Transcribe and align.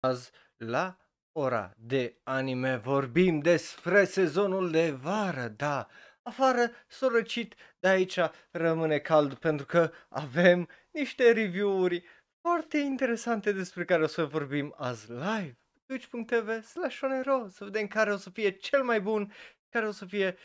Azi 0.00 0.30
la 0.56 0.96
ora 1.32 1.74
de 1.76 2.20
anime 2.22 2.76
vorbim 2.76 3.40
despre 3.40 4.04
sezonul 4.04 4.70
de 4.70 4.90
vară, 4.90 5.48
da, 5.48 5.88
afară 6.22 6.70
s-a 6.86 7.06
răcit, 7.12 7.54
de 7.80 7.88
aici 7.88 8.18
rămâne 8.50 8.98
cald 8.98 9.34
pentru 9.34 9.66
că 9.66 9.92
avem 10.08 10.68
niște 10.90 11.32
review-uri 11.32 12.04
foarte 12.40 12.78
interesante 12.78 13.52
despre 13.52 13.84
care 13.84 14.02
o 14.02 14.06
să 14.06 14.24
vorbim 14.24 14.74
azi 14.76 15.12
live 15.12 15.58
twitch.tv 15.86 16.64
slash 16.64 17.00
onero 17.02 17.48
să 17.48 17.64
vedem 17.64 17.86
care 17.86 18.12
o 18.12 18.16
să 18.16 18.30
fie 18.30 18.50
cel 18.50 18.82
mai 18.82 19.00
bun, 19.00 19.32
care 19.68 19.86
o 19.86 19.90
să 19.90 20.04
fie 20.06 20.36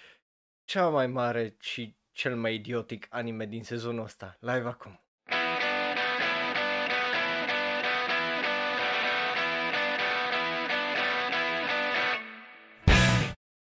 cea 0.64 0.90
mai 0.90 1.08
mare 1.08 1.56
și 1.60 1.98
cel 2.12 2.36
mai 2.36 2.54
idiotic 2.54 3.08
anime 3.10 3.46
din 3.46 3.64
sezonul 3.64 4.04
ăsta. 4.04 4.38
Live 4.40 4.68
acum! 4.68 5.05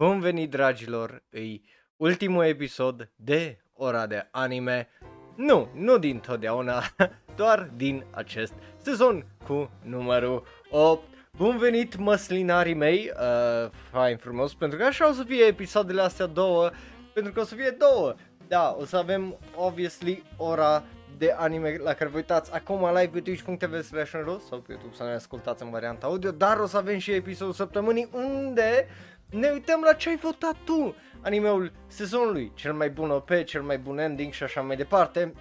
Bun 0.02 0.20
venit, 0.20 0.50
dragilor! 0.50 1.22
Îi 1.30 1.64
ultimul 1.96 2.44
episod 2.44 3.10
de 3.16 3.58
ora 3.72 4.06
de 4.06 4.28
anime. 4.30 4.88
Nu, 5.36 5.68
nu 5.74 5.98
din 5.98 6.18
totdeauna, 6.18 6.82
doar 7.36 7.70
din 7.76 8.04
acest 8.10 8.52
sezon 8.76 9.26
cu 9.46 9.70
numărul 9.82 10.46
8. 10.70 11.02
Bun 11.36 11.58
venit, 11.58 11.96
măslinarii 11.96 12.74
mei, 12.74 13.12
uh, 13.14 13.70
fain 13.90 14.16
frumos, 14.16 14.54
pentru 14.54 14.78
că 14.78 14.84
așa 14.84 15.08
o 15.08 15.12
să 15.12 15.22
fie 15.22 15.44
episoadele 15.44 16.00
astea 16.00 16.26
două, 16.26 16.70
pentru 17.14 17.32
că 17.32 17.40
o 17.40 17.44
să 17.44 17.54
fie 17.54 17.76
două. 17.78 18.14
Da, 18.48 18.76
o 18.78 18.84
să 18.84 18.96
avem, 18.96 19.38
obviously, 19.56 20.22
ora 20.36 20.84
de 21.18 21.34
anime 21.36 21.76
la 21.76 21.92
care 21.92 22.10
vă 22.10 22.16
uitați 22.16 22.54
acum 22.54 22.86
live 22.86 23.08
pe 23.12 23.20
twitch.tv 23.20 23.82
slash 23.82 24.10
sau 24.48 24.58
pe 24.58 24.72
YouTube 24.72 24.94
să 24.94 25.02
ne 25.02 25.12
ascultați 25.12 25.62
în 25.62 25.70
varianta 25.70 26.06
audio, 26.06 26.30
dar 26.30 26.58
o 26.58 26.66
să 26.66 26.76
avem 26.76 26.98
și 26.98 27.12
episodul 27.12 27.52
săptămânii 27.52 28.08
unde 28.12 28.86
ne 29.32 29.50
uităm 29.50 29.80
la 29.80 29.92
ce 29.92 30.08
ai 30.08 30.16
votat 30.16 30.56
tu, 30.64 30.94
animeul 31.20 31.72
sezonului, 31.86 32.52
cel 32.54 32.72
mai 32.72 32.90
bun 32.90 33.10
OP, 33.10 33.30
cel 33.44 33.62
mai 33.62 33.78
bun 33.78 33.98
ending 33.98 34.32
și 34.32 34.42
așa 34.42 34.60
mai 34.60 34.76
departe. 34.76 35.32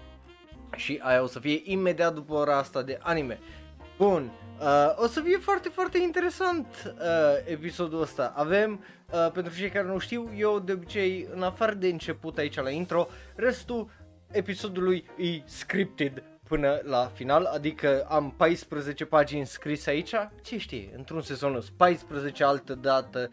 Și 0.76 1.00
aia 1.04 1.22
o 1.22 1.28
să 1.28 1.40
fie 1.40 1.62
imediat 1.64 2.14
după 2.14 2.34
ora 2.34 2.58
asta 2.58 2.82
de 2.82 3.00
anime. 3.02 3.40
Bun, 3.98 4.32
uh, 4.60 4.94
o 4.96 5.08
să 5.08 5.22
fie 5.22 5.38
foarte, 5.38 5.70
foarte 5.70 5.98
interesant 5.98 6.68
uh, 6.86 7.04
episodul 7.46 8.02
ăsta. 8.02 8.34
Avem, 8.36 8.84
uh, 9.12 9.32
pentru 9.34 9.54
cei 9.56 9.70
care 9.70 9.88
nu 9.88 9.98
știu, 9.98 10.32
eu 10.38 10.60
de 10.60 10.72
obicei, 10.72 11.28
în 11.34 11.44
afară 11.44 11.74
de 11.74 11.88
început 11.88 12.38
aici 12.38 12.56
la 12.56 12.70
intro, 12.70 13.08
restul 13.36 13.90
episodului 14.32 15.06
e 15.18 15.42
scripted 15.46 16.24
până 16.48 16.82
la 16.84 17.12
final, 17.14 17.46
adică 17.46 18.06
am 18.10 18.34
14 18.38 19.06
pagini 19.06 19.46
scrise 19.46 19.90
aici, 19.90 20.14
ce 20.42 20.58
știe, 20.58 20.94
într-un 20.98 21.22
sezon 21.22 21.52
sunt 21.62 21.78
14, 21.78 22.44
altă 22.44 22.76
dată 22.76 23.30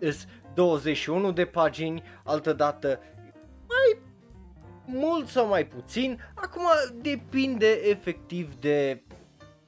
îs 0.00 0.26
21 0.54 1.32
de 1.32 1.44
pagini, 1.44 2.02
altă 2.24 2.52
dată 2.52 3.00
mai 3.68 4.02
mult 4.84 5.28
sau 5.28 5.46
mai 5.46 5.66
puțin, 5.66 6.20
acum 6.34 6.62
depinde 7.02 7.80
efectiv 7.82 8.54
de 8.54 9.02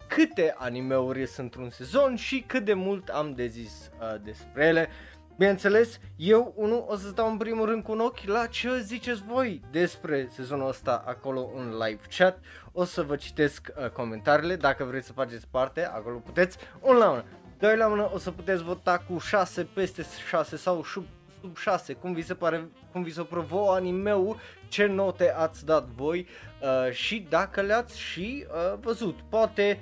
câte 0.07 0.55
animeuri 0.59 1.27
sunt 1.27 1.39
într-un 1.39 1.71
sezon 1.71 2.17
și 2.17 2.45
cât 2.47 2.65
de 2.65 2.75
mult 2.75 3.09
am 3.09 3.35
de 3.35 3.47
zis 3.47 3.91
uh, 4.01 4.21
despre 4.23 4.67
ele. 4.67 4.89
Bineînțeles, 5.37 5.99
eu 6.17 6.53
unul 6.57 6.85
o 6.89 6.97
să 6.97 7.09
stau 7.09 7.31
în 7.31 7.37
primul 7.37 7.67
rând 7.67 7.83
cu 7.83 7.93
un 7.93 8.01
ochi 8.01 8.25
la 8.25 8.47
ce 8.47 8.81
ziceți 8.81 9.23
voi 9.23 9.61
despre 9.71 10.29
sezonul 10.31 10.69
ăsta 10.69 11.03
acolo 11.07 11.51
în 11.57 11.69
live 11.71 12.01
chat. 12.17 12.39
O 12.73 12.85
să 12.85 13.03
vă 13.03 13.17
citesc 13.17 13.73
uh, 13.77 13.89
comentariile, 13.89 14.57
dacă 14.57 14.85
vreți 14.85 15.07
să 15.07 15.13
faceți 15.13 15.47
parte, 15.51 15.87
acolo 15.87 16.17
puteți, 16.17 16.59
un 16.81 16.97
la 16.97 17.11
una. 17.11 17.25
Doi 17.63 17.77
la 17.77 17.87
mână 17.87 18.11
o 18.15 18.19
să 18.19 18.31
puteți 18.31 18.63
vota 18.63 18.99
cu 18.99 19.19
6 19.19 19.69
peste 19.75 20.07
6 20.29 20.57
sau 20.57 20.85
sub, 20.85 21.05
sub 21.41 21.57
6, 21.57 21.93
cum 21.93 22.13
vi 22.13 22.23
se 22.23 22.35
pare, 22.35 22.69
cum 22.93 23.03
vi 23.03 23.13
se 23.13 23.23
provo 23.23 23.73
animeu, 23.73 24.37
ce 24.69 24.87
note 24.87 25.33
ați 25.33 25.65
dat 25.65 25.85
voi 25.85 26.27
uh, 26.63 26.93
și 26.93 27.27
dacă 27.29 27.61
le-ați 27.61 27.99
și 27.99 28.47
uh, 28.49 28.79
văzut. 28.81 29.19
Poate 29.29 29.81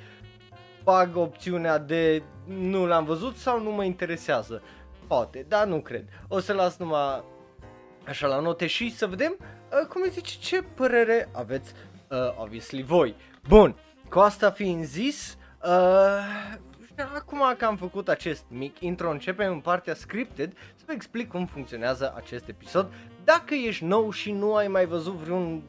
bag 0.82 1.16
opțiunea 1.16 1.78
de 1.78 2.22
nu 2.44 2.86
l-am 2.86 3.04
văzut 3.04 3.36
sau 3.36 3.62
nu 3.62 3.70
mă 3.70 3.84
interesează. 3.84 4.62
Poate, 5.06 5.44
dar 5.48 5.66
nu 5.66 5.80
cred. 5.80 6.04
O 6.28 6.40
să 6.40 6.52
las 6.52 6.76
numai 6.76 7.24
așa 8.06 8.26
la 8.26 8.40
note 8.40 8.66
și 8.66 8.96
să 8.96 9.06
vedem 9.06 9.36
uh, 9.38 9.86
cum 9.88 10.02
zice 10.10 10.36
ce 10.38 10.62
părere 10.62 11.28
aveți 11.32 11.72
uh, 12.08 12.18
obviously 12.36 12.82
voi. 12.82 13.16
Bun, 13.48 13.76
cu 14.08 14.18
asta 14.18 14.50
fiind 14.50 14.84
zis, 14.84 15.36
uh, 15.64 16.68
acum 17.14 17.54
că 17.58 17.64
am 17.64 17.76
făcut 17.76 18.08
acest 18.08 18.44
mic 18.48 18.80
intro, 18.80 19.10
începem 19.10 19.52
în 19.52 19.60
partea 19.60 19.94
scripted 19.94 20.52
să 20.74 20.82
vă 20.86 20.92
explic 20.92 21.28
cum 21.28 21.46
funcționează 21.46 22.14
acest 22.16 22.48
episod. 22.48 22.92
Dacă 23.24 23.54
ești 23.54 23.84
nou 23.84 24.10
și 24.10 24.32
nu 24.32 24.54
ai 24.54 24.68
mai 24.68 24.86
văzut 24.86 25.14
vreun 25.14 25.62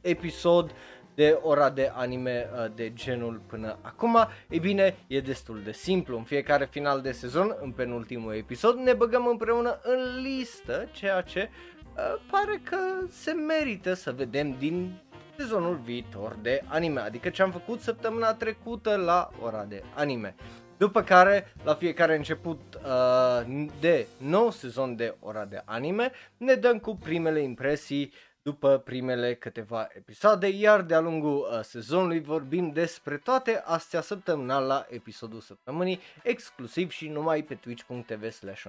episod 0.00 0.74
de 1.14 1.38
ora 1.42 1.70
de 1.70 1.92
anime 1.94 2.50
uh, 2.52 2.72
de 2.74 2.92
genul 2.92 3.40
până 3.46 3.78
acum, 3.82 4.28
e 4.48 4.58
bine, 4.58 4.96
e 5.06 5.20
destul 5.20 5.60
de 5.64 5.72
simplu. 5.72 6.16
În 6.16 6.22
fiecare 6.22 6.68
final 6.70 7.00
de 7.00 7.12
sezon, 7.12 7.56
în 7.60 7.70
penultimul 7.70 8.34
episod, 8.34 8.76
ne 8.76 8.92
băgăm 8.92 9.26
împreună 9.26 9.78
în 9.82 10.22
listă, 10.22 10.88
ceea 10.92 11.20
ce 11.20 11.50
uh, 11.50 12.22
pare 12.30 12.60
că 12.62 12.76
se 13.08 13.32
merită 13.32 13.94
să 13.94 14.12
vedem 14.12 14.56
din 14.58 15.02
sezonul 15.36 15.80
viitor 15.84 16.36
de 16.42 16.62
anime, 16.66 17.00
adică 17.00 17.28
ce 17.28 17.42
am 17.42 17.50
făcut 17.50 17.80
săptămâna 17.80 18.34
trecută 18.34 18.96
la 18.96 19.30
ora 19.42 19.64
de 19.64 19.82
anime. 19.94 20.34
După 20.76 21.02
care, 21.02 21.52
la 21.64 21.74
fiecare 21.74 22.16
început 22.16 22.60
uh, 22.74 23.66
de 23.80 24.06
nou 24.16 24.50
sezon 24.50 24.96
de 24.96 25.14
ora 25.20 25.44
de 25.44 25.62
anime, 25.64 26.12
ne 26.36 26.54
dăm 26.54 26.78
cu 26.78 26.96
primele 26.96 27.40
impresii 27.40 28.12
după 28.42 28.78
primele 28.78 29.34
câteva 29.34 29.88
episoade, 29.92 30.48
iar 30.48 30.80
de-a 30.80 31.00
lungul 31.00 31.48
uh, 31.52 31.60
sezonului 31.62 32.20
vorbim 32.20 32.70
despre 32.70 33.16
toate 33.16 33.62
astea 33.64 34.00
săptămânal 34.00 34.66
la 34.66 34.86
episodul 34.88 35.40
săptămânii, 35.40 36.00
exclusiv 36.22 36.90
și 36.90 37.08
numai 37.08 37.42
pe 37.42 37.54
twitch.tv 37.54 38.30
slash 38.30 38.64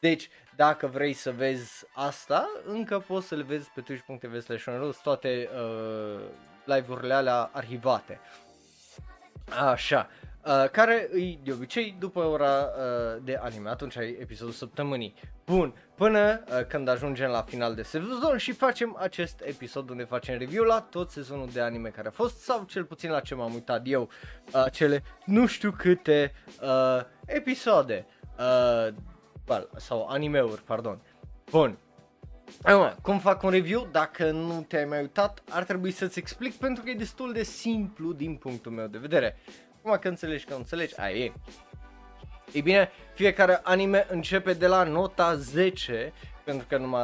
deci, 0.00 0.28
dacă 0.56 0.86
vrei 0.86 1.12
să 1.12 1.30
vezi 1.30 1.84
asta, 1.94 2.48
încă 2.66 2.98
poți 2.98 3.26
să 3.26 3.34
le 3.34 3.42
vezi 3.42 3.70
pe 3.74 3.80
twitch.tv 3.80 4.40
slash 4.40 4.64
toate 5.02 5.48
uh, 5.54 6.20
live-urile 6.64 7.14
alea 7.14 7.50
arhivate. 7.52 8.20
Așa, 9.70 10.08
uh, 10.10 10.25
care 10.72 11.08
îi 11.10 11.40
de 11.44 11.52
obicei 11.52 11.96
după 11.98 12.20
ora 12.20 12.64
uh, 12.64 13.22
de 13.24 13.38
anime, 13.42 13.68
atunci 13.68 13.96
ai 13.96 14.16
episodul 14.20 14.52
săptămânii. 14.52 15.14
Bun, 15.44 15.74
până 15.94 16.44
uh, 16.48 16.66
când 16.66 16.88
ajungem 16.88 17.30
la 17.30 17.42
final 17.42 17.74
de 17.74 17.82
sezon 17.82 18.36
și 18.36 18.52
facem 18.52 18.96
acest 19.00 19.40
episod 19.44 19.90
unde 19.90 20.04
facem 20.04 20.38
review 20.38 20.64
la 20.64 20.80
tot 20.80 21.10
sezonul 21.10 21.48
de 21.52 21.60
anime 21.60 21.88
care 21.88 22.08
a 22.08 22.10
fost 22.10 22.38
sau 22.38 22.64
cel 22.64 22.84
puțin 22.84 23.10
la 23.10 23.20
ce 23.20 23.34
m-am 23.34 23.52
uitat 23.52 23.82
eu, 23.84 24.08
uh, 24.52 24.64
cele 24.72 25.02
nu 25.24 25.46
știu 25.46 25.70
câte 25.70 26.32
uh, 26.62 27.00
episoade 27.26 28.06
uh, 28.38 29.58
sau 29.76 30.06
animeuri, 30.06 30.62
pardon. 30.62 31.00
Bun, 31.50 31.78
Acum, 32.62 32.94
cum 33.02 33.18
fac 33.18 33.42
un 33.42 33.50
review? 33.50 33.88
Dacă 33.90 34.30
nu 34.30 34.64
te-ai 34.68 34.84
mai 34.84 35.00
uitat, 35.00 35.42
ar 35.48 35.64
trebui 35.64 35.90
să-ți 35.90 36.18
explic 36.18 36.54
pentru 36.54 36.82
că 36.82 36.90
e 36.90 36.94
destul 36.94 37.32
de 37.32 37.42
simplu 37.42 38.12
din 38.12 38.36
punctul 38.36 38.72
meu 38.72 38.86
de 38.86 38.98
vedere. 38.98 39.36
Acum 39.86 39.98
că 40.00 40.08
înțelegi 40.08 40.44
că 40.44 40.54
înțelegi, 40.54 41.00
aia 41.00 41.16
e. 41.16 41.32
Ei 42.52 42.62
bine, 42.62 42.90
fiecare 43.14 43.60
anime 43.62 44.06
începe 44.08 44.52
de 44.52 44.66
la 44.66 44.82
nota 44.82 45.34
10, 45.34 46.12
pentru 46.44 46.66
că 46.68 46.76
numai 46.76 47.02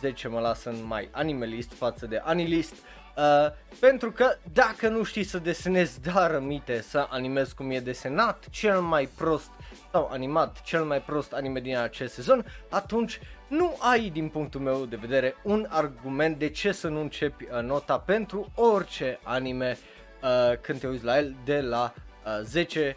10 0.00 0.28
mă 0.28 0.40
lasă 0.40 0.68
în 0.70 0.84
mai 0.86 1.08
animalist 1.12 1.72
față 1.72 2.06
de 2.06 2.20
anilist. 2.24 2.72
Uh, 2.72 3.52
pentru 3.80 4.12
că 4.12 4.36
dacă 4.52 4.88
nu 4.88 5.02
știi 5.02 5.24
să 5.24 5.38
desenezi, 5.38 6.00
dar 6.00 6.30
rămite 6.30 6.80
să 6.80 7.06
animezi 7.10 7.54
cum 7.54 7.70
e 7.70 7.80
desenat, 7.80 8.48
cel 8.50 8.80
mai 8.80 9.08
prost 9.16 9.50
sau 9.90 10.08
animat, 10.12 10.62
cel 10.62 10.84
mai 10.84 11.02
prost 11.02 11.32
anime 11.32 11.60
din 11.60 11.76
acest 11.76 12.14
sezon, 12.14 12.44
atunci 12.68 13.20
nu 13.48 13.76
ai, 13.78 14.08
din 14.08 14.28
punctul 14.28 14.60
meu 14.60 14.84
de 14.84 14.96
vedere, 14.96 15.34
un 15.42 15.66
argument 15.68 16.38
de 16.38 16.48
ce 16.48 16.72
să 16.72 16.88
nu 16.88 17.00
începi 17.00 17.44
uh, 17.44 17.62
nota 17.62 17.98
pentru 17.98 18.52
orice 18.54 19.18
anime 19.22 19.78
uh, 20.22 20.58
când 20.60 20.80
te 20.80 20.86
uiți 20.86 21.04
la 21.04 21.18
el 21.18 21.36
de 21.44 21.60
la 21.60 21.94
uh, 22.24 22.40
10 22.42 22.96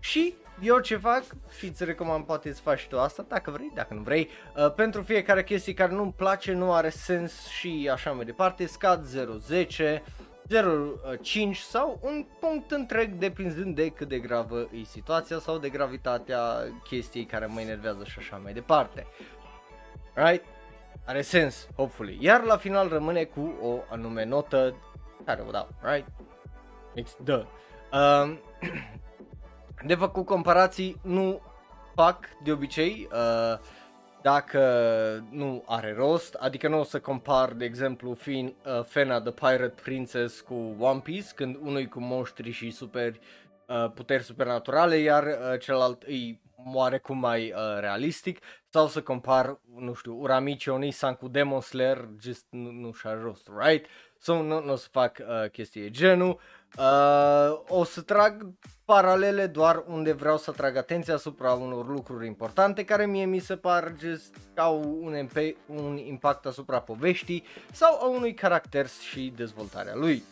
și 0.00 0.34
eu 0.62 0.78
ce 0.78 0.96
fac 0.96 1.22
și 1.58 1.66
îți 1.66 1.84
recomand 1.84 2.24
poate 2.24 2.52
să 2.52 2.60
faci 2.60 2.86
tu 2.86 2.98
asta 2.98 3.24
dacă 3.28 3.50
vrei, 3.50 3.70
dacă 3.74 3.94
nu 3.94 4.00
vrei, 4.00 4.28
uh, 4.56 4.72
pentru 4.72 5.02
fiecare 5.02 5.44
chestie 5.44 5.74
care 5.74 5.92
nu-mi 5.92 6.12
place, 6.12 6.52
nu 6.52 6.72
are 6.72 6.88
sens 6.88 7.46
și 7.46 7.90
așa 7.92 8.10
mai 8.10 8.24
departe, 8.24 8.66
scad 8.66 9.06
0-10, 9.06 10.02
0,5 10.48 11.52
sau 11.52 11.98
un 12.02 12.26
punct 12.40 12.70
întreg 12.70 13.12
depinzând 13.12 13.74
de 13.74 13.88
cât 13.88 14.08
de 14.08 14.18
gravă 14.18 14.68
e 14.72 14.82
situația 14.82 15.38
sau 15.38 15.58
de 15.58 15.68
gravitatea 15.68 16.40
chestiei 16.88 17.24
care 17.24 17.46
mă 17.46 17.60
enervează 17.60 18.04
și 18.04 18.18
așa 18.18 18.36
mai 18.36 18.52
departe. 18.52 19.06
Right? 20.14 20.44
Are 21.04 21.22
sens, 21.22 21.68
hopefully. 21.76 22.18
Iar 22.20 22.42
la 22.42 22.56
final 22.56 22.88
rămâne 22.88 23.24
cu 23.24 23.54
o 23.62 23.78
anume 23.90 24.24
notă 24.24 24.74
care 25.24 25.44
o 25.46 25.50
dau, 25.50 25.68
right? 25.82 26.06
It's 26.96 27.16
the. 27.24 27.44
Um, 27.92 28.40
de 29.84 29.94
făcut 29.94 30.26
comparații 30.26 31.00
nu 31.02 31.40
fac 31.94 32.28
de 32.42 32.52
obicei 32.52 33.08
uh, 33.12 33.58
dacă 34.22 34.60
nu 35.30 35.64
are 35.66 35.92
rost, 35.92 36.34
adică 36.34 36.68
nu 36.68 36.78
o 36.78 36.82
să 36.82 37.00
compar, 37.00 37.52
de 37.52 37.64
exemplu, 37.64 38.14
fin, 38.14 38.54
uh, 38.66 38.84
Fena 38.84 39.20
the 39.20 39.32
Pirate 39.32 39.82
Princess 39.82 40.40
cu 40.40 40.76
One 40.78 41.00
Piece, 41.00 41.28
când 41.34 41.56
unul 41.60 41.84
cu 41.84 42.00
monștri 42.00 42.50
și 42.50 42.70
super 42.70 43.14
uh, 43.66 43.90
puteri 43.94 44.22
supernaturale, 44.22 44.96
iar 44.96 45.24
uh, 45.24 45.60
celălalt 45.60 46.02
îi 46.02 46.40
oarecum 46.74 47.18
mai 47.18 47.52
uh, 47.52 47.80
realistic, 47.80 48.38
sau 48.68 48.86
să 48.86 49.02
compar, 49.02 49.60
nu 49.76 49.94
știu, 49.94 50.20
Uramichi 50.20 50.68
Onisan 50.68 51.14
cu 51.14 51.28
Demon 51.28 51.60
Slayer, 51.60 52.08
just 52.20 52.46
nu, 52.50 52.70
nu 52.70 52.92
și-a 52.92 53.12
rost, 53.22 53.50
right? 53.58 53.86
So, 54.18 54.42
nu, 54.42 54.64
nu 54.64 54.72
o 54.72 54.76
să 54.76 54.88
fac 54.90 55.18
uh, 55.20 55.50
chestii 55.50 55.90
genul. 55.90 56.28
Uh, 56.28 56.40
o 57.68 57.84
să 57.84 58.00
trag 58.00 58.46
paralele 58.84 59.46
doar 59.46 59.84
unde 59.86 60.12
vreau 60.12 60.38
să 60.38 60.50
atrag 60.50 60.76
atenția 60.76 61.14
asupra 61.14 61.52
unor 61.52 61.88
lucruri 61.88 62.26
importante 62.26 62.84
care 62.84 63.06
mie 63.06 63.24
mi 63.24 63.38
se 63.38 63.56
par 63.56 63.94
just 64.00 64.34
au 64.56 64.98
un, 65.02 65.22
MP, 65.22 65.36
un 65.66 65.96
impact 65.96 66.46
asupra 66.46 66.80
poveștii 66.80 67.44
sau 67.72 68.00
a 68.00 68.08
unui 68.08 68.34
caracter 68.34 68.88
și 68.88 69.32
dezvoltarea 69.36 69.94
lui. 69.94 70.22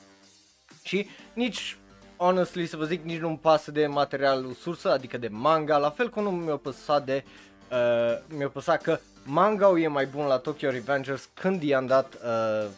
Și 0.83 1.09
nici 1.33 1.79
honestly 2.17 2.67
să 2.67 2.77
vă 2.77 2.85
zic, 2.85 3.05
nici 3.05 3.21
nu-mi 3.21 3.39
pasă 3.39 3.71
de 3.71 3.87
materialul 3.87 4.53
sursă, 4.53 4.91
adică 4.91 5.19
de 5.19 5.29
manga, 5.29 5.77
la 5.77 5.91
fel 5.91 6.11
cum 6.11 6.23
nu 6.23 6.31
mi-a 6.31 6.57
păsat 6.57 7.05
de, 7.05 7.25
uh, 7.71 8.37
mi-a 8.37 8.49
păsat 8.49 8.83
că 8.83 8.99
manga 9.25 9.69
e 9.79 9.89
mai 9.89 10.07
bun 10.07 10.27
la 10.27 10.39
Tokyo 10.39 10.71
Revengers 10.71 11.29
când 11.35 11.63
i-am 11.63 11.87
dat, 11.87 12.15
uh, 12.15 12.69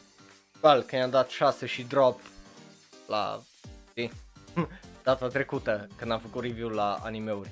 well, 0.62 0.80
când 0.80 1.00
i-am 1.00 1.10
dat 1.10 1.28
6 1.28 1.66
și 1.66 1.82
drop 1.82 2.20
la, 3.08 3.40
știi, 3.90 4.12
data 5.04 5.28
trecută 5.28 5.88
când 5.96 6.10
am 6.10 6.18
făcut 6.18 6.42
review 6.42 6.68
la 6.68 6.98
animeuri. 7.02 7.50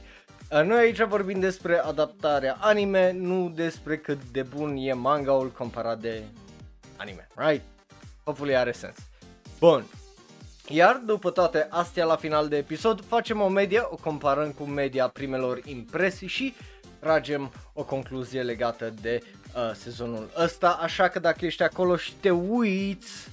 Uh, 0.50 0.62
noi 0.62 0.78
aici 0.78 1.02
vorbim 1.02 1.40
despre 1.40 1.78
adaptarea 1.78 2.56
anime, 2.60 3.12
nu 3.12 3.52
despre 3.54 3.98
cât 3.98 4.24
de 4.32 4.42
bun 4.42 4.76
e 4.76 4.92
manga-ul 4.92 5.50
comparat 5.50 5.98
de 5.98 6.22
anime, 6.96 7.28
right? 7.34 7.62
Hopefully 8.24 8.56
are 8.56 8.72
sens. 8.72 8.96
Bun, 9.58 9.84
iar 10.68 11.02
după 11.06 11.30
toate 11.30 11.66
astea 11.70 12.04
la 12.04 12.16
final 12.16 12.48
de 12.48 12.56
episod 12.56 13.04
facem 13.04 13.40
o 13.40 13.48
media, 13.48 13.86
o 13.90 13.96
comparăm 13.96 14.50
cu 14.50 14.64
media 14.64 15.08
primelor 15.08 15.60
impresii 15.64 16.26
și 16.26 16.54
tragem 16.98 17.52
o 17.72 17.84
concluzie 17.84 18.42
legată 18.42 18.94
de 19.00 19.22
uh, 19.22 19.74
sezonul 19.74 20.30
ăsta, 20.36 20.78
așa 20.82 21.08
că 21.08 21.18
dacă 21.18 21.44
ești 21.44 21.62
acolo 21.62 21.96
și 21.96 22.12
te 22.12 22.30
uiți 22.30 23.28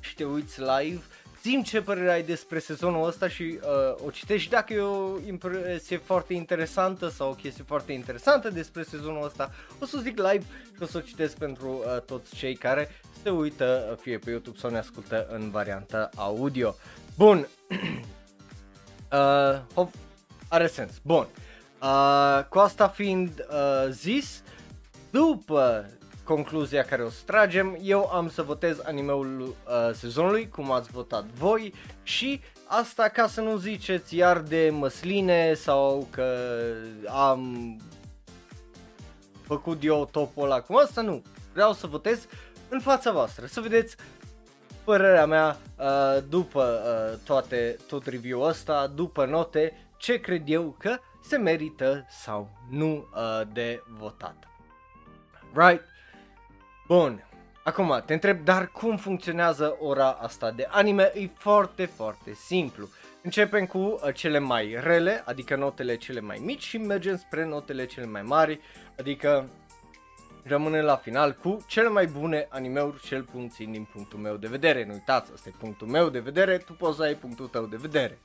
și 0.00 0.14
te 0.14 0.24
uiți 0.24 0.60
live, 0.60 1.02
zim 1.46 1.62
ce 1.62 1.82
părere 1.82 2.12
ai 2.12 2.22
despre 2.22 2.58
sezonul 2.58 3.06
ăsta 3.06 3.28
și 3.28 3.42
uh, 3.42 4.06
o 4.06 4.10
citești 4.10 4.50
dacă 4.50 4.72
e 4.72 4.80
o 4.80 5.18
impresie 5.26 5.96
foarte 5.96 6.34
interesantă 6.34 7.08
sau 7.08 7.30
o 7.30 7.34
chestie 7.34 7.64
foarte 7.66 7.92
interesantă 7.92 8.50
despre 8.50 8.82
sezonul 8.82 9.24
ăsta, 9.24 9.50
o 9.80 9.84
să 9.84 9.98
zic 9.98 10.16
live 10.16 10.44
și 10.74 10.82
o 10.82 10.86
să 10.86 10.98
o 10.98 11.00
citesc 11.00 11.36
pentru 11.36 11.68
uh, 11.68 12.00
toți 12.00 12.34
cei 12.34 12.54
care 12.54 12.88
se 13.22 13.30
uită 13.30 13.98
fie 14.00 14.18
pe 14.18 14.30
YouTube 14.30 14.58
sau 14.58 14.70
ne 14.70 14.78
ascultă 14.78 15.26
în 15.30 15.50
varianta 15.50 16.10
audio. 16.16 16.74
Bun. 17.16 17.48
uh, 19.12 19.60
hop, 19.74 19.92
are 20.48 20.66
sens. 20.66 20.92
Bun. 21.02 21.26
Uh, 21.82 22.44
cu 22.48 22.58
asta 22.58 22.88
fiind 22.88 23.46
uh, 23.50 23.90
zis, 23.90 24.42
după 25.10 25.90
concluzia 26.26 26.82
care 26.82 27.02
o 27.02 27.08
să 27.08 27.20
tragem, 27.26 27.78
eu 27.82 28.10
am 28.12 28.28
să 28.28 28.42
votez 28.42 28.80
animeul 28.84 29.40
uh, 29.40 29.54
sezonului, 29.94 30.48
cum 30.48 30.70
ați 30.70 30.90
votat 30.90 31.24
voi 31.24 31.74
și 32.02 32.40
asta 32.66 33.08
ca 33.08 33.26
să 33.26 33.40
nu 33.40 33.56
ziceți 33.56 34.16
iar 34.16 34.38
de 34.38 34.70
măsline 34.72 35.54
sau 35.54 36.08
că 36.10 36.36
am 37.08 37.76
făcut 39.42 39.84
eu 39.84 40.08
topul 40.10 40.44
ăla 40.44 40.60
cum 40.60 40.78
asta, 40.78 41.00
nu. 41.00 41.22
Vreau 41.52 41.72
să 41.72 41.86
votez 41.86 42.26
în 42.68 42.80
fața 42.80 43.12
voastră, 43.12 43.46
să 43.46 43.60
vedeți 43.60 43.96
părerea 44.84 45.26
mea 45.26 45.56
uh, 45.78 46.22
după 46.28 46.62
uh, 46.62 47.18
toate, 47.24 47.76
tot 47.88 48.06
review-ul 48.06 48.48
ăsta, 48.48 48.86
după 48.86 49.24
note, 49.24 49.88
ce 49.96 50.20
cred 50.20 50.42
eu 50.46 50.76
că 50.78 50.96
se 51.22 51.36
merită 51.36 52.06
sau 52.08 52.50
nu 52.70 53.08
uh, 53.14 53.40
de 53.52 53.82
votat. 53.98 54.36
Right? 55.54 55.82
Bun. 56.86 57.24
Acum, 57.64 58.02
te 58.06 58.12
întreb, 58.12 58.44
dar 58.44 58.68
cum 58.68 58.96
funcționează 58.96 59.76
ora 59.80 60.10
asta 60.10 60.50
de 60.50 60.66
anime? 60.70 61.12
E 61.14 61.28
foarte, 61.34 61.84
foarte 61.84 62.32
simplu. 62.32 62.88
Începem 63.22 63.66
cu 63.66 63.78
uh, 63.78 64.14
cele 64.14 64.38
mai 64.38 64.78
rele, 64.80 65.22
adică 65.24 65.56
notele 65.56 65.96
cele 65.96 66.20
mai 66.20 66.40
mici 66.44 66.62
și 66.62 66.78
mergem 66.78 67.16
spre 67.16 67.44
notele 67.44 67.86
cele 67.86 68.06
mai 68.06 68.22
mari, 68.22 68.60
adică 68.98 69.48
rămâne 70.42 70.80
la 70.80 70.96
final 70.96 71.32
cu 71.32 71.64
cele 71.66 71.88
mai 71.88 72.06
bune 72.06 72.46
animeuri, 72.50 73.00
cel 73.00 73.22
puțin 73.22 73.72
din 73.72 73.88
punctul 73.92 74.18
meu 74.18 74.36
de 74.36 74.46
vedere. 74.46 74.84
Nu 74.84 74.92
uitați, 74.92 75.32
asta 75.34 75.48
e 75.48 75.58
punctul 75.58 75.86
meu 75.86 76.08
de 76.08 76.18
vedere, 76.18 76.58
tu 76.58 76.72
poți 76.72 76.96
să 76.96 77.02
ai 77.02 77.14
punctul 77.14 77.48
tău 77.48 77.66
de 77.66 77.76
vedere. 77.76 78.18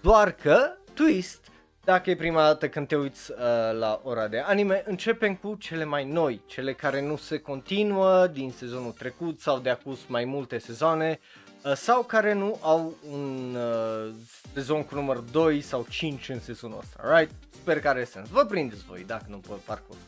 Doar 0.00 0.32
că, 0.32 0.70
twist, 0.94 1.46
dacă 1.92 2.10
e 2.10 2.16
prima 2.16 2.42
dată 2.42 2.68
când 2.68 2.86
te 2.86 2.96
uiți 2.96 3.30
uh, 3.30 3.38
la 3.78 4.00
ora 4.04 4.28
de 4.28 4.38
anime, 4.38 4.82
începem 4.86 5.34
cu 5.34 5.54
cele 5.54 5.84
mai 5.84 6.04
noi, 6.04 6.40
cele 6.46 6.72
care 6.72 7.02
nu 7.02 7.16
se 7.16 7.38
continuă 7.38 8.26
din 8.26 8.52
sezonul 8.56 8.92
trecut 8.92 9.40
sau 9.40 9.58
de 9.58 9.70
acus 9.70 9.98
mai 10.06 10.24
multe 10.24 10.58
sezoane, 10.58 11.20
uh, 11.64 11.72
sau 11.72 12.02
care 12.02 12.32
nu 12.32 12.58
au 12.62 12.96
un 13.10 13.56
uh, 13.56 14.14
sezon 14.54 14.82
cu 14.82 14.94
număr 14.94 15.16
2 15.16 15.60
sau 15.60 15.86
5 15.88 16.28
în 16.28 16.40
sezonul 16.40 16.78
ăsta, 16.78 17.18
right? 17.18 17.34
Sper 17.50 17.80
că 17.80 17.88
are 17.88 18.04
sens. 18.04 18.28
Vă 18.28 18.44
prindeți 18.44 18.84
voi 18.84 19.04
dacă 19.06 19.24
nu 19.28 19.40
vă 19.46 19.54
parcurs. 19.64 19.98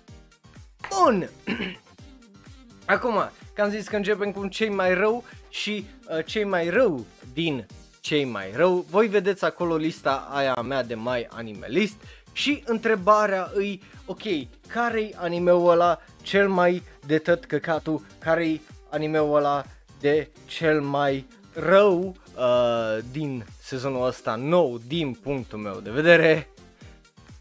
Bun! 0.88 1.30
Acum, 2.94 3.30
că 3.54 3.62
am 3.62 3.70
zis 3.70 3.88
că 3.88 3.96
începem 3.96 4.32
cu 4.32 4.46
cei 4.46 4.70
mai 4.70 4.94
rău 4.94 5.24
și 5.48 5.86
uh, 6.08 6.24
cei 6.24 6.44
mai 6.44 6.68
rău 6.68 7.06
din 7.32 7.66
cei 8.00 8.24
mai 8.24 8.52
rău, 8.54 8.84
voi 8.90 9.06
vedeți 9.06 9.44
acolo 9.44 9.76
lista 9.76 10.28
aia 10.30 10.54
mea 10.54 10.82
de 10.82 10.94
mai 10.94 11.26
anime 11.30 11.66
list 11.68 11.96
și 12.32 12.62
întrebarea 12.66 13.50
îi, 13.54 13.82
ok, 14.06 14.22
care-i 14.66 15.14
animeul 15.16 15.70
ăla 15.70 15.98
cel 16.22 16.48
mai 16.48 16.82
de 17.06 17.18
tot 17.18 17.44
căcatul, 17.44 18.02
care-i 18.18 18.60
animeul 18.90 19.36
ăla 19.36 19.64
de 20.00 20.30
cel 20.46 20.80
mai 20.80 21.26
rău 21.54 22.16
uh, 22.36 22.98
din 23.10 23.44
sezonul 23.62 24.06
ăsta 24.06 24.34
nou, 24.34 24.80
din 24.86 25.12
punctul 25.12 25.58
meu 25.58 25.80
de 25.80 25.90
vedere? 25.90 26.48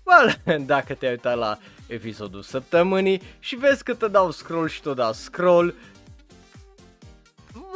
Well, 0.04 0.62
dacă 0.66 0.94
te-ai 0.94 1.12
uitat 1.12 1.38
la 1.38 1.58
episodul 1.88 2.42
săptămânii 2.42 3.22
și 3.40 3.56
vezi 3.56 3.84
că 3.84 3.94
te 3.94 4.08
dau 4.08 4.32
scroll 4.32 4.68
și 4.68 4.82
tot 4.82 4.96
dau 4.96 5.14
scroll, 5.14 5.76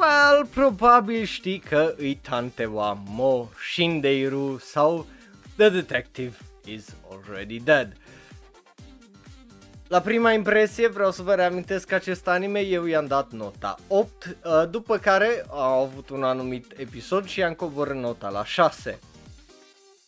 well, 0.03 0.45
probabil 0.45 1.25
știi 1.25 1.59
că 1.59 1.93
îi 1.97 2.15
Tantewa 2.15 2.97
Mo 3.05 3.49
Shindeiru 3.71 4.57
sau 4.57 5.05
The 5.55 5.69
Detective 5.69 6.37
is 6.65 6.95
already 7.11 7.59
dead. 7.59 7.97
La 9.87 10.01
prima 10.01 10.31
impresie 10.31 10.87
vreau 10.87 11.11
să 11.11 11.21
vă 11.21 11.33
reamintesc 11.33 11.87
că 11.87 11.95
acest 11.95 12.27
anime 12.27 12.59
eu 12.59 12.85
i-am 12.85 13.05
dat 13.05 13.31
nota 13.31 13.75
8, 13.87 14.25
uh, 14.25 14.69
după 14.69 14.97
care 14.97 15.45
au 15.49 15.83
avut 15.83 16.09
un 16.09 16.23
anumit 16.23 16.73
episod 16.77 17.25
și 17.25 17.43
am 17.43 17.53
coborât 17.53 17.95
nota 17.95 18.29
la 18.29 18.45
6. 18.45 18.99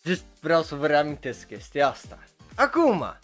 Just 0.04 0.24
vreau 0.42 0.62
să 0.62 0.76
vă 0.76 0.88
reamintesc 0.88 1.48
chestia 1.48 1.90
asta. 1.90 2.20
Acum, 2.56 3.18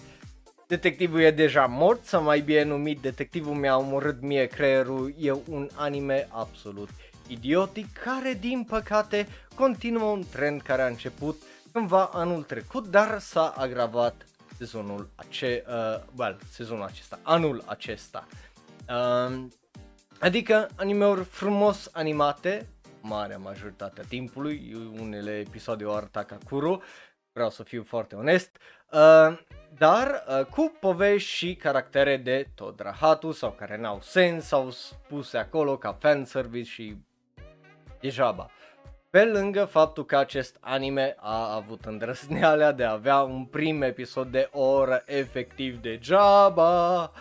Detectivul 0.71 1.19
e 1.19 1.31
deja 1.31 1.65
mort, 1.65 2.05
sau 2.05 2.23
mai 2.23 2.41
bine 2.41 2.63
numit 2.63 3.01
Detectivul 3.01 3.53
mi-a 3.53 3.77
omorât 3.77 4.21
mie 4.21 4.45
creierul, 4.45 5.13
e 5.19 5.31
un 5.31 5.69
anime 5.75 6.27
absolut 6.29 6.89
idiotic 7.27 7.93
care 7.93 8.33
din 8.33 8.63
păcate 8.63 9.27
continuă 9.55 10.11
un 10.11 10.23
trend 10.31 10.61
care 10.61 10.81
a 10.81 10.87
început 10.87 11.41
cândva 11.71 12.05
anul 12.05 12.43
trecut, 12.43 12.87
dar 12.87 13.19
s-a 13.19 13.53
agravat 13.57 14.25
sezonul, 14.57 15.09
ace- 15.15 15.63
uh, 15.67 16.03
well, 16.17 16.39
sezonul 16.49 16.83
acesta, 16.83 17.19
anul 17.23 17.63
acesta. 17.65 18.27
Uh, 18.89 19.45
adică 20.19 20.69
animeuri 20.75 21.23
frumos 21.23 21.89
animate, 21.91 22.67
marea 23.01 23.37
majoritatea 23.37 24.03
timpului, 24.07 24.75
unele 24.99 25.39
episoade 25.39 25.85
o 25.85 25.93
arăta 25.93 26.23
ca 26.23 26.37
Kuro, 26.49 26.79
vreau 27.33 27.49
să 27.49 27.63
fiu 27.63 27.83
foarte 27.83 28.15
onest, 28.15 28.49
uh, 28.55 28.80
dar 29.77 30.23
uh, 30.27 30.45
cu 30.45 30.73
povești 30.79 31.29
și 31.29 31.55
caractere 31.55 32.17
de 32.17 32.47
tot 32.55 32.79
rahatul 32.79 33.33
sau 33.33 33.51
care 33.51 33.77
n-au 33.77 33.99
sens 34.01 34.45
sau 34.45 34.69
spuse 34.69 35.37
acolo 35.37 35.77
ca 35.77 35.97
fanservice 35.99 36.69
și 36.69 36.95
degeaba. 37.99 38.49
Pe 39.09 39.23
lângă 39.23 39.65
faptul 39.65 40.05
că 40.05 40.17
acest 40.17 40.57
anime 40.59 41.15
a 41.19 41.55
avut 41.55 41.85
îndrăznealea 41.85 42.71
de 42.71 42.83
a 42.83 42.91
avea 42.91 43.21
un 43.21 43.45
prim 43.45 43.81
episod 43.81 44.31
de 44.31 44.49
o 44.51 44.61
oră 44.61 45.03
efectiv 45.05 45.81
degeaba 45.81 47.11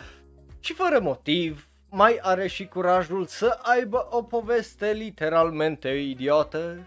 și 0.61 0.73
fără 0.73 1.01
motiv, 1.01 1.69
mai 1.89 2.19
are 2.23 2.47
și 2.47 2.67
curajul 2.67 3.27
să 3.27 3.59
aibă 3.63 4.09
o 4.11 4.23
poveste 4.23 4.93
literalmente 4.93 5.89
idiotă 5.89 6.87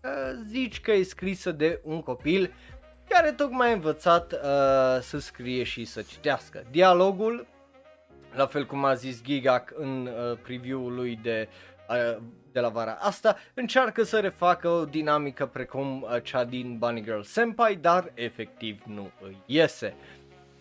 că 0.00 0.32
zici 0.46 0.80
că 0.80 0.92
e 0.92 1.02
scrisă 1.02 1.52
de 1.52 1.80
un 1.84 2.02
copil 2.02 2.52
care 3.08 3.32
tocmai 3.32 3.70
a 3.70 3.72
învățat 3.72 4.32
uh, 4.32 4.38
să 5.00 5.18
scrie 5.18 5.62
și 5.62 5.84
să 5.84 6.02
citească. 6.02 6.62
Dialogul, 6.70 7.46
la 8.34 8.46
fel 8.46 8.66
cum 8.66 8.84
a 8.84 8.94
zis 8.94 9.22
Gigak 9.22 9.72
în 9.76 10.06
uh, 10.06 10.38
preview-ul 10.42 10.94
lui 10.94 11.18
de, 11.22 11.48
uh, 11.88 12.22
de 12.52 12.60
la 12.60 12.68
vara 12.68 12.98
asta, 13.00 13.36
încearcă 13.54 14.02
să 14.02 14.20
refacă 14.20 14.68
o 14.68 14.84
dinamică 14.84 15.46
precum 15.46 16.02
uh, 16.02 16.22
cea 16.22 16.44
din 16.44 16.78
Bunny 16.78 17.02
Girl 17.02 17.20
Senpai, 17.20 17.74
dar 17.74 18.10
efectiv 18.14 18.82
nu 18.86 19.10
îi 19.22 19.36
iese. 19.46 19.94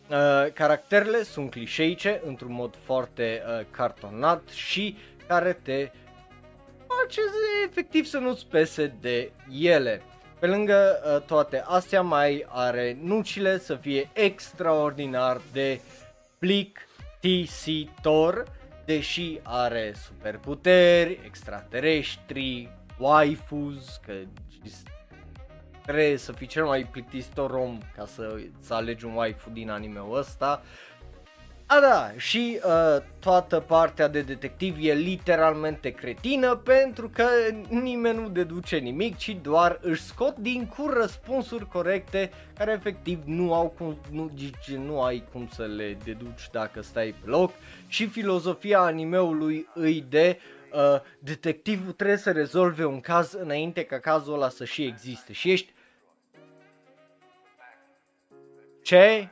Uh, 0.09 0.51
caracterele 0.53 1.23
sunt 1.23 1.51
clișeice 1.51 2.21
într-un 2.25 2.51
mod 2.51 2.75
foarte 2.83 3.43
uh, 3.47 3.65
cartonat 3.71 4.49
și 4.49 4.97
care 5.27 5.53
te 5.53 5.91
face 6.87 7.21
efectiv 7.65 8.05
să 8.05 8.17
nu-ți 8.17 8.47
pese 8.47 8.95
de 9.01 9.31
ele. 9.61 10.01
Pe 10.45 10.51
lângă 10.51 11.01
uh, 11.15 11.21
toate 11.21 11.63
astea 11.65 12.01
mai 12.01 12.45
are 12.47 12.97
nucile 13.01 13.59
să 13.59 13.75
fie 13.75 14.09
extraordinar 14.13 15.41
de 15.51 15.79
plictisitor, 16.39 18.45
deși 18.85 19.39
are 19.43 19.93
superputeri, 20.05 21.19
extraterestri, 21.25 22.69
waifus, 22.97 23.99
că 24.05 24.13
trebuie 25.85 26.17
să 26.17 26.31
fii 26.31 26.47
cel 26.47 26.65
mai 26.65 26.87
plictisitor 26.91 27.51
om 27.51 27.77
ca 27.95 28.05
să, 28.05 28.39
să 28.59 28.73
alegi 28.73 29.05
un 29.05 29.15
waifu 29.15 29.49
din 29.49 29.69
anime-ul 29.69 30.17
ăsta. 30.17 30.61
A, 31.67 31.79
da, 31.79 32.11
și 32.17 32.59
uh, 32.65 33.01
toată 33.19 33.59
partea 33.59 34.07
de 34.07 34.21
detectiv 34.21 34.77
e 34.79 34.93
literalmente 34.93 35.89
cretină 35.89 36.55
pentru 36.55 37.09
că 37.09 37.25
nimeni 37.69 38.19
nu 38.19 38.29
deduce 38.29 38.77
nimic, 38.77 39.17
ci 39.17 39.37
doar 39.41 39.79
își 39.81 40.01
scot 40.01 40.35
din 40.35 40.67
cur 40.67 40.93
răspunsuri 40.93 41.67
corecte 41.67 42.31
care 42.57 42.71
efectiv 42.71 43.19
nu 43.25 43.53
au 43.53 43.67
cum, 43.77 43.97
nu, 44.11 44.31
nu 44.85 45.01
ai 45.01 45.23
cum 45.31 45.47
să 45.53 45.63
le 45.63 45.97
deduci 46.03 46.49
dacă 46.51 46.81
stai 46.81 47.15
pe 47.23 47.29
loc 47.29 47.51
și 47.87 48.07
filozofia 48.07 48.79
animeului 48.79 49.67
îi 49.73 50.05
de 50.09 50.39
uh, 50.73 51.01
detectivul 51.19 51.91
trebuie 51.91 52.17
să 52.17 52.31
rezolve 52.31 52.85
un 52.85 52.99
caz 52.99 53.33
înainte 53.33 53.83
ca 53.83 53.99
cazul 53.99 54.33
ăla 54.33 54.49
să 54.49 54.65
și 54.65 54.83
existe 54.83 55.33
și 55.33 55.51
ești 55.51 55.73
ce? 58.81 59.29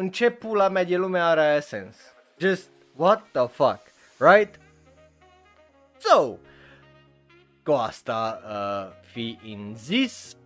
În 0.00 0.10
ce 0.10 0.30
pula 0.30 0.68
mea 0.68 0.84
de 0.84 0.96
lume 0.96 1.18
are 1.18 1.40
aia 1.40 1.60
sens? 1.60 1.96
Just, 2.36 2.70
what 2.96 3.22
the 3.32 3.46
fuck, 3.46 3.80
right? 4.18 4.60
So, 5.98 6.36
cu 7.64 7.72
asta 7.72 8.40
uh, 8.44 9.10
fiind 9.12 9.76
zis, 9.76 10.36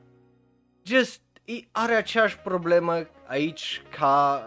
just 0.82 1.20
are 1.70 1.94
aceeași 1.94 2.38
problemă 2.38 3.06
aici 3.26 3.82
ca 3.98 4.44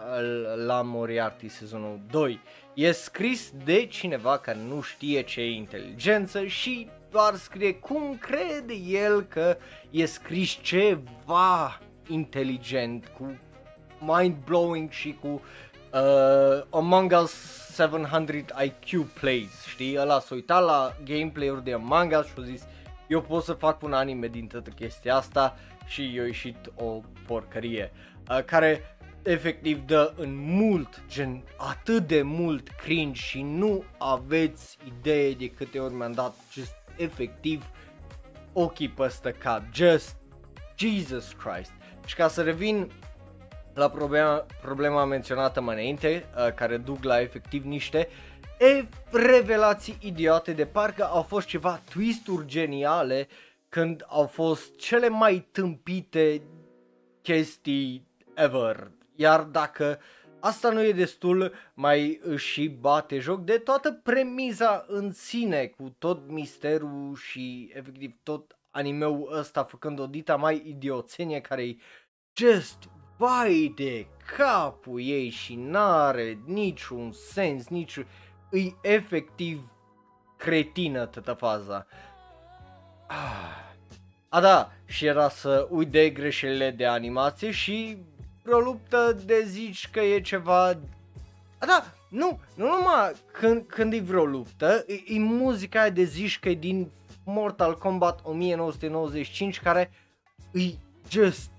la 0.66 0.82
Moriarty 0.82 1.48
sezonul 1.48 2.00
2. 2.10 2.40
E 2.74 2.92
scris 2.92 3.52
de 3.64 3.86
cineva 3.86 4.38
care 4.38 4.58
nu 4.58 4.80
știe 4.80 5.22
ce 5.22 5.40
e 5.40 5.50
inteligență 5.50 6.44
și 6.44 6.90
doar 7.10 7.34
scrie 7.34 7.74
cum 7.74 8.16
crede 8.18 8.74
el 8.74 9.22
că 9.22 9.56
e 9.90 10.04
scris 10.04 10.58
ceva 10.62 11.80
inteligent 12.08 13.06
cu 13.18 13.38
mind-blowing 14.06 14.90
și 14.90 15.16
cu 15.20 15.42
uh, 15.92 16.64
Among 16.70 17.12
Us 17.22 17.34
700 17.74 18.44
IQ 18.64 19.06
plays, 19.20 19.64
știi? 19.66 19.98
Ăla 19.98 20.20
s-a 20.20 20.34
uitat 20.34 20.64
la 20.64 20.96
gameplay-uri 21.04 21.64
de 21.64 21.72
Among 21.72 22.16
Us 22.18 22.26
și 22.26 22.32
a 22.38 22.42
zis 22.42 22.66
eu 23.08 23.20
pot 23.20 23.42
să 23.44 23.52
fac 23.52 23.82
un 23.82 23.92
anime 23.92 24.26
din 24.26 24.46
toată 24.46 24.70
chestia 24.70 25.14
asta 25.14 25.56
și 25.86 26.14
i-a 26.14 26.24
ieșit 26.24 26.56
o 26.74 27.00
porcărie 27.26 27.92
uh, 28.30 28.44
care 28.44 28.96
efectiv 29.22 29.80
dă 29.86 30.12
în 30.16 30.36
mult, 30.36 31.02
gen 31.08 31.42
atât 31.56 32.06
de 32.06 32.22
mult 32.22 32.68
cringe 32.68 33.20
și 33.20 33.42
nu 33.42 33.84
aveți 33.98 34.78
idee 34.86 35.32
de 35.32 35.50
câte 35.50 35.78
ori 35.78 35.94
mi-am 35.94 36.12
dat 36.12 36.34
just 36.52 36.74
efectiv 36.96 37.64
ochii 38.52 38.88
peste 38.88 39.30
cap, 39.30 39.62
just 39.72 40.16
Jesus 40.76 41.32
Christ. 41.32 41.72
Și 42.06 42.14
ca 42.14 42.28
să 42.28 42.42
revin 42.42 42.90
la 43.76 43.90
problema, 43.90 44.46
problema 44.62 45.04
menționată 45.04 45.60
mai 45.60 45.74
înainte, 45.74 46.26
uh, 46.36 46.52
care 46.54 46.76
duc 46.76 47.02
la 47.02 47.20
efectiv 47.20 47.64
niște 47.64 48.08
e, 48.58 48.84
revelații 49.10 49.98
idiote 50.00 50.52
de 50.52 50.66
parcă 50.66 51.04
au 51.04 51.22
fost 51.22 51.46
ceva 51.46 51.80
twisturi 51.90 52.46
geniale 52.46 53.28
când 53.68 54.04
au 54.08 54.26
fost 54.26 54.76
cele 54.76 55.08
mai 55.08 55.48
tâmpite 55.52 56.42
chestii 57.22 58.06
ever. 58.34 58.90
Iar 59.14 59.42
dacă 59.42 59.98
asta 60.40 60.70
nu 60.70 60.82
e 60.84 60.92
destul, 60.92 61.52
mai 61.74 62.20
și 62.36 62.68
bate 62.68 63.18
joc 63.18 63.44
de 63.44 63.58
toată 63.58 63.92
premiza 63.92 64.84
în 64.88 65.12
sine, 65.12 65.66
cu 65.66 65.94
tot 65.98 66.30
misterul 66.30 67.14
și 67.16 67.70
efectiv 67.74 68.14
tot 68.22 68.58
animeul 68.70 69.38
ăsta 69.38 69.64
făcând 69.64 69.98
o 69.98 70.06
dita 70.06 70.36
mai 70.36 70.62
idioțenie 70.66 71.40
care 71.40 71.62
e 71.62 71.76
just 72.36 72.78
vai 73.16 73.72
de 73.76 74.06
capul 74.36 75.00
ei 75.00 75.28
și 75.28 75.54
n-are 75.54 76.38
niciun 76.44 77.12
sens, 77.12 77.68
nici 77.68 77.98
îi 78.50 78.76
efectiv 78.82 79.70
cretină 80.36 81.06
toată 81.06 81.32
faza. 81.32 81.86
Ah. 83.06 83.64
A 84.28 84.40
da, 84.40 84.72
și 84.86 85.06
era 85.06 85.28
să 85.28 85.68
uit 85.70 85.90
de 85.90 86.10
greșelile 86.10 86.70
de 86.70 86.86
animație 86.86 87.50
și 87.50 87.96
o 88.46 88.58
luptă 88.58 89.16
de 89.24 89.44
zici 89.46 89.88
că 89.90 90.00
e 90.00 90.20
ceva... 90.20 90.66
A 91.58 91.66
da, 91.66 91.84
nu, 92.08 92.40
nu 92.54 92.64
numai 92.64 93.12
când, 93.32 93.64
când 93.66 93.92
e 93.92 94.00
vreo 94.00 94.24
luptă, 94.24 94.84
e, 94.86 95.14
e 95.14 95.18
muzica 95.18 95.80
aia 95.80 95.90
de 95.90 96.04
zici 96.04 96.38
că 96.38 96.48
e 96.48 96.54
din 96.54 96.90
Mortal 97.24 97.78
Kombat 97.78 98.20
1995 98.22 99.60
care 99.60 99.90
e 100.52 100.60
just 101.10 101.50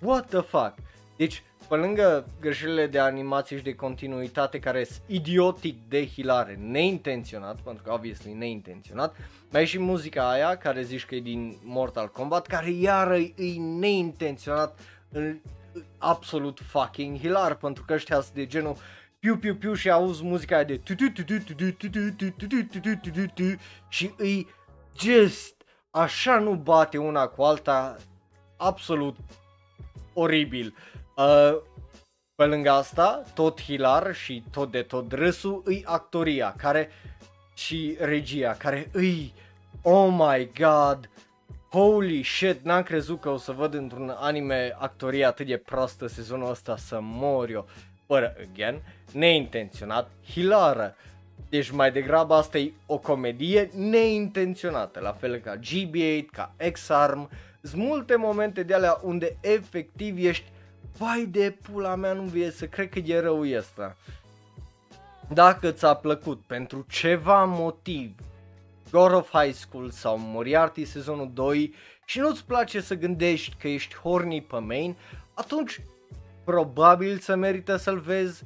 what 0.00 0.28
the 0.28 0.40
fuck. 0.40 0.74
Deci, 1.18 1.42
pe 1.68 1.76
lângă 1.76 2.26
greșelile 2.40 2.86
de 2.86 2.98
animație 2.98 3.56
și 3.56 3.62
de 3.62 3.74
continuitate 3.74 4.58
care 4.58 4.84
sunt 4.84 5.02
idiotic 5.06 5.88
de 5.88 6.06
hilare, 6.06 6.54
neintenționat, 6.54 7.60
pentru 7.60 7.82
că 7.82 7.92
obviously 7.92 8.32
neintenționat, 8.32 9.16
mai 9.50 9.62
e 9.62 9.64
și 9.64 9.78
muzica 9.78 10.30
aia 10.30 10.56
care 10.56 10.82
zici 10.82 11.06
că 11.06 11.14
e 11.14 11.20
din 11.20 11.56
Mortal 11.64 12.08
Kombat, 12.08 12.46
care 12.46 12.70
iară 12.70 13.16
e 13.16 13.58
neintenționat 13.78 14.78
absolut 15.98 16.60
fucking 16.66 17.18
hilar, 17.18 17.54
pentru 17.54 17.84
că 17.86 17.92
ăștia 17.92 18.20
sunt 18.20 18.34
de 18.34 18.46
genul 18.46 18.76
piu 19.18 19.36
piu 19.36 19.54
piu 19.54 19.74
și 19.74 19.90
auzi 19.90 20.24
muzica 20.24 20.54
aia 20.54 20.64
de 20.64 20.80
și 23.88 24.10
îi 24.16 24.48
just 24.98 25.54
așa 25.90 26.38
nu 26.38 26.54
bate 26.54 26.98
una 26.98 27.26
cu 27.26 27.42
alta 27.42 27.96
absolut 28.56 29.16
oribil. 30.12 30.74
Uh, 31.18 31.58
pe 32.34 32.44
lângă 32.44 32.70
asta, 32.70 33.22
tot 33.34 33.62
hilar 33.62 34.14
și 34.14 34.42
tot 34.50 34.70
de 34.70 34.82
tot 34.82 35.12
râsul 35.12 35.62
îi 35.64 35.84
actoria 35.86 36.54
care 36.56 36.90
și 37.54 37.96
regia 38.00 38.52
care 38.52 38.88
îi 38.92 39.32
oh 39.82 40.08
my 40.18 40.50
god 40.58 41.10
holy 41.70 42.22
shit 42.22 42.64
n-am 42.64 42.82
crezut 42.82 43.20
că 43.20 43.28
o 43.28 43.36
să 43.36 43.52
văd 43.52 43.74
într-un 43.74 44.14
anime 44.18 44.76
actoria 44.78 45.28
atât 45.28 45.46
de 45.46 45.56
proastă 45.56 46.06
sezonul 46.06 46.50
ăsta 46.50 46.76
să 46.76 46.98
mor 47.00 47.50
eu. 47.50 47.68
Fără 48.06 48.34
again 48.50 48.82
neintenționat 49.12 50.10
hilară. 50.30 50.96
Deci 51.48 51.70
mai 51.70 51.92
degrabă 51.92 52.34
asta 52.34 52.58
e 52.58 52.72
o 52.86 52.98
comedie 52.98 53.70
neintenționată 53.74 55.00
la 55.00 55.12
fel 55.12 55.36
ca 55.36 55.56
GB8 55.56 56.24
ca 56.32 56.54
X-Arm. 56.72 57.30
Sunt 57.62 57.82
multe 57.82 58.16
momente 58.16 58.62
de 58.62 58.74
alea 58.74 58.98
unde 59.02 59.36
efectiv 59.40 60.24
ești 60.24 60.44
vai 60.96 61.26
de 61.26 61.58
pula 61.62 61.94
mea 61.94 62.12
nu 62.12 62.22
vie 62.22 62.50
să 62.50 62.66
cred 62.66 62.88
că 62.88 62.98
e 62.98 63.20
rău 63.20 63.44
ăsta. 63.56 63.96
Dacă 65.32 65.70
ți-a 65.70 65.94
plăcut 65.94 66.40
pentru 66.46 66.86
ceva 66.88 67.44
motiv 67.44 68.14
God 68.90 69.12
of 69.12 69.30
High 69.30 69.54
School 69.54 69.90
sau 69.90 70.18
Moriarty 70.18 70.84
sezonul 70.84 71.30
2 71.34 71.74
și 72.04 72.18
nu-ți 72.18 72.44
place 72.44 72.80
să 72.80 72.94
gândești 72.94 73.56
că 73.58 73.68
ești 73.68 73.94
horny 73.94 74.42
pe 74.42 74.58
main, 74.58 74.96
atunci 75.34 75.80
probabil 76.44 77.18
să 77.18 77.36
merită 77.36 77.76
să-l 77.76 77.98
vezi, 77.98 78.42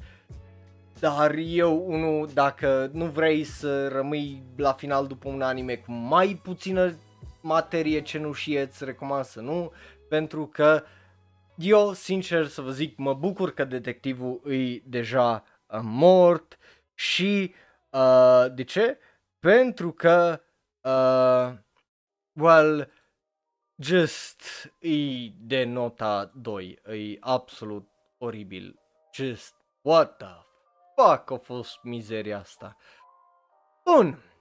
dar 0.99 1.33
eu, 1.35 1.83
unul, 1.87 2.29
dacă 2.33 2.89
nu 2.93 3.05
vrei 3.05 3.43
să 3.43 3.87
rămâi 3.87 4.43
la 4.55 4.71
final 4.71 5.07
după 5.07 5.29
un 5.29 5.41
anime 5.41 5.75
cu 5.75 5.91
mai 5.91 6.39
puțină 6.43 6.93
materie 7.41 8.01
cenușie, 8.01 8.61
îți 8.61 8.85
recomand 8.85 9.25
să 9.25 9.39
nu, 9.39 9.71
pentru 10.09 10.45
că 10.45 10.83
eu, 11.55 11.93
sincer 11.93 12.47
să 12.47 12.61
vă 12.61 12.71
zic, 12.71 12.97
mă 12.97 13.13
bucur 13.13 13.53
că 13.53 13.63
detectivul 13.63 14.51
e 14.51 14.81
deja 14.85 15.43
uh, 15.67 15.79
mort 15.81 16.57
și 16.93 17.53
uh, 17.89 18.45
de 18.53 18.63
ce? 18.63 18.99
Pentru 19.39 19.91
că, 19.91 20.41
uh, 20.81 21.57
well, 22.33 22.91
just 23.75 24.41
e 24.79 25.27
de 25.39 25.63
nota 25.63 26.31
2, 26.35 26.79
e 26.85 27.17
absolut 27.19 27.89
oribil. 28.17 28.79
Just, 29.13 29.55
what 29.81 30.17
the 30.17 30.45
fuck 30.95 31.31
a 31.31 31.37
fost 31.37 31.79
mizeria 31.81 32.39
asta. 32.39 32.77
Bun. 33.83 34.32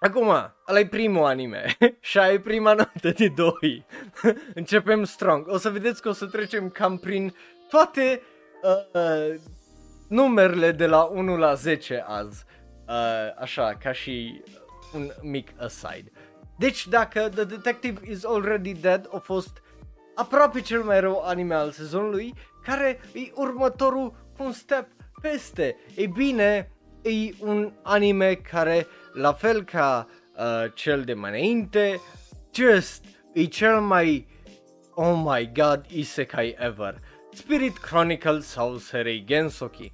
Acum, 0.00 0.28
ăla 0.68 0.78
e 0.78 0.86
primul 0.86 1.24
anime 1.24 1.76
și 2.00 2.18
ai 2.18 2.40
prima 2.40 2.72
notă 2.72 3.10
de 3.10 3.28
2. 3.28 3.52
Începem 4.54 5.04
strong. 5.04 5.48
O 5.48 5.56
să 5.56 5.70
vedeți 5.70 6.02
că 6.02 6.08
o 6.08 6.12
să 6.12 6.26
trecem 6.26 6.68
cam 6.68 6.98
prin 6.98 7.34
toate 7.68 8.22
uh, 8.62 9.00
uh, 9.02 9.40
numerele 10.08 10.72
de 10.72 10.86
la 10.86 11.02
1 11.02 11.36
la 11.36 11.54
10 11.54 12.04
azi. 12.06 12.44
Uh, 12.88 12.94
așa, 13.40 13.76
ca 13.82 13.92
și 13.92 14.42
un 14.94 15.10
mic 15.22 15.48
aside. 15.58 16.10
Deci 16.58 16.86
dacă 16.86 17.28
The 17.34 17.44
Detective 17.44 18.00
is 18.10 18.24
Already 18.24 18.72
Dead 18.72 19.08
a 19.12 19.18
fost 19.18 19.62
aproape 20.14 20.60
cel 20.60 20.82
mai 20.82 21.00
rău 21.00 21.22
anime 21.24 21.54
al 21.54 21.70
sezonului, 21.70 22.34
care 22.64 23.00
e 23.12 23.20
următorul 23.34 24.14
un 24.38 24.52
step 24.52 24.86
peste. 25.20 25.76
Ei 25.96 26.06
bine, 26.06 26.70
e 27.02 27.34
un 27.40 27.72
anime 27.82 28.34
care, 28.34 28.86
la 29.18 29.32
fel 29.32 29.64
ca 29.64 30.08
uh, 30.36 30.72
cel 30.74 31.02
de 31.02 31.14
mai 31.14 31.30
înainte, 31.30 32.00
just 32.54 33.04
e 33.32 33.44
cel 33.44 33.80
mai, 33.80 34.26
oh 34.94 35.22
my 35.24 35.50
god, 35.52 35.84
isekai 35.88 36.56
ever. 36.58 37.00
Spirit 37.32 37.78
Chronicles 37.78 38.46
sau 38.46 38.76
Serei 38.76 39.24
Gensoki. 39.24 39.92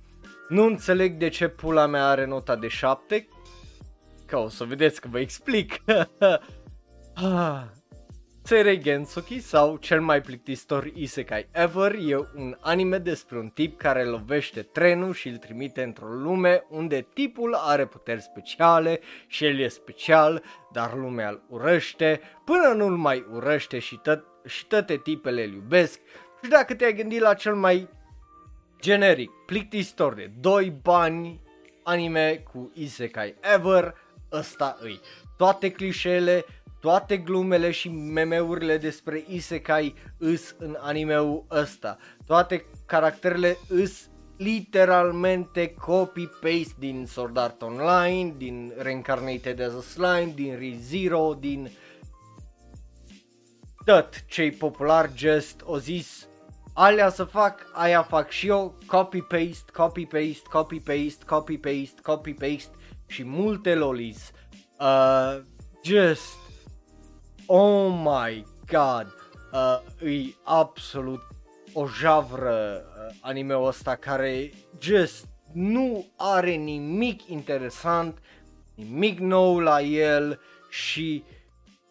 Nu 0.49 0.65
înțeleg 0.65 1.17
de 1.17 1.29
ce 1.29 1.49
pula 1.49 1.87
mea 1.87 2.07
are 2.07 2.25
nota 2.25 2.57
de 2.57 2.69
7, 2.69 3.29
că 4.27 4.37
o 4.37 4.49
să 4.49 4.65
vedeți 4.65 5.01
că 5.01 5.09
vă 5.11 5.19
explic. 5.19 5.75
ah. 7.15 7.63
Serei 8.47 8.79
Gensoki 8.79 9.41
sau 9.41 9.77
cel 9.77 10.01
mai 10.01 10.21
plictisitor 10.21 10.91
isekai 10.95 11.47
ever 11.51 11.95
e 11.95 12.17
un 12.17 12.57
anime 12.61 12.99
despre 12.99 13.39
un 13.39 13.49
tip 13.49 13.79
care 13.79 14.05
lovește 14.05 14.63
trenul 14.63 15.13
și 15.13 15.29
îl 15.29 15.37
trimite 15.37 15.83
într-o 15.83 16.07
lume 16.07 16.65
unde 16.69 17.07
tipul 17.15 17.55
are 17.55 17.87
puteri 17.87 18.23
speciale 18.23 19.01
și 19.27 19.45
el 19.45 19.59
e 19.59 19.69
special, 19.69 20.43
dar 20.73 20.95
lumea 20.95 21.29
îl 21.29 21.43
urăște 21.49 22.21
până 22.45 22.73
nu-l 22.77 22.97
mai 22.97 23.27
urăște 23.33 23.79
și, 23.79 23.97
tot, 24.03 24.25
și 24.47 24.67
toate 24.67 24.97
tipele 24.97 25.45
îl 25.45 25.53
iubesc. 25.53 26.01
Și 26.43 26.51
dacă 26.51 26.75
te-ai 26.75 26.95
gândit 26.95 27.21
la 27.21 27.35
cel 27.35 27.55
mai 27.55 27.89
generic, 28.81 29.31
plictisitor 29.47 30.15
de 30.15 30.31
2 30.41 30.71
bani 30.83 31.41
anime 31.83 32.45
cu 32.53 32.71
isekai 32.75 33.35
ever, 33.55 33.95
ăsta 34.33 34.77
îi. 34.81 35.01
Toate 35.37 35.71
clișeele, 35.71 36.45
toate 36.85 37.17
glumele 37.17 37.71
și 37.71 37.89
memeurile 37.89 38.77
despre 38.77 39.25
isekai 39.29 39.95
îs 40.19 40.55
în 40.59 40.77
animeul 40.81 41.45
ăsta. 41.51 41.97
Toate 42.27 42.65
caracterele 42.87 43.57
îs 43.69 44.11
literalmente 44.37 45.75
copy-paste 45.75 46.75
din 46.79 47.07
Sword 47.07 47.37
Art 47.37 47.63
Online, 47.63 48.35
din 48.37 48.73
Reincarnated 48.79 49.61
as 49.61 49.73
a 49.75 49.81
Slime, 49.81 50.33
din 50.35 50.59
ReZero, 50.59 51.37
din 51.41 51.71
tot 53.85 54.25
ce-i 54.27 54.51
popular, 54.51 55.11
just 55.15 55.61
o 55.65 55.79
zis 55.79 56.29
alea 56.75 57.09
să 57.09 57.25
fac, 57.25 57.67
aia 57.73 58.03
fac 58.03 58.31
și 58.31 58.47
eu, 58.47 58.79
copy-paste, 58.87 59.73
copy-paste, 59.73 60.49
copy-paste, 60.51 61.25
copy-paste, 61.27 62.01
copy-paste 62.03 62.75
și 63.07 63.25
multe 63.25 63.75
lolis. 63.75 64.31
Uh, 64.81 65.41
just, 65.85 66.44
oh 67.47 67.93
my 67.93 68.45
god, 68.67 69.07
uh, 69.53 70.09
e 70.09 70.35
absolut 70.43 71.23
o 71.73 71.87
javră 71.87 72.85
uh, 72.85 73.17
anime-ul 73.21 73.67
ăsta 73.67 73.97
care 73.97 74.51
just 74.81 75.27
nu 75.53 76.07
are 76.17 76.51
nimic 76.51 77.27
interesant, 77.29 78.19
nimic 78.75 79.19
nou 79.19 79.59
la 79.59 79.81
el 79.81 80.41
și 80.71 81.25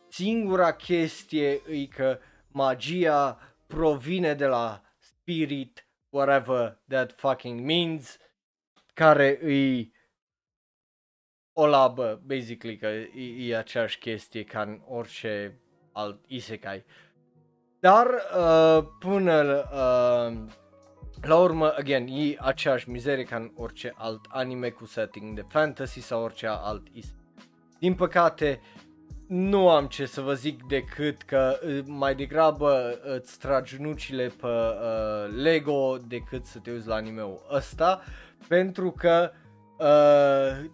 singura 0.10 0.74
chestie 0.74 1.62
e 1.70 1.86
că 1.86 2.20
magia 2.52 3.40
provine 3.68 4.34
de 4.34 4.46
la 4.46 4.82
spirit, 5.00 5.88
whatever 6.10 6.82
that 6.88 7.14
fucking 7.18 7.60
means, 7.60 8.18
care 8.94 9.40
îi 9.42 9.93
o 11.54 11.66
labă, 11.66 12.22
basically, 12.26 12.78
că 12.78 12.88
e, 12.88 13.50
e 13.50 13.58
aceeași 13.58 13.98
chestie 13.98 14.44
ca 14.44 14.62
în 14.62 14.82
orice 14.88 15.60
alt 15.92 16.24
isekai. 16.28 16.86
Dar 17.80 18.08
uh, 18.08 18.84
până 19.00 19.64
uh, 19.74 20.38
la 21.22 21.38
urmă, 21.38 21.74
again, 21.78 22.08
e 22.08 22.38
aceeași 22.40 22.90
mizerie 22.90 23.24
ca 23.24 23.36
în 23.36 23.52
orice 23.56 23.94
alt 23.96 24.26
anime 24.30 24.70
cu 24.70 24.86
setting 24.86 25.36
de 25.36 25.46
fantasy 25.50 26.02
sau 26.02 26.24
orice 26.24 26.48
alt 26.48 26.88
isekai. 26.92 27.22
Din 27.80 27.94
păcate, 27.94 28.62
nu 29.28 29.70
am 29.70 29.86
ce 29.86 30.06
să 30.06 30.22
vă 30.22 30.34
zic 30.34 30.64
decât 30.64 31.22
că 31.22 31.60
uh, 31.66 31.80
mai 31.86 32.16
degrabă 32.16 33.00
îți 33.04 33.40
tragi 33.40 33.82
nucile 33.82 34.28
pe 34.42 34.48
uh, 34.48 35.36
Lego 35.36 35.98
decât 36.08 36.46
să 36.46 36.60
te 36.60 36.72
uiți 36.72 36.88
la 36.88 36.96
anime-ul 36.96 37.46
ăsta, 37.52 38.02
pentru 38.48 38.92
că 38.92 39.32
uh, 39.78 40.70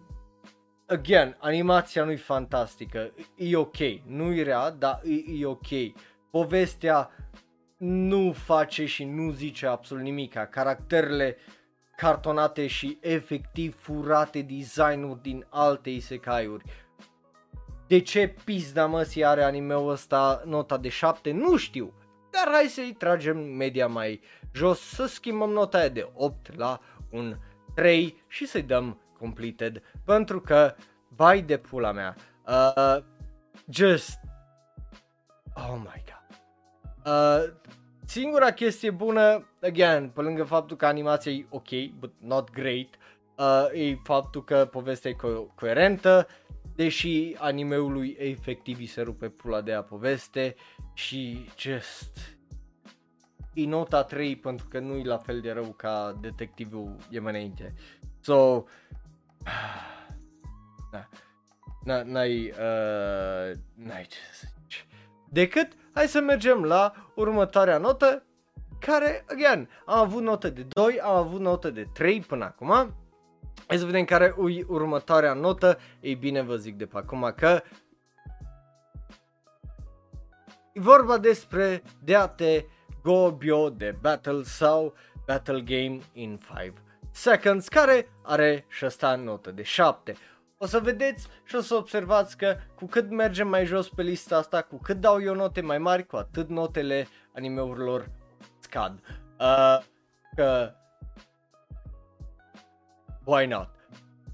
again, 0.90 1.36
animația 1.38 2.04
nu-i 2.04 2.16
fantastică, 2.16 3.12
e 3.36 3.56
ok, 3.56 3.76
nu-i 4.06 4.42
rea, 4.42 4.70
dar 4.70 5.00
e, 5.04 5.40
e 5.40 5.46
ok. 5.46 5.66
Povestea 6.30 7.10
nu 7.76 8.32
face 8.32 8.86
și 8.86 9.04
nu 9.04 9.30
zice 9.30 9.66
absolut 9.66 10.02
nimic. 10.02 10.34
Caracterele 10.50 11.36
cartonate 11.96 12.66
și 12.66 12.98
efectiv 13.00 13.76
furate 13.80 14.42
designuri 14.42 15.22
din 15.22 15.46
alte 15.50 15.90
isekai-uri. 15.90 16.64
De 17.86 18.00
ce 18.00 18.34
pizda 18.44 18.86
măsii 18.86 19.24
are 19.24 19.42
anime-ul 19.42 19.90
ăsta 19.90 20.42
nota 20.44 20.78
de 20.78 20.88
7? 20.88 21.32
Nu 21.32 21.56
știu. 21.56 21.92
Dar 22.30 22.52
hai 22.52 22.66
să-i 22.66 22.94
tragem 22.98 23.38
media 23.38 23.86
mai 23.86 24.20
jos, 24.54 24.80
să 24.80 25.06
schimbăm 25.06 25.50
nota 25.50 25.78
aia 25.78 25.88
de 25.88 26.10
8 26.14 26.56
la 26.56 26.80
un 27.10 27.36
3 27.74 28.24
și 28.28 28.46
să-i 28.46 28.62
dăm 28.62 28.99
completed 29.20 29.82
pentru 30.04 30.40
că 30.40 30.74
bai 31.14 31.42
de 31.42 31.56
pula 31.56 31.92
mea. 31.92 32.14
Uh, 32.46 33.04
just 33.68 34.18
Oh 35.54 35.76
my 35.78 36.02
god. 36.04 36.38
Uh, 37.06 37.52
singura 38.04 38.50
chestie 38.50 38.90
bună, 38.90 39.46
again, 39.62 40.08
pe 40.08 40.20
lângă 40.20 40.44
faptul 40.44 40.76
că 40.76 40.86
animația 40.86 41.32
e 41.32 41.46
ok, 41.48 41.68
but 41.98 42.12
not 42.18 42.50
great, 42.50 42.88
uh, 43.38 43.80
e 43.80 43.98
faptul 44.02 44.44
că 44.44 44.68
povestea 44.70 45.10
e 45.10 45.14
co- 45.14 45.54
coerentă, 45.54 46.26
deși 46.74 47.34
animeul 47.38 47.92
lui 47.92 48.16
efectiv 48.18 48.78
îi 48.78 48.86
se 48.86 49.00
rupe 49.00 49.28
pula 49.28 49.60
de 49.60 49.72
a 49.72 49.82
poveste 49.82 50.54
și 50.94 51.48
just 51.58 52.38
e 53.54 53.66
nota 53.66 54.02
3 54.02 54.36
pentru 54.36 54.66
că 54.70 54.78
nu 54.78 54.96
e 54.96 55.04
la 55.04 55.18
fel 55.18 55.40
de 55.40 55.50
rău 55.50 55.74
ca 55.76 56.18
detectivul 56.20 56.96
e 57.10 57.18
mai 57.18 57.32
înainte. 57.32 57.74
So, 58.20 58.64
da. 60.92 61.08
N-ai, 62.02 62.48
uh, 62.48 63.58
n-ai 63.74 64.06
ce 64.08 64.18
să 64.32 64.46
zici. 64.60 64.86
Decât, 65.28 65.72
hai 65.94 66.08
să 66.08 66.20
mergem 66.20 66.64
la 66.64 66.92
următoarea 67.14 67.78
notă, 67.78 68.24
care, 68.78 69.24
again, 69.28 69.68
am 69.86 69.98
avut 69.98 70.22
notă 70.22 70.50
de 70.50 70.66
2, 70.68 71.00
am 71.00 71.14
avut 71.14 71.40
notă 71.40 71.70
de 71.70 71.88
3 71.92 72.20
până 72.20 72.44
acum. 72.44 72.94
Hai 73.66 73.78
să 73.78 73.84
vedem 73.84 74.04
care 74.04 74.34
e 74.48 74.64
următoarea 74.66 75.32
notă. 75.32 75.78
Ei 76.00 76.14
bine, 76.14 76.42
vă 76.42 76.56
zic 76.56 76.76
de 76.76 76.86
pe 76.86 76.96
acum 76.98 77.32
că 77.36 77.62
e 80.72 80.80
vorba 80.80 81.18
despre 81.18 81.82
Deate 82.04 82.66
Gobio 83.02 83.70
de 83.70 83.96
Battle 84.00 84.42
sau 84.42 84.94
Battle 85.26 85.60
Game 85.60 85.98
in 86.12 86.40
5 86.56 86.72
Seconds, 87.10 87.68
care 87.68 88.08
are 88.22 88.64
și 88.68 88.84
asta 88.84 89.14
notă 89.14 89.50
de 89.50 89.62
7 89.62 90.14
o 90.62 90.66
să 90.66 90.78
vedeți 90.78 91.26
și 91.44 91.56
o 91.56 91.60
să 91.60 91.74
observați 91.74 92.36
că 92.36 92.56
cu 92.74 92.86
cât 92.86 93.10
mergem 93.10 93.48
mai 93.48 93.64
jos 93.64 93.88
pe 93.88 94.02
lista 94.02 94.36
asta, 94.36 94.62
cu 94.62 94.76
cât 94.76 95.00
dau 95.00 95.22
eu 95.22 95.34
note 95.34 95.60
mai 95.60 95.78
mari, 95.78 96.06
cu 96.06 96.16
atât 96.16 96.48
notele 96.48 97.08
animeurilor 97.34 98.10
scad. 98.58 99.00
Uh, 99.38 99.78
că... 100.36 100.74
Why 103.24 103.46
not? 103.46 103.68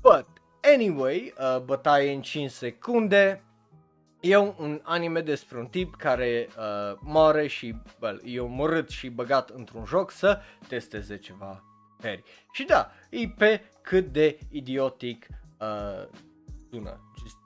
But, 0.01 0.27
anyway, 0.75 1.35
uh, 1.39 1.61
bătaie 1.61 2.13
în 2.13 2.23
5 2.23 2.51
secunde. 2.51 3.43
E 4.21 4.37
un 4.37 4.81
anime 4.83 5.21
despre 5.21 5.59
un 5.59 5.67
tip 5.67 5.95
care 5.97 6.49
uh, 6.59 6.99
moare 7.01 7.47
și 7.47 7.75
well, 8.01 8.21
e 8.25 8.41
omorât 8.41 8.89
și 8.89 9.09
băgat 9.09 9.51
într-un 9.51 9.85
joc 9.85 10.11
să 10.11 10.41
testeze 10.69 11.17
ceva 11.17 11.63
peri. 12.07 12.23
Și 12.53 12.65
da, 12.65 12.91
e 13.11 13.29
pe 13.29 13.63
cât 13.83 14.13
de 14.13 14.39
idiotic 14.51 15.27
uh, 15.61 16.09
sună. 16.71 17.01
Just, 17.19 17.37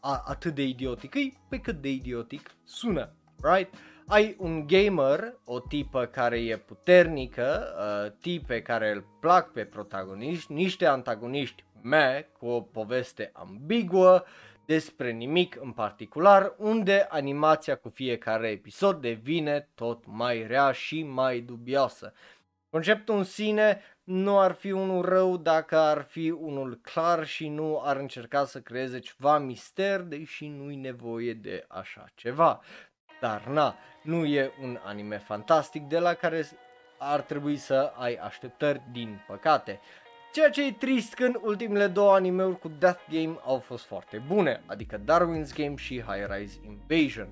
a, 0.00 0.22
atât 0.26 0.54
de 0.54 0.62
idiotic. 0.62 1.14
E 1.14 1.32
pe 1.48 1.60
cât 1.60 1.80
de 1.80 1.90
idiotic 1.90 2.50
sună. 2.64 3.12
right? 3.42 3.74
Ai 4.06 4.36
un 4.38 4.66
gamer, 4.66 5.34
o 5.44 5.60
tipă 5.60 6.04
care 6.04 6.38
e 6.38 6.56
puternică, 6.56 7.74
uh, 7.78 8.12
tipe 8.20 8.62
care 8.62 8.92
îl 8.92 9.04
plac 9.20 9.52
pe 9.52 9.64
protagoniști, 9.64 10.52
niște 10.52 10.86
antagoniști 10.86 11.64
me 11.82 12.28
cu 12.38 12.46
o 12.46 12.60
poveste 12.60 13.30
ambiguă 13.32 14.24
despre 14.66 15.10
nimic 15.10 15.58
în 15.60 15.72
particular, 15.72 16.54
unde 16.58 17.06
animația 17.08 17.76
cu 17.76 17.88
fiecare 17.88 18.48
episod 18.48 19.00
devine 19.00 19.68
tot 19.74 20.02
mai 20.06 20.46
rea 20.46 20.72
și 20.72 21.02
mai 21.02 21.40
dubioasă. 21.40 22.12
Conceptul 22.74 23.16
în 23.16 23.24
sine 23.24 23.80
nu 24.04 24.38
ar 24.38 24.52
fi 24.52 24.70
unul 24.70 25.04
rău 25.04 25.36
dacă 25.36 25.78
ar 25.78 26.02
fi 26.02 26.30
unul 26.30 26.78
clar 26.82 27.26
și 27.26 27.48
nu 27.48 27.82
ar 27.84 27.96
încerca 27.96 28.44
să 28.44 28.60
creeze 28.60 28.98
ceva 28.98 29.38
mister, 29.38 30.00
deși 30.00 30.46
nu-i 30.46 30.76
nevoie 30.76 31.32
de 31.32 31.64
așa 31.68 32.04
ceva. 32.14 32.60
Dar 33.20 33.46
na, 33.46 33.76
nu 34.02 34.24
e 34.24 34.52
un 34.62 34.78
anime 34.84 35.18
fantastic 35.18 35.82
de 35.82 35.98
la 35.98 36.14
care 36.14 36.48
ar 36.98 37.20
trebui 37.20 37.56
să 37.56 37.92
ai 37.96 38.14
așteptări 38.14 38.82
din 38.92 39.24
păcate. 39.26 39.80
Ceea 40.32 40.50
ce 40.50 40.66
e 40.66 40.72
trist 40.72 41.14
când 41.14 41.36
ultimele 41.42 41.86
două 41.86 42.14
animeuri 42.14 42.58
cu 42.58 42.68
Death 42.78 43.00
Game 43.10 43.38
au 43.44 43.58
fost 43.58 43.84
foarte 43.84 44.22
bune, 44.26 44.62
adică 44.66 44.98
Darwin's 44.98 45.54
Game 45.56 45.76
și 45.76 46.02
High 46.02 46.26
Rise 46.28 46.60
Invasion. 46.64 47.28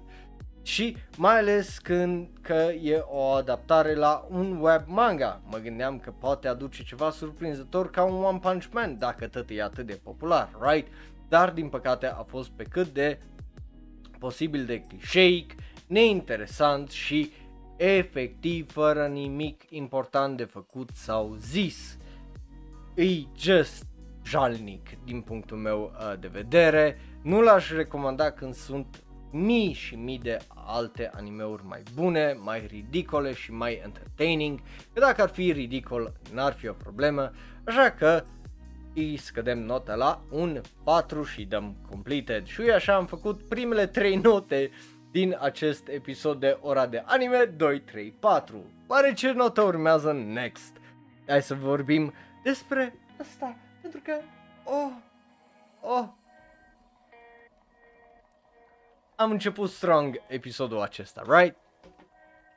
Și 0.63 0.97
mai 1.17 1.39
ales 1.39 1.79
când 1.79 2.29
că 2.41 2.71
e 2.83 3.05
o 3.07 3.23
adaptare 3.23 3.95
la 3.95 4.27
un 4.31 4.61
web 4.61 4.83
manga. 4.87 5.41
Mă 5.45 5.59
gândeam 5.59 5.99
că 5.99 6.11
poate 6.11 6.49
aduce 6.49 6.83
ceva 6.83 7.11
surprinzător 7.11 7.91
ca 7.91 8.05
un 8.05 8.25
One 8.25 8.39
Punch 8.39 8.67
Man 8.73 8.99
dacă 8.99 9.27
tot 9.27 9.51
e 9.51 9.63
atât 9.63 9.87
de 9.87 10.01
popular, 10.03 10.51
right? 10.61 10.93
Dar 11.29 11.51
din 11.51 11.69
păcate 11.69 12.07
a 12.07 12.23
fost 12.23 12.51
pe 12.51 12.65
cât 12.65 12.89
de 12.89 13.19
posibil 14.19 14.65
de 14.65 14.81
clișeic, 14.81 15.55
neinteresant 15.87 16.91
și 16.91 17.33
efectiv 17.77 18.73
fără 18.73 19.07
nimic 19.07 19.63
important 19.69 20.37
de 20.37 20.45
făcut 20.45 20.91
sau 20.93 21.35
zis. 21.39 21.99
E 22.95 23.05
just 23.39 23.87
jalnic 24.25 24.89
din 25.05 25.21
punctul 25.21 25.57
meu 25.57 25.93
uh, 25.95 26.19
de 26.21 26.29
vedere. 26.29 26.99
Nu 27.23 27.41
l-aș 27.41 27.71
recomanda 27.71 28.31
când 28.31 28.55
sunt 28.55 29.03
mii 29.33 29.73
și 29.73 29.95
mii 29.95 30.19
de 30.19 30.39
alte 30.67 31.11
animeuri 31.15 31.67
mai 31.67 31.83
bune, 31.95 32.37
mai 32.43 32.67
ridicole 32.67 33.33
și 33.33 33.53
mai 33.53 33.81
entertaining, 33.85 34.61
că 34.93 35.01
dacă 35.01 35.23
ar 35.23 35.29
fi 35.29 35.53
ridicol 35.53 36.13
n-ar 36.33 36.53
fi 36.53 36.69
o 36.69 36.73
problemă, 36.73 37.31
așa 37.65 37.91
că 37.91 38.25
îi 38.95 39.17
scădem 39.17 39.59
nota 39.59 39.95
la 39.95 40.23
un 40.31 40.61
4 40.85 41.23
și 41.23 41.45
dăm 41.45 41.77
completed. 41.91 42.47
Și 42.47 42.61
așa 42.61 42.95
am 42.95 43.07
făcut 43.07 43.49
primele 43.49 43.87
3 43.87 44.17
note 44.17 44.71
din 45.11 45.37
acest 45.41 45.89
episod 45.89 46.41
de 46.41 46.59
ora 46.61 46.87
de 46.87 47.03
anime 47.07 47.45
2, 47.45 47.81
3, 47.81 48.15
4. 48.21 48.65
Pare 48.87 49.13
ce 49.13 49.33
notă 49.33 49.63
urmează 49.63 50.13
next? 50.13 50.77
Hai 51.27 51.43
să 51.43 51.55
vorbim 51.55 52.13
despre 52.45 52.95
asta, 53.21 53.57
pentru 53.81 54.01
că, 54.05 54.13
oh, 54.65 54.93
oh, 55.81 56.09
am 59.23 59.31
început 59.31 59.71
strong 59.71 60.21
episodul 60.29 60.81
acesta, 60.81 61.23
right? 61.27 61.57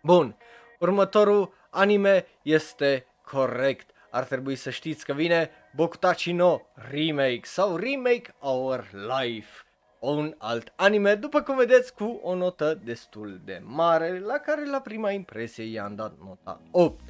Bun, 0.04 0.38
următorul 0.80 1.54
anime 1.70 2.26
este 2.42 3.06
corect. 3.24 3.90
Ar 4.12 4.24
trebui 4.24 4.56
să 4.56 4.70
știți 4.70 5.06
că 5.06 5.14
vine 5.14 5.50
Bokutachi 5.76 6.32
no 6.32 6.60
Remake 6.74 7.42
sau 7.44 7.76
Remake 7.76 8.36
Our 8.40 8.90
Life. 8.92 9.50
Un 10.00 10.36
alt 10.38 10.74
anime, 10.76 11.16
după 11.16 11.42
cum 11.42 11.56
vedeți, 11.56 11.94
cu 11.94 12.20
o 12.24 12.36
notă 12.36 12.80
destul 12.84 13.42
de 13.44 13.62
mare, 13.64 14.20
la 14.20 14.38
care 14.38 14.66
la 14.66 14.80
prima 14.80 15.12
impresie 15.12 15.64
i-am 15.64 15.96
dat 15.96 16.14
nota 16.24 16.62
8. 16.72 17.02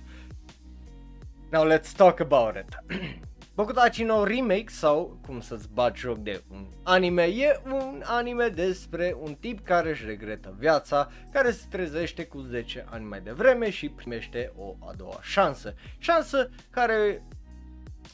Now 1.52 1.72
let's 1.72 1.92
talk 1.96 2.20
about 2.20 2.56
it. 2.56 2.78
Bokutachi 3.56 4.04
no 4.04 4.24
Remake 4.24 4.70
sau 4.70 5.18
cum 5.26 5.42
să-ți 5.42 5.70
bagi 5.74 6.00
joc 6.00 6.18
de 6.18 6.44
un 6.52 6.66
anime 6.84 7.24
e 7.24 7.62
un 7.66 8.02
anime 8.04 8.48
despre 8.48 9.16
un 9.20 9.34
tip 9.34 9.66
care 9.66 9.90
își 9.90 10.06
regretă 10.06 10.56
viața, 10.58 11.10
care 11.32 11.52
se 11.52 11.66
trezește 11.70 12.26
cu 12.26 12.40
10 12.40 12.86
ani 12.90 13.06
mai 13.06 13.22
devreme 13.22 13.70
și 13.70 13.90
primește 13.90 14.54
o 14.58 14.76
a 14.80 14.94
doua 14.98 15.20
șansă. 15.22 15.74
Șansă 15.98 16.50
care 16.70 17.24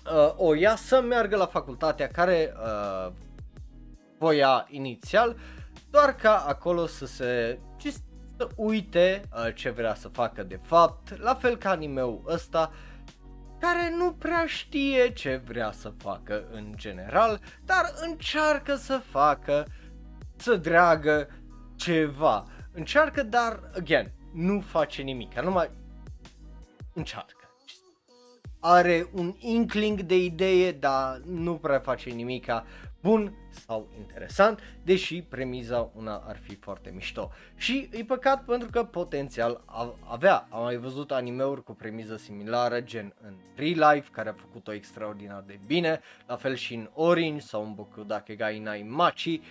uh, 0.05 0.33
o 0.35 0.53
ia 0.53 0.75
să 0.75 1.01
meargă 1.01 1.35
la 1.35 1.45
facultatea 1.45 2.07
care 2.07 2.53
uh, 2.55 3.11
voia 4.17 4.67
inițial, 4.69 5.37
doar 5.89 6.15
ca 6.15 6.37
acolo 6.47 6.85
să 6.85 7.05
se 7.05 7.59
să 8.37 8.47
uite 8.55 9.21
uh, 9.33 9.55
ce 9.55 9.69
vrea 9.69 9.95
să 9.95 10.07
facă 10.07 10.43
de 10.43 10.59
fapt, 10.63 11.19
la 11.19 11.33
fel 11.33 11.57
ca 11.57 11.69
animeul 11.69 12.23
ăsta, 12.27 12.71
uh, 12.71 12.90
care 13.61 13.93
nu 13.97 14.11
prea 14.11 14.45
știe 14.45 15.13
ce 15.13 15.41
vrea 15.45 15.71
să 15.71 15.93
facă 15.97 16.43
în 16.51 16.73
general, 16.75 17.41
dar 17.65 17.93
încearcă 18.01 18.75
să 18.75 19.01
facă, 19.09 19.67
să 20.35 20.55
dreagă 20.55 21.27
ceva. 21.75 22.45
Încearcă, 22.71 23.23
dar, 23.23 23.59
again, 23.75 24.11
nu 24.33 24.59
face 24.59 25.01
nimic, 25.01 25.39
numai 25.39 25.71
încearcă. 26.93 27.35
Are 28.59 29.09
un 29.13 29.35
inkling 29.37 30.01
de 30.01 30.23
idee, 30.23 30.71
dar 30.71 31.21
nu 31.25 31.55
prea 31.55 31.79
face 31.79 32.09
nimica 32.09 32.65
bun 33.01 33.35
sau 33.51 33.87
interesant, 33.97 34.59
deși 34.83 35.21
premiza 35.21 35.91
una 35.95 36.23
ar 36.27 36.37
fi 36.37 36.55
foarte 36.55 36.91
mișto. 36.93 37.31
Și 37.55 37.89
e 37.91 38.03
păcat 38.03 38.43
pentru 38.43 38.69
că 38.69 38.83
potențial 38.83 39.61
avea. 40.07 40.47
Am 40.49 40.63
mai 40.63 40.77
văzut 40.77 41.11
animeuri 41.11 41.63
cu 41.63 41.73
premiză 41.73 42.15
similară, 42.17 42.81
gen 42.81 43.13
în 43.21 43.33
Real 43.55 43.93
Life, 43.93 44.09
care 44.11 44.29
a 44.29 44.33
făcut-o 44.33 44.73
extraordinar 44.73 45.43
de 45.47 45.59
bine, 45.65 46.01
la 46.27 46.35
fel 46.35 46.55
și 46.55 46.73
în 46.73 46.89
Orange 46.93 47.39
sau 47.39 47.63
în 47.63 47.73
Boku 47.73 48.03
Dakegai 48.03 48.59
Nai 48.59 48.85
Machi, 48.89 49.41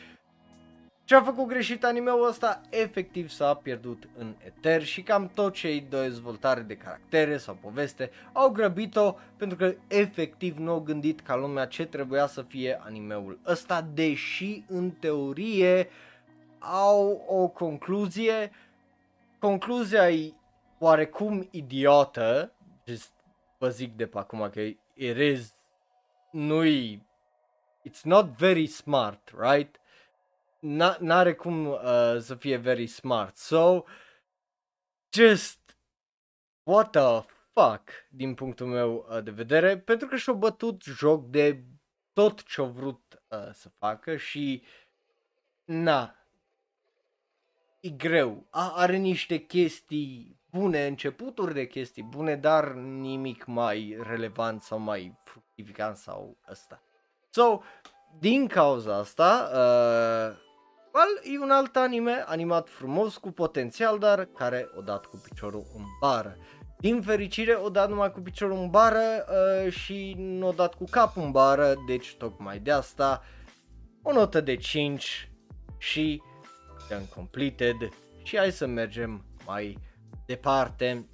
ce 1.11 1.16
a 1.16 1.23
făcut 1.23 1.46
greșit 1.46 1.85
animeul 1.85 2.29
ăsta, 2.29 2.61
efectiv 2.68 3.29
s-a 3.29 3.55
pierdut 3.55 4.09
în 4.18 4.35
eter 4.44 4.85
și 4.85 5.03
cam 5.03 5.31
tot 5.35 5.53
cei 5.53 5.81
de 5.81 6.03
dezvoltare 6.03 6.61
de 6.61 6.77
caractere 6.77 7.37
sau 7.37 7.55
poveste 7.61 8.11
au 8.33 8.51
grăbit-o 8.51 9.16
pentru 9.37 9.57
că 9.57 9.75
efectiv 9.88 10.57
nu 10.57 10.70
au 10.70 10.81
gândit 10.81 11.20
ca 11.20 11.37
lumea 11.37 11.66
ce 11.66 11.87
trebuia 11.87 12.27
să 12.27 12.42
fie 12.42 12.81
animeul 12.83 13.38
ăsta, 13.46 13.83
deși 13.94 14.64
în 14.68 14.90
teorie 14.90 15.88
au 16.59 17.25
o 17.29 17.49
concluzie, 17.49 18.51
concluzia 19.38 20.11
e 20.11 20.33
oarecum 20.79 21.49
idiotă, 21.51 22.53
just 22.87 23.12
vă 23.59 23.68
zic 23.68 23.96
de 23.96 24.07
pe 24.07 24.18
acum 24.18 24.49
că 24.53 24.61
it 24.61 25.16
is, 25.18 25.55
nu-i, 26.31 27.07
it's 27.88 28.03
not 28.03 28.27
very 28.37 28.66
smart, 28.66 29.33
right? 29.38 29.80
N-are 30.61 31.35
cum 31.35 31.66
uh, 31.66 31.79
să 32.18 32.35
fie 32.38 32.57
very 32.57 32.87
smart. 32.87 33.37
So, 33.37 33.85
just, 35.12 35.77
what 36.62 36.90
the 36.90 37.25
fuck, 37.53 37.90
din 38.09 38.35
punctul 38.35 38.66
meu 38.66 39.07
uh, 39.11 39.23
de 39.23 39.31
vedere, 39.31 39.79
pentru 39.79 40.07
că 40.07 40.16
și-au 40.16 40.37
bătut 40.37 40.83
joc 40.83 41.27
de 41.27 41.64
tot 42.12 42.42
ce-au 42.42 42.66
vrut 42.66 43.23
uh, 43.29 43.51
să 43.53 43.68
facă 43.79 44.16
și, 44.16 44.62
na, 45.64 46.14
e 47.81 47.88
greu. 47.88 48.46
A, 48.51 48.73
are 48.75 48.96
niște 48.96 49.38
chestii 49.38 50.40
bune, 50.51 50.87
începuturi 50.87 51.55
de 51.55 51.66
chestii 51.66 52.03
bune, 52.03 52.37
dar 52.37 52.73
nimic 52.75 53.44
mai 53.44 53.99
relevant 54.03 54.62
sau 54.62 54.79
mai 54.79 55.18
fructificant 55.25 55.96
sau 55.96 56.37
ăsta. 56.51 56.83
So, 57.31 57.61
din 58.18 58.46
cauza 58.46 58.96
asta, 58.96 59.51
uh, 59.55 60.50
Well, 60.92 61.35
e 61.35 61.38
un 61.38 61.50
alt 61.50 61.76
anime 61.76 62.24
animat 62.26 62.68
frumos, 62.68 63.16
cu 63.16 63.31
potențial, 63.31 63.98
dar 63.98 64.24
care 64.24 64.68
o 64.74 64.81
dat 64.81 65.07
cu 65.07 65.20
piciorul 65.29 65.66
în 65.76 65.85
bară. 66.00 66.37
Din 66.79 67.03
fericire 67.03 67.55
o 67.55 67.68
dat 67.68 67.88
numai 67.88 68.12
cu 68.12 68.20
piciorul 68.20 68.57
în 68.57 68.70
bară 68.70 69.26
uh, 69.29 69.72
și 69.72 70.14
nu 70.18 70.46
o 70.46 70.53
dat 70.53 70.74
cu 70.74 70.85
capul 70.90 71.22
în 71.22 71.31
bară, 71.31 71.74
deci 71.87 72.14
tocmai 72.14 72.59
de 72.59 72.70
asta 72.70 73.22
o 74.03 74.12
notă 74.12 74.40
de 74.40 74.57
5 74.57 75.31
și 75.79 76.22
done 76.88 77.09
completed 77.14 77.76
și 78.22 78.37
hai 78.37 78.53
să 78.53 78.66
mergem 78.66 79.24
mai 79.46 79.79
departe. 80.26 81.09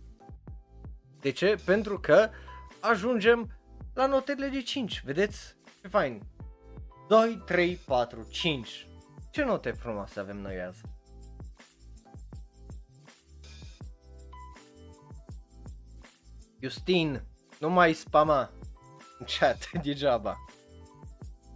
De 1.20 1.30
ce? 1.30 1.56
Pentru 1.64 2.00
că 2.00 2.28
ajungem 2.80 3.50
la 3.94 4.06
notele 4.06 4.48
de 4.48 4.62
5, 4.62 5.02
vedeți? 5.04 5.56
Ce 5.80 5.88
fain! 5.88 6.22
2, 7.08 7.42
3, 7.46 7.78
4, 7.86 8.26
5 8.30 8.86
ce 9.37 9.44
note 9.44 9.70
frumoase 9.70 10.20
avem 10.20 10.37
noi 10.37 10.61
azi? 10.61 10.81
Justin, 16.61 17.22
nu 17.59 17.70
mai 17.70 17.92
spama 17.92 18.51
în 19.18 19.27
chat 19.38 19.70
degeaba. 19.83 20.37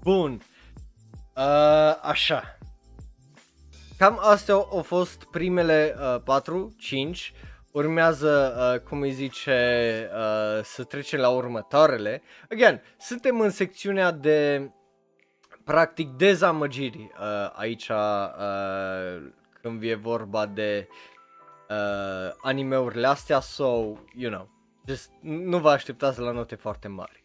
Bun. 0.01 0.40
Uh, 1.37 1.99
așa. 2.03 2.59
cam 3.99 4.19
astea 4.21 4.55
au, 4.55 4.69
au 4.73 4.83
fost 4.83 5.25
primele 5.25 5.97
uh, 5.99 6.23
4, 6.25 6.75
5. 6.79 7.33
Urmează, 7.73 8.55
uh, 8.75 8.88
cum 8.88 9.01
îi 9.01 9.12
zice, 9.12 10.11
uh, 10.12 10.64
să 10.64 10.85
trecem 10.85 11.21
la 11.21 11.29
următoarele. 11.29 12.23
Again, 12.51 12.83
suntem 12.99 13.40
în 13.40 13.51
secțiunea 13.51 14.11
de 14.11 14.71
practic 15.70 16.09
dezamăgiri 16.09 17.11
uh, 17.20 17.50
aici 17.52 17.88
uh, 17.88 17.96
când 19.61 19.83
e 19.83 19.94
vorba 19.94 20.46
de 20.46 20.88
uh, 21.68 22.33
animeurile 22.42 23.06
astea, 23.06 23.40
so, 23.40 23.64
you 24.16 24.30
know, 24.30 24.48
just, 24.87 25.11
nu 25.20 25.59
vă 25.59 25.70
așteptați 25.70 26.20
la 26.20 26.30
note 26.30 26.54
foarte 26.54 26.88
mari. 26.88 27.24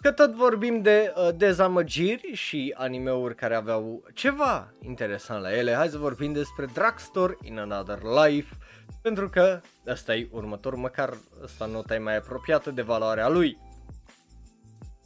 Că 0.00 0.12
tot 0.12 0.34
vorbim 0.34 0.82
de 0.82 1.12
uh, 1.16 1.28
dezamăgiri 1.36 2.32
și 2.32 2.74
animeuri 2.76 3.34
care 3.34 3.54
aveau 3.54 4.04
ceva 4.14 4.72
interesant 4.80 5.42
la 5.42 5.56
ele, 5.56 5.74
hai 5.74 5.88
să 5.88 5.98
vorbim 5.98 6.32
despre 6.32 6.64
Drugstore 6.64 7.36
in 7.42 7.58
Another 7.58 7.98
Life, 8.02 8.56
pentru 9.02 9.28
că 9.28 9.60
ăsta 9.86 10.14
e 10.14 10.28
următor, 10.30 10.74
măcar 10.74 11.14
ăsta 11.42 11.66
nota 11.66 11.94
e 11.94 11.98
mai 11.98 12.16
apropiată 12.16 12.70
de 12.70 12.82
valoarea 12.82 13.28
lui. 13.28 13.58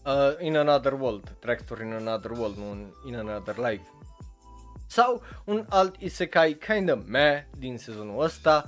Uh, 0.06 0.34
in 0.40 0.56
Another 0.56 0.92
World, 0.92 1.36
Drugstore 1.40 1.84
in 1.84 1.92
Another 1.92 2.32
World, 2.32 2.56
nu 2.56 2.94
in 3.06 3.14
Another 3.14 3.56
Life. 3.58 3.82
Sau 4.86 5.22
un 5.44 5.66
alt 5.68 5.96
isekai 5.98 6.54
kinda 6.54 6.94
meh 6.94 7.44
din 7.58 7.78
sezonul 7.78 8.22
ăsta. 8.22 8.64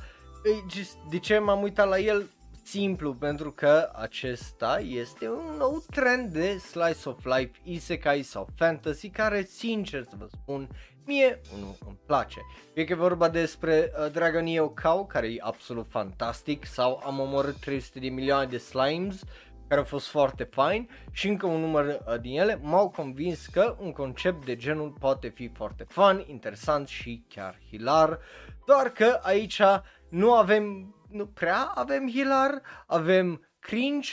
De 1.11 1.19
ce 1.19 1.39
m-am 1.39 1.63
uitat 1.63 1.89
la 1.89 1.99
el? 1.99 2.31
simplu 2.67 3.15
pentru 3.15 3.51
că 3.51 3.91
acesta 3.95 4.81
este 4.81 5.29
un 5.29 5.55
nou 5.59 5.85
trend 5.91 6.33
de 6.33 6.59
slice 6.59 7.09
of 7.09 7.25
life, 7.25 7.61
isekai 7.63 8.23
sau 8.23 8.49
fantasy 8.57 9.09
care 9.09 9.43
sincer 9.43 10.03
să 10.03 10.15
vă 10.19 10.27
spun 10.31 10.69
mie 11.05 11.41
unul 11.55 11.75
îmi 11.87 11.99
place. 12.07 12.41
Fie 12.73 12.85
că 12.85 12.93
e 12.93 12.97
vorba 12.97 13.29
despre 13.29 13.93
uh, 13.99 14.11
Dragon 14.13 14.47
Eo 14.47 14.69
Cow 14.69 15.07
care 15.07 15.27
e 15.27 15.37
absolut 15.41 15.87
fantastic 15.89 16.65
sau 16.65 17.01
am 17.05 17.21
omorât 17.21 17.57
300 17.57 17.99
de 17.99 18.09
milioane 18.09 18.47
de 18.47 18.59
slimes 18.59 19.21
care 19.69 19.81
au 19.81 19.87
fost 19.87 20.09
foarte 20.09 20.45
fain 20.45 20.89
și 21.11 21.29
încă 21.29 21.47
un 21.47 21.61
număr 21.61 21.85
uh, 21.85 22.21
din 22.21 22.39
ele 22.39 22.59
m-au 22.63 22.91
convins 22.91 23.47
că 23.47 23.77
un 23.81 23.93
concept 23.93 24.45
de 24.45 24.57
genul 24.57 24.91
poate 24.99 25.29
fi 25.29 25.49
foarte 25.49 25.85
fun, 25.85 26.25
interesant 26.27 26.89
și 26.89 27.25
chiar 27.29 27.59
hilar, 27.71 28.19
doar 28.67 28.89
că 28.89 29.19
aici 29.23 29.63
nu 30.09 30.33
avem 30.35 30.95
nu 31.09 31.27
prea 31.27 31.63
avem 31.75 32.09
hilar, 32.09 32.63
avem 32.87 33.49
cringe, 33.59 34.11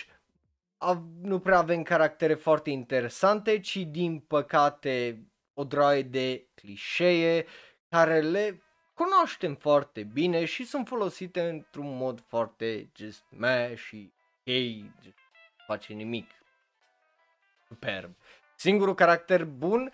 av- 0.77 1.21
nu 1.21 1.39
prea 1.39 1.57
avem 1.57 1.83
caractere 1.83 2.33
foarte 2.33 2.69
interesante, 2.69 3.59
ci 3.59 3.75
din 3.77 4.19
păcate 4.19 5.27
o 5.53 5.63
droaie 5.63 6.01
de 6.01 6.47
clișee 6.55 7.45
care 7.89 8.19
le 8.19 8.63
cunoaștem 8.93 9.55
foarte 9.55 10.03
bine 10.03 10.45
și 10.45 10.65
sunt 10.65 10.87
folosite 10.87 11.41
într-un 11.41 11.97
mod 11.97 12.23
foarte 12.27 12.91
just 12.95 13.23
meh 13.29 13.75
și 13.75 14.13
ei 14.43 14.91
face 15.73 15.93
nimic 15.93 16.29
superb. 17.67 18.11
Singurul 18.55 18.95
caracter 18.95 19.45
bun 19.45 19.91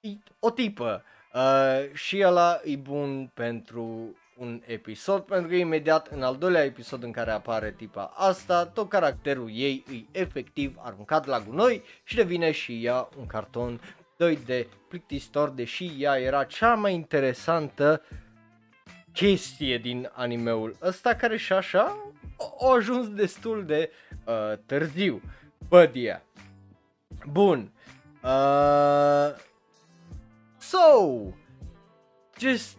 e 0.00 0.08
o 0.38 0.50
tipă 0.50 1.04
uh, 1.32 1.92
și 1.92 2.22
ăla 2.24 2.60
e 2.64 2.76
bun 2.76 3.30
pentru 3.34 4.16
un 4.36 4.62
episod, 4.66 5.22
pentru 5.22 5.48
că 5.48 5.54
imediat 5.54 6.06
în 6.06 6.22
al 6.22 6.36
doilea 6.36 6.64
episod 6.64 7.02
în 7.02 7.12
care 7.12 7.30
apare 7.30 7.72
tipa 7.76 8.12
asta, 8.16 8.66
tot 8.66 8.88
caracterul 8.88 9.50
ei 9.52 9.84
îi 9.88 10.08
efectiv 10.12 10.76
aruncat 10.78 11.26
la 11.26 11.40
gunoi 11.40 11.82
și 12.04 12.14
devine 12.14 12.50
și 12.50 12.84
ea 12.84 13.08
un 13.18 13.26
carton 13.26 13.80
2 14.16 14.36
de 14.36 14.68
plictisitor, 14.88 15.48
deși 15.48 15.94
ea 15.98 16.18
era 16.18 16.44
cea 16.44 16.74
mai 16.74 16.94
interesantă 16.94 18.02
chestie 19.12 19.78
din 19.78 20.10
animeul 20.12 20.76
ăsta 20.82 21.14
care 21.14 21.36
și 21.36 21.52
așa 21.52 22.12
a 22.38 22.74
ajuns 22.74 23.08
destul 23.08 23.64
de 23.64 23.90
uh, 23.92 24.07
târziu. 24.66 25.20
But 25.68 25.94
yeah. 25.94 26.20
Bun. 27.30 27.72
Uh, 28.22 29.34
so, 30.58 31.18
just 32.38 32.78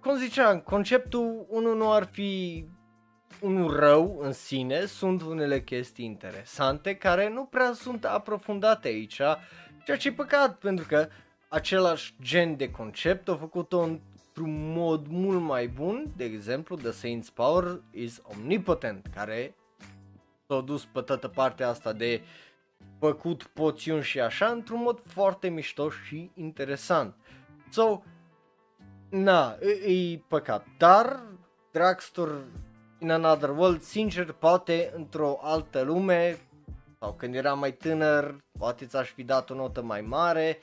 cum 0.00 0.16
ziceam, 0.16 0.60
conceptul 0.60 1.46
unul 1.48 1.76
nu 1.76 1.92
ar 1.92 2.04
fi 2.04 2.64
unul 3.40 3.76
rău 3.76 4.18
în 4.20 4.32
sine, 4.32 4.84
sunt 4.84 5.22
unele 5.22 5.62
chestii 5.62 6.04
interesante 6.04 6.94
care 6.94 7.28
nu 7.28 7.44
prea 7.44 7.72
sunt 7.72 8.04
aprofundate 8.04 8.88
aici, 8.88 9.20
ceea 9.84 9.96
ce 9.98 10.08
e 10.08 10.12
păcat 10.12 10.58
pentru 10.58 10.86
că 10.88 11.08
același 11.48 12.14
gen 12.22 12.56
de 12.56 12.70
concept 12.70 13.28
a 13.28 13.36
făcut-o 13.36 13.80
într-un 13.80 14.72
mod 14.72 15.06
mult 15.08 15.40
mai 15.40 15.68
bun, 15.68 16.12
de 16.16 16.24
exemplu 16.24 16.76
The 16.76 16.90
Saints 16.90 17.30
Power 17.30 17.80
is 17.90 18.22
Omnipotent, 18.24 19.06
care 19.14 19.54
s-a 20.54 20.60
dus 20.60 20.84
pe 20.84 21.00
toată 21.00 21.28
partea 21.28 21.68
asta 21.68 21.92
de 21.92 22.22
făcut 22.98 23.42
poțiuni 23.42 24.02
și 24.02 24.20
așa 24.20 24.46
într-un 24.46 24.82
mod 24.82 25.02
foarte 25.06 25.48
mișto 25.48 25.90
și 25.90 26.30
interesant. 26.34 27.14
So, 27.70 28.02
Na, 29.12 29.56
e, 29.60 29.92
e 29.92 30.22
păcat. 30.28 30.66
Dar 30.78 31.22
Dragstore 31.72 32.32
in 32.98 33.10
Another 33.10 33.48
World, 33.48 33.82
sincer, 33.82 34.32
poate 34.32 34.92
într-o 34.96 35.38
altă 35.42 35.80
lume 35.80 36.38
sau 37.00 37.12
când 37.12 37.34
eram 37.34 37.58
mai 37.58 37.72
tânăr, 37.72 38.36
poate 38.58 38.86
ți-aș 38.86 39.08
fi 39.08 39.22
dat 39.22 39.50
o 39.50 39.54
notă 39.54 39.82
mai 39.82 40.00
mare. 40.00 40.58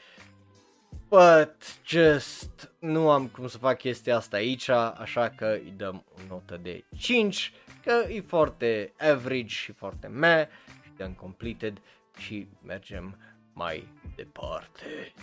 But 1.08 1.56
just 1.86 2.71
nu 2.80 3.10
am 3.10 3.28
cum 3.28 3.47
să 3.47 3.58
fac 3.58 3.78
chestia 3.78 4.15
asta 4.15 4.38
aici, 4.38 4.69
așa 4.69 5.30
că 5.30 5.60
îi 5.63 5.73
dăm 5.78 6.06
o 6.15 6.19
notă 6.30 6.60
de 6.62 6.84
5, 6.97 7.54
că 7.84 8.06
e 8.10 8.22
foarte 8.22 8.94
average 8.98 9.48
și 9.48 9.72
foarte 9.72 10.08
meh 10.08 10.48
și 10.84 10.92
dăm 10.98 11.13
completed 11.13 11.82
și 12.18 12.48
mergem 12.65 13.18
mai 13.54 13.88
departe. 14.15 15.13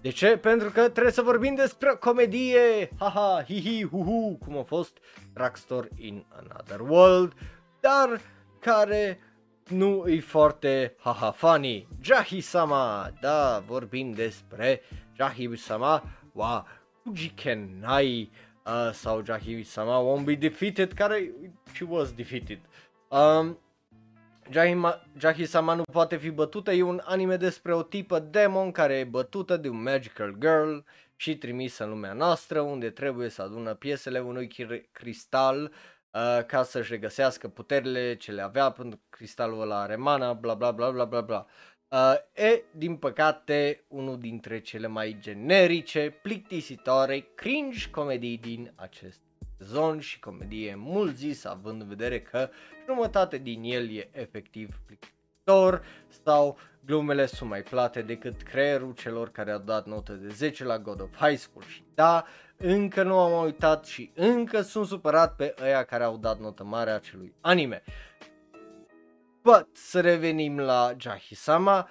De 0.00 0.10
ce? 0.10 0.36
Pentru 0.36 0.70
că 0.70 0.88
trebuie 0.88 1.12
să 1.12 1.22
vorbim 1.22 1.54
despre 1.54 1.96
comedie, 2.00 2.90
haha, 2.98 3.42
hihi, 3.46 3.86
huhu, 3.86 4.38
cum 4.44 4.58
a 4.58 4.62
fost 4.62 4.98
Rockstar 5.34 5.88
in 5.96 6.24
Another 6.28 6.80
World, 6.80 7.32
dar 7.80 8.20
care 8.60 9.20
nu 9.68 10.08
e 10.08 10.20
foarte 10.20 10.94
haha 10.98 11.30
funny. 11.30 11.88
Jahi-sama, 12.00 13.12
da, 13.20 13.62
vorbim 13.66 14.12
despre 14.12 14.80
Jahi-sama 15.16 16.04
wa 16.32 16.66
Ujikenai 17.04 18.30
uh, 18.32 18.47
sau 18.92 19.22
Jahi-sama 19.24 20.00
won't 20.00 20.24
be 20.24 20.34
defeated, 20.34 20.92
care 20.92 21.32
she 21.72 21.84
was 21.88 22.12
defeated. 22.12 22.58
Um, 23.08 23.58
Jahi-sama 25.18 25.74
nu 25.74 25.82
poate 25.92 26.16
fi 26.16 26.30
bătută, 26.30 26.72
e 26.72 26.82
un 26.82 27.00
anime 27.04 27.36
despre 27.36 27.74
o 27.74 27.82
tipă 27.82 28.18
demon 28.18 28.70
care 28.70 28.94
e 28.94 29.04
bătută 29.04 29.56
de 29.56 29.68
un 29.68 29.82
magical 29.82 30.36
girl 30.38 30.78
și 31.16 31.36
trimisă 31.36 31.84
în 31.84 31.90
lumea 31.90 32.12
noastră 32.12 32.60
unde 32.60 32.90
trebuie 32.90 33.28
să 33.28 33.42
adună 33.42 33.74
piesele 33.74 34.20
unui 34.20 34.50
cristal 34.92 35.72
uh, 36.10 36.44
ca 36.46 36.62
să-și 36.62 36.90
regăsească 36.90 37.48
puterile 37.48 38.16
ce 38.16 38.32
le 38.32 38.42
avea 38.42 38.70
pentru 38.70 39.00
cristalul 39.10 39.60
ăla 39.60 39.80
are 39.80 39.96
mana, 39.96 40.32
bla 40.32 40.54
bla 40.54 40.70
bla 40.70 40.90
bla 40.90 41.04
bla 41.04 41.20
bla. 41.20 41.46
Uh, 41.90 42.14
e, 42.32 42.62
din 42.70 42.96
păcate, 42.96 43.84
unul 43.88 44.18
dintre 44.18 44.60
cele 44.60 44.86
mai 44.86 45.16
generice, 45.20 46.18
plictisitoare, 46.22 47.26
cringe 47.34 47.90
comedii 47.90 48.38
din 48.38 48.72
acest 48.74 49.20
sezon 49.58 50.00
și 50.00 50.20
comedie 50.20 50.74
mult 50.76 51.16
zis, 51.16 51.44
având 51.44 51.80
în 51.80 51.88
vedere 51.88 52.20
că 52.20 52.48
jumătate 52.86 53.38
din 53.38 53.62
el 53.62 53.96
e 53.96 54.08
efectiv 54.12 54.80
plictisitor 54.86 55.84
sau 56.24 56.58
glumele 56.84 57.26
sunt 57.26 57.50
mai 57.50 57.62
plate 57.62 58.02
decât 58.02 58.42
creierul 58.42 58.92
celor 58.92 59.30
care 59.30 59.50
au 59.50 59.58
dat 59.58 59.86
notă 59.86 60.12
de 60.12 60.28
10 60.28 60.64
la 60.64 60.78
God 60.78 61.00
of 61.00 61.16
High 61.16 61.38
School 61.38 61.64
și 61.64 61.82
da, 61.94 62.24
încă 62.56 63.02
nu 63.02 63.18
am 63.18 63.44
uitat 63.44 63.86
și 63.86 64.10
încă 64.14 64.60
sunt 64.60 64.86
supărat 64.86 65.36
pe 65.36 65.54
ăia 65.62 65.84
care 65.84 66.04
au 66.04 66.16
dat 66.16 66.38
notă 66.38 66.64
mare 66.64 66.90
acelui 66.90 67.34
anime. 67.40 67.82
But, 69.42 69.68
să 69.72 70.00
revenim 70.00 70.58
la 70.58 70.94
Jahisama, 70.98 71.88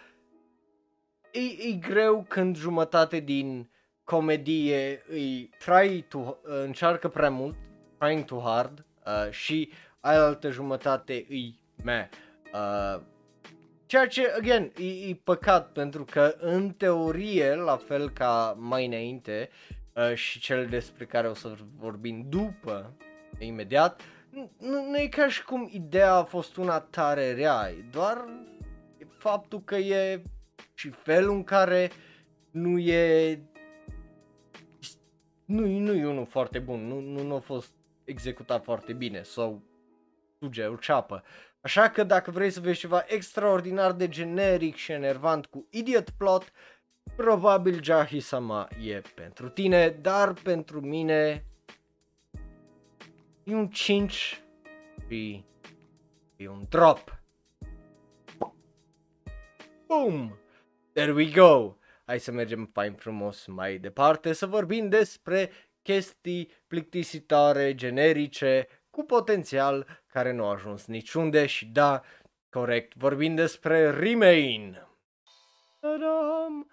e, 1.31 1.39
e 1.39 1.71
greu 1.71 2.25
când 2.27 2.57
jumătate 2.57 3.19
din 3.19 3.69
comedie 4.03 5.03
îi 5.07 5.49
try 5.57 6.01
to, 6.01 6.38
încearcă 6.43 7.07
prea 7.07 7.29
mult, 7.29 7.55
trying 7.97 8.25
too 8.25 8.41
hard 8.41 8.86
uh, 9.05 9.31
și 9.31 9.71
altă 9.99 10.49
jumătate 10.49 11.25
îi 11.29 11.60
meh. 11.83 12.07
Uh, 12.53 13.01
ceea 13.86 14.07
ce, 14.07 14.33
again, 14.38 14.71
e, 14.77 15.10
e 15.10 15.19
păcat 15.23 15.71
pentru 15.71 16.05
că 16.05 16.36
în 16.39 16.69
teorie, 16.69 17.55
la 17.55 17.77
fel 17.77 18.10
ca 18.10 18.55
mai 18.60 18.86
înainte 18.86 19.49
uh, 19.93 20.13
și 20.13 20.39
cel 20.39 20.65
despre 20.65 21.05
care 21.05 21.27
o 21.27 21.33
să 21.33 21.55
vorbim 21.77 22.25
după, 22.29 22.93
imediat, 23.39 24.01
nu, 24.60 24.89
nu 24.89 24.97
e 24.97 25.08
ca 25.08 25.30
și 25.30 25.45
cum 25.45 25.69
ideea 25.71 26.13
a 26.13 26.23
fost 26.23 26.58
una 26.58 26.80
tare 26.80 27.34
rea, 27.34 27.69
e 27.69 27.86
doar 27.91 28.26
faptul 29.17 29.62
că 29.63 29.76
e 29.76 30.23
și 30.73 30.89
felul 30.89 31.36
în 31.36 31.43
care 31.43 31.89
nu 32.52 32.78
e 32.78 33.41
nu, 35.45 35.67
nu 35.67 35.93
e 35.93 36.06
unul 36.06 36.26
foarte 36.26 36.60
bun, 36.60 36.88
nu, 36.88 37.00
nu, 37.00 37.23
nu 37.23 37.36
a 37.36 37.39
fost 37.39 37.71
executat 38.04 38.63
foarte 38.63 38.93
bine 38.93 39.21
sau 39.21 39.62
suge 40.39 40.65
o 40.65 40.76
ceapă. 40.76 41.23
Așa 41.62 41.89
că 41.89 42.04
dacă 42.04 42.32
vrei 42.32 42.50
să 42.50 42.60
vezi 42.60 42.80
ceva 42.80 43.04
extraordinar 43.08 43.91
de 43.91 44.08
generic 44.08 44.76
și 44.76 44.91
enervant 44.91 45.45
cu 45.45 45.67
idiot 45.69 46.10
plot, 46.10 46.52
probabil 47.15 47.84
Jahi 47.84 48.19
Sama 48.19 48.67
e 48.86 49.02
pentru 49.15 49.50
tine, 49.50 49.89
dar 49.89 50.34
pentru 50.34 50.82
mine 50.82 51.45
e 53.47 53.55
un 53.55 53.69
5 53.69 54.43
și 55.07 55.43
e 56.36 56.47
un 56.47 56.65
drop. 56.69 57.21
Boom! 59.88 60.38
There 60.93 61.12
we 61.12 61.31
go! 61.31 61.75
Hai 62.05 62.19
să 62.19 62.31
mergem 62.31 62.69
fain 62.73 62.93
frumos 62.93 63.45
mai 63.45 63.77
departe 63.77 64.33
să 64.33 64.45
vorbim 64.45 64.89
despre 64.89 65.51
chestii 65.81 66.51
plictisitoare, 66.67 67.75
generice, 67.75 68.67
cu 68.89 69.03
potențial 69.03 70.01
care 70.07 70.31
nu 70.31 70.45
a 70.45 70.51
ajuns 70.51 70.86
niciunde 70.86 71.45
și 71.45 71.65
da, 71.65 72.01
corect, 72.49 72.95
vorbim 72.95 73.36
despre 73.36 73.89
Remain. 73.89 74.88
Ta-dam! 75.79 76.69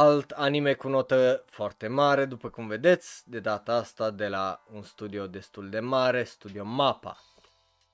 Alt 0.00 0.30
anime 0.30 0.72
cu 0.72 0.88
notă 0.88 1.44
foarte 1.46 1.86
mare, 1.86 2.24
după 2.24 2.48
cum 2.48 2.66
vedeți, 2.66 3.30
de 3.30 3.40
data 3.40 3.72
asta 3.72 4.10
de 4.10 4.28
la 4.28 4.64
un 4.72 4.82
studio 4.82 5.26
destul 5.26 5.68
de 5.68 5.80
mare, 5.80 6.24
Studio 6.24 6.64
Mapa. 6.64 7.16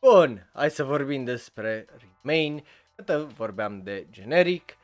Bun, 0.01 0.51
hai 0.53 0.71
să 0.71 0.85
vorbim 0.85 1.25
despre 1.25 1.87
Remain, 2.23 2.65
că 3.05 3.27
vorbeam 3.37 3.83
de 3.83 4.07
generic, 4.11 4.77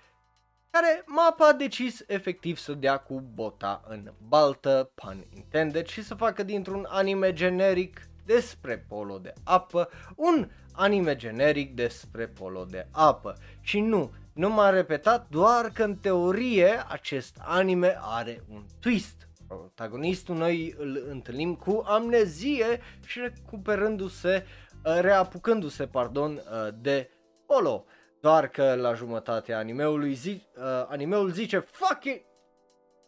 care 0.70 1.02
mapa 1.06 1.48
a 1.48 1.52
decis 1.52 2.04
efectiv 2.06 2.56
să 2.56 2.72
dea 2.72 2.96
cu 2.96 3.20
bota 3.34 3.82
în 3.88 4.12
baltă, 4.28 4.90
pun 4.94 5.24
intended, 5.34 5.86
și 5.86 6.02
să 6.02 6.14
facă 6.14 6.42
dintr-un 6.42 6.86
anime 6.88 7.32
generic 7.32 8.00
despre 8.24 8.78
polo 8.88 9.18
de 9.18 9.32
apă, 9.44 9.88
un 10.16 10.50
anime 10.72 11.16
generic 11.16 11.74
despre 11.74 12.28
polo 12.28 12.64
de 12.64 12.88
apă. 12.90 13.36
Și 13.60 13.80
nu, 13.80 14.12
nu 14.40 14.48
m-a 14.50 14.70
repetat 14.70 15.26
doar 15.28 15.70
că 15.74 15.82
în 15.82 15.96
teorie 15.96 16.84
acest 16.88 17.36
anime 17.40 17.98
are 18.00 18.44
un 18.52 18.64
twist. 18.80 19.28
Protagonistul 19.48 20.36
noi 20.36 20.74
îl 20.78 21.04
întâlnim 21.08 21.54
cu 21.54 21.82
amnezie 21.86 22.80
și 23.06 23.20
recuperându-se, 23.20 24.46
uh, 24.84 24.98
reapucându-se, 25.00 25.86
pardon, 25.86 26.32
uh, 26.32 26.68
de 26.80 27.10
polo. 27.46 27.84
Doar 28.20 28.48
că 28.48 28.74
la 28.74 28.94
jumătatea 28.94 29.58
animeului 29.58 30.14
zi, 30.14 30.46
uh, 30.56 30.62
animeul 30.88 31.30
zice 31.30 31.58
fuck 31.58 32.04
it, 32.04 32.24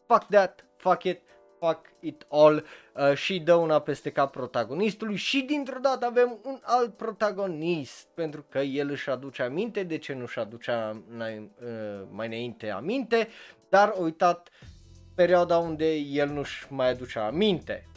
fuck 0.07 0.27
that, 0.31 0.65
fuck 0.77 1.03
it, 1.03 1.21
fuck 1.63 1.87
it 2.01 2.27
all 2.29 2.65
uh, 2.95 3.15
și 3.15 3.41
dă 3.41 3.55
una 3.55 3.81
peste 3.81 4.11
cap 4.11 4.33
protagonistului 4.33 5.17
și 5.17 5.41
dintr-o 5.41 5.79
dată 5.79 6.07
avem 6.07 6.39
un 6.45 6.59
alt 6.63 6.97
protagonist 6.97 8.07
pentru 8.15 8.45
că 8.49 8.59
el 8.59 8.91
își 8.91 9.11
aduce 9.11 9.43
aminte 9.43 9.83
de 9.83 9.99
ce 9.99 10.13
nu 10.15 10.23
își 10.23 10.39
aducea 10.39 11.03
mai, 11.17 11.51
uh, 11.63 12.07
mai 12.11 12.27
înainte 12.27 12.71
aminte, 12.71 13.29
dar 13.69 13.89
a 13.89 14.01
uitat 14.01 14.49
perioada 15.15 15.59
unde 15.59 15.95
el 15.95 16.29
nu-și 16.29 16.73
mai 16.73 16.89
aduce 16.89 17.19
aminte. 17.19 17.89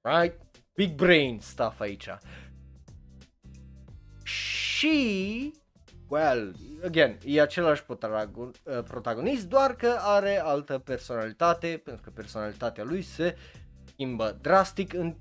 Right? 0.00 0.40
Big 0.74 0.94
brain 0.94 1.38
stuff 1.40 1.80
aici. 1.80 2.08
Și 4.22 5.52
well, 6.08 6.54
again, 6.84 7.18
e 7.24 7.40
același 7.40 7.84
uh, 7.88 8.82
protagonist, 8.84 9.46
doar 9.46 9.74
că 9.74 9.96
are 10.00 10.40
altă 10.40 10.78
personalitate, 10.78 11.80
pentru 11.84 12.02
că 12.02 12.10
personalitatea 12.10 12.84
lui 12.84 13.02
se 13.02 13.36
schimbă 13.84 14.38
drastic 14.40 14.94
în, 14.94 15.14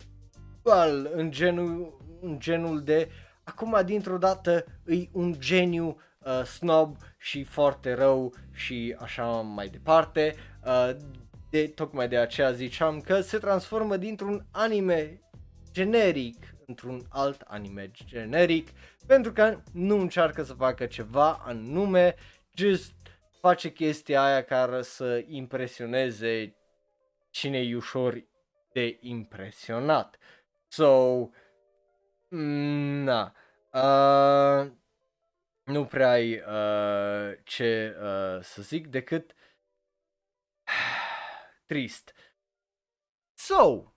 well, 0.62 1.10
în, 1.14 1.32
genul, 1.32 1.98
în 2.22 2.40
genul 2.40 2.82
de 2.82 3.10
acum 3.44 3.82
dintr-o 3.86 4.18
dată 4.18 4.66
îi 4.84 5.10
un 5.14 5.36
geniu 5.40 5.98
uh, 6.20 6.44
snob 6.44 6.98
și 7.18 7.44
foarte 7.44 7.94
rău 7.94 8.34
și 8.52 8.96
așa 9.00 9.26
mai 9.26 9.68
departe. 9.68 10.36
Uh, 10.66 10.96
de, 11.50 11.68
tocmai 11.68 12.08
de 12.08 12.18
aceea 12.18 12.52
ziceam 12.52 13.02
că 13.02 13.22
se 13.22 13.38
transformă 13.38 13.98
dintr-un 13.98 14.46
anime 14.52 15.22
generic 15.72 16.57
într-un 16.68 17.06
alt 17.10 17.42
anime 17.42 17.92
generic 18.06 18.68
pentru 19.06 19.32
că 19.32 19.62
nu 19.74 20.00
încearcă 20.00 20.44
să 20.44 20.54
facă 20.54 20.86
ceva 20.86 21.34
anume, 21.34 22.16
just 22.54 22.94
face 23.42 23.72
chestia 23.72 24.24
aia 24.24 24.44
care 24.44 24.82
să 24.82 25.24
impresioneze 25.28 26.56
cine 27.30 27.60
e 27.60 27.76
ușor 27.76 28.24
de 28.74 28.98
impresionat. 29.02 30.18
So, 30.68 31.30
na, 32.30 33.34
uh, 33.72 34.72
nu 35.64 35.86
prea 35.86 36.10
ai 36.10 36.34
uh, 36.34 37.38
ce 37.44 37.96
uh, 38.00 38.42
să 38.42 38.62
zic 38.62 38.88
decât 38.88 39.36
trist. 41.68 42.14
So, 43.34 43.97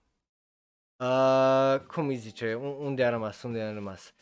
uh, 1.01 1.79
cum 1.79 2.07
îi 2.07 2.15
zice, 2.15 2.53
unde 2.79 3.05
a 3.05 3.09
rămas, 3.09 3.43
unde 3.43 3.61
a 3.61 3.73
rămas? 3.73 4.13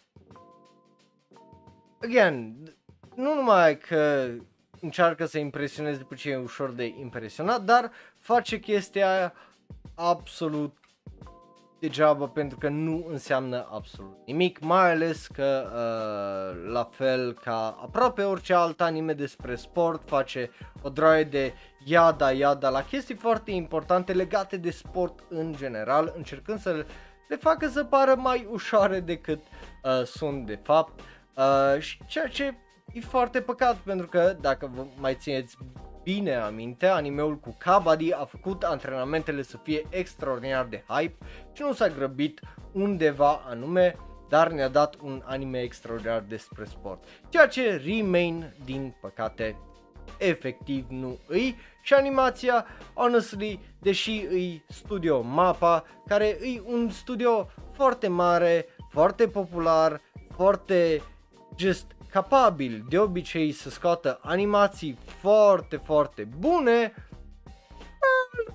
again, 2.04 2.56
nu 3.16 3.34
numai 3.34 3.78
că 3.78 4.30
încearcă 4.82 5.26
să 5.26 5.38
impresioneze 5.38 6.04
pe 6.04 6.16
ce 6.16 6.30
e 6.30 6.38
ușor 6.38 6.72
de 6.72 6.86
impresionat, 6.86 7.64
dar 7.64 7.92
face 8.20 8.60
chestia 8.60 9.12
aia 9.12 9.34
absolut 9.96 10.78
degeaba 11.80 12.28
pentru 12.28 12.58
că 12.58 12.70
nu 12.70 13.06
înseamnă 13.10 13.68
absolut 13.72 14.18
nimic, 14.26 14.60
mai 14.60 14.92
ales 14.92 15.28
că 15.28 15.64
uh, 15.66 16.72
la 16.72 16.84
fel 16.92 17.34
ca 17.34 17.78
aproape 17.82 18.22
orice 18.22 18.54
alt 18.54 18.82
anime 18.82 19.14
despre 19.14 19.56
sport 19.56 20.02
face 20.06 20.52
o 20.82 20.90
droaie 20.90 21.24
de 21.24 21.54
iada 21.86 22.32
iada 22.32 22.70
la 22.70 22.84
chestii 22.84 23.16
foarte 23.16 23.52
importante 23.52 24.14
legate 24.14 24.58
de 24.58 24.72
sport 24.72 25.20
în 25.30 25.56
general, 25.58 26.14
încercând 26.16 26.60
să 26.60 26.86
le 27.28 27.36
facă 27.36 27.68
să 27.68 27.84
pară 27.84 28.16
mai 28.16 28.48
ușoare 28.52 29.00
decât 29.00 29.44
uh, 29.84 30.04
sunt 30.04 30.46
de 30.46 30.60
fapt. 30.64 31.00
Uh, 31.36 31.80
și 31.82 32.02
ceea 32.06 32.28
ce 32.28 32.58
e 32.94 33.00
foarte 33.00 33.42
păcat 33.42 33.76
pentru 33.76 34.08
că 34.08 34.38
dacă 34.42 34.72
vă 34.76 34.86
mai 35.00 35.16
țineți 35.16 35.58
bine 36.14 36.36
aminte, 36.36 36.86
animeul 36.86 37.38
cu 37.38 37.56
Kabaddi 37.58 38.14
a 38.14 38.26
făcut 38.26 38.64
antrenamentele 38.64 39.42
să 39.42 39.58
fie 39.58 39.86
extraordinar 39.90 40.66
de 40.66 40.84
hype 40.88 41.26
și 41.54 41.62
nu 41.62 41.74
s-a 41.74 41.88
grăbit 41.88 42.40
undeva 42.72 43.42
anume, 43.46 43.96
dar 44.30 44.52
ne-a 44.52 44.68
dat 44.68 44.96
un 45.02 45.22
anime 45.26 45.62
extraordinar 45.62 46.24
despre 46.28 46.66
sport. 46.66 47.04
Ceea 47.30 47.48
ce 47.48 47.82
Remain, 47.86 48.54
din 48.66 48.96
păcate, 49.02 49.58
efectiv 50.18 50.86
nu 50.90 51.18
îi 51.28 51.56
și 51.82 51.94
animația, 51.94 52.66
honestly, 52.94 53.60
deși 53.80 54.26
îi 54.30 54.64
studio 54.68 55.22
MAPA, 55.22 55.84
care 56.08 56.26
e 56.26 56.62
un 56.66 56.90
studio 56.90 57.50
foarte 57.72 58.08
mare, 58.08 58.66
foarte 58.92 59.28
popular, 59.28 60.02
foarte 60.36 61.02
just 61.58 61.86
capabil 62.12 62.86
de 62.90 63.00
obicei 63.00 63.52
să 63.52 63.70
scoată 63.70 64.20
animații 64.22 64.98
foarte, 65.22 65.76
foarte 65.78 66.28
bune, 66.38 66.94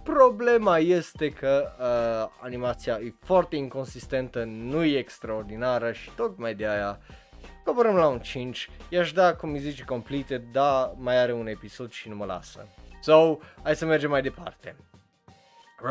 problema 0.02 0.78
este 0.78 1.28
că 1.28 1.72
uh, 1.78 2.38
animația 2.40 2.98
e 3.02 3.14
foarte 3.24 3.56
inconsistentă, 3.56 4.44
nu 4.44 4.84
e 4.84 4.98
extraordinară 4.98 5.92
și 5.92 6.10
tocmai 6.16 6.54
de 6.54 6.66
aia 6.66 7.00
coborăm 7.64 7.94
la 7.94 8.06
un 8.06 8.18
5, 8.18 8.70
i-aș 8.88 9.12
da, 9.12 9.34
cum 9.34 9.52
îi 9.52 9.58
zice, 9.58 9.84
complete, 9.84 10.38
da, 10.52 10.94
mai 10.96 11.16
are 11.16 11.32
un 11.32 11.46
episod 11.46 11.90
și 11.90 12.08
nu 12.08 12.16
mă 12.16 12.24
lasă. 12.24 12.68
So, 13.00 13.38
hai 13.62 13.76
să 13.76 13.86
mergem 13.86 14.10
mai 14.10 14.22
departe. 14.22 14.76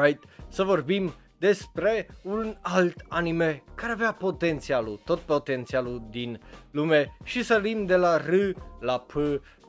Right? 0.02 0.24
Să 0.48 0.64
vorbim 0.64 1.14
despre 1.44 2.08
un 2.22 2.56
alt 2.62 3.06
anime 3.08 3.64
care 3.76 3.92
avea 3.92 4.14
potențialul, 4.14 5.00
tot 5.06 5.20
potențialul 5.20 6.02
din 6.10 6.42
lume 6.72 7.18
și 7.24 7.44
sărim 7.44 7.86
de 7.86 7.96
la 7.96 8.18
R 8.18 8.32
la 8.80 9.00
P 9.00 9.14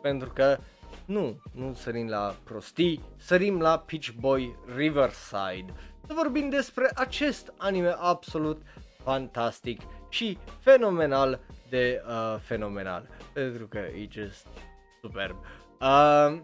pentru 0.03 0.31
că 0.35 0.59
nu, 1.05 1.43
nu 1.53 1.75
sărim 1.75 2.09
la 2.09 2.35
prostii, 2.45 3.01
sărim 3.16 3.61
la 3.61 3.79
Peach 3.79 4.09
Boy 4.20 4.57
Riverside. 4.77 5.72
Să 6.07 6.12
vorbim 6.14 6.49
despre 6.49 6.91
acest 6.95 7.53
anime 7.57 7.95
absolut 7.99 8.62
fantastic 9.03 9.81
și 10.09 10.39
fenomenal 10.61 11.41
de 11.68 12.03
uh, 12.07 12.37
fenomenal, 12.41 13.09
pentru 13.33 13.66
că 13.66 13.79
e 13.79 14.09
just 14.11 14.47
superb. 15.01 15.37
Uh, 15.81 16.41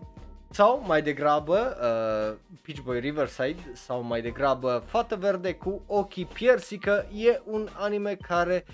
sau 0.51 0.82
mai 0.86 1.03
degrabă 1.03 1.76
uh, 1.80 2.59
Peach 2.62 2.80
Boy 2.80 3.01
Riverside 3.01 3.61
sau 3.72 4.03
mai 4.03 4.22
degrabă 4.22 4.84
Fată 4.86 5.16
Verde 5.16 5.55
cu 5.55 5.82
ochii 5.86 6.24
piersică 6.24 7.07
e 7.14 7.40
un 7.44 7.68
anime 7.72 8.14
care 8.14 8.64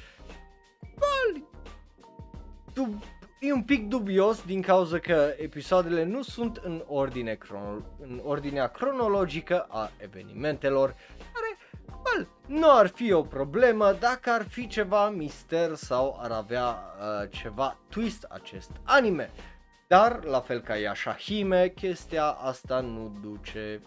well, 0.83 1.45
tu 2.73 3.03
e 3.41 3.53
un 3.53 3.63
pic 3.63 3.89
dubios 3.89 4.43
din 4.45 4.63
cauza 4.63 4.99
că 4.99 5.35
episoadele 5.39 6.05
nu 6.05 6.23
sunt 6.23 6.57
în, 6.57 6.83
ordine 6.87 7.35
crono- 7.35 7.99
în 8.01 8.21
ordinea 8.25 8.67
cronologică 8.67 9.67
a 9.69 9.91
evenimentelor, 9.97 10.95
care 11.33 11.59
well, 12.05 12.29
nu 12.47 12.71
ar 12.71 12.87
fi 12.87 13.13
o 13.13 13.23
problemă 13.23 13.93
dacă 13.93 14.31
ar 14.31 14.47
fi 14.49 14.67
ceva 14.67 15.09
mister 15.09 15.75
sau 15.75 16.19
ar 16.23 16.31
avea 16.31 16.67
uh, 16.69 17.31
ceva 17.31 17.77
twist 17.89 18.27
acest 18.29 18.71
anime. 18.83 19.31
Dar, 19.89 20.25
la 20.25 20.41
fel 20.41 20.61
ca 20.61 20.77
Yashahime, 20.77 21.69
chestia 21.69 22.25
asta 22.25 22.81
nu 22.81 23.19
duce 23.23 23.81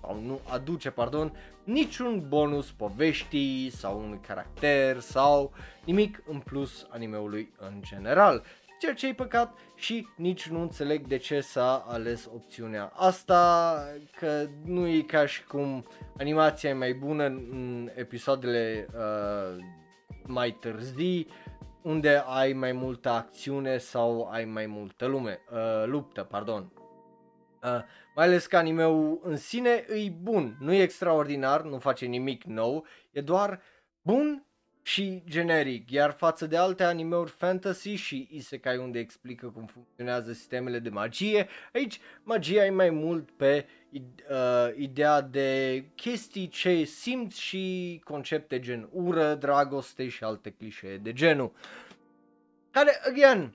sau 0.00 0.20
nu 0.20 0.40
aduce, 0.52 0.90
pardon, 0.90 1.32
niciun 1.64 2.24
bonus 2.28 2.70
poveștii 2.70 3.70
sau 3.70 3.98
un 3.98 4.20
caracter 4.20 4.98
sau 4.98 5.52
nimic 5.84 6.22
în 6.26 6.38
plus 6.38 6.86
animeului 6.90 7.52
în 7.58 7.80
general. 7.80 8.44
Ceea 8.80 8.94
ce 8.94 9.06
e 9.06 9.14
păcat 9.14 9.58
și 9.74 10.06
nici 10.16 10.48
nu 10.48 10.60
înțeleg 10.60 11.06
de 11.06 11.16
ce 11.16 11.40
s-a 11.40 11.84
ales 11.88 12.28
opțiunea 12.34 12.92
asta, 12.94 13.84
că 14.18 14.46
nu 14.64 14.86
e 14.86 15.00
ca 15.00 15.26
și 15.26 15.44
cum 15.44 15.86
animația 16.18 16.70
e 16.70 16.72
mai 16.72 16.92
bună 16.92 17.24
în 17.24 17.90
episoadele 17.94 18.86
uh, 18.94 19.64
mai 20.26 20.50
târzii, 20.50 21.26
unde 21.82 22.22
ai 22.26 22.52
mai 22.52 22.72
multă 22.72 23.08
acțiune 23.08 23.78
sau 23.78 24.28
ai 24.30 24.44
mai 24.44 24.66
multă 24.66 25.06
lume, 25.06 25.40
uh, 25.52 25.86
luptă, 25.86 26.22
pardon. 26.22 26.72
Uh, 27.62 27.80
mai 28.14 28.24
ales 28.24 28.46
că 28.46 28.56
animeul 28.56 29.20
în 29.22 29.36
sine 29.36 29.70
e 29.88 30.10
bun, 30.20 30.56
nu 30.60 30.72
e 30.72 30.82
extraordinar, 30.82 31.62
nu 31.62 31.78
face 31.78 32.06
nimic 32.06 32.44
nou, 32.44 32.86
e 33.10 33.20
doar 33.20 33.60
bun 34.02 34.44
și 34.82 35.22
generic, 35.28 35.90
iar 35.90 36.10
față 36.10 36.46
de 36.46 36.56
alte 36.56 36.82
animeuri 36.82 37.30
fantasy 37.30 37.94
și 37.94 38.28
isekai 38.30 38.76
unde 38.76 38.98
explică 38.98 39.46
cum 39.46 39.66
funcționează 39.66 40.32
sistemele 40.32 40.78
de 40.78 40.88
magie, 40.88 41.48
aici 41.72 42.00
magia 42.22 42.64
e 42.64 42.70
mai 42.70 42.90
mult 42.90 43.30
pe 43.30 43.66
uh, 43.92 44.76
ideea 44.76 45.20
de 45.20 45.84
chestii 45.94 46.48
ce 46.48 46.84
simți 46.84 47.40
și 47.40 48.00
concepte 48.04 48.60
gen 48.60 48.88
ură, 48.92 49.34
dragoste 49.34 50.08
și 50.08 50.24
alte 50.24 50.50
clișee 50.50 50.96
de 50.96 51.12
genul. 51.12 51.52
Care, 52.70 53.00
again, 53.08 53.54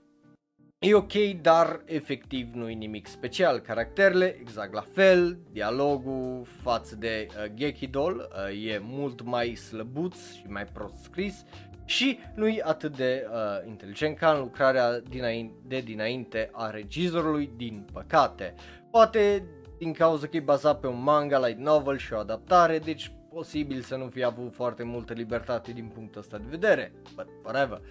E 0.80 0.94
ok, 0.94 1.14
dar 1.42 1.82
efectiv 1.86 2.54
nu 2.54 2.70
e 2.70 2.74
nimic 2.74 3.08
special. 3.08 3.60
Caracterele 3.60 4.38
exact 4.40 4.74
la 4.74 4.86
fel, 4.94 5.38
dialogul 5.52 6.46
față 6.62 6.96
de 6.96 7.28
uh, 7.30 7.52
Gekidol 7.54 8.16
uh, 8.16 8.66
e 8.68 8.80
mult 8.84 9.22
mai 9.22 9.56
slăbuț 9.56 10.16
și 10.34 10.46
mai 10.48 10.66
prost 10.66 10.98
scris 11.04 11.46
și 11.86 12.20
nu 12.34 12.48
e 12.48 12.62
atât 12.64 12.96
de 12.96 13.28
uh, 13.30 13.68
inteligent 13.68 14.18
ca 14.18 14.32
în 14.32 14.40
lucrarea 14.40 15.00
dinainte, 15.00 15.56
de 15.68 15.80
dinainte 15.80 16.50
a 16.52 16.70
regizorului, 16.70 17.52
din 17.56 17.88
păcate. 17.94 18.54
Poate 18.92 19.44
din 19.78 19.94
cauza 19.94 20.28
că 20.28 20.38
e 20.38 20.40
bazat 20.40 20.80
pe 20.80 20.88
un 20.88 21.04
manga, 21.04 21.48
light 21.48 21.60
novel 21.60 21.98
și 21.98 22.14
o 22.14 22.18
adaptare, 22.18 22.80
deci 22.80 23.12
posibil 23.30 23.82
să 23.82 23.96
nu 23.96 24.08
fie 24.08 24.24
avut 24.24 24.54
foarte 24.54 24.84
multă 24.84 25.14
libertate 25.14 25.72
din 25.72 25.92
punctul 25.94 26.22
ăsta 26.22 26.38
de 26.38 26.46
vedere, 26.50 26.94
but 27.16 27.28
whatever. 27.44 27.82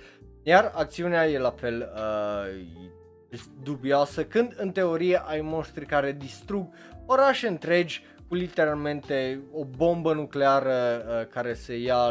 Iar 0.46 0.72
acțiunea 0.74 1.28
e 1.28 1.38
la 1.38 1.50
fel 1.50 1.92
uh, 1.94 2.64
dubioasă 3.62 4.24
când 4.24 4.54
în 4.56 4.70
teorie 4.70 5.22
ai 5.24 5.40
monștri 5.40 5.86
care 5.86 6.12
distrug 6.12 6.68
orașe 7.06 7.48
întregi 7.48 8.04
cu 8.28 8.34
literalmente 8.34 9.40
o 9.52 9.64
bombă 9.64 10.12
nucleară 10.12 11.04
uh, 11.08 11.26
care 11.26 11.54
se 11.54 11.76
ia 11.76 12.10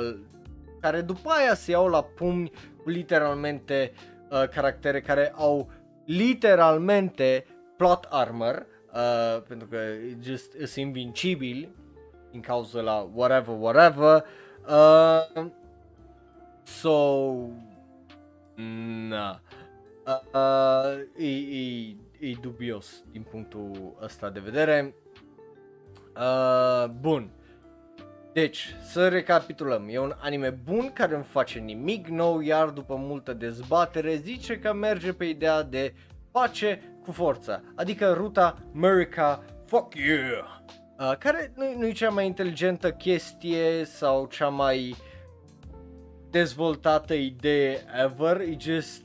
care 0.80 1.02
după 1.02 1.30
aia 1.30 1.54
se 1.54 1.72
iau 1.72 1.88
la 1.88 2.04
pumni 2.04 2.52
cu 2.84 2.90
literalmente 2.90 3.92
uh, 4.30 4.48
caractere 4.50 5.02
care 5.02 5.34
au 5.36 5.70
literalmente 6.06 7.46
plot 7.78 8.08
armor 8.10 8.66
uh, 8.94 9.42
pentru 9.48 9.68
că 9.68 9.78
just 10.22 10.52
sunt 10.52 10.86
invincibili 10.86 11.70
din 12.32 12.42
cauza 12.42 12.82
la 12.82 13.10
whatever 13.14 13.56
whatever 13.60 14.26
uh, 14.68 15.46
so 16.64 17.34
Na. 18.56 19.42
Uh, 20.06 20.20
uh, 20.34 21.00
e, 21.18 21.28
e, 21.28 21.96
e 22.20 22.38
dubios 22.42 23.04
din 23.12 23.22
punctul 23.22 23.98
ăsta 24.02 24.30
de 24.30 24.40
vedere. 24.40 24.96
Uh, 26.16 26.90
bun. 27.00 27.30
Deci, 28.34 28.76
să 28.82 29.08
recapitulăm, 29.08 29.88
e 29.90 30.00
un 30.00 30.14
anime 30.18 30.50
bun 30.50 30.92
care 30.94 31.18
nu 31.18 31.24
face 31.24 31.60
nimic 31.60 32.08
nou, 32.08 32.40
iar 32.40 32.70
după 32.70 32.96
multă 32.96 33.34
dezbatere 33.34 34.16
zice 34.16 34.60
că 34.60 34.74
merge 34.74 35.14
pe 35.14 35.26
ideea 35.26 35.64
de 35.64 35.94
pace 36.32 36.98
cu 37.04 37.12
forța, 37.12 37.62
adică 37.76 38.14
ruta 38.14 38.58
America 38.76 39.44
Fuck 39.66 39.96
Yeah, 39.96 40.60
uh, 41.00 41.18
care 41.18 41.54
nu, 41.56 41.78
nu 41.78 41.88
e 41.88 41.92
cea 41.92 42.10
mai 42.10 42.26
inteligentă 42.26 42.92
chestie 42.92 43.84
sau 43.84 44.26
cea 44.26 44.48
mai 44.48 44.90
uh, 44.90 45.13
dezvoltată 46.34 47.14
idee 47.14 47.84
ever, 48.04 48.40
e 48.40 48.56
just 48.60 49.04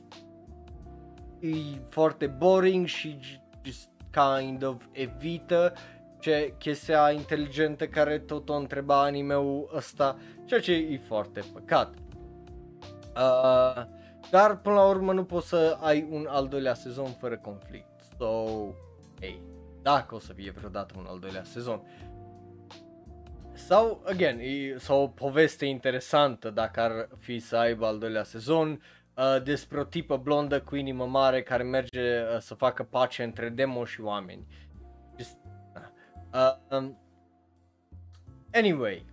e 1.39 1.47
foarte 1.89 2.27
boring 2.27 2.85
și 2.85 3.19
just 3.63 3.89
kind 4.11 4.63
of 4.63 4.85
evită 4.91 5.73
ce 6.19 6.53
chestia 6.57 7.11
inteligentă 7.11 7.87
care 7.87 8.19
tot 8.19 8.49
o 8.49 8.53
întreba 8.53 9.01
animeul 9.01 9.71
ăsta, 9.75 10.17
ceea 10.45 10.59
ce 10.59 10.73
e 10.73 10.99
foarte 11.07 11.41
păcat. 11.53 11.93
Uh, 13.15 13.85
dar 14.31 14.57
până 14.57 14.75
la 14.75 14.87
urmă 14.87 15.13
nu 15.13 15.23
poți 15.23 15.47
să 15.47 15.77
ai 15.81 16.07
un 16.09 16.27
al 16.29 16.47
doilea 16.47 16.73
sezon 16.73 17.11
fără 17.11 17.37
conflict. 17.37 17.99
So, 18.17 18.45
hey, 19.19 19.41
dacă 19.81 20.15
o 20.15 20.19
să 20.19 20.33
fie 20.33 20.51
vreodată 20.51 20.93
un 20.97 21.05
al 21.07 21.19
doilea 21.19 21.43
sezon. 21.43 21.81
Sau, 23.67 24.01
again, 24.05 24.39
e, 24.39 24.77
sau 24.77 25.01
o 25.01 25.07
poveste 25.07 25.65
interesantă 25.65 26.49
dacă 26.49 26.79
ar 26.79 27.07
fi 27.17 27.39
să 27.39 27.57
aibă 27.57 27.85
al 27.85 27.99
doilea 27.99 28.23
sezon 28.23 28.69
uh, 29.13 29.43
despre 29.43 29.79
o 29.79 29.83
tipă 29.83 30.17
blondă 30.17 30.61
cu 30.61 30.75
inimă 30.75 31.05
mare 31.05 31.43
care 31.43 31.63
merge 31.63 32.21
uh, 32.21 32.39
să 32.39 32.53
facă 32.53 32.83
pace 32.83 33.23
între 33.23 33.49
demo 33.49 33.85
și 33.85 34.01
oameni. 34.01 34.45
Just, 35.17 35.37
uh, 36.33 36.77
um, 36.77 36.97
anyway, 38.53 39.05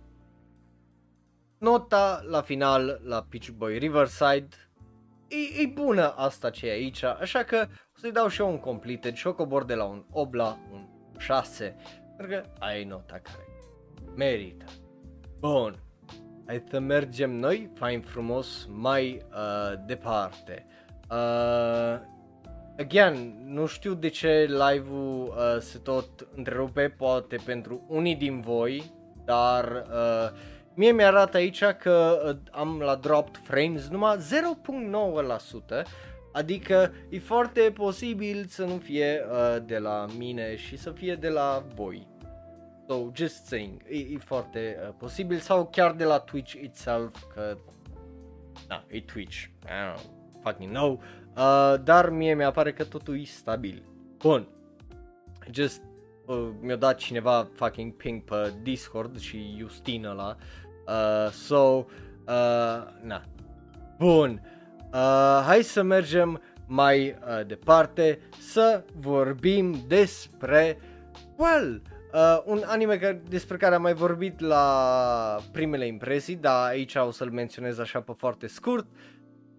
nota 1.57 2.21
la 2.29 2.41
final 2.41 3.01
la 3.03 3.25
Peach 3.29 3.47
Boy 3.47 3.77
Riverside 3.77 4.55
e, 5.27 5.61
e 5.61 5.67
bună 5.73 6.13
asta 6.15 6.49
ce 6.49 6.67
e 6.67 6.71
aici, 6.71 7.03
așa 7.03 7.43
că 7.43 7.67
o 7.69 7.99
să-i 7.99 8.11
dau 8.11 8.27
și 8.27 8.41
eu 8.41 8.49
un 8.49 8.59
completed 8.59 9.13
și 9.13 9.27
o 9.27 9.33
cobor 9.33 9.63
de 9.65 9.73
la 9.75 9.83
un 9.83 10.05
8 10.11 10.33
la 10.33 10.57
un 10.71 10.87
6, 11.17 11.75
pentru 12.17 12.35
că 12.35 12.49
ai 12.59 12.83
nota 12.83 13.19
care 13.19 13.46
merită. 14.17 14.65
Bun, 15.39 15.75
hai 16.45 16.63
să 16.69 16.79
mergem 16.79 17.31
noi, 17.31 17.69
fain 17.73 18.01
frumos, 18.01 18.67
mai 18.69 19.21
uh, 19.31 19.79
departe. 19.85 20.65
Uh, 21.11 21.99
again, 22.77 23.43
nu 23.45 23.65
știu 23.65 23.93
de 23.93 24.07
ce 24.07 24.47
live-ul 24.49 25.27
uh, 25.27 25.59
se 25.59 25.77
tot 25.77 26.27
întrerupe, 26.35 26.89
poate 26.97 27.37
pentru 27.45 27.85
unii 27.87 28.15
din 28.15 28.41
voi, 28.41 28.91
dar 29.25 29.85
uh, 29.91 30.29
mie 30.73 30.91
mi-arată 30.91 31.37
aici 31.37 31.63
că 31.63 32.21
uh, 32.25 32.51
am 32.51 32.79
la 32.79 32.95
dropped 32.95 33.41
frames 33.43 33.87
numai 33.87 34.17
0.9%, 35.77 35.85
adică 36.31 36.93
e 37.09 37.19
foarte 37.19 37.71
posibil 37.73 38.45
să 38.49 38.63
nu 38.63 38.77
fie 38.77 39.25
uh, 39.31 39.63
de 39.65 39.77
la 39.77 40.05
mine 40.17 40.55
și 40.55 40.77
să 40.77 40.91
fie 40.91 41.15
de 41.15 41.29
la 41.29 41.63
voi. 41.75 42.07
So, 42.87 43.11
just 43.13 43.45
saying, 43.45 43.81
e, 43.89 43.97
e 43.97 44.17
foarte 44.17 44.77
uh, 44.81 44.93
posibil. 44.97 45.39
Sau 45.39 45.67
chiar 45.67 45.93
de 45.93 46.03
la 46.03 46.19
Twitch 46.19 46.53
itself, 46.53 47.23
că 47.33 47.57
da, 48.67 48.83
e 48.87 49.01
Twitch, 49.01 49.43
I 49.43 49.49
don't 49.65 49.95
know, 49.95 50.39
fucking 50.43 50.69
know, 50.69 51.01
uh, 51.37 51.83
dar 51.83 52.09
mie 52.09 52.33
mi-apare 52.33 52.73
că 52.73 52.83
totul 52.83 53.19
e 53.19 53.23
stabil. 53.23 53.83
Bun, 54.17 54.47
just 55.51 55.81
uh, 56.25 56.49
mi-a 56.61 56.75
dat 56.75 56.97
cineva 56.97 57.49
fucking 57.53 57.93
ping 57.93 58.23
pe 58.23 58.53
Discord 58.61 59.19
și 59.19 59.55
Justin 59.57 60.05
ăla, 60.05 60.35
uh, 60.87 61.31
so, 61.31 61.55
uh, 61.55 61.85
na, 63.01 63.23
bun, 63.97 64.41
uh, 64.93 65.41
hai 65.45 65.61
să 65.61 65.81
mergem 65.81 66.41
mai 66.65 67.07
uh, 67.07 67.45
departe 67.45 68.19
să 68.39 68.83
vorbim 68.95 69.75
despre, 69.87 70.77
well, 71.37 71.81
Uh, 72.17 72.41
un 72.45 72.61
anime 72.65 72.97
care, 72.97 73.21
despre 73.29 73.57
care 73.57 73.75
am 73.75 73.81
mai 73.81 73.93
vorbit 73.93 74.39
la 74.39 75.39
primele 75.51 75.85
impresii, 75.85 76.35
dar 76.35 76.67
aici 76.67 76.95
o 76.95 77.11
să-l 77.11 77.31
menționez 77.31 77.79
așa 77.79 78.01
pe 78.01 78.13
foarte 78.17 78.47
scurt. 78.47 78.87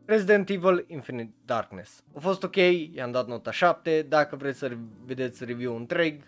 Resident 0.04 0.48
Evil 0.48 0.84
Infinite 0.86 1.34
Darkness. 1.44 2.04
A 2.14 2.18
fost 2.20 2.42
ok, 2.42 2.56
i-am 2.94 3.10
dat 3.10 3.26
nota 3.26 3.50
7, 3.50 4.06
dacă 4.08 4.36
vreți 4.36 4.58
să 4.58 4.76
vedeți 5.04 5.44
review 5.44 5.76
întreg, 5.76 6.22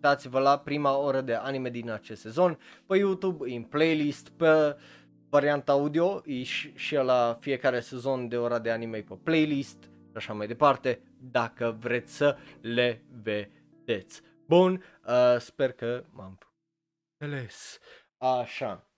dați-vă 0.00 0.38
la 0.38 0.58
prima 0.58 0.98
oră 0.98 1.20
de 1.20 1.34
anime 1.34 1.70
din 1.70 1.90
acest 1.90 2.20
sezon 2.20 2.58
pe 2.86 2.96
YouTube, 2.96 3.54
în 3.54 3.62
playlist, 3.62 4.28
pe 4.28 4.76
varianta 5.28 5.72
audio, 5.72 6.22
e 6.24 6.42
și, 6.42 6.72
și 6.74 6.94
la 6.94 7.38
fiecare 7.40 7.80
sezon 7.80 8.28
de 8.28 8.36
ora 8.36 8.58
de 8.58 8.70
anime 8.70 8.98
pe 8.98 9.14
playlist, 9.22 9.90
așa 10.14 10.32
mai 10.32 10.46
departe, 10.46 11.00
dacă 11.30 11.76
vreți 11.80 12.16
să 12.16 12.36
le 12.60 13.02
vedeți. 13.22 14.22
Bun, 14.50 14.84
uh, 15.06 15.36
sper 15.38 15.72
că 15.72 16.04
m-am 16.10 16.38
înțeles. 17.16 17.78
Așa. 18.18 18.88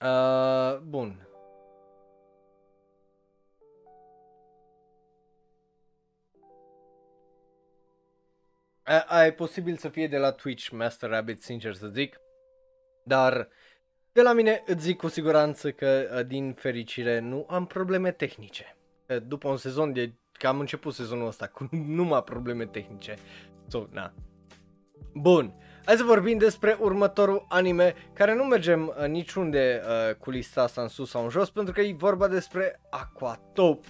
Uh, 0.00 0.78
bun. 0.78 1.28
A, 9.06 9.24
e 9.24 9.32
posibil 9.32 9.76
să 9.76 9.88
fie 9.88 10.08
de 10.08 10.18
la 10.18 10.32
Twitch 10.32 10.68
Master 10.68 11.10
Rabbit, 11.10 11.42
sincer 11.42 11.74
să 11.74 11.88
zic. 11.88 12.20
Dar 13.04 13.48
de 14.12 14.22
la 14.22 14.32
mine 14.32 14.62
îți 14.66 14.82
zic 14.82 14.96
cu 14.96 15.08
siguranță 15.08 15.72
că 15.72 16.22
din 16.26 16.52
fericire 16.52 17.18
nu 17.18 17.46
am 17.48 17.66
probleme 17.66 18.12
tehnice. 18.12 18.76
După 19.26 19.48
un 19.48 19.56
sezon 19.56 19.92
de 19.92 20.14
că 20.32 20.46
am 20.46 20.60
început 20.60 20.94
sezonul 20.94 21.26
ăsta 21.26 21.46
cu 21.46 21.68
numai 21.96 22.22
probleme 22.22 22.66
tehnice. 22.66 23.16
So, 23.68 23.86
na. 23.90 24.14
Bun. 25.14 25.54
Hai 25.84 25.96
să 25.96 26.04
vorbim 26.04 26.38
despre 26.38 26.76
următorul 26.80 27.46
anime 27.48 27.94
care 28.12 28.34
nu 28.34 28.44
mergem 28.44 28.94
uh, 29.00 29.06
niciunde 29.06 29.82
uh, 29.84 30.14
cu 30.14 30.30
lista 30.30 30.62
asta 30.62 30.82
în 30.82 30.88
sus 30.88 31.10
sau 31.10 31.22
în 31.22 31.28
jos 31.28 31.50
pentru 31.50 31.72
că 31.72 31.80
e 31.80 31.94
vorba 31.96 32.28
despre 32.28 32.80
Aquatop. 32.90 33.84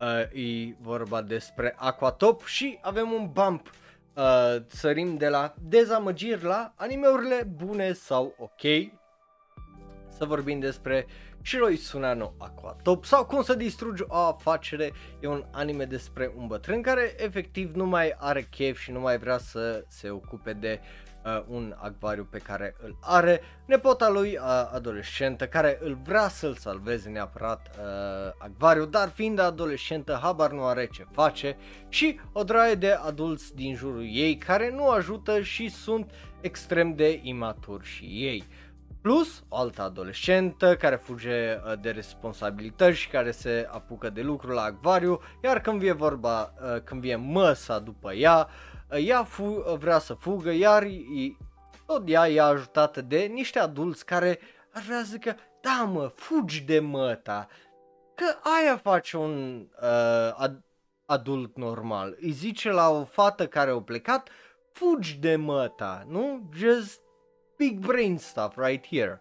Uh, 0.00 0.20
e 0.32 0.76
vorba 0.80 1.22
despre 1.22 1.74
Aquatop 1.78 2.44
și 2.44 2.78
avem 2.82 3.10
un 3.10 3.30
bump. 3.32 3.70
Uh, 4.14 4.62
sărim 4.66 5.16
de 5.16 5.28
la 5.28 5.54
dezamăgiri 5.60 6.42
la 6.42 6.72
animeurile 6.76 7.48
bune 7.54 7.92
sau 7.92 8.34
ok. 8.38 8.90
Să 10.08 10.24
vorbim 10.24 10.58
despre 10.58 11.06
Shiroi 11.46 11.76
Tsunano 11.76 12.34
Aquatop. 12.38 13.04
Sau 13.04 13.24
cum 13.24 13.42
să 13.42 13.54
distrugi 13.54 14.02
o 14.06 14.16
afacere 14.16 14.92
e 15.20 15.26
un 15.26 15.44
anime 15.50 15.84
despre 15.84 16.32
un 16.36 16.46
bătrân 16.46 16.82
care 16.82 17.14
efectiv 17.16 17.74
nu 17.74 17.86
mai 17.86 18.14
are 18.18 18.42
chef 18.42 18.78
și 18.78 18.90
nu 18.90 19.00
mai 19.00 19.18
vrea 19.18 19.38
să 19.38 19.84
se 19.88 20.10
ocupe 20.10 20.52
de 20.52 20.80
uh, 21.24 21.44
un 21.48 21.74
acvariu 21.78 22.26
pe 22.30 22.38
care 22.38 22.76
îl 22.82 22.98
are, 23.00 23.40
nepota 23.66 24.08
lui 24.08 24.36
uh, 24.36 24.70
adolescentă 24.72 25.46
care 25.46 25.78
îl 25.82 25.98
vrea 26.04 26.28
să-l 26.28 26.54
salveze 26.54 27.08
neapărat 27.08 27.70
uh, 27.78 28.32
acvariu, 28.38 28.84
dar 28.84 29.08
fiind 29.08 29.38
adolescentă 29.38 30.18
habar 30.22 30.50
nu 30.50 30.64
are 30.64 30.86
ce 30.86 31.06
face. 31.12 31.56
Și 31.88 32.20
o 32.32 32.44
draie 32.44 32.74
de 32.74 32.90
adulți 32.90 33.54
din 33.54 33.74
jurul 33.74 34.06
ei 34.12 34.36
care 34.36 34.70
nu 34.70 34.88
ajută 34.88 35.40
și 35.40 35.68
sunt 35.68 36.10
extrem 36.40 36.94
de 36.94 37.20
imaturi 37.22 37.84
și 37.84 38.04
ei. 38.04 38.44
Plus 39.06 39.44
o 39.48 39.56
altă 39.56 39.82
adolescentă 39.82 40.76
care 40.76 40.96
fuge 40.96 41.54
uh, 41.54 41.72
de 41.80 41.90
responsabilități 41.90 42.98
și 42.98 43.08
care 43.08 43.30
se 43.30 43.68
apucă 43.70 44.10
de 44.10 44.22
lucru 44.22 44.52
la 44.52 44.62
acvariu, 44.62 45.20
iar 45.42 45.60
când 45.60 45.78
vine 45.78 45.92
vorba, 45.92 46.52
uh, 46.62 46.82
când 46.84 47.00
vine 47.00 47.16
măsa 47.16 47.78
după 47.78 48.12
ea, 48.12 48.48
uh, 48.90 49.06
ea 49.08 49.24
fu- 49.24 49.76
vrea 49.78 49.98
să 49.98 50.14
fugă, 50.14 50.50
iar 50.50 50.86
tot 51.86 52.02
ea 52.06 52.28
e 52.28 52.40
ajutată 52.40 53.00
de 53.00 53.18
niște 53.18 53.58
adulți 53.58 54.04
care 54.04 54.38
ar 54.72 54.82
vrea 54.82 54.98
să 54.98 55.10
zică, 55.10 55.36
da 55.60 55.84
mă, 55.92 56.12
fugi 56.14 56.62
de 56.62 56.80
măta, 56.80 57.48
că 58.14 58.24
aia 58.58 58.76
face 58.76 59.16
un 59.16 59.66
uh, 59.82 60.48
ad- 60.48 60.64
adult 61.04 61.56
normal. 61.56 62.16
Îi 62.20 62.30
zice 62.30 62.70
la 62.70 62.88
o 62.88 63.04
fată 63.04 63.46
care 63.46 63.70
a 63.70 63.80
plecat, 63.80 64.28
fugi 64.72 65.18
de 65.18 65.36
măta, 65.36 66.04
nu? 66.08 66.50
Just 66.54 67.04
big 67.56 67.78
brain 67.78 68.18
stuff 68.18 68.56
right 68.56 68.86
here. 68.86 69.20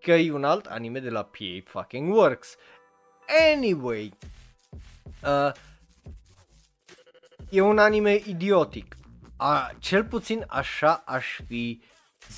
Că 0.00 0.12
e 0.12 0.32
un 0.32 0.44
alt 0.44 0.66
anime 0.66 0.98
de 0.98 1.10
la 1.10 1.22
PA 1.22 1.62
fucking 1.64 2.14
Works. 2.14 2.56
Anyway, 3.52 4.12
uh, 5.24 5.52
e 7.50 7.60
un 7.60 7.78
anime 7.78 8.20
idiotic. 8.26 8.96
A, 9.36 9.70
cel 9.78 10.04
puțin 10.04 10.44
așa 10.48 11.02
aș 11.06 11.40
fi 11.46 11.82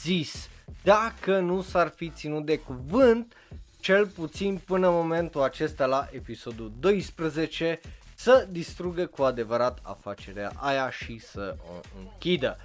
zis. 0.02 0.48
Dacă 0.82 1.38
nu 1.38 1.62
s-ar 1.62 1.88
fi 1.88 2.10
ținut 2.10 2.44
de 2.44 2.58
cuvânt, 2.58 3.34
cel 3.80 4.06
puțin 4.06 4.60
până 4.64 4.88
în 4.88 4.94
momentul 4.94 5.42
acesta 5.42 5.86
la 5.86 6.08
episodul 6.12 6.72
12, 6.78 7.80
să 8.14 8.46
distrugă 8.50 9.06
cu 9.06 9.22
adevărat 9.22 9.78
afacerea 9.82 10.52
aia 10.56 10.90
și 10.90 11.18
să 11.18 11.56
o 11.68 11.98
închidă. 11.98 12.56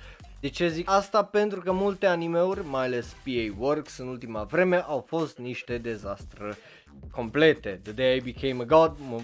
De 0.46 0.52
ce 0.52 0.68
zic 0.68 0.90
asta? 0.90 1.24
Pentru 1.24 1.60
că 1.60 1.72
multe 1.72 2.06
animeuri, 2.06 2.66
mai 2.66 2.86
ales 2.86 3.06
PA 3.24 3.56
Works 3.60 3.98
în 3.98 4.08
ultima 4.08 4.44
vreme, 4.44 4.84
au 4.88 5.06
fost 5.08 5.38
niște 5.38 5.78
dezastre 5.78 6.58
complete. 7.12 7.80
The 7.84 7.92
Day 7.92 8.16
I 8.16 8.22
Became 8.22 8.62
a 8.62 8.66
God, 8.66 8.96
mă 9.10 9.22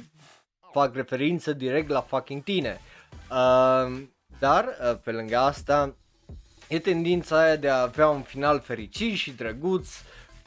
fac 0.72 0.96
referință 0.96 1.54
direct 1.54 1.90
la 1.90 2.02
fucking 2.02 2.44
tine. 2.44 2.80
Uh, 3.30 4.02
dar, 4.40 4.66
uh, 4.66 4.98
pe 5.04 5.12
lângă 5.12 5.38
asta, 5.38 5.96
e 6.68 6.80
tendința 6.80 7.42
aia 7.42 7.56
de 7.56 7.70
a 7.70 7.82
avea 7.82 8.10
un 8.10 8.22
final 8.22 8.60
fericit 8.60 9.16
și 9.16 9.32
drăguț, 9.32 9.90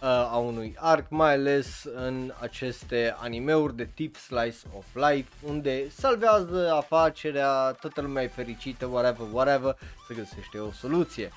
uh, 0.04 0.10
uh, 0.10 0.32
a 0.32 0.36
unui 0.36 0.76
arc, 0.78 1.06
mai 1.08 1.32
ales 1.32 1.84
în 1.94 2.32
aceste 2.40 3.16
animeuri 3.18 3.76
de 3.76 3.88
tip 3.94 4.16
slice 4.16 4.56
of 4.76 4.84
life, 4.94 5.28
unde 5.42 5.90
salvează 5.90 6.72
afacerea, 6.72 7.76
toată 7.80 8.00
lumea 8.00 8.22
e 8.22 8.28
fericită, 8.28 8.86
whatever, 8.86 9.26
whatever, 9.32 9.76
să 10.06 10.14
găsește 10.14 10.58
o 10.58 10.70
soluție. 10.72 11.32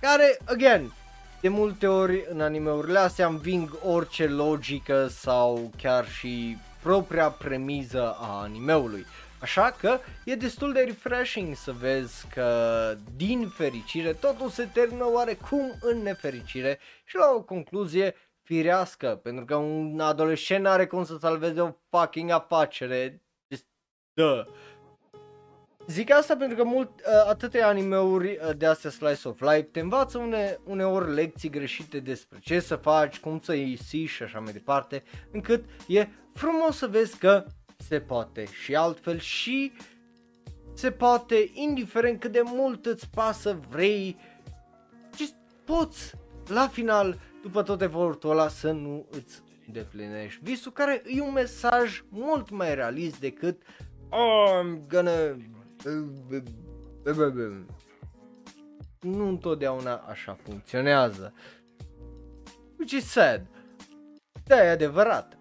Care, 0.00 0.38
again, 0.44 0.92
de 1.40 1.48
multe 1.48 1.86
ori 1.86 2.26
în 2.30 2.40
animeurile 2.40 2.98
astea 2.98 3.26
înving 3.26 3.78
orice 3.84 4.26
logică 4.26 5.06
sau 5.08 5.70
chiar 5.76 6.08
și 6.08 6.56
propria 6.82 7.28
premiză 7.28 8.16
a 8.20 8.40
animeului. 8.42 9.06
Așa 9.46 9.70
că 9.80 9.98
e 10.24 10.34
destul 10.34 10.72
de 10.72 10.80
refreshing 10.80 11.54
să 11.54 11.72
vezi 11.72 12.26
că 12.28 12.94
din 13.16 13.48
fericire 13.48 14.12
totul 14.12 14.48
se 14.48 14.68
termină 14.72 15.04
oarecum 15.04 15.72
în 15.80 16.02
nefericire 16.02 16.78
și 17.04 17.16
la 17.16 17.32
o 17.34 17.42
concluzie 17.42 18.14
firească, 18.42 19.20
pentru 19.22 19.44
că 19.44 19.54
un 19.54 20.00
adolescent 20.00 20.66
are 20.66 20.86
cum 20.86 21.04
să 21.04 21.16
salveze 21.20 21.60
o 21.60 21.70
fucking 21.90 22.30
afacere. 22.30 23.22
Just, 23.48 23.66
duh. 24.12 24.42
Zic 25.86 26.12
asta 26.12 26.36
pentru 26.36 26.56
că 26.56 26.64
mult, 26.64 26.90
uh, 26.90 27.28
atâtea 27.28 27.68
animeuri 27.68 28.38
uh, 28.42 28.56
de 28.56 28.66
astea 28.66 28.90
Slice 28.90 29.28
of 29.28 29.40
Life 29.40 29.62
te 29.62 29.80
învață 29.80 30.18
une, 30.18 30.58
uneori 30.64 31.12
lecții 31.12 31.50
greșite 31.50 32.00
despre 32.00 32.38
ce 32.40 32.60
să 32.60 32.76
faci, 32.76 33.18
cum 33.18 33.38
să 33.38 33.54
ieși 33.54 34.04
și 34.04 34.22
așa 34.22 34.38
mai 34.38 34.52
departe, 34.52 35.02
încât 35.32 35.64
e 35.86 36.08
frumos 36.34 36.76
să 36.76 36.86
vezi 36.86 37.18
că 37.18 37.44
se 37.76 38.00
poate 38.00 38.44
și 38.44 38.74
altfel 38.74 39.18
și 39.18 39.72
se 40.74 40.90
poate, 40.90 41.50
indiferent 41.52 42.20
cât 42.20 42.32
de 42.32 42.42
mult 42.44 42.86
îți 42.86 43.08
pasă, 43.10 43.60
vrei, 43.68 44.16
just 45.16 45.34
poți 45.64 46.14
la 46.46 46.68
final, 46.68 47.18
după 47.42 47.62
tot 47.62 47.80
efortul 47.80 48.30
ăla, 48.30 48.48
să 48.48 48.70
nu 48.70 49.06
îți 49.10 49.42
îndeplinești 49.66 50.40
visul, 50.42 50.72
care 50.72 51.02
e 51.06 51.20
un 51.20 51.32
mesaj 51.32 52.04
mult 52.08 52.50
mai 52.50 52.74
realist 52.74 53.20
decât 53.20 53.62
oh, 54.08 54.60
I'm 54.62 54.86
gonna... 54.88 55.36
Nu 59.00 59.28
întotdeauna 59.28 59.94
așa 59.94 60.36
funcționează. 60.42 61.34
Which 62.78 62.92
is 62.92 63.10
sad. 63.10 63.46
Da, 64.44 64.64
e 64.64 64.68
adevărat. 64.68 65.35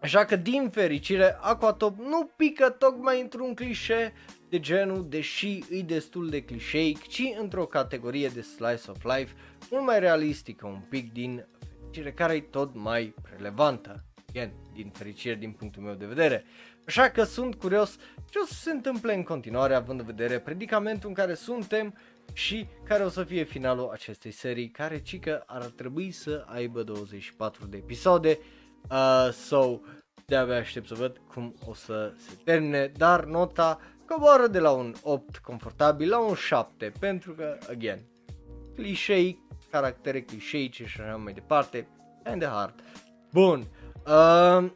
Așa 0.00 0.24
că, 0.24 0.36
din 0.36 0.68
fericire, 0.70 1.36
Aquatop 1.40 1.98
nu 1.98 2.30
pică 2.36 2.68
tocmai 2.70 3.20
într-un 3.20 3.54
clișe 3.54 4.12
de 4.48 4.60
genul, 4.60 5.08
deși 5.08 5.64
e 5.70 5.82
destul 5.82 6.28
de 6.28 6.42
clișeic, 6.42 7.06
ci 7.06 7.22
într-o 7.40 7.64
categorie 7.64 8.28
de 8.28 8.40
slice 8.40 8.90
of 8.90 9.04
life 9.04 9.34
mult 9.70 9.84
mai 9.84 10.00
realistică, 10.00 10.66
un 10.66 10.80
pic 10.88 11.12
din 11.12 11.46
fericire 11.78 12.12
care 12.12 12.34
e 12.34 12.40
tot 12.40 12.70
mai 12.74 13.14
relevantă. 13.36 14.04
Again, 14.28 14.52
din 14.74 14.90
fericire 14.94 15.34
din 15.34 15.52
punctul 15.52 15.82
meu 15.82 15.94
de 15.94 16.06
vedere. 16.06 16.44
Așa 16.86 17.10
că 17.10 17.22
sunt 17.24 17.54
curios 17.54 17.96
ce 18.30 18.38
o 18.38 18.44
să 18.44 18.54
se 18.54 18.70
întâmple 18.70 19.14
în 19.14 19.22
continuare, 19.22 19.74
având 19.74 20.00
în 20.00 20.06
vedere 20.06 20.38
predicamentul 20.38 21.08
în 21.08 21.14
care 21.14 21.34
suntem 21.34 21.94
și 22.32 22.66
care 22.84 23.04
o 23.04 23.08
să 23.08 23.24
fie 23.24 23.44
finalul 23.44 23.90
acestei 23.92 24.30
serii, 24.30 24.68
care 24.68 25.00
cică 25.00 25.42
ar 25.46 25.64
trebui 25.64 26.10
să 26.10 26.44
aibă 26.46 26.82
24 26.82 27.66
de 27.66 27.76
episoade 27.76 28.38
Uh, 28.90 29.32
so, 29.32 29.80
de-abia 30.26 30.56
aștept 30.56 30.86
să 30.86 30.94
văd 30.94 31.20
cum 31.32 31.54
o 31.66 31.74
să 31.74 32.12
se 32.16 32.34
termine, 32.44 32.92
dar 32.96 33.24
nota 33.24 33.80
coboară 34.06 34.46
de 34.46 34.58
la 34.58 34.70
un 34.70 34.94
8 35.02 35.36
confortabil 35.36 36.08
la 36.08 36.18
un 36.18 36.34
7, 36.34 36.92
pentru 37.00 37.32
că, 37.32 37.58
again, 37.70 37.98
clișei, 38.74 39.42
caractere 39.70 40.22
clișeice 40.22 40.86
și 40.86 41.00
așa 41.00 41.16
mai 41.16 41.32
departe, 41.32 41.88
and 42.24 42.40
the 42.40 42.50
hard. 42.50 42.74
Bun, 43.32 43.64
uh, 44.06 44.70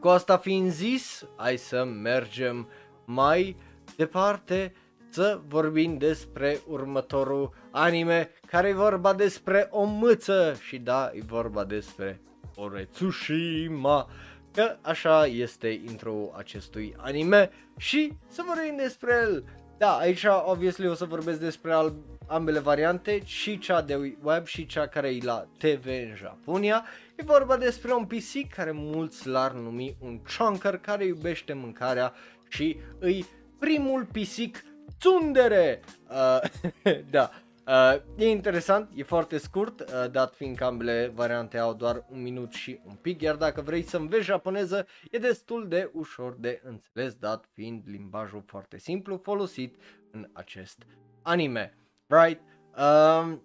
cu 0.00 0.08
asta 0.08 0.36
fiind 0.36 0.70
zis, 0.70 1.26
hai 1.36 1.56
să 1.56 1.84
mergem 1.84 2.68
mai 3.04 3.56
departe 3.96 4.74
să 5.08 5.40
vorbim 5.48 5.98
despre 5.98 6.60
următorul 6.68 7.52
anime 7.70 8.30
care 8.46 8.68
e 8.68 8.72
vorba 8.72 9.14
despre 9.14 9.68
o 9.70 9.84
mâță 9.84 10.56
și 10.60 10.78
da, 10.78 11.10
e 11.12 11.20
vorba 11.26 11.64
despre 11.64 12.20
Oretsushima, 12.54 14.08
că 14.52 14.76
așa 14.80 15.26
este 15.26 15.68
intro 15.68 16.32
acestui 16.36 16.94
anime 16.96 17.50
și 17.76 18.12
să 18.28 18.42
vorbim 18.46 18.76
despre 18.76 19.12
el. 19.22 19.44
Da, 19.78 19.96
aici 19.96 20.24
obviously 20.44 20.88
o 20.88 20.94
să 20.94 21.04
vorbesc 21.04 21.40
despre 21.40 21.72
al, 21.72 21.94
ambele 22.26 22.58
variante, 22.58 23.20
și 23.24 23.58
cea 23.58 23.82
de 23.82 24.16
web 24.22 24.46
și 24.46 24.66
cea 24.66 24.86
care 24.86 25.08
e 25.08 25.18
la 25.22 25.46
TV 25.58 25.86
în 25.86 26.14
Japonia. 26.16 26.84
E 27.16 27.22
vorba 27.24 27.56
despre 27.56 27.92
un 27.92 28.04
PC 28.04 28.54
care 28.54 28.70
mulți 28.72 29.28
l-ar 29.28 29.52
numi 29.52 29.96
un 30.00 30.20
chunker 30.38 30.76
care 30.76 31.04
iubește 31.04 31.52
mâncarea 31.52 32.14
și 32.48 32.76
îi 32.98 33.26
primul 33.58 34.04
pisic 34.12 34.64
tsundere. 34.98 35.80
Uh, 36.10 36.94
da, 37.10 37.30
Uh, 37.66 38.00
e 38.16 38.28
interesant, 38.28 38.90
e 38.94 39.02
foarte 39.02 39.38
scurt, 39.38 39.80
uh, 39.80 40.10
dat 40.10 40.34
fiindcă 40.34 40.64
ambele 40.64 41.12
variante 41.14 41.58
au 41.58 41.74
doar 41.74 42.04
un 42.10 42.22
minut 42.22 42.52
și 42.52 42.80
un 42.84 42.94
pic, 42.94 43.20
iar 43.20 43.36
dacă 43.36 43.60
vrei 43.60 43.82
să 43.82 43.96
înveți 43.96 44.24
japoneză, 44.24 44.86
e 45.10 45.18
destul 45.18 45.68
de 45.68 45.90
ușor 45.92 46.36
de 46.38 46.60
înțeles, 46.64 47.14
dat 47.14 47.48
fiind 47.52 47.82
limbajul 47.86 48.42
foarte 48.46 48.78
simplu 48.78 49.16
folosit 49.16 49.76
în 50.10 50.28
acest 50.32 50.86
anime. 51.22 51.78
Right? 52.06 52.40
Uh, 52.76 53.36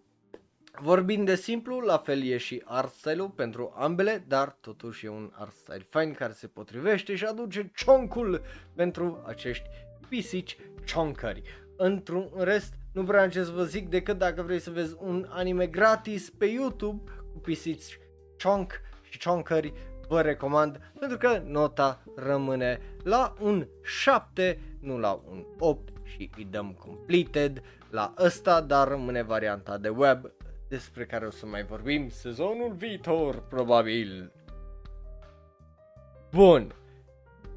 vorbind 0.82 1.26
de 1.26 1.36
simplu, 1.36 1.80
la 1.80 1.98
fel 1.98 2.24
e 2.24 2.38
și 2.38 2.62
art 2.66 2.94
style-ul 2.94 3.30
pentru 3.30 3.74
ambele, 3.76 4.24
dar 4.28 4.58
totuși 4.62 5.06
e 5.06 5.10
un 5.10 5.32
art 5.34 5.54
style 5.54 5.86
fain 5.90 6.14
care 6.14 6.34
se 6.34 6.48
potrivește 6.48 7.16
și 7.16 7.26
aduce 7.26 7.72
chonkul 7.86 8.42
pentru 8.76 9.24
acești 9.26 9.70
pisici 10.10 10.58
chonkări. 10.94 11.42
Într-un 11.78 12.32
rest, 12.38 12.74
nu 12.92 13.04
prea 13.04 13.22
am 13.22 13.30
ce 13.30 13.44
să 13.44 13.52
vă 13.52 13.64
zic 13.64 13.90
decât 13.90 14.18
dacă 14.18 14.42
vrei 14.42 14.60
să 14.60 14.72
vezi 14.72 14.96
un 15.00 15.26
anime 15.30 15.68
gratis 15.68 16.30
pe 16.30 16.46
YouTube 16.46 17.12
cu 17.34 17.40
pisici 17.40 18.00
chonk 18.44 18.82
și 19.10 19.20
chonkări, 19.24 19.74
vă 20.08 20.22
recomand 20.22 20.92
pentru 21.00 21.18
că 21.18 21.42
nota 21.46 22.04
rămâne 22.16 22.82
la 23.04 23.34
un 23.40 23.68
7, 23.84 24.60
nu 24.80 24.98
la 24.98 25.22
un 25.30 25.46
8 25.60 25.90
și 26.04 26.30
îi 26.38 26.48
dăm 26.52 26.72
completed 26.80 27.64
la 27.90 28.14
ăsta, 28.18 28.62
dar 28.62 28.88
rămâne 28.88 29.22
varianta 29.22 29.78
de 29.78 29.90
web 29.90 30.32
despre 30.68 31.06
care 31.06 31.26
o 31.26 31.32
să 31.32 31.46
mai 31.46 31.64
vorbim 31.64 32.10
sezonul 32.10 32.74
viitor, 32.74 33.42
probabil. 33.48 34.32
Bun, 36.32 36.76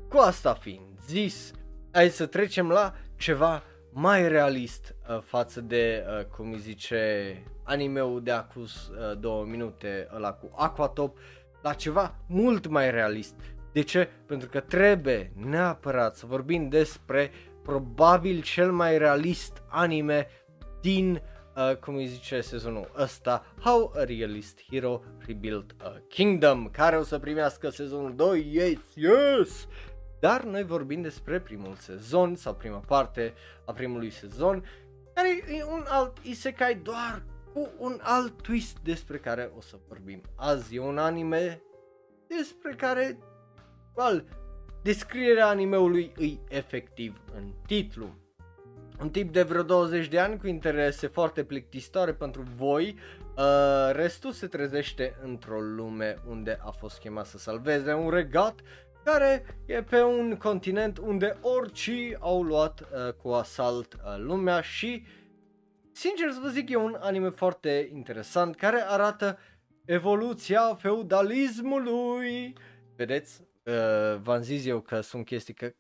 cu 0.09 0.17
asta 0.17 0.55
fiind 0.55 1.01
zis, 1.07 1.51
hai 1.93 2.09
să 2.09 2.27
trecem 2.27 2.69
la 2.69 2.95
ceva 3.17 3.63
mai 3.93 4.29
realist 4.29 4.95
uh, 5.09 5.19
față 5.21 5.61
de, 5.61 6.05
uh, 6.07 6.25
cum 6.25 6.53
îi 6.53 6.59
zice, 6.59 7.43
animeul 7.63 8.23
de 8.23 8.31
acus 8.31 8.89
uh, 8.89 9.19
două 9.19 9.45
minute, 9.45 10.09
ăla 10.15 10.33
cu 10.33 10.51
Aquatop, 10.57 11.19
la 11.63 11.73
ceva 11.73 12.15
mult 12.29 12.67
mai 12.67 12.91
realist. 12.91 13.35
De 13.73 13.81
ce? 13.83 14.09
Pentru 14.27 14.49
că 14.49 14.61
trebuie 14.61 15.33
neapărat 15.35 16.17
să 16.17 16.27
vorbim 16.27 16.69
despre 16.69 17.31
probabil 17.63 18.43
cel 18.43 18.73
mai 18.73 18.99
realist 18.99 19.63
anime 19.69 20.27
din, 20.81 21.23
uh, 21.57 21.77
cum 21.77 21.95
îi 21.95 22.07
zice, 22.07 22.41
sezonul 22.41 22.91
ăsta, 22.99 23.45
How 23.61 23.93
a 23.97 24.05
Realist 24.05 24.61
Hero 24.71 25.03
Rebuilt 25.27 25.75
a 25.79 26.03
Kingdom, 26.09 26.69
care 26.69 26.97
o 26.97 27.03
să 27.03 27.19
primească 27.19 27.69
sezonul 27.69 28.15
2, 28.17 28.49
yes, 28.53 28.79
yes! 28.95 29.69
Dar 30.23 30.43
noi 30.45 30.63
vorbim 30.63 31.03
despre 31.03 31.41
primul 31.41 31.75
sezon 31.75 32.35
sau 32.35 32.55
prima 32.55 32.79
parte 32.79 33.35
a 33.65 33.73
primului 33.73 34.11
sezon, 34.11 34.65
care 35.15 35.29
e 35.59 35.65
un 35.65 35.85
alt 35.89 36.19
isekai 36.23 36.75
doar 36.75 37.23
cu 37.53 37.69
un 37.79 37.99
alt 38.03 38.43
twist 38.43 38.77
despre 38.83 39.17
care 39.17 39.51
o 39.57 39.61
să 39.61 39.77
vorbim 39.89 40.23
azi. 40.35 40.75
E 40.75 40.81
un 40.81 40.99
anime 40.99 41.63
despre 42.27 42.75
care, 42.75 43.19
well, 43.95 44.25
descrierea 44.83 45.47
animeului 45.49 46.13
îi 46.17 46.41
efectiv 46.49 47.21
în 47.35 47.53
titlu. 47.67 48.15
Un 49.01 49.11
tip 49.11 49.33
de 49.33 49.43
vreo 49.43 49.63
20 49.63 50.09
de 50.09 50.19
ani 50.19 50.39
cu 50.39 50.47
interese 50.47 51.07
foarte 51.07 51.45
plictisitoare 51.45 52.13
pentru 52.13 52.43
voi, 52.57 52.99
uh, 53.37 53.91
restul 53.93 54.33
se 54.33 54.47
trezește 54.47 55.19
într-o 55.23 55.61
lume 55.61 56.19
unde 56.29 56.59
a 56.65 56.71
fost 56.71 56.99
chemat 56.99 57.27
să 57.27 57.39
salveze 57.39 57.93
un 57.93 58.11
regat 58.11 58.61
care 59.05 59.45
e 59.67 59.83
pe 59.83 60.03
un 60.03 60.37
continent 60.37 60.99
unde 60.99 61.37
oricii 61.41 62.17
au 62.21 62.43
luat 62.43 62.81
uh, 62.81 63.13
cu 63.13 63.29
asalt 63.29 63.95
uh, 63.95 64.01
lumea 64.19 64.61
și 64.61 65.07
sincer 65.93 66.31
să 66.31 66.39
vă 66.43 66.49
zic 66.49 66.69
e 66.69 66.77
un 66.77 66.97
anime 67.01 67.29
foarte 67.29 67.89
interesant 67.93 68.57
care 68.57 68.85
arată 68.87 69.39
evoluția 69.85 70.75
feudalismului. 70.75 72.57
Vedeți, 72.97 73.41
uh, 73.63 74.21
v-am 74.23 74.41
zis 74.41 74.67
eu 74.67 74.81
că 74.81 75.01
sunt 75.01 75.25
chestii 75.25 75.55
că 75.55 75.73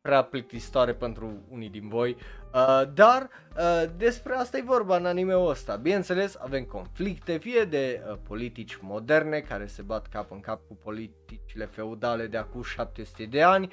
prea 0.00 0.22
plictisitoare 0.22 0.94
pentru 0.94 1.46
unii 1.48 1.68
din 1.68 1.88
voi, 1.88 2.16
uh, 2.56 2.82
dar 2.94 3.28
uh, 3.56 3.84
despre 3.96 4.34
asta 4.34 4.56
e 4.56 4.62
vorba 4.62 4.96
în 4.96 5.06
anime-ul 5.06 5.50
ăsta. 5.50 5.76
Bineînțeles, 5.76 6.36
avem 6.40 6.64
conflicte, 6.64 7.36
fie 7.36 7.64
de 7.64 8.02
uh, 8.10 8.16
politici 8.28 8.78
moderne 8.80 9.40
care 9.40 9.66
se 9.66 9.82
bat 9.82 10.06
cap 10.06 10.32
în 10.32 10.40
cap 10.40 10.60
cu 10.68 10.74
politicile 10.74 11.64
feudale 11.64 12.26
de 12.26 12.36
acum 12.36 12.62
700 12.62 13.24
de 13.24 13.42
ani 13.42 13.72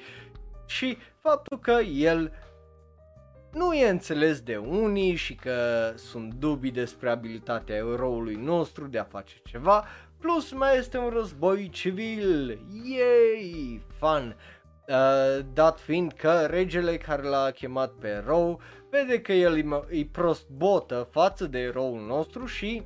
și 0.66 0.98
faptul 1.20 1.58
că 1.58 1.80
el 1.82 2.32
nu 3.52 3.72
e 3.72 3.88
înțeles 3.88 4.40
de 4.40 4.56
unii 4.56 5.14
și 5.14 5.34
că 5.34 5.92
sunt 5.96 6.34
dubii 6.34 6.70
despre 6.70 7.10
abilitatea 7.10 7.76
eroului 7.76 8.34
nostru 8.34 8.86
de 8.86 8.98
a 8.98 9.04
face 9.04 9.34
ceva, 9.44 9.84
plus 10.18 10.52
mai 10.52 10.78
este 10.78 10.98
un 10.98 11.08
război 11.08 11.68
civil, 11.68 12.58
yay, 12.84 13.82
fun! 13.98 14.36
Uh, 14.88 15.44
dat 15.52 15.80
fiind 15.80 16.12
că 16.12 16.46
regele 16.50 16.96
care 16.96 17.22
l-a 17.22 17.50
chemat 17.50 17.90
pe 17.90 18.08
erou 18.08 18.60
vede 18.90 19.20
că 19.20 19.32
el 19.32 19.84
e 19.90 20.06
prost 20.12 20.48
botă 20.48 21.08
față 21.10 21.46
de 21.46 21.58
eroul 21.58 22.00
nostru 22.06 22.46
și 22.46 22.82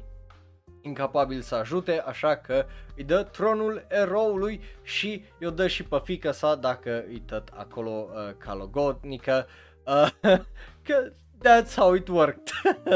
incapabil 0.83 1.41
să 1.41 1.55
ajute, 1.55 2.03
așa 2.07 2.37
că 2.37 2.65
îi 2.97 3.05
dă 3.05 3.23
tronul 3.23 3.87
eroului 3.89 4.61
și 4.83 5.25
i-o 5.39 5.51
dă 5.51 5.67
și 5.67 5.85
pe 5.85 6.01
fică 6.05 6.31
sa 6.31 6.55
dacă 6.55 7.05
îi 7.09 7.23
tot 7.27 7.49
acolo 7.55 7.91
uh, 7.91 8.35
calogotnică. 8.39 9.47
Uh, 9.87 10.09
că 10.87 11.13
that's 11.45 11.75
how 11.77 11.95
it 11.95 12.09
worked, 12.09 12.49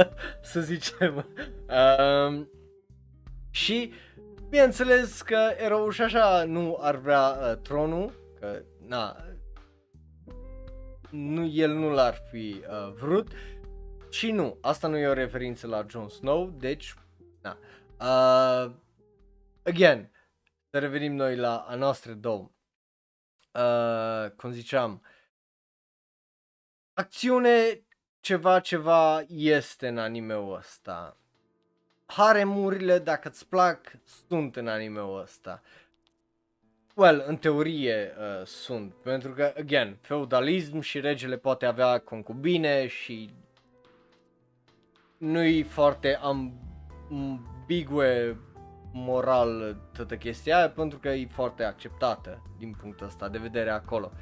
să 0.53 0.61
zicem. 0.61 1.26
Uh, 1.68 2.46
și 3.50 3.92
bineînțeles 4.48 5.22
că 5.22 5.38
eroul 5.57 5.92
și 5.92 6.03
așa 6.03 6.44
nu 6.44 6.78
ar 6.80 6.96
vrea 6.96 7.28
uh, 7.28 7.57
tronul, 7.62 8.12
că 8.40 8.62
na, 8.87 9.16
nu, 11.11 11.47
el 11.47 11.72
nu 11.74 11.91
l-ar 11.91 12.14
fi 12.30 12.64
uh, 12.68 12.93
vrut 12.93 13.33
și 14.11 14.30
nu, 14.30 14.59
asta 14.61 14.89
nu 14.89 14.97
e 14.97 15.07
o 15.07 15.12
referință 15.12 15.66
la 15.66 15.87
Jon 15.89 16.09
Snow, 16.09 16.51
deci, 16.51 16.95
na. 17.41 17.59
Uh, 18.01 18.74
again, 19.62 20.11
să 20.70 20.78
revenim 20.78 21.14
noi 21.14 21.37
la 21.37 21.57
a 21.57 21.74
noastră 21.74 22.12
două. 22.12 22.51
Uh, 23.53 24.30
cum 24.30 24.51
ziceam, 24.51 25.03
acțiune 26.93 27.85
ceva, 28.20 28.61
ceva 28.61 29.20
este 29.28 29.89
în 29.89 29.99
anime-ul 29.99 30.57
ăsta. 30.57 31.16
Haremurile, 32.07 32.99
dacă 32.99 33.28
îți 33.28 33.49
plac, 33.49 33.93
sunt 34.26 34.57
în 34.57 34.68
anime-ul 34.68 35.20
ăsta. 35.20 35.62
Well, 36.95 37.24
în 37.26 37.36
teorie 37.36 38.14
uh, 38.18 38.47
sunt, 38.47 38.95
pentru 39.03 39.32
că, 39.32 39.53
again, 39.59 39.97
feudalism 40.01 40.80
și 40.80 41.01
regele 41.01 41.36
poate 41.36 41.66
avea 41.66 41.99
concubine 41.99 42.86
și 42.86 43.30
nu-i 45.18 45.62
foarte 45.62 46.20
ambigue 47.09 48.36
moral 48.93 49.76
toată 49.93 50.16
chestia 50.16 50.57
aia, 50.57 50.70
pentru 50.70 50.99
că 50.99 51.09
e 51.09 51.26
foarte 51.30 51.64
acceptată 51.64 52.43
din 52.59 52.76
punctul 52.80 53.07
ăsta 53.07 53.28
de 53.28 53.38
vedere 53.38 53.70
acolo. 53.70 54.12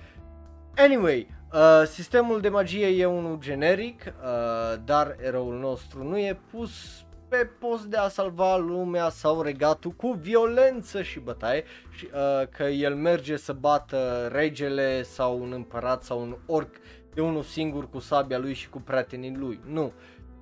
Anyway, 0.77 1.29
uh, 1.53 1.83
sistemul 1.87 2.41
de 2.41 2.49
magie 2.49 2.87
e 2.87 3.07
unul 3.07 3.39
generic, 3.39 4.05
uh, 4.07 4.83
dar 4.85 5.17
eroul 5.21 5.59
nostru 5.59 6.05
nu 6.05 6.19
e 6.19 6.41
pus 6.51 7.05
pe 7.31 7.51
post 7.59 7.85
de 7.85 7.97
a 7.97 8.09
salva 8.09 8.57
lumea 8.57 9.09
sau 9.09 9.43
regatul 9.43 9.91
cu 9.91 10.11
violență 10.21 11.03
și 11.03 11.21
bătaie 11.21 11.65
și, 11.91 12.09
uh, 12.15 12.49
că 12.49 12.63
el 12.63 12.95
merge 12.95 13.37
să 13.37 13.53
bată 13.53 14.29
regele 14.33 15.03
sau 15.03 15.41
un 15.41 15.53
împărat 15.53 16.03
sau 16.03 16.21
un 16.21 16.37
orc 16.47 16.75
de 17.15 17.21
unul 17.21 17.43
singur 17.43 17.91
cu 17.91 17.99
sabia 17.99 18.39
lui 18.39 18.53
și 18.53 18.69
cu 18.69 18.81
prietenii 18.81 19.37
lui. 19.37 19.61
Nu. 19.67 19.93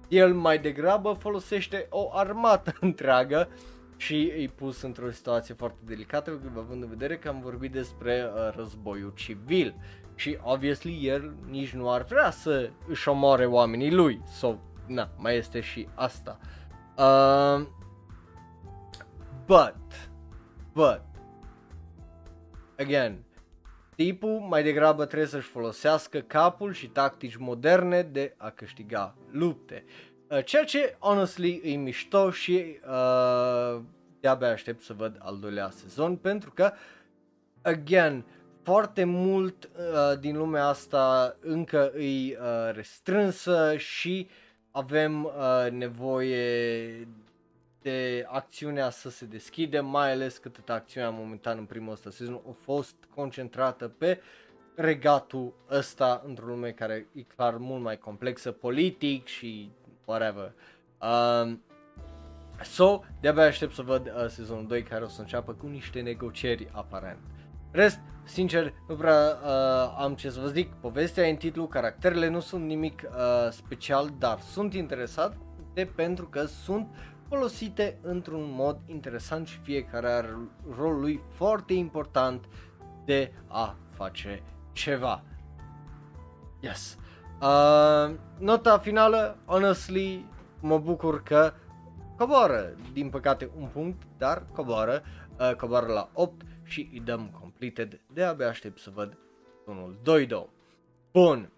El 0.08 0.34
mai 0.34 0.58
degrabă 0.58 1.12
folosește 1.12 1.86
o 1.90 2.10
armată 2.12 2.72
întreagă 2.80 3.48
și 3.96 4.22
e 4.22 4.50
pus 4.54 4.82
într-o 4.82 5.10
situație 5.10 5.54
foarte 5.54 5.78
delicată, 5.84 6.40
având 6.56 6.82
în 6.82 6.88
vedere 6.88 7.16
că 7.16 7.28
am 7.28 7.40
vorbit 7.40 7.72
despre 7.72 8.30
uh, 8.34 8.54
războiul 8.56 9.12
civil. 9.16 9.74
Și, 10.14 10.38
obviously, 10.42 11.06
el 11.06 11.34
nici 11.50 11.72
nu 11.72 11.90
ar 11.90 12.04
vrea 12.04 12.30
să 12.30 12.70
își 12.86 13.08
omoare 13.08 13.46
oamenii 13.46 13.92
lui. 13.92 14.20
So, 14.32 14.54
na, 14.86 15.10
mai 15.16 15.36
este 15.36 15.60
și 15.60 15.88
asta. 15.94 16.38
Uh, 16.40 16.57
Um, 16.98 17.68
but, 19.46 19.76
but, 20.72 21.00
again, 22.78 23.24
tipul 23.96 24.40
mai 24.40 24.62
degrabă 24.62 25.04
trebuie 25.04 25.28
să-și 25.28 25.48
folosească 25.48 26.18
capul 26.18 26.72
și 26.72 26.86
tactici 26.88 27.36
moderne 27.36 28.02
de 28.02 28.34
a 28.36 28.50
câștiga 28.50 29.14
lupte. 29.30 29.84
Uh, 30.28 30.44
ceea 30.44 30.64
ce, 30.64 30.96
honestly, 30.98 31.60
e 31.64 31.76
mișto 31.76 32.30
și 32.30 32.78
uh, 32.88 33.80
de-abia 34.20 34.50
aștept 34.50 34.80
să 34.80 34.92
văd 34.92 35.16
al 35.18 35.38
doilea 35.38 35.70
sezon 35.70 36.16
pentru 36.16 36.50
că, 36.50 36.72
again, 37.62 38.24
foarte 38.62 39.04
mult 39.04 39.64
uh, 39.64 40.18
din 40.20 40.36
lumea 40.36 40.66
asta 40.66 41.36
încă 41.40 41.92
e 41.96 42.02
uh, 42.04 42.72
restrânsă 42.72 43.76
și 43.76 44.28
avem 44.78 45.24
uh, 45.24 45.70
nevoie 45.70 47.08
de 47.82 48.26
acțiunea 48.28 48.90
să 48.90 49.10
se 49.10 49.24
deschide, 49.24 49.80
mai 49.80 50.12
ales 50.12 50.36
că 50.36 50.48
atât 50.48 50.70
acțiunea 50.70 51.10
momentan 51.10 51.58
în 51.58 51.64
primul 51.64 51.92
ăsta 51.92 52.10
sezon 52.10 52.40
a 52.48 52.56
fost 52.60 52.94
concentrată 53.14 53.88
pe 53.88 54.20
regatul 54.74 55.54
ăsta 55.70 56.22
într-o 56.26 56.46
lume 56.46 56.70
care 56.70 57.06
e 57.14 57.20
clar 57.20 57.56
mult 57.56 57.82
mai 57.82 57.98
complexă 57.98 58.52
politic 58.52 59.26
și 59.26 59.70
whatever. 60.04 60.52
Um, 61.00 61.62
so, 62.62 63.00
de-abia 63.20 63.44
aștept 63.44 63.74
să 63.74 63.82
văd 63.82 64.06
uh, 64.06 64.28
sezonul 64.28 64.66
2 64.66 64.82
care 64.82 65.04
o 65.04 65.08
să 65.08 65.20
înceapă 65.20 65.52
cu 65.52 65.66
niște 65.66 66.00
negocieri 66.00 66.68
aparent. 66.72 67.20
Rest, 67.70 67.98
sincer, 68.28 68.74
nu 68.88 68.94
prea 68.94 69.38
uh, 69.44 69.94
am 69.98 70.14
ce 70.14 70.30
să 70.30 70.40
vă 70.40 70.46
zic, 70.46 70.72
povestea 70.72 71.26
e 71.26 71.30
în 71.30 71.36
titlu, 71.36 71.66
caracterele 71.66 72.28
nu 72.28 72.40
sunt 72.40 72.64
nimic 72.64 73.02
uh, 73.02 73.50
special, 73.50 74.10
dar 74.18 74.40
sunt 74.40 74.74
interesat 74.74 75.36
de 75.74 75.84
pentru 75.84 76.26
că 76.26 76.44
sunt 76.44 76.88
folosite 77.28 77.98
într-un 78.02 78.50
mod 78.50 78.78
interesant 78.86 79.46
și 79.46 79.58
fiecare 79.58 80.08
are 80.08 80.36
rolul 80.76 81.00
lui 81.00 81.20
foarte 81.34 81.72
important 81.72 82.44
de 83.04 83.32
a 83.46 83.76
face 83.90 84.42
ceva. 84.72 85.22
Yes. 86.60 86.98
Uh, 87.40 88.14
nota 88.38 88.78
finală, 88.78 89.38
honestly, 89.44 90.24
mă 90.60 90.78
bucur 90.78 91.22
că 91.22 91.52
coboară, 92.16 92.74
din 92.92 93.10
păcate 93.10 93.50
un 93.58 93.66
punct, 93.72 94.02
dar 94.18 94.46
coboară, 94.52 95.02
uh, 95.38 95.54
coboară 95.54 95.86
la 95.86 96.10
8 96.12 96.42
și 96.62 96.88
îi 96.92 97.00
dăm 97.00 97.30
completed, 97.58 98.00
de 98.12 98.24
abia 98.24 98.48
aștept 98.48 98.78
să 98.78 98.90
văd 98.90 99.18
unul 99.66 100.00
2-2. 100.26 100.50
Bun. 101.12 101.52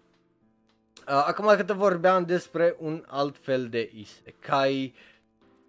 Uh, 0.99 1.05
acum 1.05 1.55
că 1.55 1.63
te 1.63 1.73
vorbeam 1.73 2.25
despre 2.25 2.75
un 2.79 3.03
alt 3.07 3.37
fel 3.37 3.69
de 3.69 3.91
isekai, 3.93 4.95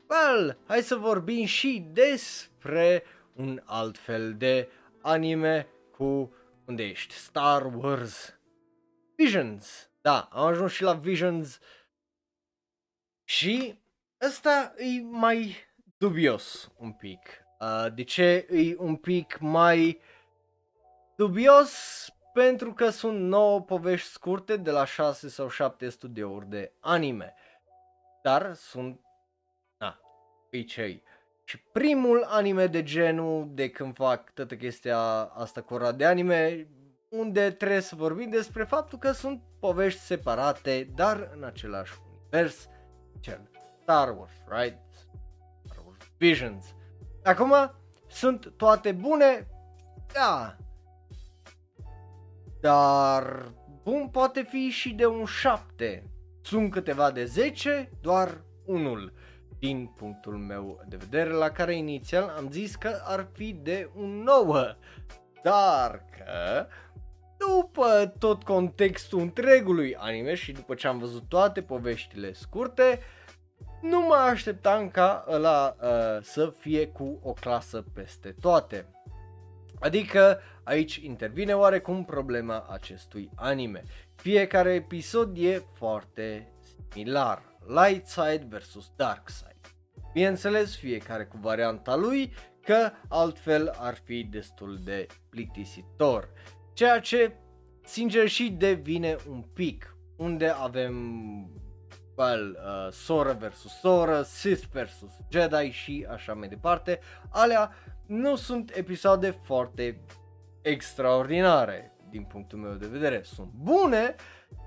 well, 0.08 0.58
hai 0.66 0.82
să 0.82 0.96
vorbim 0.96 1.44
și 1.44 1.86
despre 1.92 3.02
un 3.32 3.62
alt 3.64 3.98
fel 3.98 4.34
de 4.36 4.68
anime 5.00 5.66
cu, 5.96 6.32
unde 6.64 6.82
ești, 6.82 7.14
Star 7.14 7.74
Wars 7.74 8.38
Visions. 9.16 9.90
Da, 10.00 10.28
am 10.32 10.46
ajuns 10.46 10.72
și 10.72 10.82
la 10.82 10.94
Visions 10.94 11.58
și 13.24 13.78
ăsta 14.26 14.74
e 14.76 15.00
mai 15.00 15.56
dubios 15.96 16.72
un 16.76 16.92
pic. 16.92 17.20
Uh, 17.60 17.94
de 17.94 18.02
ce 18.02 18.46
e 18.50 18.74
un 18.78 18.96
pic 18.96 19.38
mai 19.38 20.00
dubios? 21.16 22.06
Pentru 22.32 22.72
că 22.72 22.90
sunt 22.90 23.20
9 23.20 23.60
povești 23.60 24.08
scurte 24.08 24.56
de 24.56 24.70
la 24.70 24.84
6 24.84 25.28
sau 25.28 25.48
7 25.48 25.88
studiouri 25.88 26.48
de 26.48 26.72
anime. 26.80 27.34
Dar 28.22 28.54
sunt, 28.54 29.00
na, 29.78 30.00
e 30.50 30.62
cei. 30.62 31.02
Și 31.44 31.58
primul 31.58 32.24
anime 32.28 32.66
de 32.66 32.82
genul 32.82 33.48
de 33.50 33.70
când 33.70 33.94
fac 33.94 34.30
toată 34.30 34.56
chestia 34.56 34.98
asta 35.22 35.60
cu 35.60 35.74
ora 35.74 35.92
de 35.92 36.04
anime, 36.04 36.68
unde 37.08 37.50
trebuie 37.50 37.80
să 37.80 37.94
vorbim 37.94 38.30
despre 38.30 38.64
faptul 38.64 38.98
că 38.98 39.12
sunt 39.12 39.42
povești 39.60 40.00
separate, 40.00 40.90
dar 40.94 41.30
în 41.36 41.44
același 41.44 41.92
univers, 42.30 42.68
cel 43.20 43.50
Star 43.82 44.16
Wars, 44.16 44.32
right? 44.48 44.78
Star 45.64 45.84
Wars 45.86 46.10
Visions. 46.18 46.74
Acum, 47.24 47.54
sunt 48.08 48.52
toate 48.56 48.92
bune? 48.92 49.46
Da. 50.12 50.56
Dar 52.62 53.52
bun 53.82 54.08
poate 54.08 54.42
fi 54.42 54.68
și 54.68 54.92
de 54.94 55.06
un 55.06 55.24
7. 55.24 56.10
Sunt 56.42 56.70
câteva 56.70 57.10
de 57.10 57.24
10, 57.24 57.90
doar 58.00 58.44
unul 58.64 59.12
din 59.58 59.86
punctul 59.96 60.36
meu 60.36 60.84
de 60.88 60.96
vedere, 60.96 61.30
la 61.30 61.50
care 61.50 61.76
inițial 61.76 62.34
am 62.36 62.50
zis 62.50 62.74
că 62.74 63.00
ar 63.04 63.28
fi 63.32 63.52
de 63.52 63.90
un 63.96 64.22
9. 64.22 64.76
Dar 65.42 66.04
că 66.16 66.66
după 67.38 68.14
tot 68.18 68.42
contextul 68.42 69.20
întregului 69.20 69.96
anime 69.96 70.34
și 70.34 70.52
după 70.52 70.74
ce 70.74 70.86
am 70.86 70.98
văzut 70.98 71.28
toate 71.28 71.62
poveștile 71.62 72.32
scurte, 72.32 73.00
nu 73.80 74.00
mă 74.00 74.14
așteptam 74.14 74.88
ca 74.88 75.24
ăla 75.28 75.76
uh, 75.80 76.22
să 76.22 76.52
fie 76.58 76.86
cu 76.86 77.20
o 77.22 77.32
clasă 77.32 77.84
peste 77.94 78.34
toate. 78.40 78.86
Adică 79.80 80.40
aici 80.64 80.96
intervine 80.96 81.52
oarecum 81.52 82.04
problema 82.04 82.66
acestui 82.70 83.30
anime. 83.34 83.82
Fiecare 84.14 84.74
episod 84.74 85.36
e 85.36 85.62
foarte 85.74 86.52
similar. 86.90 87.42
Light 87.66 88.06
side 88.06 88.46
versus 88.48 88.92
dark 88.96 89.28
side. 89.28 89.60
Bineînțeles, 90.12 90.76
fiecare 90.76 91.24
cu 91.24 91.38
varianta 91.40 91.96
lui, 91.96 92.32
că 92.60 92.90
altfel 93.08 93.74
ar 93.78 93.94
fi 93.94 94.24
destul 94.24 94.78
de 94.84 95.06
plictisitor. 95.28 96.28
Ceea 96.72 97.00
ce, 97.00 97.32
sincer, 97.84 98.28
și 98.28 98.50
devine 98.50 99.16
un 99.28 99.40
pic, 99.54 99.96
unde 100.16 100.48
avem 100.48 100.94
well, 102.16 102.58
uh, 102.64 102.92
soră 102.92 103.32
versus 103.32 103.78
soră, 103.78 104.22
Sith 104.22 104.64
versus 104.72 105.12
Jedi 105.30 105.70
și 105.70 106.06
așa 106.10 106.34
mai 106.34 106.48
departe. 106.48 107.00
Alea 107.28 107.72
nu 108.06 108.36
sunt 108.36 108.76
episoade 108.76 109.30
foarte 109.30 110.00
extraordinare 110.62 111.92
din 112.10 112.24
punctul 112.24 112.58
meu 112.58 112.72
de 112.72 112.86
vedere. 112.86 113.22
Sunt 113.22 113.50
bune, 113.52 114.14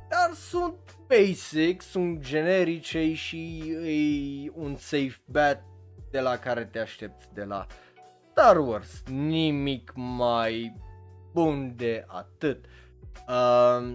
dar 0.10 0.34
sunt 0.34 0.76
basic, 1.08 1.82
sunt 1.82 2.20
generice 2.20 3.14
și 3.14 3.60
e 3.86 4.52
un 4.54 4.76
safe 4.76 5.22
bet 5.26 5.64
de 6.12 6.20
la 6.20 6.38
care 6.38 6.66
te 6.66 6.80
aștepți 6.80 7.34
de 7.34 7.44
la 7.44 7.66
Star 8.32 8.58
Wars. 8.58 9.04
Nimic 9.08 9.92
mai 9.96 10.76
bun 11.34 11.74
de 11.76 12.04
atât. 12.08 12.66
Uh, 13.28 13.94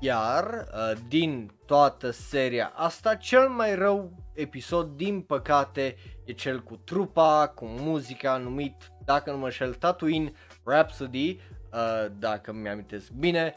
iar 0.00 0.44
uh, 0.44 0.98
din 1.08 1.50
toată 1.66 2.10
seria 2.10 2.72
asta, 2.74 3.14
cel 3.14 3.48
mai 3.48 3.74
rău 3.74 4.12
episod, 4.34 4.96
din 4.96 5.20
păcate, 5.20 5.96
e 6.26 6.32
cel 6.32 6.62
cu 6.62 6.76
trupa, 6.84 7.52
cu 7.54 7.64
muzica, 7.64 8.36
numit, 8.36 8.74
dacă 9.04 9.30
nu 9.30 9.38
mă 9.38 9.50
șel, 9.50 9.74
Tatooine 9.74 10.32
Rhapsody, 10.64 11.40
uh, 11.72 12.06
dacă 12.18 12.52
mi-amintesc 12.52 13.10
bine. 13.10 13.54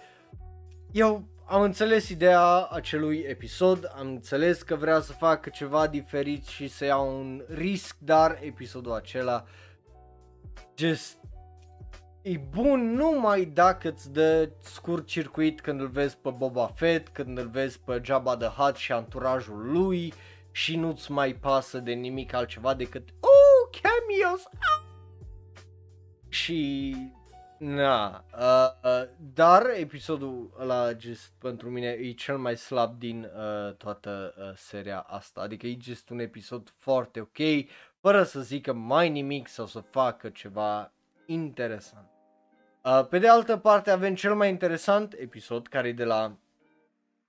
Eu 0.91 1.23
am 1.45 1.61
înțeles 1.61 2.09
ideea 2.09 2.67
acelui 2.71 3.17
episod, 3.17 3.91
am 3.97 4.07
înțeles 4.07 4.61
că 4.61 4.75
vrea 4.75 4.99
să 4.99 5.11
facă 5.13 5.49
ceva 5.49 5.87
diferit 5.87 6.45
și 6.45 6.67
să 6.67 6.85
ia 6.85 6.97
un 6.97 7.43
risc, 7.47 7.97
dar 7.99 8.39
episodul 8.41 8.93
acela 8.93 9.45
just 10.75 11.17
e 12.21 12.37
bun 12.37 12.93
numai 12.93 13.45
dacă 13.45 13.89
îți 13.89 14.11
dă 14.11 14.49
scurt 14.59 15.07
circuit 15.07 15.61
când 15.61 15.79
îl 15.79 15.87
vezi 15.87 16.17
pe 16.17 16.29
Boba 16.29 16.71
Fett, 16.75 17.07
când 17.07 17.37
îl 17.37 17.47
vezi 17.47 17.79
pe 17.79 18.01
Jabba 18.03 18.37
the 18.37 18.47
Hutt 18.47 18.75
și 18.75 18.91
anturajul 18.91 19.71
lui 19.71 20.13
și 20.51 20.75
nu-ți 20.75 21.11
mai 21.11 21.33
pasă 21.33 21.79
de 21.79 21.91
nimic 21.91 22.33
altceva 22.33 22.73
decât 22.73 23.09
Oh, 23.09 23.79
cameos! 23.81 24.43
Ah! 24.45 24.87
Și 26.29 26.95
Na, 27.59 28.25
uh, 28.33 28.89
uh, 28.89 29.09
dar 29.33 29.69
episodul 29.69 30.55
ăla 30.59 30.91
just 30.97 31.31
pentru 31.39 31.69
mine 31.69 31.87
e 31.87 32.11
cel 32.11 32.37
mai 32.37 32.57
slab 32.57 32.99
din 32.99 33.23
uh, 33.23 33.73
toată 33.73 34.33
uh, 34.37 34.51
seria 34.55 34.99
asta, 34.99 35.41
adică 35.41 35.67
e 35.67 35.77
just 35.81 36.09
un 36.09 36.19
episod 36.19 36.73
foarte 36.77 37.19
ok, 37.19 37.37
fără 37.99 38.23
să 38.23 38.39
zică 38.39 38.73
mai 38.73 39.09
nimic 39.09 39.47
sau 39.47 39.65
să 39.65 39.79
facă 39.79 40.29
ceva 40.29 40.91
interesant. 41.25 42.07
Uh, 42.83 43.07
pe 43.09 43.19
de 43.19 43.27
altă 43.27 43.57
parte 43.57 43.91
avem 43.91 44.15
cel 44.15 44.35
mai 44.35 44.49
interesant 44.49 45.13
episod 45.13 45.67
care 45.67 45.87
e 45.87 45.93
de 45.93 46.03
la 46.03 46.37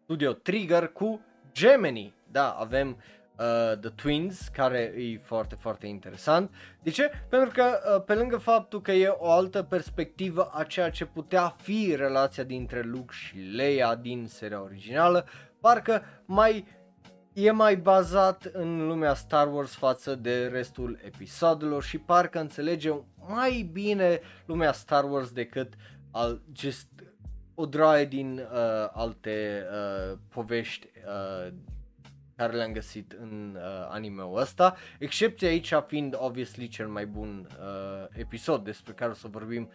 Studio 0.02 0.32
Trigger 0.32 0.88
cu 0.88 1.20
Gemini. 1.52 2.14
Da, 2.30 2.50
avem 2.50 2.88
uh, 2.88 3.78
The 3.80 3.90
Twins, 3.94 4.48
care 4.48 4.78
e 4.78 5.20
foarte, 5.22 5.56
foarte 5.58 5.86
interesant. 5.86 6.54
De 6.82 6.90
ce? 6.90 7.10
Pentru 7.28 7.50
că 7.54 7.64
uh, 7.64 8.04
pe 8.04 8.14
lângă 8.14 8.36
faptul 8.36 8.80
că 8.80 8.92
e 8.92 9.08
o 9.08 9.30
altă 9.30 9.62
perspectivă 9.62 10.50
a 10.52 10.62
ceea 10.62 10.90
ce 10.90 11.04
putea 11.04 11.56
fi 11.60 11.94
relația 11.96 12.44
dintre 12.44 12.82
Luke 12.82 13.14
și 13.14 13.36
Leia 13.36 13.94
din 13.94 14.26
seria 14.26 14.62
originală, 14.62 15.26
parcă 15.60 16.02
mai 16.24 16.64
e 17.32 17.50
mai 17.50 17.76
bazat 17.76 18.44
în 18.52 18.86
lumea 18.86 19.14
Star 19.14 19.52
Wars 19.52 19.74
față 19.74 20.14
de 20.14 20.46
restul 20.46 20.98
episodelor 21.04 21.82
și 21.82 21.98
parcă 21.98 22.40
înțelegem 22.40 23.04
mai 23.28 23.68
bine 23.72 24.20
lumea 24.46 24.72
Star 24.72 25.04
Wars 25.04 25.30
decât 25.30 25.72
al 26.10 26.42
just 26.56 26.88
o 27.54 27.66
draie 27.66 28.04
din 28.04 28.38
uh, 28.38 28.90
alte 28.92 29.64
uh, 29.70 30.18
povești 30.28 30.86
uh, 30.86 31.52
care 32.40 32.56
le-am 32.56 32.72
găsit 32.72 33.12
în 33.20 33.56
uh, 33.56 33.62
anime-ul 33.90 34.38
ăsta, 34.38 34.76
excepția 34.98 35.48
aici 35.48 35.72
fiind 35.86 36.14
obviously 36.18 36.68
cel 36.68 36.88
mai 36.88 37.06
bun 37.06 37.46
uh, 37.60 38.06
episod 38.12 38.64
despre 38.64 38.92
care 38.92 39.10
o 39.10 39.14
să 39.14 39.28
vorbim 39.28 39.70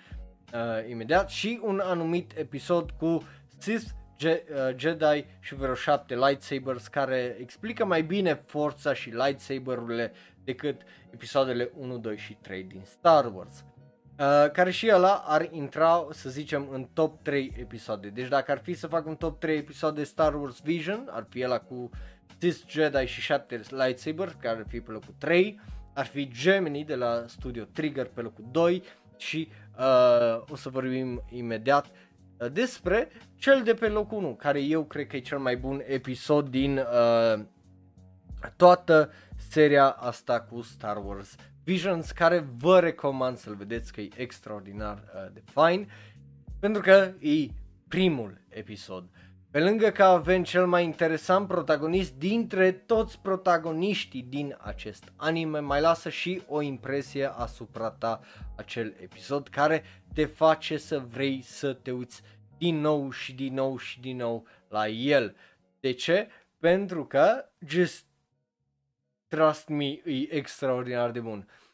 uh, 0.54 0.90
imediat 0.90 1.30
și 1.30 1.60
un 1.64 1.82
anumit 1.84 2.38
episod 2.38 2.92
cu 2.92 3.24
Sith 3.58 3.86
Je- 4.18 4.46
uh, 4.50 4.76
Jedi 4.78 5.26
și 5.40 5.56
vreo 5.56 5.74
șapte 5.74 6.16
lightsabers 6.16 6.88
care 6.88 7.38
explică 7.40 7.86
mai 7.86 8.02
bine 8.02 8.44
forța 8.46 8.94
și 8.94 9.10
lightsaberurile 9.10 10.12
decât 10.44 10.82
episoadele 11.10 11.72
1, 11.76 11.98
2 11.98 12.18
și 12.18 12.34
3 12.34 12.64
din 12.64 12.82
Star 12.84 13.32
Wars. 13.34 13.66
Uh, 14.20 14.52
care 14.52 14.72
și 14.72 14.92
ăla 14.94 15.24
ar 15.26 15.48
intra, 15.52 16.08
să 16.12 16.30
zicem, 16.30 16.68
în 16.72 16.88
top 16.94 17.24
3 17.24 17.54
episoade. 17.60 18.08
Deci 18.08 18.28
dacă 18.28 18.52
ar 18.52 18.58
fi 18.58 18.74
să 18.74 18.88
fac 18.88 19.06
un 19.06 19.16
top 19.16 19.40
3 19.40 19.58
episoade 19.58 20.04
Star 20.04 20.34
Wars 20.34 20.60
Vision, 20.64 21.08
ar 21.12 21.26
fi 21.30 21.44
ăla 21.44 21.60
cu 21.60 21.90
Sith 22.38 22.68
Jedi 22.68 23.06
și 23.06 23.22
7 23.22 23.62
lightsabers, 23.70 24.34
care 24.40 24.58
ar 24.58 24.66
fi 24.68 24.80
pe 24.80 24.92
locul 24.92 25.14
3, 25.18 25.60
ar 25.94 26.06
fi 26.06 26.30
Gemini 26.32 26.86
de 26.86 26.96
la 26.96 27.24
Studio 27.28 27.64
Trigger 27.64 28.06
pe 28.06 28.22
locul 28.22 28.46
2 28.52 28.84
și 29.18 29.50
uh, 29.78 30.44
o 30.50 30.56
să 30.56 30.70
vorbim 30.70 31.24
imediat 31.30 31.86
uh, 31.88 32.52
despre 32.52 33.10
cel 33.36 33.64
de 33.64 33.74
pe 33.74 33.88
locul 33.88 34.18
1, 34.18 34.36
care 34.36 34.62
eu 34.62 34.84
cred 34.84 35.08
că 35.08 35.16
e 35.16 35.20
cel 35.20 35.40
mai 35.40 35.58
bun 35.58 35.84
episod 35.86 36.50
din 36.50 36.78
uh, 36.78 37.44
toată 38.56 39.12
seria 39.50 39.90
asta 39.90 40.42
cu 40.42 40.62
Star 40.62 40.98
Wars 41.06 41.36
Visions, 41.64 42.12
care 42.12 42.48
vă 42.58 42.80
recomand 42.80 43.38
să-l 43.38 43.56
vedeți 43.56 43.94
că 43.94 44.02
e 44.02 44.10
extraordinar 44.16 44.98
uh, 44.98 45.34
de 45.34 45.42
fain, 45.46 45.90
pentru 46.60 46.82
că 46.82 47.12
e 47.20 47.48
primul 47.88 48.42
episod. 48.50 49.10
Pe 49.56 49.62
lângă 49.62 49.90
că 49.90 50.04
avem 50.04 50.44
cel 50.44 50.68
mai 50.68 50.84
interesant 50.84 51.48
protagonist 51.48 52.14
dintre 52.14 52.72
toți 52.72 53.20
protagoniștii 53.20 54.22
din 54.22 54.58
acest 54.60 55.12
anime, 55.16 55.60
mai 55.60 55.82
lasă 55.82 56.10
și 56.10 56.42
o 56.48 56.62
impresie 56.62 57.26
asupra 57.26 57.92
ta 57.92 58.22
acel 58.56 58.96
episod 59.02 59.48
care 59.48 59.84
te 60.14 60.26
face 60.26 60.78
să 60.78 61.00
vrei 61.00 61.42
să 61.42 61.74
te 61.74 61.92
uiți 61.92 62.22
din 62.58 62.80
nou 62.80 63.12
și 63.12 63.34
din 63.34 63.54
nou 63.54 63.78
și 63.78 64.00
din 64.00 64.18
nou 64.18 64.48
la 64.70 64.88
el. 64.88 65.36
De 65.80 65.92
ce? 65.92 66.28
Pentru 66.60 67.06
că 67.06 67.46
just 67.68 68.06
trust 69.28 69.68
me, 69.68 69.86
e 69.86 70.36
extraordinar 70.36 71.12
de 71.12 71.20
bun. 71.20 71.48
Uh, 71.48 71.65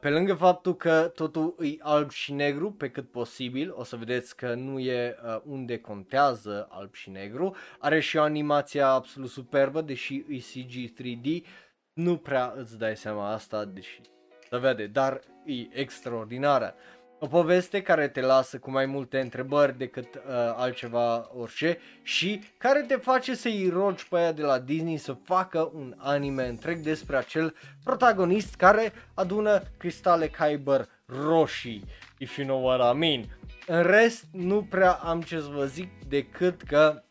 pe 0.00 0.10
lângă 0.10 0.34
faptul 0.34 0.76
că 0.76 1.12
totul 1.14 1.54
e 1.60 1.76
alb 1.80 2.10
și 2.10 2.32
negru 2.32 2.72
pe 2.72 2.90
cât 2.90 3.10
posibil, 3.10 3.72
o 3.74 3.84
să 3.84 3.96
vedeți 3.96 4.36
că 4.36 4.54
nu 4.54 4.78
e 4.78 5.16
uh, 5.24 5.40
unde 5.44 5.78
contează 5.78 6.68
alb 6.70 6.94
și 6.94 7.10
negru, 7.10 7.56
are 7.78 8.00
și 8.00 8.16
o 8.16 8.22
animație 8.22 8.80
absolut 8.80 9.30
superbă, 9.30 9.80
deși 9.80 10.14
e 10.28 10.36
CG 10.36 11.02
3D, 11.02 11.46
nu 11.92 12.16
prea 12.16 12.52
îți 12.56 12.78
dai 12.78 12.96
seama 12.96 13.32
asta, 13.32 13.64
deși 13.64 14.00
se 14.48 14.58
vede, 14.58 14.86
dar 14.86 15.20
e 15.44 15.80
extraordinară. 15.80 16.74
O 17.20 17.26
poveste 17.26 17.82
care 17.82 18.08
te 18.08 18.20
lasă 18.20 18.58
cu 18.58 18.70
mai 18.70 18.86
multe 18.86 19.20
întrebări 19.20 19.78
decât 19.78 20.14
uh, 20.14 20.20
altceva 20.56 21.30
orice 21.34 21.78
și 22.02 22.42
care 22.58 22.82
te 22.82 22.96
face 22.96 23.34
să-i 23.34 23.68
rogi 23.72 24.08
pe 24.08 24.16
aia 24.16 24.32
de 24.32 24.42
la 24.42 24.58
Disney 24.58 24.96
să 24.96 25.16
facă 25.24 25.70
un 25.74 25.94
anime 25.96 26.46
întreg 26.46 26.78
despre 26.78 27.16
acel 27.16 27.54
protagonist 27.84 28.54
care 28.54 28.92
adună 29.14 29.62
cristale 29.76 30.28
Kyber 30.28 30.88
roșii, 31.06 31.84
if 32.18 32.36
you 32.36 32.46
know 32.46 32.64
what 32.64 32.94
I 32.94 32.98
mean. 32.98 33.24
În 33.66 33.82
rest, 33.82 34.24
nu 34.32 34.62
prea 34.62 34.92
am 34.92 35.22
ce 35.22 35.40
să 35.40 35.48
vă 35.48 35.64
zic 35.64 35.90
decât 36.08 36.62
că 36.62 37.02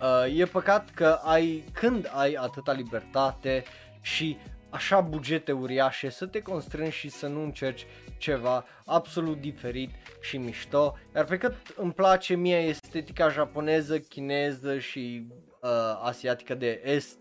uh, 0.00 0.38
e 0.38 0.44
păcat 0.44 0.90
că 0.94 1.18
ai, 1.22 1.64
când 1.72 2.10
ai 2.14 2.32
atâta 2.32 2.72
libertate 2.72 3.64
și 4.00 4.38
așa 4.72 5.00
bugete 5.00 5.52
uriașe, 5.52 6.08
să 6.08 6.26
te 6.26 6.42
constrângi 6.42 6.96
și 6.96 7.08
să 7.08 7.26
nu 7.26 7.42
încerci 7.42 7.86
ceva 8.18 8.64
absolut 8.86 9.40
diferit 9.40 9.90
și 10.20 10.36
mișto. 10.36 10.98
Iar 11.14 11.24
pe 11.24 11.38
cât 11.38 11.54
îmi 11.76 11.92
place 11.92 12.34
mie 12.34 12.56
estetica 12.56 13.28
japoneză, 13.28 13.98
chineză 13.98 14.78
și 14.78 15.26
uh, 15.60 15.70
asiatică 16.02 16.54
de 16.54 16.82
est 16.84 17.20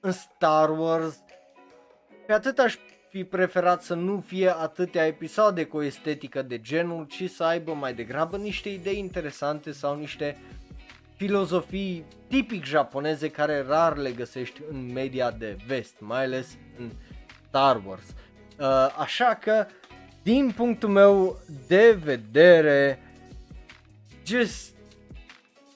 în 0.00 0.12
Star 0.12 0.78
Wars, 0.78 1.22
pe 2.26 2.32
atât 2.32 2.58
aș 2.58 2.76
fi 3.08 3.24
preferat 3.24 3.82
să 3.82 3.94
nu 3.94 4.20
fie 4.20 4.48
atâtea 4.48 5.06
episoade 5.06 5.64
cu 5.64 5.76
o 5.76 5.82
estetică 5.82 6.42
de 6.42 6.60
genul, 6.60 7.06
ci 7.06 7.30
să 7.30 7.44
aibă 7.44 7.72
mai 7.72 7.94
degrabă 7.94 8.36
niște 8.36 8.68
idei 8.68 8.98
interesante 8.98 9.72
sau 9.72 9.98
niște 9.98 10.36
filozofii 11.16 12.04
tipic 12.28 12.64
japoneze 12.64 13.30
care 13.30 13.64
rar 13.68 13.96
le 13.96 14.10
găsești 14.10 14.60
în 14.70 14.92
media 14.92 15.30
de 15.30 15.56
vest, 15.66 15.94
mai 15.98 16.24
ales 16.24 16.56
în 16.78 16.90
Star 17.48 17.82
Wars. 17.86 18.06
Uh, 18.58 18.94
așa 18.98 19.34
că, 19.34 19.66
din 20.22 20.52
punctul 20.56 20.88
meu 20.88 21.38
de 21.66 21.98
vedere, 22.04 22.98
just 24.26 24.74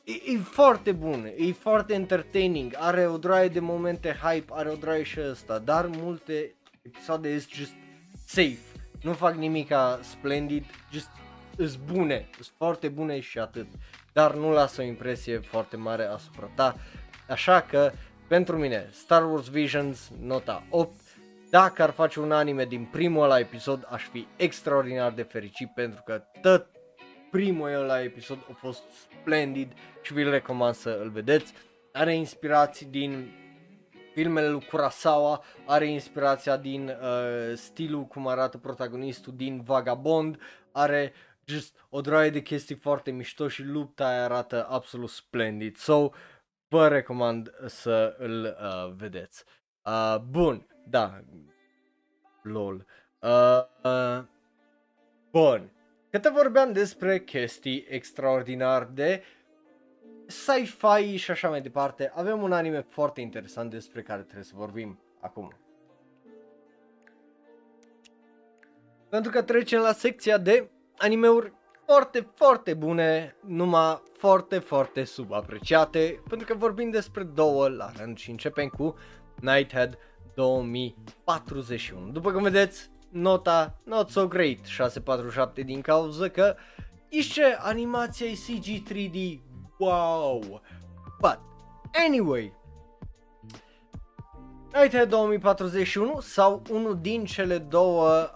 e, 0.05 0.33
e 0.33 0.39
foarte 0.39 0.93
bun, 0.93 1.33
e 1.37 1.53
foarte 1.53 1.95
entertaining, 1.95 2.75
are 2.79 3.07
o 3.07 3.19
droaie 3.19 3.49
de 3.49 3.61
momente 3.61 4.19
hype, 4.23 4.53
are 4.53 4.69
o 4.69 4.75
droaie 4.75 5.03
și 5.03 5.19
ăsta, 5.31 5.59
dar 5.59 5.87
multe 5.87 6.55
episoade 6.83 7.39
sunt 7.39 7.53
just 7.53 7.75
safe, 8.27 8.59
nu 9.03 9.13
fac 9.13 9.35
nimica 9.35 10.01
splendid, 10.03 10.65
just 10.93 11.09
sunt 11.57 11.79
bune, 11.79 12.29
sunt 12.35 12.53
foarte 12.57 12.89
bune 12.89 13.21
și 13.21 13.39
atât, 13.39 13.67
dar 14.17 14.35
nu 14.35 14.51
lasă 14.53 14.81
o 14.81 14.85
impresie 14.85 15.39
foarte 15.39 15.77
mare 15.77 16.05
asupra 16.05 16.51
ta, 16.55 16.75
așa 17.29 17.61
că 17.61 17.93
pentru 18.29 18.57
mine 18.59 18.89
Star 18.93 19.31
Wars 19.31 19.49
Visions 19.49 20.11
nota 20.21 20.63
8 20.71 20.91
dacă 21.51 21.83
ar 21.83 21.91
face 21.91 22.21
un 22.21 22.33
anime 22.33 22.65
din 22.65 22.85
primul 22.85 23.23
ăla 23.23 23.39
episod, 23.39 23.87
aș 23.91 24.03
fi 24.03 24.27
extraordinar 24.37 25.13
de 25.13 25.23
fericit 25.23 25.69
pentru 25.75 26.03
că 26.05 26.23
tot 26.41 26.67
primul 27.31 27.69
ăla 27.69 28.03
episod 28.03 28.39
a 28.51 28.53
fost 28.59 28.83
splendid 29.21 29.73
și 30.03 30.13
vi-l 30.13 30.31
recomand 30.31 30.75
să 30.75 30.99
îl 31.03 31.11
vedeți. 31.11 31.53
Are 31.93 32.15
inspirații 32.15 32.87
din 32.87 33.33
filmele 34.13 34.49
lui 34.49 34.67
Kurosawa, 34.71 35.43
are 35.67 35.87
inspirația 35.87 36.57
din 36.57 36.89
uh, 36.89 37.57
stilul 37.57 38.05
cum 38.05 38.27
arată 38.27 38.59
protagonistul 38.59 39.33
din 39.37 39.63
Vagabond, 39.65 40.41
are 40.73 41.13
just 41.47 41.77
o 41.91 42.01
droaie 42.01 42.31
de 42.31 42.43
chestii 42.43 42.75
foarte 42.75 43.11
mișto 43.11 43.49
și 43.49 43.63
lupta 43.63 44.09
aia 44.09 44.25
arată 44.25 44.67
absolut 44.69 45.11
splendid. 45.11 45.77
So, 45.77 46.11
vă 46.69 46.89
recomand 46.89 47.51
să 47.67 48.15
îl 48.19 48.57
uh, 48.61 48.95
vedeți. 48.97 49.45
Uh, 49.85 50.17
bun, 50.31 50.67
da, 50.87 51.21
lol. 52.43 52.87
Uh, 53.21 53.61
uh, 53.85 54.25
bun, 55.31 55.73
câte 56.11 56.29
vorbeam 56.29 56.73
despre 56.73 57.21
chestii 57.21 57.87
extraordinar 57.89 58.85
de 58.85 59.23
sci-fi 60.27 61.17
și 61.17 61.31
așa 61.31 61.49
mai 61.49 61.61
departe, 61.61 62.13
avem 62.15 62.43
un 62.43 62.53
anime 62.53 62.81
foarte 62.81 63.21
interesant 63.21 63.71
despre 63.71 64.03
care 64.03 64.23
trebuie 64.23 64.45
să 64.45 64.53
vorbim 64.57 65.01
acum. 65.21 65.57
Pentru 69.09 69.31
că 69.31 69.43
trecem 69.43 69.81
la 69.81 69.93
secția 69.93 70.39
de 70.39 70.71
animeuri 70.99 71.53
foarte, 71.87 72.29
foarte 72.35 72.75
bune, 72.75 73.37
numai 73.47 74.03
foarte, 74.19 74.59
foarte 74.59 75.05
subapreciate, 75.05 76.23
pentru 76.29 76.47
că 76.47 76.55
vorbim 76.55 76.91
despre 76.91 77.23
două 77.23 77.69
la 77.69 77.91
rând 77.97 78.17
și 78.17 78.31
începem 78.31 78.69
cu 78.69 78.95
Nighthead 79.41 79.99
2041. 80.35 82.09
După 82.11 82.33
cum 82.33 82.43
vedeți, 82.43 82.91
nota 83.09 83.79
not 83.85 84.11
so 84.11 84.29
great, 84.29 84.65
647 84.65 85.63
din 85.63 85.81
cauza 85.81 86.29
că 86.29 86.57
ce 87.33 87.57
animația 87.59 88.27
e 88.27 88.33
CG 88.33 88.93
3D, 88.93 89.41
wow! 89.79 90.61
But, 91.21 91.39
anyway, 92.07 92.53
Nighthead 94.73 95.09
2041 95.09 96.21
sau 96.21 96.63
unul 96.71 96.99
din 97.01 97.25
cele 97.25 97.59
două 97.59 98.31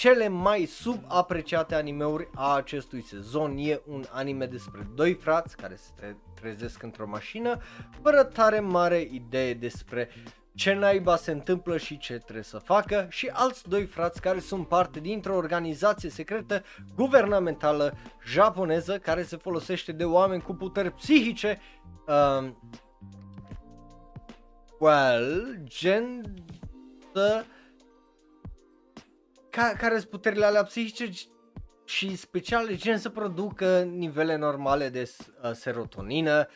cele 0.00 0.28
mai 0.28 0.64
subapreciate 0.64 1.74
animeuri 1.74 2.28
a 2.34 2.54
acestui 2.54 3.02
sezon. 3.02 3.56
E 3.58 3.80
un 3.86 4.04
anime 4.10 4.46
despre 4.46 4.88
doi 4.94 5.14
frați 5.14 5.56
care 5.56 5.76
se 5.76 5.90
tre- 5.96 6.16
trezesc 6.40 6.82
într-o 6.82 7.06
mașină 7.08 7.58
fără 8.02 8.24
tare 8.24 8.60
mare 8.60 9.08
idee 9.10 9.54
despre 9.54 10.08
ce 10.54 10.72
naiba 10.72 11.16
se 11.16 11.30
întâmplă 11.30 11.76
și 11.76 11.98
ce 11.98 12.18
trebuie 12.18 12.44
să 12.44 12.58
facă 12.58 13.06
și 13.10 13.30
alți 13.32 13.68
doi 13.68 13.84
frați 13.84 14.20
care 14.20 14.38
sunt 14.38 14.68
parte 14.68 15.00
dintr-o 15.00 15.36
organizație 15.36 16.10
secretă 16.10 16.62
guvernamentală 16.96 17.96
japoneză 18.26 18.98
care 18.98 19.22
se 19.22 19.36
folosește 19.36 19.92
de 19.92 20.04
oameni 20.04 20.42
cu 20.42 20.54
puteri 20.54 20.90
psihice 20.92 21.58
uh, 22.06 22.50
well, 24.78 25.60
gen 25.64 26.34
să 27.12 27.44
ca, 29.50 29.74
care 29.78 29.98
sunt 29.98 30.10
puterile 30.10 30.44
alea 30.44 30.62
psihice 30.62 31.10
și 31.84 32.16
speciale, 32.16 32.76
gen 32.76 32.98
să 32.98 33.08
producă 33.08 33.80
nivele 33.82 34.36
normale 34.36 34.88
de 34.88 35.10
uh, 35.42 35.50
serotonină 35.52 36.48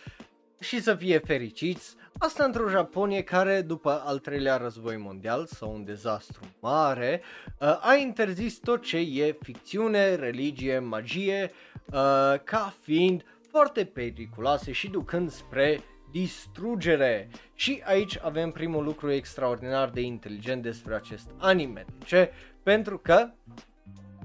și 0.61 0.83
să 0.83 0.95
fie 0.95 1.19
fericiți. 1.19 1.97
Asta 2.19 2.45
într-o 2.45 2.69
Japonie 2.69 3.23
care, 3.23 3.63
după 3.63 4.03
al 4.05 4.19
treilea 4.19 4.57
război 4.57 4.97
mondial 4.97 5.47
sau 5.47 5.73
un 5.73 5.85
dezastru 5.85 6.41
mare, 6.61 7.23
uh, 7.61 7.79
a 7.81 7.95
interzis 7.95 8.59
tot 8.59 8.83
ce 8.83 8.97
e 8.97 9.37
ficțiune, 9.43 10.15
religie, 10.15 10.79
magie, 10.79 11.51
uh, 11.87 12.35
ca 12.45 12.75
fiind 12.81 13.25
foarte 13.51 13.85
periculoase 13.85 14.73
și 14.73 14.89
ducând 14.89 15.31
spre 15.31 15.81
distrugere. 16.11 17.29
Și 17.55 17.83
aici 17.85 18.19
avem 18.23 18.51
primul 18.51 18.85
lucru 18.85 19.11
extraordinar 19.11 19.91
de 19.91 20.01
inteligent 20.01 20.63
despre 20.63 20.95
acest 20.95 21.31
anime. 21.39 21.85
De 21.99 22.05
ce? 22.05 22.31
Pentru 22.65 22.99
că 22.99 23.31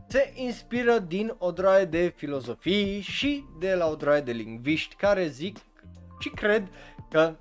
se 0.08 0.32
inspiră 0.36 1.00
din 1.00 1.36
o 1.38 1.52
droaie 1.52 1.86
de 1.86 2.14
filozofii 2.16 3.02
și 3.02 3.46
de 3.60 3.76
la 3.76 3.88
o 3.88 3.96
droaie 3.96 4.22
de 4.22 4.32
lingviști 4.32 4.96
care 4.96 5.28
zic 5.28 5.58
și 6.20 6.30
cred 6.30 6.68
că 7.10 7.36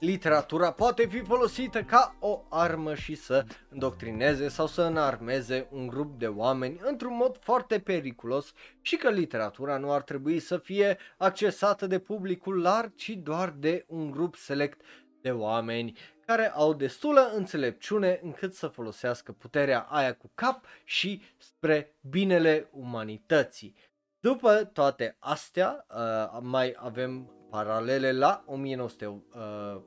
literatura 0.00 0.72
poate 0.72 1.06
fi 1.06 1.18
folosită 1.18 1.82
ca 1.82 2.16
o 2.20 2.42
armă 2.48 2.94
și 2.94 3.14
să 3.14 3.44
îndoctrineze 3.68 4.48
sau 4.48 4.66
să 4.66 4.82
înarmeze 4.82 5.68
un 5.70 5.86
grup 5.86 6.18
de 6.18 6.26
oameni 6.26 6.80
într-un 6.82 7.16
mod 7.16 7.38
foarte 7.40 7.78
periculos 7.78 8.52
și 8.80 8.96
că 8.96 9.10
literatura 9.10 9.76
nu 9.76 9.92
ar 9.92 10.02
trebui 10.02 10.38
să 10.38 10.56
fie 10.58 10.98
accesată 11.16 11.86
de 11.86 11.98
publicul 11.98 12.60
larg, 12.60 12.94
ci 12.94 13.10
doar 13.10 13.54
de 13.58 13.84
un 13.88 14.10
grup 14.10 14.34
select 14.34 14.80
de 15.20 15.30
oameni 15.30 15.96
care 16.30 16.52
au 16.54 16.74
destulă 16.74 17.30
înțelepciune 17.34 18.20
încât 18.22 18.54
să 18.54 18.66
folosească 18.66 19.32
puterea 19.32 19.80
aia 19.80 20.14
cu 20.14 20.30
cap 20.34 20.64
și 20.84 21.22
spre 21.36 21.94
binele 22.00 22.68
umanității. 22.72 23.74
După 24.20 24.70
toate 24.72 25.16
astea, 25.18 25.86
uh, 25.88 26.38
mai 26.40 26.74
avem 26.76 27.30
paralele 27.50 28.12
la 28.12 28.44
1900, 28.46 29.06
uh, 29.06 29.80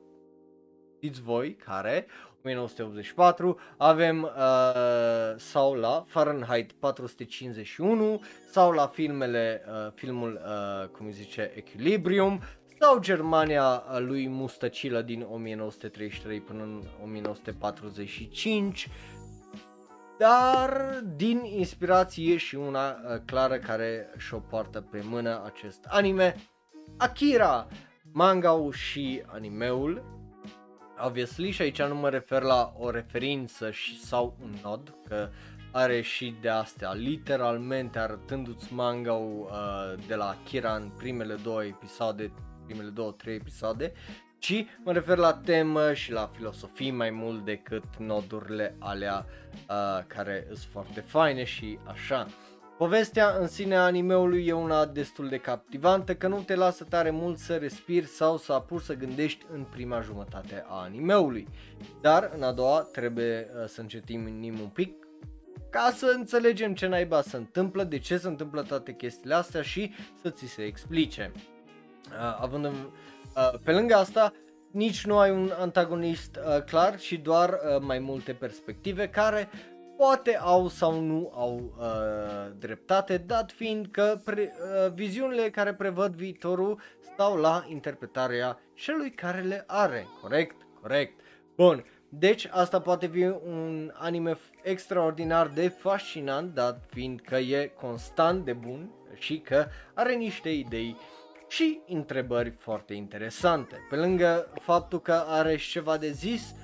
știți 0.96 1.20
voi 1.20 1.54
care, 1.54 2.06
1984, 2.42 3.58
avem 3.76 4.22
uh, 4.22 4.30
sau 5.36 5.74
la 5.74 6.04
Fahrenheit 6.06 6.72
451 6.72 8.22
sau 8.50 8.72
la 8.72 8.86
filmele, 8.86 9.64
uh, 9.68 9.92
filmul, 9.94 10.40
uh, 10.44 10.88
cum 10.88 11.10
zice, 11.10 11.52
Equilibrium 11.54 12.40
sau 12.84 12.98
Germania 12.98 13.82
uh, 13.90 13.98
lui 13.98 14.28
Mustacilă 14.28 15.02
din 15.02 15.26
1933 15.30 16.40
până 16.40 16.62
în 16.62 16.82
1945 17.04 18.88
dar 20.18 21.00
din 21.16 21.44
inspirație 21.44 22.36
și 22.36 22.54
una 22.54 22.88
uh, 22.88 23.20
clară 23.24 23.56
care 23.56 24.10
și-o 24.16 24.38
poartă 24.38 24.80
pe 24.80 25.02
mână 25.08 25.42
acest 25.44 25.84
anime, 25.88 26.36
Akira, 26.96 27.66
manga 28.12 28.68
și 28.72 29.22
animeul, 29.26 30.04
obviously, 31.06 31.50
și 31.50 31.62
aici 31.62 31.82
nu 31.82 31.94
mă 31.94 32.08
refer 32.08 32.42
la 32.42 32.72
o 32.78 32.90
referință 32.90 33.70
și, 33.70 34.00
sau 34.00 34.36
un 34.42 34.54
nod, 34.62 34.94
că 35.08 35.28
are 35.72 36.00
și 36.00 36.34
de 36.40 36.48
astea, 36.48 36.92
literalmente 36.92 37.98
arătându-ți 37.98 38.72
manga 38.72 39.12
uh, 39.12 39.48
de 40.06 40.14
la 40.14 40.28
Akira 40.28 40.74
în 40.74 40.90
primele 40.96 41.34
două 41.34 41.64
episoade, 41.64 42.32
primele 42.66 42.88
două, 42.88 43.12
trei 43.12 43.34
episoade, 43.34 43.92
ci 44.38 44.66
mă 44.84 44.92
refer 44.92 45.16
la 45.16 45.32
temă 45.32 45.92
și 45.92 46.12
la 46.12 46.30
filosofii 46.36 46.90
mai 46.90 47.10
mult 47.10 47.44
decât 47.44 47.84
nodurile 47.98 48.76
alea 48.78 49.26
uh, 49.68 50.04
care 50.06 50.44
sunt 50.46 50.68
foarte 50.70 51.00
faine 51.00 51.44
și 51.44 51.78
așa. 51.86 52.26
Povestea 52.78 53.36
în 53.40 53.46
sine 53.46 53.76
a 53.76 53.84
animeului 53.84 54.46
e 54.46 54.52
una 54.52 54.86
destul 54.86 55.28
de 55.28 55.38
captivantă 55.38 56.14
că 56.14 56.28
nu 56.28 56.40
te 56.40 56.54
lasă 56.54 56.84
tare 56.84 57.10
mult 57.10 57.38
să 57.38 57.56
respiri 57.56 58.06
sau 58.06 58.36
să 58.36 58.52
apuci 58.52 58.82
să 58.82 58.94
gândești 58.94 59.44
în 59.52 59.66
prima 59.70 60.00
jumătate 60.00 60.64
a 60.66 60.82
animeului. 60.82 61.48
Dar 62.00 62.30
în 62.36 62.42
a 62.42 62.52
doua 62.52 62.80
trebuie 62.80 63.48
uh, 63.50 63.68
să 63.68 63.80
încetim 63.80 64.24
un 64.60 64.68
pic 64.72 65.04
ca 65.70 65.92
să 65.96 66.14
înțelegem 66.16 66.74
ce 66.74 66.86
naiba 66.86 67.22
se 67.22 67.36
întâmplă, 67.36 67.84
de 67.84 67.98
ce 67.98 68.16
se 68.16 68.28
întâmplă 68.28 68.62
toate 68.62 68.92
chestiile 68.92 69.34
astea 69.34 69.62
și 69.62 69.92
să 70.22 70.30
ți 70.30 70.46
se 70.46 70.62
explice. 70.62 71.32
Uh, 72.14 72.38
având 72.40 72.64
în, 72.64 72.74
uh, 73.36 73.58
pe 73.64 73.72
lângă 73.72 73.94
asta, 73.94 74.32
nici 74.70 75.06
nu 75.06 75.18
ai 75.18 75.30
un 75.30 75.52
antagonist 75.58 76.36
uh, 76.36 76.62
clar 76.62 76.98
și 76.98 77.16
doar 77.16 77.48
uh, 77.48 77.80
mai 77.80 77.98
multe 77.98 78.32
perspective 78.32 79.08
care 79.08 79.48
poate 79.96 80.36
au 80.36 80.68
sau 80.68 81.00
nu 81.00 81.32
au 81.34 81.74
uh, 81.78 82.52
dreptate, 82.58 83.16
dat 83.16 83.50
fiind 83.50 83.86
că 83.90 84.20
pre, 84.24 84.52
uh, 84.86 84.92
viziunile 84.92 85.50
care 85.50 85.74
prevăd 85.74 86.14
viitorul 86.14 86.80
stau 87.12 87.36
la 87.36 87.64
interpretarea 87.68 88.58
celui 88.74 89.10
care 89.10 89.40
le 89.40 89.64
are. 89.66 90.06
Corect? 90.20 90.56
Corect. 90.80 91.20
Bun. 91.56 91.84
Deci 92.18 92.48
asta 92.50 92.80
poate 92.80 93.06
fi 93.06 93.24
un 93.24 93.92
anime 93.94 94.38
extraordinar 94.62 95.46
de 95.46 95.68
fascinant, 95.68 96.54
dat 96.54 96.84
fiind 96.86 97.20
că 97.20 97.36
e 97.36 97.72
constant 97.80 98.44
de 98.44 98.52
bun 98.52 98.90
și 99.14 99.38
că 99.38 99.66
are 99.94 100.14
niște 100.14 100.48
idei 100.48 100.96
și 101.54 101.80
întrebări 101.88 102.50
foarte 102.50 102.94
interesante. 102.94 103.76
Pe 103.88 103.96
lângă 103.96 104.52
faptul 104.60 105.00
că 105.00 105.24
are 105.26 105.56
și 105.56 105.70
ceva 105.70 105.96
de 105.96 106.10
zis, 106.10 106.54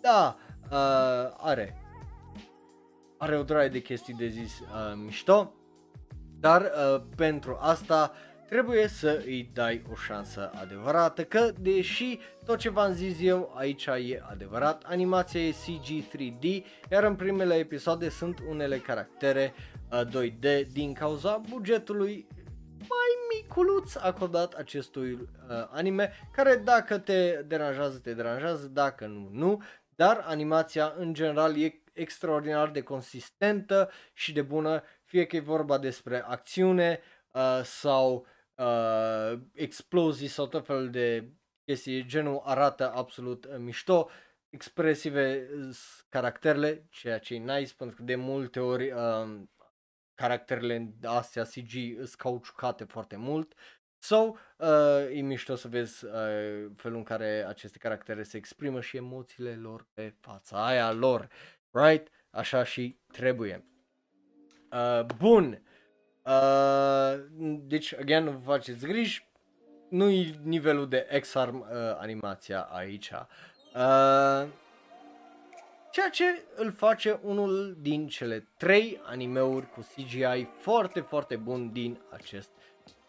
da, 0.00 0.36
uh, 0.70 1.36
are 1.36 1.80
are 3.18 3.38
o 3.38 3.42
draie 3.42 3.68
de 3.68 3.80
chestii 3.80 4.14
de 4.14 4.26
zis 4.28 4.58
uh, 4.58 4.66
mișto, 5.04 5.52
dar 6.40 6.62
uh, 6.62 7.02
pentru 7.16 7.58
asta 7.60 8.12
trebuie 8.48 8.88
să 8.88 9.22
îi 9.24 9.50
dai 9.54 9.82
o 9.92 9.94
șansă 9.94 10.50
adevărată, 10.54 11.24
că 11.24 11.52
deși 11.58 12.18
tot 12.44 12.58
ce 12.58 12.70
v-am 12.70 12.92
zis 12.92 13.16
eu 13.20 13.52
aici 13.54 13.86
e 13.86 14.22
adevărat, 14.30 14.82
animația 14.86 15.40
e 15.40 15.50
CG 15.50 16.16
3D, 16.16 16.64
iar 16.90 17.04
în 17.04 17.14
primele 17.14 17.54
episoade 17.54 18.08
sunt 18.08 18.38
unele 18.48 18.78
caractere 18.78 19.54
uh, 19.90 20.00
2D 20.04 20.66
din 20.72 20.92
cauza 20.92 21.40
bugetului 21.48 22.26
mai 22.78 23.40
miculuț 23.40 23.94
acordat 23.94 24.54
acestui 24.54 25.12
uh, 25.12 25.28
anime, 25.70 26.12
care 26.32 26.56
dacă 26.56 26.98
te 26.98 27.42
deranjează, 27.46 27.98
te 27.98 28.14
deranjează, 28.14 28.66
dacă 28.66 29.06
nu, 29.06 29.28
nu, 29.32 29.62
dar 29.94 30.24
animația 30.26 30.94
în 30.96 31.14
general 31.14 31.58
e 31.62 31.82
extraordinar 31.92 32.70
de 32.70 32.82
consistentă 32.82 33.90
și 34.12 34.32
de 34.32 34.42
bună, 34.42 34.82
fie 35.04 35.26
că 35.26 35.36
e 35.36 35.40
vorba 35.40 35.78
despre 35.78 36.22
acțiune 36.26 37.00
uh, 37.30 37.60
sau 37.64 38.26
uh, 38.54 39.38
explozii 39.52 40.28
sau 40.28 40.46
tot 40.46 40.66
felul 40.66 40.90
de 40.90 41.28
chestii, 41.64 42.06
genul 42.06 42.42
arată 42.44 42.92
absolut 42.94 43.44
uh, 43.44 43.54
mișto, 43.58 44.08
expresive 44.48 45.48
caracterele, 46.08 46.86
ceea 46.90 47.18
ce 47.18 47.34
e 47.34 47.38
nice 47.38 47.74
pentru 47.76 47.96
că 47.96 48.02
de 48.02 48.14
multe 48.14 48.60
ori 48.60 48.90
uh, 48.90 49.42
caracterele 50.16 50.94
astea 51.04 51.42
CG 51.42 51.70
sunt 51.96 52.14
cauciucate 52.14 52.84
foarte 52.84 53.16
mult 53.16 53.54
sau 53.98 54.38
so, 54.58 54.66
uh, 54.66 55.16
e 55.16 55.20
mișto 55.20 55.54
să 55.54 55.68
vezi 55.68 56.04
uh, 56.04 56.12
felul 56.76 56.96
în 56.96 57.02
care 57.02 57.44
aceste 57.48 57.78
caractere 57.78 58.22
se 58.22 58.36
exprimă 58.36 58.80
și 58.80 58.96
emoțiile 58.96 59.54
lor 59.54 59.86
pe 59.94 60.14
fața 60.20 60.66
aia 60.66 60.92
lor 60.92 61.28
right? 61.70 62.10
Așa 62.30 62.64
și 62.64 62.98
trebuie. 63.12 63.64
Uh, 64.72 65.04
bun. 65.18 65.62
Uh, 66.22 67.24
deci, 67.60 67.94
again, 67.94 68.24
nu 68.24 68.30
vă 68.30 68.50
faceți 68.50 68.86
griji. 68.86 69.28
Nu 69.88 70.08
e 70.08 70.34
nivelul 70.42 70.88
de 70.88 71.18
X-Arm 71.20 71.60
uh, 71.60 71.66
animația 71.98 72.60
aici. 72.60 73.10
Uh, 73.74 74.48
ceea 75.96 76.10
ce 76.10 76.44
îl 76.56 76.72
face 76.72 77.20
unul 77.22 77.76
din 77.80 78.08
cele 78.08 78.48
trei 78.56 79.00
animeuri 79.04 79.70
cu 79.70 79.80
CGI 79.80 80.48
foarte, 80.58 81.00
foarte 81.00 81.36
bun 81.36 81.72
din 81.72 82.00
acest 82.10 82.50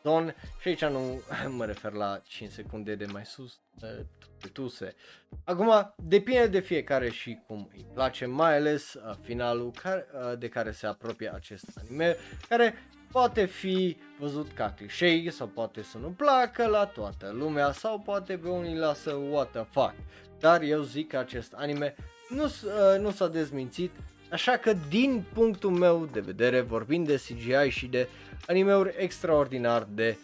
ton 0.02 0.36
și 0.60 0.68
aici 0.68 0.86
nu 0.86 1.22
mă 1.58 1.66
refer 1.66 1.92
la 1.92 2.22
5 2.24 2.52
secunde 2.52 2.96
de 2.96 3.06
mai 3.06 3.26
sus, 3.26 3.60
de 3.80 4.48
tuse. 4.54 4.96
Acum, 5.44 5.94
depinde 5.96 6.48
de 6.48 6.60
fiecare 6.60 7.10
și 7.10 7.40
cum 7.48 7.70
îi 7.74 7.86
place, 7.94 8.26
mai 8.26 8.56
ales 8.56 8.94
uh, 8.94 9.16
finalul 9.22 9.72
care, 9.82 10.08
uh, 10.14 10.38
de 10.38 10.48
care 10.50 10.72
se 10.72 10.88
apropie 10.88 11.34
acest 11.34 11.66
anime, 11.80 12.16
care 12.50 12.74
poate 13.12 13.46
fi 13.46 13.98
văzut 14.20 14.52
ca 14.52 14.72
clișei 14.72 15.32
sau 15.32 15.48
poate 15.48 15.82
să 15.82 15.98
nu 15.98 16.10
placă 16.10 16.68
la 16.68 16.86
toată 16.86 17.32
lumea 17.32 17.72
sau 17.72 18.00
poate 18.00 18.38
pe 18.38 18.50
unii 18.50 18.78
lasă 18.78 19.12
what 19.12 19.52
the 19.52 19.64
fuck. 19.64 19.94
Dar 20.40 20.62
eu 20.62 20.82
zic 20.82 21.08
că 21.08 21.18
acest 21.18 21.54
anime 21.54 21.96
nu, 22.28 22.44
uh, 22.44 23.00
nu 23.00 23.12
s-a 23.12 23.28
dezmințit, 23.28 23.92
așa 24.32 24.58
că 24.58 24.74
din 24.90 25.24
punctul 25.34 25.72
meu 25.72 26.10
de 26.12 26.20
vedere, 26.20 26.62
vorbind 26.62 27.08
de 27.08 27.16
CGI 27.16 27.70
și 27.70 27.88
de 27.88 28.10
animeuri 28.48 28.94
extraordinar 28.98 29.88
de 29.94 30.18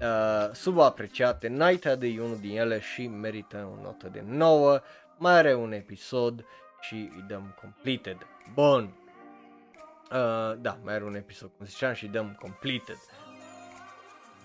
uh, 0.00 0.54
subapreciate. 0.54 1.48
Night 1.48 1.84
e 1.84 2.20
unul 2.20 2.38
din 2.40 2.58
ele 2.58 2.80
și 2.80 3.06
merită 3.06 3.68
o 3.78 3.82
notă 3.82 4.08
de 4.12 4.22
9. 4.26 4.80
Mai 5.16 5.32
are 5.32 5.54
un 5.54 5.72
episod 5.72 6.44
și 6.80 6.94
îi 6.94 7.24
dăm 7.28 7.54
completed. 7.60 8.16
Bun. 8.54 8.94
Uh, 10.10 10.58
da, 10.60 10.78
mai 10.84 10.94
are 10.94 11.04
un 11.04 11.14
episod, 11.14 11.50
cum 11.56 11.66
ziceam, 11.66 11.94
și 11.94 12.06
dăm 12.06 12.36
completed. 12.40 12.96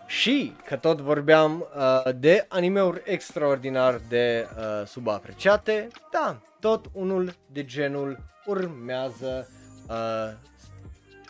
Și 0.06 0.56
că 0.66 0.76
tot 0.76 0.99
vorbeam 0.99 1.68
uh, 1.76 2.16
de 2.16 2.45
animeuri 2.49 3.01
extraordinar 3.06 4.01
de 4.10 4.47
uh, 4.58 4.88
subapreciate, 4.88 5.88
da, 6.12 6.41
tot 6.60 6.86
unul 6.93 7.36
de 7.51 7.66
genul 7.66 8.18
urmează 8.45 9.49
uh, 9.88 10.51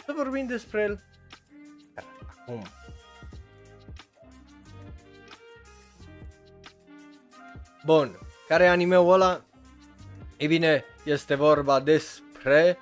să 0.06 0.14
vorbim 0.16 0.48
despre 0.48 0.82
el 0.82 1.04
acum. 1.96 2.64
Bun, 7.86 8.20
care 8.48 8.64
e 8.64 8.70
animeul 8.70 9.14
ăla? 9.14 9.42
Ei 10.38 10.48
bine, 10.48 10.84
este 11.04 11.36
vorba 11.36 11.80
despre 11.80 12.78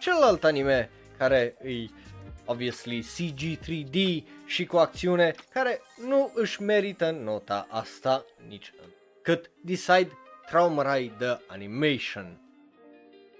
celălalt 0.00 0.44
anime 0.44 0.90
care 1.18 1.56
îi 1.62 1.90
obviously 2.46 3.00
CG 3.00 3.58
3D 3.64 4.22
și 4.46 4.66
cu 4.66 4.76
acțiune 4.76 5.34
care 5.52 5.80
nu 6.06 6.30
își 6.34 6.62
merită 6.62 7.10
nota 7.10 7.66
asta 7.70 8.24
nici 8.48 8.72
cât 9.22 9.50
Decide 9.60 10.10
Traumarai 10.46 11.12
The 11.18 11.38
Animation. 11.46 12.40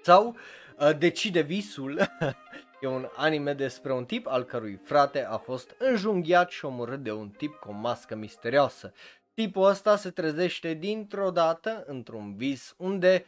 Sau 0.02 0.36
uh, 0.78 0.98
Decide 0.98 1.40
Visul 1.40 1.98
e 2.82 2.86
un 2.86 3.08
anime 3.16 3.52
despre 3.52 3.92
un 3.92 4.04
tip 4.04 4.26
al 4.26 4.44
cărui 4.44 4.80
frate 4.84 5.24
a 5.24 5.36
fost 5.36 5.74
înjunghiat 5.78 6.50
și 6.50 6.64
omorât 6.64 7.02
de 7.02 7.12
un 7.12 7.28
tip 7.28 7.54
cu 7.54 7.68
o 7.68 7.72
mască 7.72 8.14
misterioasă. 8.14 8.92
Tipul 9.34 9.68
ăsta 9.68 9.96
se 9.96 10.10
trezește 10.10 10.74
dintr-o 10.74 11.30
dată 11.30 11.84
într-un 11.86 12.36
vis 12.36 12.74
unde 12.76 13.24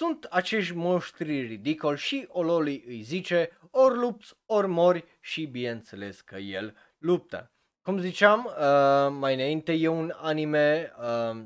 sunt 0.00 0.24
acești 0.24 0.74
monștri 0.74 1.40
ridicoli 1.40 1.98
și 1.98 2.26
Ololi 2.28 2.84
îi 2.86 3.00
zice 3.02 3.58
ori 3.70 3.98
lupți, 3.98 4.34
ori 4.46 4.66
mori 4.66 5.04
și 5.20 5.44
bineînțeles 5.44 6.20
că 6.20 6.36
el 6.36 6.76
luptă. 6.98 7.50
Cum 7.82 7.98
ziceam 7.98 8.44
uh, 8.44 9.16
mai 9.18 9.34
înainte, 9.34 9.72
e 9.72 9.88
un 9.88 10.12
anime 10.16 10.92
uh, 10.98 11.42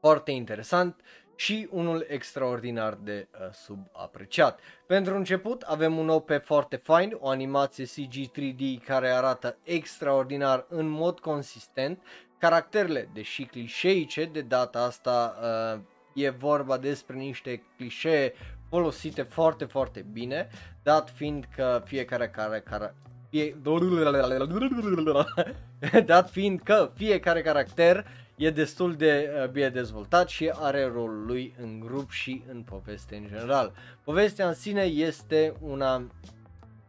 foarte 0.00 0.30
interesant 0.30 1.00
și 1.36 1.68
unul 1.70 2.06
extraordinar 2.08 2.94
de 2.94 3.28
uh, 3.32 3.52
subapreciat. 3.52 4.60
Pentru 4.86 5.14
început 5.14 5.62
avem 5.62 5.98
un 5.98 6.08
OP 6.08 6.30
foarte 6.44 6.76
fain, 6.76 7.16
o 7.18 7.28
animație 7.28 7.84
CG 7.84 8.30
3D 8.30 8.84
care 8.84 9.08
arată 9.08 9.58
extraordinar 9.62 10.66
în 10.68 10.86
mod 10.86 11.20
consistent, 11.20 12.02
caracterele 12.38 13.10
deși 13.12 13.44
clișeice, 13.44 14.24
de 14.24 14.40
data 14.40 14.82
asta 14.82 15.38
uh, 15.42 15.96
e 16.24 16.30
vorba 16.30 16.78
despre 16.78 17.16
niște 17.16 17.62
clișee 17.76 18.32
folosite 18.68 19.22
foarte, 19.22 19.64
foarte 19.64 20.06
bine, 20.12 20.48
dat 20.82 21.10
fiind 21.10 21.44
că 21.56 21.82
fiecare 21.84 22.28
care, 22.28 22.60
care 22.60 22.94
fie, 23.30 23.56
dat 26.06 26.30
fiind 26.30 26.60
că 26.62 26.90
fiecare 26.94 27.42
caracter 27.42 28.06
e 28.36 28.50
destul 28.50 28.94
de 28.94 29.30
uh, 29.42 29.48
bine 29.48 29.68
dezvoltat 29.68 30.28
și 30.28 30.50
are 30.54 30.84
rolul 30.84 31.26
lui 31.26 31.54
în 31.60 31.80
grup 31.80 32.10
și 32.10 32.42
în 32.50 32.62
poveste 32.62 33.16
în 33.16 33.26
general. 33.26 33.72
Povestea 34.04 34.48
în 34.48 34.54
sine 34.54 34.82
este 34.82 35.54
una 35.60 36.02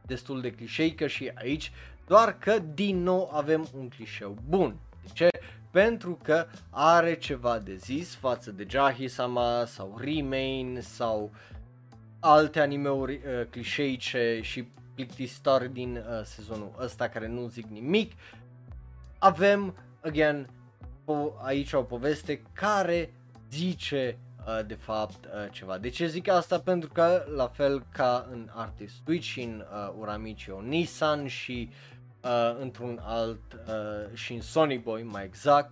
destul 0.06 0.42
de 0.42 0.52
clișeică 0.52 1.08
și 1.08 1.32
aici, 1.34 1.72
doar 2.08 2.38
că 2.38 2.60
din 2.74 3.04
nou 3.04 3.32
avem 3.34 3.68
un 3.78 3.90
clișeu 3.90 4.38
bun. 4.48 4.76
De 5.04 5.10
ce? 5.14 5.30
Pentru 5.72 6.20
că 6.24 6.46
are 6.70 7.16
ceva 7.16 7.60
de 7.60 7.76
zis 7.76 8.16
față 8.16 8.52
de 8.52 8.66
Jahi-sama 8.70 9.66
sau 9.66 9.98
Remain 9.98 10.80
sau 10.82 11.32
alte 12.20 12.60
animeuri 12.60 13.14
uh, 13.14 13.46
clișeice 13.50 14.40
și 14.42 14.68
plictisitoare 14.96 15.68
din 15.68 15.96
uh, 15.96 16.24
sezonul 16.24 16.76
ăsta 16.80 17.08
care 17.08 17.28
nu 17.28 17.48
zic 17.48 17.66
nimic. 17.66 18.12
Avem, 19.18 19.76
again, 20.02 20.50
po- 21.04 21.44
aici 21.44 21.74
o 21.74 21.82
poveste 21.82 22.42
care 22.54 23.14
zice 23.52 24.18
uh, 24.48 24.66
de 24.66 24.74
fapt 24.74 25.26
uh, 25.26 25.52
ceva. 25.52 25.78
De 25.78 25.90
ce 25.90 26.08
zic 26.08 26.28
asta? 26.28 26.60
Pentru 26.60 26.90
că 26.94 27.26
la 27.36 27.48
fel 27.48 27.86
ca 27.92 28.28
în 28.32 28.50
Artist 28.54 28.96
Switch 29.04 29.26
și 29.26 29.42
în 29.42 29.66
uh, 29.72 29.94
Uramichio 30.00 30.62
Nissan 30.62 31.28
și 31.28 31.70
uh, 31.70 31.99
uh, 32.24 32.58
într-un 32.60 33.00
alt 33.04 33.54
uh, 33.54 34.14
și 34.14 34.34
în 34.34 34.42
Sonic 34.42 34.84
Boy 34.84 35.04
mai 35.04 35.26
exact 35.26 35.72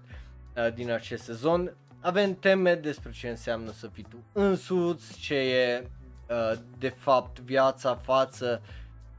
uh, 0.56 0.74
din 0.74 0.92
acest 0.92 1.24
sezon. 1.24 1.76
Avem 2.02 2.36
teme 2.36 2.76
despre 2.76 3.12
ce 3.12 3.30
înseamnă 3.30 3.72
să 3.72 3.88
fii 3.88 4.06
tu 4.10 4.24
însuți, 4.34 5.20
ce 5.20 5.36
e 5.36 5.88
uh, 6.30 6.60
de 6.78 6.90
fapt 6.90 7.40
viața 7.40 7.96
față 7.96 8.62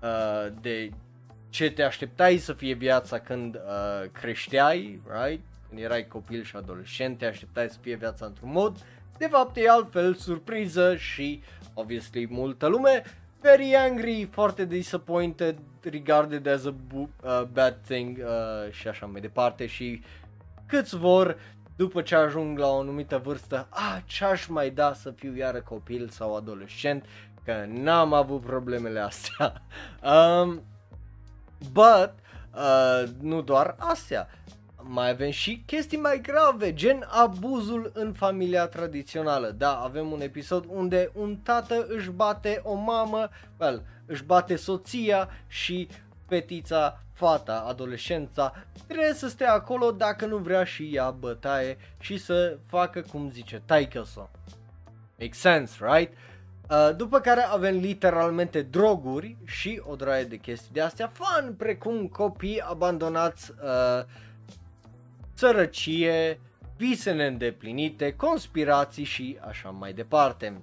uh, 0.03 0.53
de 0.61 0.91
ce 1.49 1.71
te 1.71 1.83
așteptai 1.83 2.37
să 2.37 2.53
fie 2.53 2.75
viața 2.75 3.19
când 3.19 3.55
uh, 3.55 4.11
creșteai, 4.13 5.01
right? 5.07 5.45
Când 5.69 5.81
erai 5.81 6.07
copil 6.07 6.43
și 6.43 6.57
adolescent, 6.57 7.19
te 7.19 7.27
așteptai 7.27 7.69
să 7.69 7.79
fie 7.81 7.97
viața 7.97 8.27
într-un 8.27 8.51
mod. 8.51 8.77
De 9.19 9.27
fapt 9.27 9.57
e 9.57 9.69
altfel, 9.69 10.15
surpriză 10.15 10.97
și 10.97 11.43
obviously 11.75 12.27
multă 12.31 12.67
lume 12.67 13.03
very 13.41 13.75
angry, 13.77 14.29
foarte 14.31 14.65
disappointed, 14.65 15.59
regarded 15.83 16.47
as 16.47 16.65
a 16.65 16.71
bu- 16.71 17.11
uh, 17.23 17.43
bad 17.53 17.77
thing 17.87 18.19
uh, 18.19 18.73
și 18.73 18.89
așa 18.89 19.07
mai 19.07 19.21
departe 19.21 19.67
și 19.67 20.03
câți 20.67 20.97
vor 20.97 21.37
după 21.77 22.03
ce 22.03 22.15
ajung 22.15 22.59
la 22.59 22.67
o 22.67 22.79
anumită 22.79 23.19
vârstă, 23.19 23.67
a, 23.71 24.03
ce-aș 24.07 24.47
mai 24.47 24.71
da 24.71 24.93
să 24.93 25.11
fiu 25.11 25.37
iară 25.37 25.61
copil 25.61 26.09
sau 26.09 26.37
adolescent, 26.37 27.05
că 27.45 27.65
n-am 27.69 28.13
avut 28.13 28.41
problemele 28.41 29.01
astea. 29.01 29.63
um, 30.13 30.63
but, 31.73 32.13
uh, 32.55 33.03
nu 33.21 33.43
doar 33.43 33.75
astea, 33.79 34.29
mai 34.91 35.11
avem 35.11 35.31
și 35.31 35.63
chestii 35.67 35.99
mai 35.99 36.21
grave, 36.21 36.75
gen 36.75 37.07
abuzul 37.09 37.91
în 37.95 38.13
familia 38.13 38.67
tradițională. 38.67 39.51
Da, 39.51 39.81
avem 39.81 40.13
un 40.13 40.21
episod 40.21 40.65
unde 40.69 41.11
un 41.15 41.37
tată 41.37 41.87
își 41.89 42.11
bate 42.11 42.61
o 42.65 42.75
mamă, 42.75 43.29
well, 43.59 43.83
își 44.07 44.25
bate 44.25 44.57
soția 44.57 45.29
și 45.47 45.89
fetița, 46.27 47.01
fata, 47.13 47.65
adolescența, 47.69 48.55
trebuie 48.87 49.13
să 49.13 49.29
stea 49.29 49.53
acolo 49.53 49.91
dacă 49.91 50.27
nu 50.27 50.37
vrea 50.37 50.65
și 50.65 50.91
ea 50.95 51.11
bătaie 51.11 51.77
și 52.01 52.19
să 52.19 52.59
facă 52.67 53.01
cum 53.01 53.31
zice 53.31 53.63
taică 53.67 54.07
Make 55.19 55.33
sense, 55.33 55.77
right? 55.81 56.13
Uh, 56.71 56.97
după 56.97 57.21
care 57.21 57.41
avem 57.41 57.77
literalmente 57.77 58.63
droguri 58.63 59.37
și 59.45 59.83
o 59.87 59.97
draie 59.97 60.25
de 60.25 60.37
chestii 60.37 60.73
de 60.73 60.81
astea 60.81 61.13
fun, 61.13 61.55
precum 61.55 62.07
copii 62.07 62.61
abandonați 62.61 63.51
uh, 63.51 64.05
sărăcie, 65.39 66.41
vise 66.77 67.13
neîndeplinite, 67.13 68.15
conspirații 68.17 69.05
și 69.05 69.39
așa 69.49 69.71
mai 69.71 69.93
departe. 69.93 70.63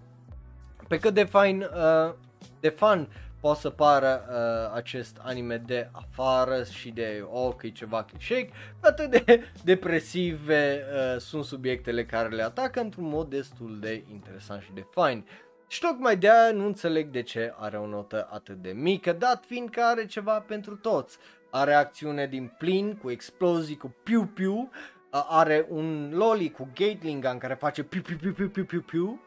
Pe 0.87 0.99
cât 0.99 1.13
de 1.13 1.23
fain, 1.23 1.61
uh, 1.61 2.13
de 2.59 2.69
fan 2.69 3.07
poate 3.39 3.59
să 3.59 3.69
pară 3.69 4.25
uh, 4.29 4.75
acest 4.75 5.17
anime 5.21 5.57
de 5.57 5.89
afară 5.91 6.63
și 6.63 6.89
de 6.89 7.25
oh, 7.31 7.53
că 7.57 7.67
e 7.67 7.69
ceva 7.69 8.03
clișeic, 8.03 8.51
atât 8.79 9.09
de 9.09 9.43
depresive 9.63 10.83
uh, 10.93 11.19
sunt 11.19 11.43
subiectele 11.43 12.05
care 12.05 12.29
le 12.29 12.43
atacă 12.43 12.79
într-un 12.79 13.07
mod 13.07 13.29
destul 13.29 13.77
de 13.79 14.03
interesant 14.11 14.61
și 14.61 14.73
de 14.73 14.85
fain. 14.91 15.25
Și 15.67 15.79
tocmai 15.79 16.17
de 16.17 16.29
aia 16.29 16.51
nu 16.51 16.65
înțeleg 16.65 17.09
de 17.09 17.21
ce 17.21 17.53
are 17.57 17.77
o 17.77 17.87
notă 17.87 18.27
atât 18.31 18.55
de 18.55 18.71
mică, 18.71 19.13
dat 19.13 19.43
fiind 19.45 19.69
că 19.69 19.81
are 19.81 20.05
ceva 20.05 20.39
pentru 20.39 20.75
toți 20.75 21.17
are 21.55 21.73
acțiune 21.73 22.27
din 22.27 22.53
plin, 22.57 22.95
cu 22.95 23.11
explozii, 23.11 23.77
cu 23.77 23.95
piu-piu, 24.03 24.69
are 25.09 25.65
un 25.69 26.11
loli 26.13 26.51
cu 26.51 26.69
Gatling 26.73 27.37
care 27.37 27.53
face 27.53 27.83
piu-piu-piu-piu-piu-piu, 27.83 29.19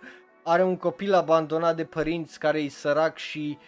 are 0.43 0.63
un 0.63 0.77
copil 0.77 1.15
abandonat 1.15 1.77
de 1.77 1.85
părinți 1.85 2.39
care 2.39 2.61
e 2.61 2.69
sărac 2.69 3.17
și 3.17 3.59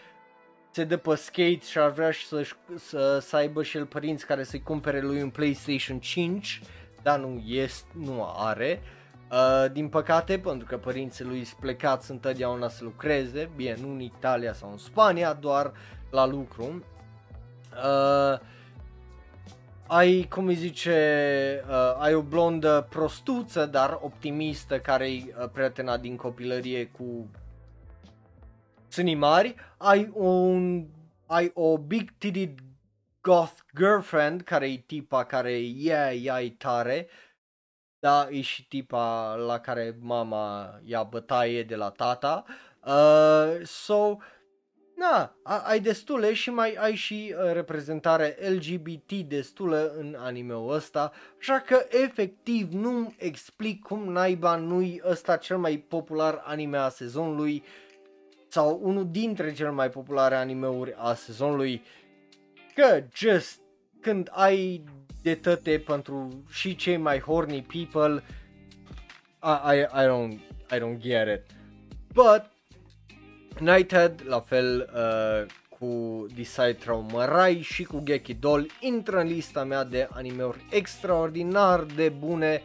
se 0.71 0.85
dă 0.85 0.97
pe 0.97 1.15
skate 1.15 1.61
și 1.61 1.79
ar 1.79 1.91
vrea 1.91 2.11
și 2.11 2.27
să, 2.27 2.47
să, 2.75 3.19
să 3.19 3.37
aibă 3.37 3.63
și 3.63 3.77
el 3.77 3.87
părinți 3.87 4.27
care 4.27 4.43
să-i 4.43 4.63
cumpere 4.63 5.01
lui 5.01 5.23
un 5.23 5.31
PlayStation 5.31 5.99
5, 5.99 6.63
dar 7.03 7.19
nu, 7.19 7.43
este, 7.47 7.89
nu 7.93 8.35
are. 8.37 8.83
Uh, 9.31 9.73
din 9.73 9.89
păcate, 9.89 10.39
pentru 10.39 10.67
că 10.67 10.77
părinții 10.77 11.25
lui 11.25 11.45
sunt 11.45 11.61
plecați 11.61 12.11
întotdeauna 12.11 12.69
să 12.69 12.85
lucreze, 12.85 13.51
bine, 13.57 13.77
nu 13.81 13.91
în 13.91 14.01
Italia 14.01 14.53
sau 14.53 14.71
în 14.71 14.79
Spania, 14.79 15.33
doar 15.33 15.73
la 16.11 16.27
lucru. 16.27 16.83
Uh, 17.73 18.39
ai, 19.87 20.27
cum 20.31 20.47
îi 20.47 20.55
zice, 20.55 21.65
uh, 21.69 21.97
ai 21.99 22.15
o 22.15 22.23
blondă 22.23 22.87
prostuță, 22.91 23.67
dar 23.67 23.99
optimistă, 24.03 24.81
care 24.81 25.13
e 25.13 25.35
uh, 25.41 25.49
prietena 25.53 25.97
din 25.97 26.17
copilărie 26.17 26.87
cu 26.87 27.31
sânii 28.89 29.15
mari, 29.15 29.55
ai 29.77 30.11
un 30.15 30.87
ai 31.27 31.51
o 31.55 31.79
big 31.79 32.11
titted 32.19 32.59
goth 33.21 33.61
girlfriend, 33.77 34.43
care 34.43 34.73
e 34.73 34.77
tipa 34.77 35.25
care 35.25 35.53
e, 35.53 36.15
ea 36.15 36.43
e 36.43 36.51
tare, 36.51 37.09
da, 37.99 38.29
e 38.31 38.41
și 38.41 38.69
tipa 38.69 39.35
la 39.35 39.59
care 39.59 39.97
mama 40.01 40.75
ia 40.85 41.03
bătaie 41.03 41.63
de 41.63 41.77
la 41.77 41.91
tata. 41.91 42.45
Uh, 42.85 43.61
so, 43.65 44.17
na, 45.01 45.35
ai 45.43 45.81
destule 45.81 46.33
și 46.33 46.51
mai 46.51 46.75
ai 46.75 46.95
și 46.95 47.35
uh, 47.37 47.53
reprezentare 47.53 48.37
LGBT 48.49 49.13
destulă 49.13 49.93
în 49.99 50.17
anime-ul 50.19 50.75
ăsta, 50.75 51.13
așa 51.39 51.61
că 51.61 51.87
efectiv 51.89 52.73
nu 52.73 53.15
explic 53.17 53.83
cum 53.83 54.13
naiba 54.13 54.57
nu-i 54.57 55.01
ăsta 55.05 55.37
cel 55.37 55.59
mai 55.59 55.77
popular 55.77 56.43
anime 56.45 56.77
a 56.77 56.89
sezonului 56.89 57.65
sau 58.49 58.81
unul 58.83 59.11
dintre 59.11 59.53
cele 59.53 59.71
mai 59.71 59.91
populare 59.91 60.35
animeuri 60.35 60.95
a 60.97 61.15
sezonului, 61.15 61.83
că 62.75 63.03
just 63.15 63.61
când 64.01 64.29
ai 64.33 64.85
de 65.23 65.35
tăte 65.35 65.79
pentru 65.79 66.45
și 66.51 66.77
cei 66.77 66.97
mai 66.97 67.21
horny 67.21 67.63
people, 67.63 68.23
I, 69.43 69.77
I, 69.77 69.81
I, 69.81 70.07
don't, 70.07 70.39
I 70.71 70.79
don't 70.79 70.99
get 70.99 71.29
it. 71.29 71.57
But 72.13 72.51
Nighthead, 73.61 74.23
la 74.27 74.41
fel 74.41 74.91
uh, 74.95 75.53
cu 75.79 76.27
Decide 76.35 76.73
Traumarai 76.73 77.61
și 77.61 77.85
cu 77.85 78.01
Geki 78.05 78.35
Doll, 78.35 78.67
intră 78.81 79.21
în 79.21 79.27
lista 79.27 79.65
mea 79.65 79.85
de 79.85 80.09
animeuri 80.11 80.67
extraordinar 80.71 81.83
de 81.83 82.09
bune, 82.09 82.63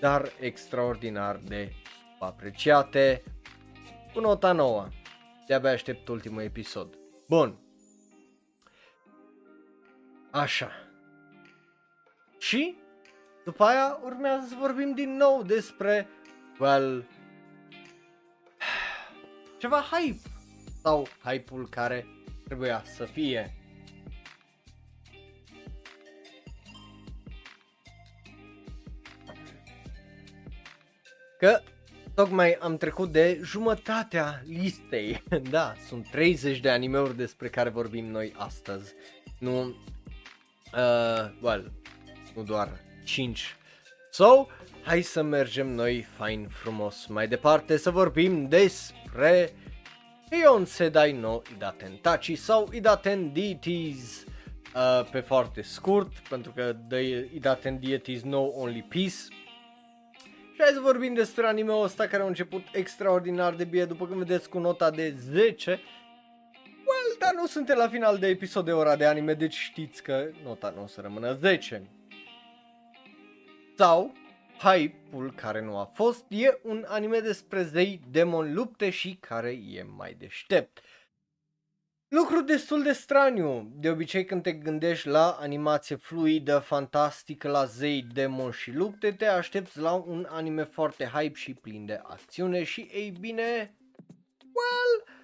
dar 0.00 0.30
extraordinar 0.40 1.40
de 1.44 1.72
apreciate. 2.18 3.22
Cu 4.12 4.20
nota 4.20 4.52
nouă. 4.52 4.88
De-abia 5.46 5.70
aștept 5.70 6.08
ultimul 6.08 6.42
episod. 6.42 6.98
Bun. 7.28 7.58
Așa. 10.30 10.70
Și 12.38 12.76
după 13.44 13.64
aia 13.64 13.98
urmează 14.04 14.46
să 14.48 14.54
vorbim 14.60 14.92
din 14.92 15.16
nou 15.16 15.42
despre, 15.42 16.08
well, 16.58 17.04
ceva 19.58 19.80
hype 19.90 20.20
sau 20.82 21.06
hype-ul 21.24 21.68
care 21.68 22.06
trebuia 22.44 22.82
să 22.96 23.04
fie. 23.04 23.54
Că 31.38 31.60
tocmai 32.14 32.52
am 32.52 32.76
trecut 32.76 33.12
de 33.12 33.40
jumătatea 33.42 34.42
listei. 34.46 35.22
da, 35.50 35.74
sunt 35.86 36.10
30 36.10 36.60
de 36.60 36.70
animeuri 36.70 37.16
despre 37.16 37.48
care 37.48 37.68
vorbim 37.68 38.04
noi 38.04 38.32
astăzi. 38.36 38.94
Nu, 39.38 39.60
uh, 40.74 41.30
well, 41.42 41.72
nu 42.34 42.42
doar 42.42 42.80
5. 43.04 43.56
So, 44.10 44.46
hai 44.82 45.02
să 45.02 45.22
mergem 45.22 45.68
noi 45.68 46.06
fain 46.16 46.48
frumos 46.48 47.06
mai 47.06 47.28
departe 47.28 47.76
să 47.76 47.90
vorbim 47.90 48.48
despre 48.48 49.05
Ion 50.42 50.64
Sedai 50.64 51.12
no 51.12 51.42
Idaten 51.54 51.98
Tachi 52.02 52.34
sau 52.34 52.68
Idaten 52.72 53.32
Deities 53.32 54.24
uh, 54.74 55.08
pe 55.10 55.20
foarte 55.20 55.62
scurt 55.62 56.18
pentru 56.28 56.52
că 56.52 56.76
the 56.88 57.28
Idaten 57.34 57.80
Deities 57.80 58.22
no 58.22 58.40
only 58.40 58.82
peace. 58.82 59.14
Și 60.52 60.62
hai 60.62 60.70
să 60.72 60.80
vorbim 60.80 61.14
despre 61.14 61.46
anime-ul 61.46 61.82
ăsta 61.82 62.06
care 62.06 62.22
a 62.22 62.26
început 62.26 62.62
extraordinar 62.72 63.54
de 63.54 63.64
bine 63.64 63.84
după 63.84 64.06
cum 64.06 64.18
vedeți 64.18 64.48
cu 64.48 64.58
nota 64.58 64.90
de 64.90 65.14
10 65.18 65.70
Well, 65.70 67.16
dar 67.18 67.32
nu 67.34 67.46
suntem 67.46 67.76
la 67.76 67.88
final 67.88 68.18
de 68.18 68.26
episod 68.26 68.64
de 68.64 68.72
ora 68.72 68.96
de 68.96 69.04
anime, 69.04 69.34
deci 69.34 69.54
știți 69.54 70.02
că 70.02 70.30
nota 70.42 70.72
nu 70.76 70.82
o 70.82 70.86
să 70.86 71.00
rămână 71.00 71.32
10 71.32 71.82
sau 73.76 74.12
hype-ul 74.58 75.32
care 75.34 75.60
nu 75.60 75.78
a 75.78 75.84
fost 75.94 76.24
e 76.28 76.58
un 76.62 76.84
anime 76.88 77.18
despre 77.18 77.62
zei, 77.62 78.00
demon, 78.10 78.54
lupte 78.54 78.90
și 78.90 79.16
care 79.20 79.50
e 79.50 79.82
mai 79.82 80.14
deștept. 80.18 80.80
Lucru 82.08 82.40
destul 82.40 82.82
de 82.82 82.92
straniu. 82.92 83.72
De 83.74 83.90
obicei 83.90 84.24
când 84.24 84.42
te 84.42 84.52
gândești 84.52 85.08
la 85.08 85.30
animație 85.30 85.96
fluidă, 85.96 86.58
fantastică, 86.58 87.48
la 87.48 87.64
zei, 87.64 88.02
demon 88.12 88.50
și 88.50 88.70
lupte, 88.70 89.12
te 89.12 89.26
aștepți 89.26 89.78
la 89.78 89.92
un 89.92 90.26
anime 90.30 90.62
foarte 90.62 91.04
hype 91.04 91.38
și 91.38 91.54
plin 91.54 91.86
de 91.86 92.00
acțiune 92.02 92.62
și 92.62 92.80
ei 92.92 93.10
bine, 93.20 93.76
well, 94.38 95.20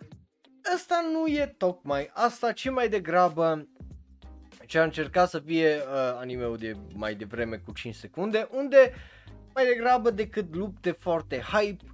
ăsta 0.74 1.00
nu 1.12 1.26
e 1.26 1.54
tocmai 1.58 2.10
asta, 2.12 2.52
ci 2.52 2.70
mai 2.70 2.88
degrabă 2.88 3.68
ce 4.66 4.78
a 4.78 4.82
încercat 4.82 5.28
să 5.28 5.38
fie 5.38 5.76
uh, 5.76 5.82
anime-ul 6.16 6.56
de 6.56 6.76
mai 6.94 7.14
devreme 7.14 7.56
cu 7.56 7.72
5 7.72 7.94
secunde, 7.94 8.48
unde 8.50 8.92
mai 9.54 9.66
degrabă 9.66 10.10
decât 10.10 10.54
lupte 10.54 10.90
foarte 10.90 11.38
hype, 11.38 11.84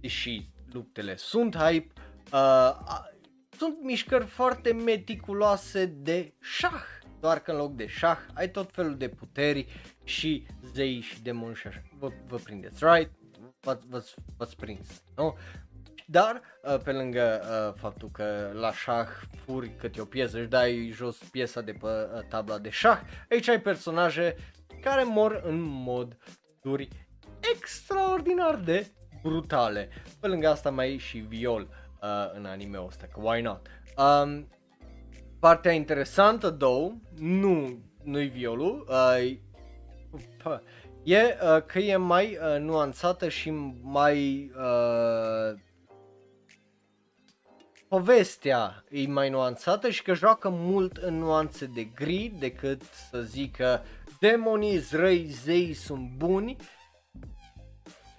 deși 0.00 0.50
luptele 0.72 1.16
sunt 1.16 1.56
hype, 1.56 1.92
uh, 2.32 2.72
sunt 3.58 3.82
mișcări 3.82 4.26
foarte 4.26 4.72
meticuloase 4.72 5.86
de 5.86 6.34
șah, 6.40 6.84
doar 7.20 7.38
că 7.38 7.50
în 7.50 7.56
loc 7.56 7.74
de 7.74 7.86
șah 7.86 8.18
ai 8.34 8.50
tot 8.50 8.70
felul 8.72 8.96
de 8.96 9.08
puteri 9.08 9.66
și 10.04 10.46
zei 10.72 11.00
și 11.00 11.22
demoni 11.22 11.54
și 11.54 11.66
așa. 11.66 11.82
Vă, 11.98 12.10
vă 12.26 12.36
prindeți, 12.36 12.84
right? 12.84 13.10
V-ați, 13.60 14.14
v-ați 14.36 14.56
prins, 14.56 15.02
nu? 15.16 15.36
Dar, 16.06 16.42
uh, 16.62 16.78
pe 16.84 16.92
lângă 16.92 17.40
uh, 17.42 17.80
faptul 17.80 18.10
că 18.12 18.50
la 18.54 18.72
șah 18.72 19.08
furi 19.44 19.70
câte 19.76 20.00
o 20.00 20.04
piesă 20.04 20.40
și 20.40 20.48
dai 20.48 20.90
jos 20.94 21.16
piesa 21.16 21.60
de 21.60 21.72
pe 21.72 21.86
uh, 21.86 22.22
tabla 22.28 22.58
de 22.58 22.70
șah, 22.70 23.00
aici 23.30 23.48
ai 23.48 23.60
personaje 23.60 24.36
care 24.80 25.02
mor 25.02 25.42
în 25.44 25.60
mod 25.60 26.16
duri 26.60 26.88
extraordinar 27.54 28.56
de 28.56 28.86
brutale. 29.22 29.88
Pe 30.20 30.26
lângă 30.26 30.48
asta 30.48 30.70
mai 30.70 30.94
e 30.94 30.96
și 30.96 31.18
viol 31.18 31.68
uh, 32.02 32.08
în 32.34 32.44
anime-ul 32.44 32.86
ăsta, 32.86 33.06
că 33.12 33.20
why 33.22 33.40
not? 33.40 33.66
Um, 33.96 34.48
partea 35.40 35.72
interesantă, 35.72 36.50
două, 36.50 36.94
nu, 37.18 37.78
nu-i 38.02 38.28
violul, 38.28 38.86
uh, 38.88 39.36
e 41.02 41.38
uh, 41.42 41.62
că 41.66 41.78
e 41.78 41.96
mai 41.96 42.38
uh, 42.40 42.60
nuanțată 42.60 43.28
și 43.28 43.50
mai 43.82 44.50
uh, 44.56 45.58
povestea 47.88 48.84
e 48.90 49.06
mai 49.06 49.30
nuanțată 49.30 49.90
și 49.90 50.02
că 50.02 50.14
joacă 50.14 50.48
mult 50.48 50.96
în 50.96 51.18
nuanțe 51.18 51.66
de 51.66 51.84
gri 51.84 52.34
decât 52.38 52.82
să 53.10 53.20
zică 53.20 53.82
demonii, 54.20 54.86
răi, 54.90 55.26
zei 55.26 55.72
sunt 55.72 56.10
buni 56.16 56.56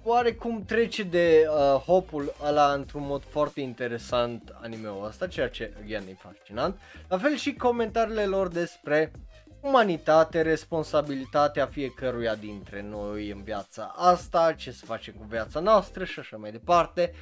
oarecum 0.07 0.63
trece 0.65 1.03
de 1.03 1.47
uh, 1.49 1.79
hopul 1.79 2.33
ăla 2.43 2.73
într-un 2.73 3.05
mod 3.05 3.23
foarte 3.23 3.61
interesant 3.61 4.55
anime-ul 4.61 5.05
ăsta, 5.05 5.27
ceea 5.27 5.49
ce, 5.49 5.73
again, 5.83 6.03
e 6.09 6.17
fascinant. 6.19 6.79
La 7.07 7.17
fel 7.17 7.35
și 7.35 7.53
comentariile 7.53 8.25
lor 8.25 8.47
despre 8.47 9.11
umanitate, 9.59 10.41
responsabilitatea 10.41 11.65
fiecăruia 11.65 12.35
dintre 12.35 12.81
noi 12.81 13.29
în 13.29 13.43
viața 13.43 13.93
asta, 13.95 14.53
ce 14.53 14.71
să 14.71 14.85
facem 14.85 15.13
cu 15.13 15.25
viața 15.29 15.59
noastră 15.59 16.05
și 16.05 16.19
așa 16.19 16.37
mai 16.37 16.51
departe. 16.51 17.13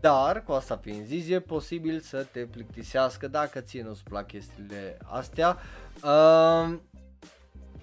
Dar, 0.00 0.42
cu 0.44 0.52
asta 0.52 0.76
fiind 0.76 1.06
zis, 1.06 1.28
e 1.28 1.40
posibil 1.40 2.00
să 2.00 2.26
te 2.32 2.40
plictisească 2.40 3.28
dacă 3.28 3.60
ție 3.60 3.82
nu-ți 3.82 4.02
plac 4.02 4.26
chestiile 4.26 4.96
astea. 5.04 5.56
Uh, 6.02 6.78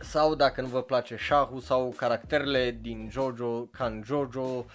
sau 0.03 0.35
dacă 0.35 0.61
nu 0.61 0.67
vă 0.67 0.81
place 0.81 1.15
șahul 1.15 1.59
sau 1.59 1.93
caracterele 1.97 2.77
din 2.81 3.09
Jojo, 3.11 3.65
ca 3.65 3.85
în 3.85 4.01
Jojo, 4.05 4.65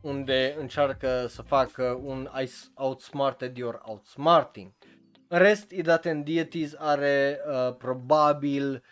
unde 0.00 0.56
încearcă 0.58 1.26
să 1.28 1.42
facă 1.42 2.00
un 2.02 2.28
outsmarted 2.74 3.56
your 3.56 3.80
outsmarting. 3.84 4.72
În 5.28 5.38
rest, 5.38 5.70
Idaten 5.70 6.24
Deities 6.24 6.74
are 6.78 7.40
uh, 7.48 7.74
probabil, 7.76 8.82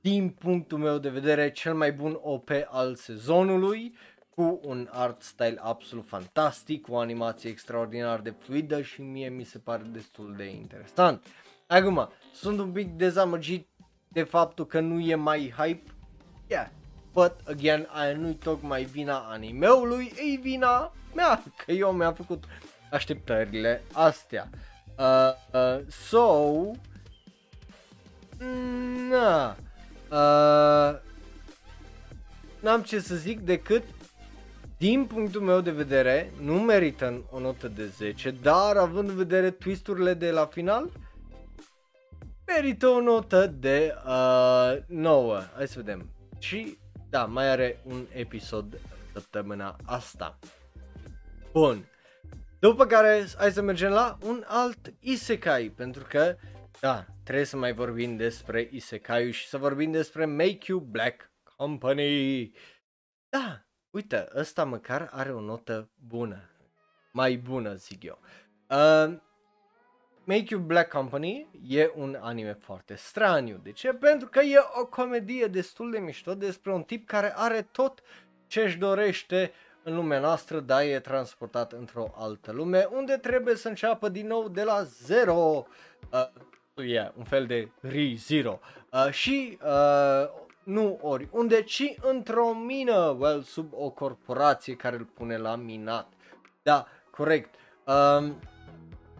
din 0.00 0.28
punctul 0.30 0.78
meu 0.78 0.98
de 0.98 1.08
vedere, 1.08 1.50
cel 1.50 1.74
mai 1.74 1.92
bun 1.92 2.18
OP 2.22 2.50
al 2.66 2.94
sezonului, 2.94 3.96
cu 4.28 4.60
un 4.62 4.88
art 4.90 5.22
style 5.22 5.58
absolut 5.62 6.06
fantastic, 6.08 6.82
cu 6.82 6.92
o 6.92 6.98
animație 6.98 7.50
extraordinar 7.50 8.20
de 8.20 8.34
fluidă 8.38 8.82
și 8.82 9.02
mie 9.02 9.28
mi 9.28 9.44
se 9.44 9.58
pare 9.58 9.82
destul 9.92 10.34
de 10.36 10.44
interesant. 10.44 11.26
Acum, 11.66 12.08
sunt 12.32 12.58
un 12.58 12.72
pic 12.72 12.88
dezamăgit 12.88 13.68
de 14.08 14.22
faptul 14.22 14.66
că 14.66 14.80
nu 14.80 15.00
e 15.00 15.14
mai 15.14 15.54
hype, 15.56 15.92
yeah, 16.46 16.66
but 17.12 17.32
again, 17.46 17.88
aia 17.90 18.16
nu-i 18.16 18.34
tocmai 18.34 18.84
vina 18.84 19.18
animeului, 19.18 20.12
e 20.16 20.40
vina 20.40 20.92
mea, 21.14 21.42
că 21.64 21.72
eu 21.72 21.92
mi-am 21.92 22.14
făcut 22.14 22.44
așteptările 22.90 23.82
astea. 23.92 24.48
Uh, 24.98 25.30
uh, 25.52 25.80
so, 25.90 26.54
na, 29.10 29.56
uh, 30.10 30.98
n-am 32.60 32.82
ce 32.82 33.00
să 33.00 33.14
zic 33.14 33.40
decât 33.40 33.82
din 34.78 35.04
punctul 35.04 35.40
meu 35.40 35.60
de 35.60 35.70
vedere, 35.70 36.32
nu 36.40 36.54
merită 36.54 37.22
o 37.30 37.38
notă 37.38 37.68
de 37.68 37.86
10, 37.86 38.30
dar 38.30 38.76
având 38.76 39.08
în 39.08 39.16
vedere 39.16 39.50
twisturile 39.50 40.14
de 40.14 40.30
la 40.30 40.46
final, 40.46 40.90
merită 42.54 42.86
o 42.86 43.00
notă 43.00 43.46
de 43.46 43.94
uh, 44.06 44.76
9. 44.86 45.40
Hai 45.54 45.68
să 45.68 45.74
vedem. 45.76 46.10
Și 46.38 46.78
da, 47.10 47.24
mai 47.24 47.48
are 47.48 47.80
un 47.84 48.06
episod 48.12 48.80
săptămâna 49.12 49.76
asta. 49.84 50.38
Bun. 51.52 51.84
După 52.58 52.86
care 52.86 53.26
hai 53.36 53.52
să 53.52 53.62
mergem 53.62 53.90
la 53.90 54.18
un 54.22 54.44
alt 54.46 54.92
isekai, 55.00 55.72
pentru 55.76 56.04
că 56.08 56.36
da, 56.80 57.04
trebuie 57.22 57.44
să 57.44 57.56
mai 57.56 57.72
vorbim 57.72 58.16
despre 58.16 58.68
isekai 58.72 59.30
și 59.30 59.48
să 59.48 59.58
vorbim 59.58 59.90
despre 59.90 60.24
Make 60.24 60.58
You 60.66 60.78
Black 60.78 61.30
Company. 61.56 62.52
Da, 63.28 63.66
uite, 63.90 64.28
ăsta 64.34 64.64
măcar 64.64 65.08
are 65.12 65.32
o 65.32 65.40
notă 65.40 65.90
bună. 65.94 66.50
Mai 67.12 67.36
bună, 67.36 67.74
zic 67.74 68.02
eu. 68.02 68.20
Uh, 68.68 69.16
Make 70.28 70.46
You 70.50 70.60
Black 70.60 70.88
Company 70.90 71.46
e 71.68 71.92
un 71.96 72.18
anime 72.20 72.52
foarte 72.52 72.94
straniu. 72.94 73.60
De 73.62 73.72
ce? 73.72 73.92
Pentru 73.92 74.28
că 74.28 74.40
e 74.40 74.56
o 74.80 74.86
comedie 74.86 75.46
destul 75.46 75.90
de 75.90 75.98
mișto 75.98 76.34
despre 76.34 76.72
un 76.72 76.82
tip 76.82 77.06
care 77.06 77.32
are 77.36 77.68
tot 77.72 78.02
ce 78.46 78.60
își 78.60 78.78
dorește 78.78 79.52
în 79.82 79.94
lumea 79.94 80.20
noastră, 80.20 80.60
dar 80.60 80.82
e 80.82 81.00
transportat 81.00 81.72
într-o 81.72 82.14
altă 82.16 82.52
lume, 82.52 82.88
unde 82.92 83.16
trebuie 83.16 83.54
să 83.54 83.68
înceapă 83.68 84.08
din 84.08 84.26
nou 84.26 84.48
de 84.48 84.62
la 84.62 84.82
zero. 84.82 85.66
Uh, 86.12 86.86
yeah, 86.86 87.12
un 87.16 87.24
fel 87.24 87.46
de 87.46 87.70
re-zero. 87.80 88.60
Uh, 88.92 89.10
și 89.10 89.58
uh, 89.64 90.28
nu 90.62 90.98
oriunde, 91.02 91.62
ci 91.62 91.94
într-o 92.00 92.52
mină, 92.52 93.16
well, 93.18 93.42
sub 93.42 93.72
o 93.72 93.90
corporație 93.90 94.74
care 94.74 94.96
îl 94.96 95.04
pune 95.04 95.36
la 95.36 95.56
minat. 95.56 96.12
Da, 96.62 96.86
corect. 97.10 97.54
Uh, 97.84 98.32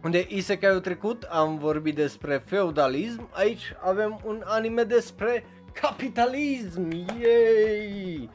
unde 0.03 0.25
Isekai-ul 0.29 0.79
trecut 0.79 1.23
am 1.23 1.57
vorbit 1.57 1.95
despre 1.95 2.43
feudalism, 2.45 3.29
aici 3.31 3.73
avem 3.79 4.19
un 4.25 4.41
anime 4.45 4.83
despre 4.83 5.43
capitalism, 5.73 6.91
yay! 6.91 8.29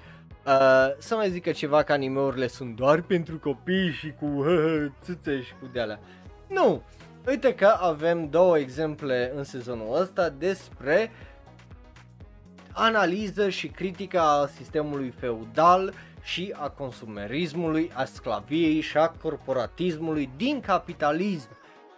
Uh, 0.46 0.86
să 0.98 1.14
mai 1.14 1.30
zică 1.30 1.50
ceva 1.50 1.82
că 1.82 1.92
animeurile 1.92 2.46
sunt 2.46 2.76
doar 2.76 3.00
pentru 3.00 3.38
copii 3.38 3.90
și 3.90 4.14
cu 4.20 4.26
uh, 4.26 4.84
țâțe 5.04 5.42
și 5.42 5.52
cu 5.60 5.68
de-alea. 5.72 6.00
Nu! 6.48 6.82
Uite 7.26 7.54
că 7.54 7.76
avem 7.80 8.28
două 8.28 8.58
exemple 8.58 9.32
în 9.36 9.44
sezonul 9.44 10.00
ăsta 10.00 10.28
despre 10.28 11.10
analiză 12.72 13.48
și 13.48 13.68
critica 13.68 14.40
a 14.40 14.46
sistemului 14.46 15.14
feudal 15.18 15.94
și 16.24 16.54
a 16.58 16.68
consumerismului, 16.68 17.90
a 17.94 18.04
sclaviei 18.04 18.80
și 18.80 18.96
a 18.96 19.08
corporatismului 19.08 20.30
din 20.36 20.60
capitalism. 20.60 21.48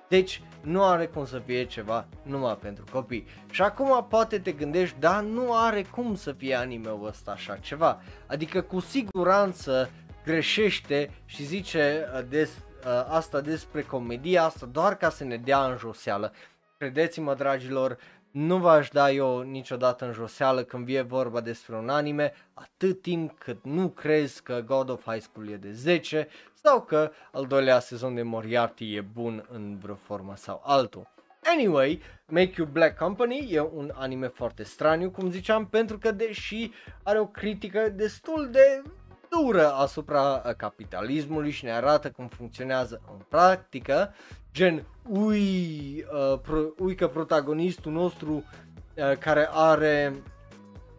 Deci 0.08 0.42
nu 0.60 0.84
are 0.84 1.06
cum 1.06 1.26
să 1.26 1.38
fie 1.38 1.64
ceva 1.64 2.06
numai 2.22 2.56
pentru 2.56 2.84
copii. 2.92 3.26
Și 3.50 3.62
acum 3.62 4.06
poate 4.08 4.38
te 4.38 4.52
gândești, 4.52 4.96
dar 4.98 5.22
nu 5.22 5.54
are 5.54 5.82
cum 5.82 6.14
să 6.14 6.32
fie 6.32 6.54
anime-ul 6.54 7.06
ăsta 7.06 7.30
așa 7.30 7.56
ceva. 7.56 8.00
Adică 8.26 8.60
cu 8.60 8.80
siguranță 8.80 9.90
greșește 10.24 11.10
și 11.24 11.44
zice 11.44 12.08
uh, 12.14 12.24
des, 12.28 12.48
uh, 12.48 13.06
asta 13.08 13.40
despre 13.40 13.82
comedia 13.82 14.44
asta 14.44 14.66
doar 14.66 14.96
ca 14.96 15.10
să 15.10 15.24
ne 15.24 15.36
dea 15.36 15.64
în 15.64 15.76
joseală. 15.76 16.32
Credeți-mă, 16.78 17.34
dragilor, 17.34 17.98
nu 18.36 18.58
v-aș 18.58 18.88
da 18.88 19.10
eu 19.10 19.40
niciodată 19.40 20.04
în 20.04 20.12
joseală 20.12 20.62
când 20.62 20.84
vie 20.84 21.00
vorba 21.00 21.40
despre 21.40 21.76
un 21.76 21.88
anime, 21.88 22.32
atât 22.54 23.02
timp 23.02 23.38
cât 23.38 23.64
nu 23.64 23.88
crezi 23.88 24.42
că 24.42 24.62
God 24.66 24.88
of 24.90 25.04
High 25.04 25.22
School 25.22 25.48
e 25.48 25.56
de 25.56 25.72
10 25.72 26.28
sau 26.54 26.82
că 26.82 27.10
al 27.32 27.46
doilea 27.46 27.78
sezon 27.78 28.14
de 28.14 28.22
Moriarty 28.22 28.94
e 28.94 29.00
bun 29.00 29.46
în 29.50 29.78
vreo 29.78 29.94
formă 29.94 30.32
sau 30.36 30.62
altul. 30.64 31.06
Anyway, 31.44 32.02
Make 32.26 32.54
You 32.56 32.66
Black 32.66 32.98
Company 32.98 33.48
e 33.50 33.60
un 33.60 33.92
anime 33.94 34.26
foarte 34.26 34.62
straniu, 34.62 35.10
cum 35.10 35.30
ziceam, 35.30 35.66
pentru 35.66 35.98
că 35.98 36.10
deși 36.10 36.70
are 37.02 37.18
o 37.18 37.26
critică 37.26 37.88
destul 37.88 38.48
de 38.50 38.82
dură 39.30 39.72
asupra 39.72 40.42
capitalismului 40.56 41.50
și 41.50 41.64
ne 41.64 41.72
arată 41.72 42.10
cum 42.10 42.28
funcționează 42.28 43.00
în 43.12 43.24
practică, 43.28 44.14
gen, 44.52 44.84
ui, 45.08 46.04
uh, 46.12 46.38
pro, 46.42 46.58
ui 46.78 46.94
că 46.94 47.06
protagonistul 47.08 47.92
nostru 47.92 48.32
uh, 48.32 49.16
care 49.18 49.48
are 49.52 50.14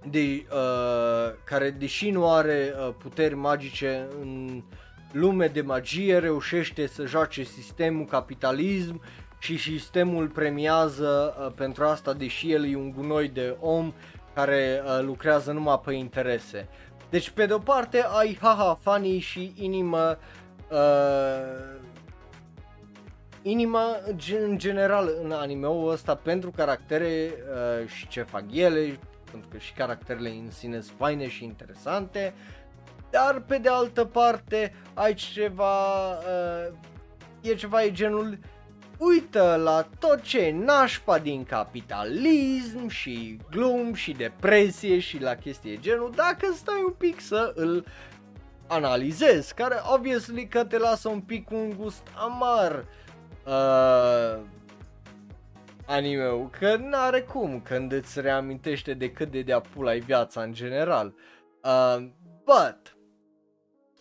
de, 0.09 0.45
uh, 0.51 1.33
care 1.43 1.69
deși 1.69 2.09
nu 2.09 2.31
are 2.31 2.73
uh, 2.77 2.93
puteri 2.97 3.35
magice 3.35 4.07
în 4.21 4.63
lume 5.11 5.47
de 5.47 5.61
magie 5.61 6.17
reușește 6.17 6.87
să 6.87 7.05
joace 7.05 7.43
sistemul 7.43 8.05
capitalism 8.05 9.01
și 9.39 9.57
sistemul 9.57 10.27
premiază 10.27 11.35
uh, 11.39 11.51
pentru 11.55 11.83
asta 11.83 12.13
deși 12.13 12.51
el 12.51 12.65
e 12.65 12.75
un 12.75 12.91
gunoi 12.91 13.27
de 13.27 13.55
om 13.59 13.93
care 14.33 14.83
uh, 14.85 14.99
lucrează 15.01 15.51
numai 15.51 15.81
pe 15.85 15.93
interese. 15.93 16.67
Deci 17.09 17.29
pe 17.29 17.45
de 17.45 17.53
o 17.53 17.59
parte 17.59 18.05
ai 18.07 18.37
haha 18.41 18.79
funny 18.81 19.19
și 19.19 19.53
inimă 19.55 20.17
uh, 20.71 21.77
inima 23.41 23.85
în 24.39 24.57
general 24.57 25.09
în 25.23 25.31
animeul 25.31 25.91
ăsta 25.91 26.15
pentru 26.15 26.51
caractere 26.51 27.33
uh, 27.81 27.87
și 27.87 28.07
ce 28.07 28.21
fac 28.21 28.43
ele, 28.51 28.99
pentru 29.31 29.49
că 29.49 29.57
și 29.57 29.73
caracterele 29.73 30.29
în 30.29 30.51
sine 30.51 30.79
sunt 30.81 30.97
faine 30.97 31.27
și 31.27 31.43
interesante, 31.43 32.33
dar 33.09 33.39
pe 33.39 33.57
de 33.57 33.69
altă 33.69 34.05
parte 34.05 34.73
ai 34.93 35.13
ceva, 35.13 36.11
uh, 36.11 36.73
e 37.41 37.53
ceva 37.53 37.83
e 37.83 37.91
genul 37.91 38.37
uită 38.97 39.59
la 39.63 39.87
tot 39.99 40.21
ce 40.21 40.55
nașpa 40.65 41.19
din 41.19 41.43
capitalism 41.43 42.87
și 42.87 43.39
glum 43.51 43.93
și 43.93 44.11
depresie 44.11 44.99
și 44.99 45.21
la 45.21 45.35
chestie 45.35 45.77
genul 45.79 46.11
dacă 46.15 46.53
stai 46.53 46.83
un 46.85 46.93
pic 46.97 47.21
să 47.21 47.53
îl 47.55 47.85
analizezi, 48.67 49.53
care 49.53 49.75
obviously 49.93 50.47
că 50.47 50.63
te 50.63 50.77
lasă 50.77 51.09
un 51.09 51.21
pic 51.21 51.51
un 51.51 51.73
gust 51.77 52.07
amar 52.15 52.85
uh, 53.45 54.43
anime 55.85 56.49
că 56.59 56.75
n-are 56.75 57.21
cum 57.21 57.61
când 57.61 57.91
îți 57.91 58.21
reamintește 58.21 58.93
de 58.93 59.11
cât 59.11 59.31
de 59.31 59.41
de-a 59.41 59.59
pula 59.59 59.93
viața 59.93 60.41
în 60.41 60.53
general. 60.53 61.13
Uh, 61.63 62.07
but, 62.43 62.96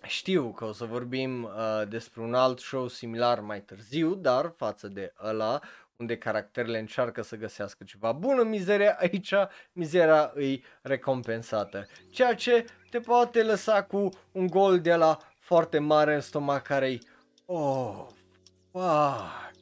știu 0.06 0.52
că 0.52 0.64
o 0.64 0.72
să 0.72 0.84
vorbim 0.84 1.42
uh, 1.42 1.88
despre 1.88 2.22
un 2.22 2.34
alt 2.34 2.58
show 2.58 2.88
similar 2.88 3.40
mai 3.40 3.60
târziu, 3.60 4.14
dar 4.14 4.52
față 4.56 4.88
de 4.88 5.12
ăla, 5.24 5.60
unde 5.96 6.18
caracterele 6.18 6.78
încearcă 6.78 7.22
să 7.22 7.36
găsească 7.36 7.84
ceva 7.84 8.12
bun 8.12 8.38
în 8.38 8.48
mizeria, 8.48 8.96
aici 9.00 9.34
mizeria 9.72 10.30
îi 10.34 10.64
recompensată. 10.82 11.86
Ceea 12.10 12.34
ce 12.34 12.64
te 12.90 13.00
poate 13.00 13.42
lăsa 13.42 13.82
cu 13.82 14.08
un 14.32 14.46
gol 14.46 14.80
de 14.80 14.94
la 14.94 15.18
foarte 15.38 15.78
mare 15.78 16.14
în 16.14 16.20
stomac 16.20 16.62
care 16.62 16.98
Oh, 17.46 18.06
fuck. 18.72 19.54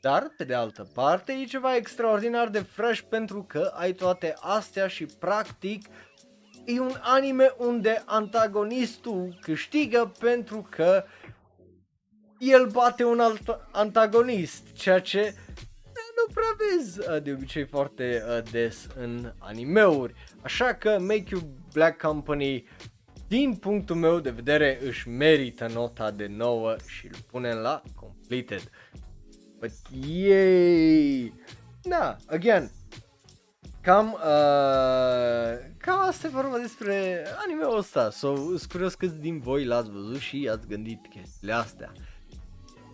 Dar, 0.00 0.32
pe 0.36 0.44
de 0.44 0.54
altă 0.54 0.90
parte, 0.94 1.32
e 1.32 1.44
ceva 1.44 1.76
extraordinar 1.76 2.48
de 2.48 2.60
fresh 2.60 3.00
pentru 3.08 3.42
că 3.42 3.72
ai 3.74 3.92
toate 3.92 4.34
astea 4.40 4.86
și 4.86 5.06
practic 5.06 5.86
e 6.66 6.80
un 6.80 6.94
anime 7.00 7.54
unde 7.58 8.02
antagonistul 8.04 9.38
câștigă 9.40 10.12
pentru 10.18 10.66
că 10.70 11.04
el 12.38 12.66
bate 12.66 13.04
un 13.04 13.20
alt 13.20 13.60
antagonist, 13.72 14.72
ceea 14.72 15.00
ce 15.00 15.34
nu 16.16 16.32
prea 16.34 16.56
vezi 16.58 16.98
uh, 16.98 17.22
de 17.22 17.32
obicei 17.32 17.64
foarte 17.64 18.22
uh, 18.28 18.50
des 18.50 18.86
în 18.98 19.32
animeuri. 19.38 20.14
Așa 20.42 20.74
că 20.74 20.98
Make 21.00 21.24
You 21.30 21.40
Black 21.72 22.00
Company 22.00 22.64
din 23.28 23.54
punctul 23.54 23.96
meu 23.96 24.20
de 24.20 24.30
vedere 24.30 24.78
își 24.82 25.08
merită 25.08 25.66
nota 25.72 26.10
de 26.10 26.26
9 26.26 26.76
și 26.86 27.06
îl 27.06 27.18
punem 27.30 27.56
la 27.56 27.82
completed. 27.94 28.70
But 29.58 29.72
yay! 30.06 31.32
Da, 31.82 32.16
again, 32.26 32.70
cam, 33.86 34.12
uh, 34.12 35.58
cam 35.76 36.00
asta 36.00 36.26
e 36.26 36.30
vorba 36.30 36.58
despre 36.58 37.26
anime-ul 37.46 37.78
ăsta. 37.78 38.10
So, 38.10 38.34
sunt 38.34 38.64
curios 38.70 38.94
câți 38.94 39.14
din 39.14 39.38
voi 39.38 39.64
l-ați 39.64 39.90
văzut 39.90 40.18
și 40.18 40.48
ați 40.52 40.66
gândit 40.66 41.06
chestiile 41.08 41.52
astea. 41.52 41.92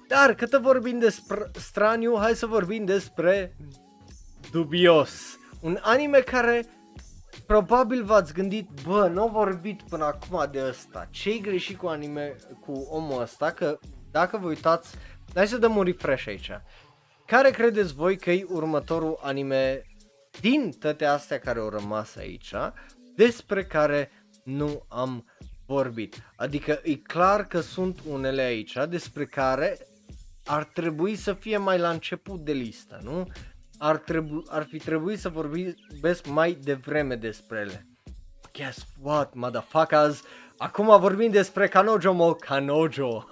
Dar, 0.08 0.34
cât 0.34 0.50
vorbim 0.50 0.98
despre 0.98 1.50
straniu, 1.54 2.16
hai 2.18 2.34
să 2.34 2.46
vorbim 2.46 2.84
despre 2.84 3.56
Dubios. 4.50 5.38
Un 5.60 5.78
anime 5.80 6.18
care 6.18 6.64
probabil 7.46 8.04
v-ați 8.04 8.32
gândit, 8.32 8.68
bă, 8.86 9.08
nu 9.12 9.20
au 9.20 9.28
vorbit 9.28 9.82
până 9.88 10.04
acum 10.04 10.48
de 10.50 10.64
ăsta. 10.68 11.08
Ce-i 11.10 11.40
greșit 11.40 11.78
cu 11.78 11.86
anime, 11.86 12.36
cu 12.60 12.72
omul 12.72 13.20
ăsta? 13.20 13.50
Că 13.50 13.78
dacă 14.10 14.36
vă 14.36 14.46
uitați, 14.46 14.94
hai 15.34 15.46
să 15.46 15.58
dăm 15.58 15.76
un 15.76 15.84
refresh 15.84 16.26
aici. 16.26 16.50
Care 17.26 17.50
credeți 17.50 17.94
voi 17.94 18.16
că 18.16 18.30
e 18.30 18.46
următorul 18.48 19.18
anime 19.22 19.82
din 20.40 20.72
toate 20.78 21.04
astea 21.04 21.38
care 21.38 21.58
au 21.58 21.68
rămas 21.68 22.16
aici, 22.16 22.54
despre 23.16 23.64
care 23.64 24.10
nu 24.44 24.84
am 24.88 25.24
vorbit. 25.66 26.22
Adică 26.36 26.80
e 26.82 26.94
clar 26.94 27.46
că 27.46 27.60
sunt 27.60 27.98
unele 28.08 28.42
aici 28.42 28.76
despre 28.88 29.26
care 29.26 29.78
ar 30.44 30.64
trebui 30.64 31.16
să 31.16 31.32
fie 31.32 31.56
mai 31.56 31.78
la 31.78 31.90
început 31.90 32.44
de 32.44 32.52
listă, 32.52 33.00
nu? 33.02 33.26
ar, 33.82 33.96
trebu- 33.96 34.44
ar 34.48 34.64
fi 34.64 34.78
trebuit 34.78 35.18
să 35.18 35.28
vorbesc 35.28 36.26
mai 36.26 36.58
devreme 36.62 37.14
despre 37.14 37.58
ele. 37.58 37.86
Guess 38.52 38.86
what, 39.00 39.34
motherfuckers? 39.34 40.22
Acum 40.56 41.00
vorbim 41.00 41.30
despre 41.30 41.68
Kanojo 41.68 42.12
Mo 42.12 42.34
Kanojo. 42.46 43.28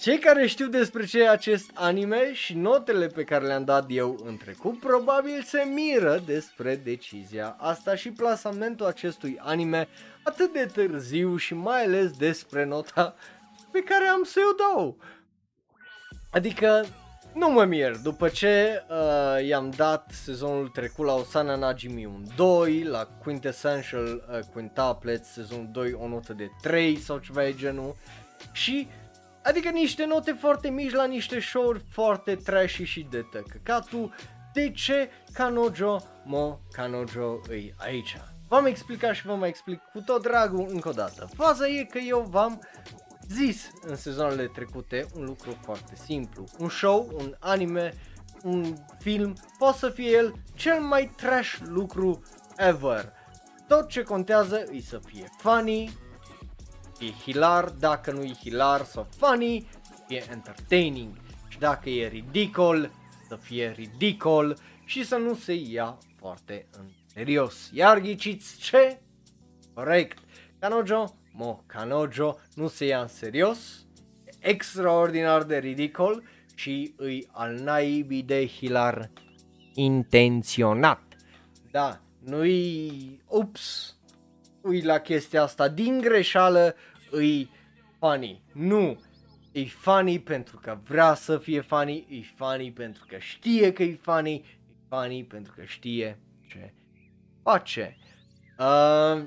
Cei 0.00 0.18
care 0.18 0.46
știu 0.46 0.66
despre 0.66 1.04
ce 1.04 1.22
e 1.22 1.28
acest 1.28 1.70
anime 1.74 2.34
și 2.34 2.54
notele 2.54 3.06
pe 3.06 3.24
care 3.24 3.46
le-am 3.46 3.64
dat 3.64 3.84
eu 3.88 4.22
în 4.24 4.36
trecut 4.36 4.78
probabil 4.78 5.42
se 5.42 5.62
miră 5.74 6.22
despre 6.26 6.76
decizia 6.76 7.56
asta 7.58 7.94
și 7.94 8.10
plasamentul 8.10 8.86
acestui 8.86 9.38
anime 9.40 9.88
atât 10.22 10.52
de 10.52 10.70
târziu 10.72 11.36
și 11.36 11.54
mai 11.54 11.84
ales 11.84 12.10
despre 12.10 12.64
nota 12.64 13.14
pe 13.70 13.82
care 13.82 14.04
am 14.04 14.22
să 14.22 14.40
o 14.50 14.54
dau. 14.54 14.96
Adică 16.30 16.86
nu 17.34 17.50
mă 17.50 17.64
mir, 17.64 17.96
după 17.96 18.28
ce 18.28 18.82
uh, 18.88 19.46
i-am 19.46 19.70
dat 19.70 20.10
sezonul 20.24 20.68
trecut 20.68 21.06
la 21.06 21.14
Osana 21.14 21.56
Najimi 21.56 22.04
un 22.04 22.24
2, 22.36 22.82
la 22.82 23.08
Quintessential 23.22 24.04
uh, 24.04 24.38
Quintuplets 24.52 25.32
sezonul 25.32 25.68
2 25.72 25.92
o 25.92 26.08
notă 26.08 26.32
de 26.32 26.50
3 26.62 26.96
sau 26.96 27.18
ceva 27.18 27.42
de 27.42 27.54
genul 27.54 27.96
și 28.52 28.88
adică 29.44 29.68
niște 29.68 30.04
note 30.04 30.32
foarte 30.32 30.68
mici 30.68 30.92
la 30.92 31.04
niște 31.04 31.40
show-uri 31.40 31.84
foarte 31.90 32.34
trashy 32.34 32.84
și 32.84 33.06
de 33.10 33.26
tăcăcatul, 33.32 34.14
de 34.52 34.70
ce 34.70 35.10
Kanojo 35.32 36.02
Mo 36.24 36.58
Kanojo 36.72 37.40
îi 37.48 37.74
aici? 37.78 38.16
V-am 38.48 38.66
explicat 38.66 39.14
și 39.14 39.26
vă 39.26 39.34
mai 39.34 39.48
explic 39.48 39.80
cu 39.92 40.00
tot 40.00 40.22
dragul 40.22 40.66
încă 40.68 40.88
o 40.88 40.92
dată. 40.92 41.28
Faza 41.36 41.68
e 41.68 41.84
că 41.84 41.98
eu 41.98 42.26
v-am 42.30 42.62
zis 43.28 43.70
în 43.82 43.96
sezoanele 43.96 44.46
trecute 44.46 45.06
un 45.16 45.24
lucru 45.24 45.58
foarte 45.62 45.94
simplu. 46.04 46.44
Un 46.58 46.68
show, 46.68 47.10
un 47.14 47.34
anime, 47.38 47.94
un 48.42 48.74
film, 48.98 49.36
poate 49.58 49.78
să 49.78 49.88
fie 49.88 50.10
el 50.10 50.34
cel 50.54 50.80
mai 50.80 51.10
trash 51.16 51.58
lucru 51.64 52.22
ever. 52.56 53.12
Tot 53.68 53.88
ce 53.88 54.02
contează 54.02 54.64
e 54.72 54.80
să 54.80 55.00
fie 55.04 55.28
funny, 55.38 55.90
e 56.98 57.10
hilar, 57.10 57.64
dacă 57.64 58.10
nu 58.10 58.22
e 58.22 58.32
hilar 58.32 58.84
sau 58.84 59.06
funny, 59.16 59.66
fie 60.06 60.24
entertaining. 60.30 61.16
Și 61.48 61.58
dacă 61.58 61.90
e 61.90 62.08
ridicol, 62.08 62.90
să 63.28 63.36
fie 63.36 63.72
ridicol 63.76 64.56
și 64.84 65.04
să 65.04 65.16
nu 65.16 65.34
se 65.34 65.54
ia 65.54 65.98
foarte 66.16 66.66
în 66.70 66.84
serios. 67.06 67.70
Iar 67.72 67.98
ghiciți 67.98 68.58
ce? 68.58 69.00
Corect. 69.74 70.18
Kanojo 70.58 71.14
Mo 71.32 71.62
Kanojo 71.66 72.38
nu 72.54 72.68
se 72.68 72.84
ia 72.84 73.00
în 73.00 73.08
serios, 73.08 73.86
extraordinar 74.38 75.42
de 75.42 75.58
ridicol 75.58 76.22
și 76.54 76.94
îi 76.96 77.28
al 77.32 77.54
naibii 77.54 78.22
de 78.22 78.46
hilar 78.46 79.10
intenționat. 79.74 81.02
Da, 81.70 82.00
nu-i, 82.18 83.20
ups, 83.26 83.93
ui 84.64 84.80
la 84.80 84.98
chestia 84.98 85.42
asta 85.42 85.68
din 85.68 86.00
greșeală, 86.00 86.74
îi 87.10 87.50
funny. 87.98 88.42
Nu, 88.52 89.00
e 89.52 89.64
funny 89.64 90.20
pentru 90.20 90.58
că 90.62 90.78
vrea 90.84 91.14
să 91.14 91.38
fie 91.38 91.60
funny, 91.60 92.06
e 92.08 92.34
funny 92.36 92.72
pentru 92.72 93.04
că 93.08 93.18
știe 93.18 93.72
că 93.72 93.82
e 93.82 93.98
funny, 94.02 94.34
e 94.34 94.86
funny 94.88 95.24
pentru 95.24 95.52
că 95.56 95.64
știe 95.64 96.18
ce 96.48 96.72
face. 97.42 97.96
Uh, 98.58 99.22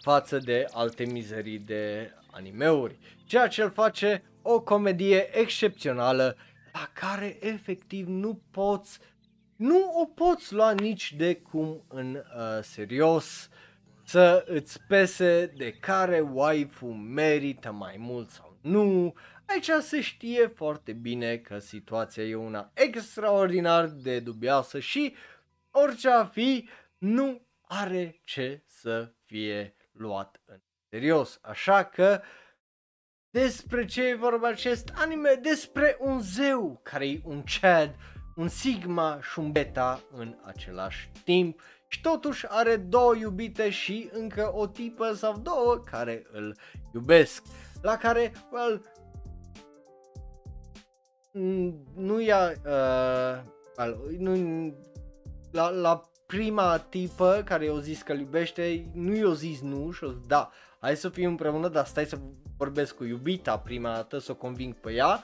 față 0.00 0.38
de 0.38 0.64
alte 0.72 1.04
mizerii 1.04 1.58
de 1.58 2.12
animeuri, 2.30 2.98
ceea 3.24 3.48
ce 3.48 3.62
îl 3.62 3.70
face 3.70 4.22
o 4.42 4.60
comedie 4.60 5.38
excepțională 5.38 6.36
la 6.72 6.90
care 6.92 7.36
efectiv 7.40 8.06
nu 8.06 8.40
poți, 8.50 8.98
nu 9.56 9.92
o 10.00 10.04
poți 10.04 10.54
lua 10.54 10.70
nici 10.70 11.14
de 11.16 11.34
cum 11.36 11.84
în 11.88 12.14
uh, 12.14 12.62
serios 12.62 13.48
să 14.08 14.44
îți 14.46 14.80
pese 14.88 15.52
de 15.56 15.72
care 15.72 16.20
waifu 16.20 16.86
merită 16.86 17.72
mai 17.72 17.96
mult 17.98 18.30
sau 18.30 18.58
nu. 18.60 19.14
Aici 19.46 19.70
se 19.80 20.00
știe 20.00 20.46
foarte 20.46 20.92
bine 20.92 21.36
că 21.36 21.58
situația 21.58 22.22
e 22.22 22.34
una 22.34 22.70
extraordinar 22.74 23.86
de 23.86 24.20
dubioasă 24.20 24.78
și 24.78 25.14
orice 25.70 26.08
a 26.08 26.24
fi 26.24 26.68
nu 26.98 27.46
are 27.62 28.20
ce 28.24 28.62
să 28.66 29.12
fie 29.24 29.74
luat 29.92 30.40
în 30.44 30.60
serios. 30.90 31.38
Așa 31.42 31.84
că 31.84 32.20
despre 33.30 33.84
ce 33.84 34.04
e 34.04 34.14
vorba 34.14 34.48
acest 34.48 34.92
anime? 34.94 35.38
Despre 35.42 35.96
un 36.00 36.20
zeu 36.20 36.80
care 36.82 37.08
e 37.08 37.20
un 37.24 37.42
Chad, 37.60 37.94
un 38.36 38.48
Sigma 38.48 39.18
și 39.22 39.38
un 39.38 39.52
Beta 39.52 40.02
în 40.10 40.36
același 40.44 41.10
timp 41.24 41.60
și 41.88 42.00
totuși 42.00 42.46
are 42.48 42.76
două 42.76 43.14
iubite 43.14 43.70
și 43.70 44.08
încă 44.12 44.50
o 44.54 44.66
tipă 44.66 45.12
sau 45.12 45.38
două 45.38 45.82
care 45.90 46.26
îl 46.32 46.56
iubesc, 46.94 47.42
la 47.82 47.96
care, 47.96 48.32
well, 48.52 48.82
nu 51.94 52.20
ia, 52.20 52.52
uh, 52.66 53.42
well, 53.78 54.16
nu, 54.18 54.74
la, 55.50 55.70
la 55.70 56.10
prima 56.26 56.78
tipă 56.78 57.42
care 57.44 57.64
i-a 57.64 57.78
zis 57.78 58.02
că 58.02 58.12
iubește, 58.12 58.90
nu 58.94 59.14
i-a 59.14 59.32
zis 59.32 59.60
nu 59.60 59.90
și 59.90 60.06
zis, 60.06 60.26
da, 60.26 60.50
hai 60.78 60.96
să 60.96 61.08
fim 61.08 61.28
împreună, 61.28 61.68
dar 61.68 61.86
stai 61.86 62.06
să 62.06 62.18
vorbesc 62.56 62.94
cu 62.96 63.04
iubita 63.04 63.58
prima 63.58 63.92
dată, 63.92 64.18
să 64.18 64.32
o 64.32 64.34
conving 64.34 64.74
pe 64.74 64.92
ea. 64.92 65.22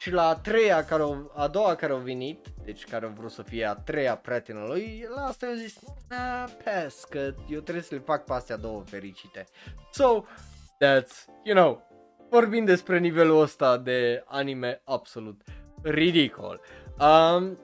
Și 0.00 0.10
la 0.10 0.28
a 0.28 0.34
treia, 0.34 0.84
care 0.84 1.02
o, 1.02 1.16
a 1.34 1.48
doua 1.48 1.74
care 1.74 1.92
a 1.92 1.96
venit, 1.96 2.46
deci 2.64 2.84
care 2.84 3.06
a 3.06 3.08
vrut 3.08 3.30
să 3.30 3.42
fie 3.42 3.64
a 3.64 3.74
treia 3.74 4.16
prietenă 4.16 4.64
lui, 4.66 5.06
la 5.14 5.24
asta 5.24 5.46
i-a 5.46 5.54
zis, 5.54 5.78
nah, 6.08 6.50
pass, 6.64 7.04
că 7.04 7.34
eu 7.48 7.60
trebuie 7.60 7.84
să 7.84 7.94
le 7.94 8.00
fac 8.00 8.24
pe 8.24 8.32
astea 8.32 8.56
două 8.56 8.82
fericite. 8.82 9.46
So, 9.92 10.24
that's, 10.84 11.24
you 11.42 11.56
know, 11.56 11.82
vorbim 12.30 12.64
despre 12.64 12.98
nivelul 12.98 13.40
ăsta 13.40 13.76
de 13.76 14.24
anime 14.26 14.80
absolut 14.84 15.42
ridicol. 15.82 16.60
Um, 17.00 17.58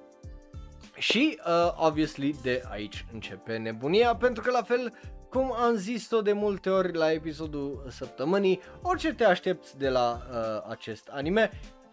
și, 0.96 1.38
uh, 1.46 1.72
obviously, 1.76 2.34
de 2.42 2.62
aici 2.70 3.06
începe 3.12 3.56
nebunia, 3.56 4.16
pentru 4.16 4.42
că 4.42 4.50
la 4.50 4.62
fel 4.62 4.92
cum 5.30 5.52
am 5.52 5.74
zis-o 5.74 6.22
de 6.22 6.32
multe 6.32 6.70
ori 6.70 6.96
la 6.96 7.12
episodul 7.12 7.86
săptămânii, 7.88 8.60
orice 8.82 9.14
te 9.14 9.24
aștepți 9.24 9.78
de 9.78 9.88
la 9.88 10.20
uh, 10.30 10.70
acest 10.70 11.08
anime, 11.12 11.50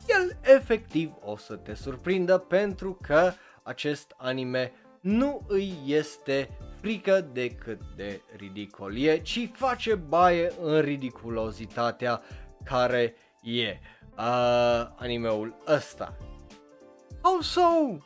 el 0.08 0.38
efectiv 0.42 1.14
o 1.22 1.38
să 1.38 1.56
te 1.56 1.74
surprindă 1.74 2.38
pentru 2.38 2.98
că 3.02 3.32
acest 3.64 4.14
anime 4.18 4.72
nu 5.02 5.42
îi 5.48 5.74
este 5.86 6.50
frică 6.82 7.22
de 7.22 7.50
cât 7.50 7.80
de 7.96 8.22
ridicol 8.36 8.98
e, 8.98 9.18
ci 9.18 9.50
face 9.54 9.96
baie 9.96 10.52
în 10.62 10.82
ridiculozitatea 10.82 12.22
care 12.64 13.16
e 13.42 13.80
uh, 14.18 14.88
animeul 14.96 15.56
ăsta. 15.68 16.18
Also, 17.22 17.98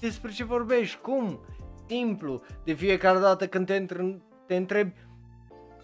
despre 0.00 0.30
ce 0.30 0.44
vorbești, 0.44 0.98
cum, 0.98 1.40
simplu, 1.86 2.42
de 2.64 2.72
fiecare 2.72 3.18
dată 3.18 3.48
când 3.48 3.66
te, 3.66 3.84
într- 3.84 4.20
te 4.46 4.56
întrebi 4.56 4.92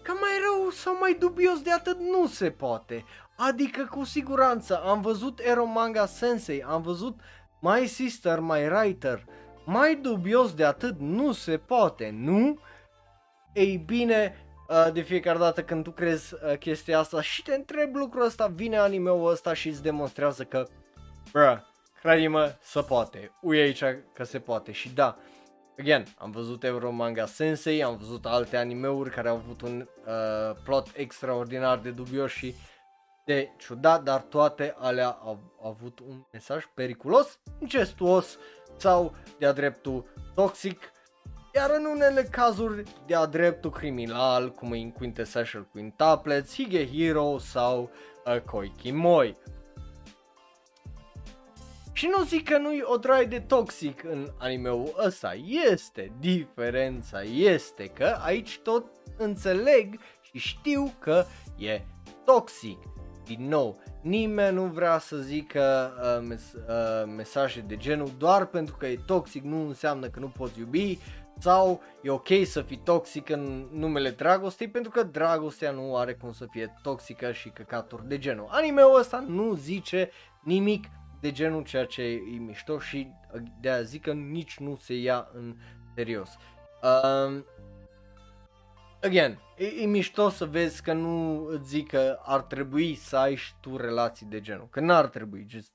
că 0.01 0.11
mai 0.11 0.31
rău 0.41 0.69
sau 0.69 0.97
mai 0.99 1.15
dubios 1.19 1.61
de 1.61 1.71
atât 1.71 1.99
nu 1.99 2.27
se 2.27 2.51
poate. 2.51 3.05
Adică 3.41 3.87
cu 3.89 4.03
siguranță 4.03 4.81
am 4.83 5.01
văzut 5.01 5.39
Ero 5.39 5.65
Manga 5.65 6.05
Sensei, 6.05 6.63
am 6.63 6.81
văzut 6.81 7.19
My 7.61 7.87
Sister, 7.87 8.39
My 8.39 8.67
Writer. 8.67 9.25
Mai 9.65 9.95
dubios 9.95 10.53
de 10.53 10.65
atât 10.65 10.99
nu 10.99 11.31
se 11.31 11.57
poate, 11.57 12.09
nu? 12.13 12.59
Ei 13.53 13.77
bine, 13.77 14.35
de 14.93 15.01
fiecare 15.01 15.37
dată 15.37 15.63
când 15.63 15.83
tu 15.83 15.91
crezi 15.91 16.33
chestia 16.59 16.99
asta 16.99 17.21
și 17.21 17.43
te 17.43 17.55
întrebi 17.55 17.97
lucrul 17.97 18.25
ăsta, 18.25 18.47
vine 18.47 18.77
anime-ul 18.77 19.31
ăsta 19.31 19.53
și 19.53 19.67
îți 19.67 19.83
demonstrează 19.83 20.43
că, 20.43 20.67
bruh, 21.31 21.57
crede-mă, 22.01 22.55
se 22.61 22.81
poate. 22.81 23.31
Ui 23.41 23.59
aici 23.59 23.83
că 24.13 24.23
se 24.23 24.39
poate 24.39 24.71
și 24.71 24.89
da, 24.89 25.17
again, 25.79 26.05
am 26.17 26.31
văzut 26.31 26.63
Euro 26.63 26.91
Manga 26.91 27.25
Sensei, 27.25 27.83
am 27.83 27.97
văzut 27.97 28.25
alte 28.25 28.57
animeuri 28.57 29.09
care 29.09 29.29
au 29.29 29.35
avut 29.35 29.61
un 29.61 29.87
uh, 30.05 30.55
plot 30.63 30.87
extraordinar 30.93 31.77
de 31.77 31.89
dubios 31.89 32.31
și 32.31 32.55
de 33.29 33.51
ciudat, 33.57 34.03
dar 34.03 34.21
toate 34.21 34.75
alea 34.77 35.09
au, 35.09 35.39
au 35.61 35.69
avut 35.69 35.99
un 35.99 36.23
mesaj 36.31 36.63
periculos, 36.73 37.39
incestuos 37.59 38.37
sau 38.77 39.15
de-a 39.39 39.51
dreptul 39.51 40.05
toxic, 40.35 40.91
iar 41.55 41.69
în 41.77 41.85
unele 41.85 42.23
cazuri 42.23 42.83
de-a 43.05 43.25
dreptul 43.25 43.71
criminal, 43.71 44.51
cum 44.51 44.73
e 44.73 44.77
în 44.77 44.91
Quintessential 44.91 45.67
Quintuplets, 45.71 46.53
Hige 46.53 46.87
Hero 46.87 47.37
sau 47.37 47.89
uh, 48.25 48.39
Koikimoi. 48.41 49.37
Și 51.93 52.09
nu 52.17 52.23
zic 52.23 52.49
că 52.49 52.57
nu-i 52.57 52.81
o 52.83 52.97
droaie 52.97 53.25
de 53.25 53.39
toxic 53.39 54.03
în 54.03 54.27
animeul 54.37 54.93
ăsta, 55.05 55.33
este, 55.71 56.11
diferența 56.19 57.21
este 57.21 57.85
că 57.85 58.17
aici 58.21 58.59
tot 58.63 58.85
înțeleg 59.17 59.99
și 60.21 60.37
știu 60.37 60.93
că 60.99 61.25
e 61.57 61.81
toxic. 62.25 62.77
Din 63.35 63.47
nou, 63.47 63.81
nimeni 64.01 64.55
nu 64.55 64.63
vrea 64.63 64.97
să 64.97 65.17
zică 65.17 65.93
uh, 66.01 66.27
mes- 66.27 66.53
uh, 66.53 67.13
mesaje 67.15 67.59
de 67.67 67.77
genul 67.77 68.11
doar 68.17 68.45
pentru 68.45 68.75
că 68.75 68.87
e 68.87 68.99
toxic 69.05 69.43
nu 69.43 69.67
înseamnă 69.67 70.07
că 70.07 70.19
nu 70.19 70.27
poți 70.27 70.59
iubi 70.59 70.97
sau 71.39 71.81
e 72.01 72.09
ok 72.09 72.27
să 72.45 72.61
fii 72.61 72.81
toxic 72.83 73.29
în 73.29 73.67
numele 73.71 74.09
dragostei 74.09 74.69
pentru 74.69 74.91
că 74.91 75.03
dragostea 75.03 75.71
nu 75.71 75.95
are 75.95 76.13
cum 76.13 76.31
să 76.31 76.45
fie 76.49 76.75
toxică 76.81 77.31
și 77.31 77.49
căcaturi 77.49 78.07
de 78.07 78.17
genul. 78.17 78.47
Anime-ul 78.49 78.99
ăsta 78.99 79.25
nu 79.27 79.53
zice 79.53 80.09
nimic 80.43 80.85
de 81.21 81.31
genul 81.31 81.63
ceea 81.63 81.85
ce 81.85 82.01
e 82.01 82.37
mișto 82.39 82.79
și 82.79 83.07
de 83.61 83.69
a 83.69 83.81
zic 83.81 84.01
că 84.01 84.13
nici 84.13 84.57
nu 84.59 84.75
se 84.75 84.93
ia 84.93 85.29
în 85.33 85.55
serios. 85.95 86.29
Um, 86.81 87.45
again, 89.01 89.39
e, 89.57 89.65
e 89.65 89.85
mișto 89.85 90.29
să 90.29 90.45
vezi 90.45 90.81
că 90.81 90.93
nu 90.93 91.45
îți 91.45 91.69
zic 91.69 91.87
că 91.87 92.19
ar 92.23 92.41
trebui 92.41 92.95
să 92.95 93.17
ai 93.17 93.35
și 93.35 93.53
tu 93.61 93.77
relații 93.77 94.25
de 94.25 94.41
genul, 94.41 94.67
că 94.69 94.79
n-ar 94.79 95.07
trebui, 95.07 95.45
just, 95.49 95.73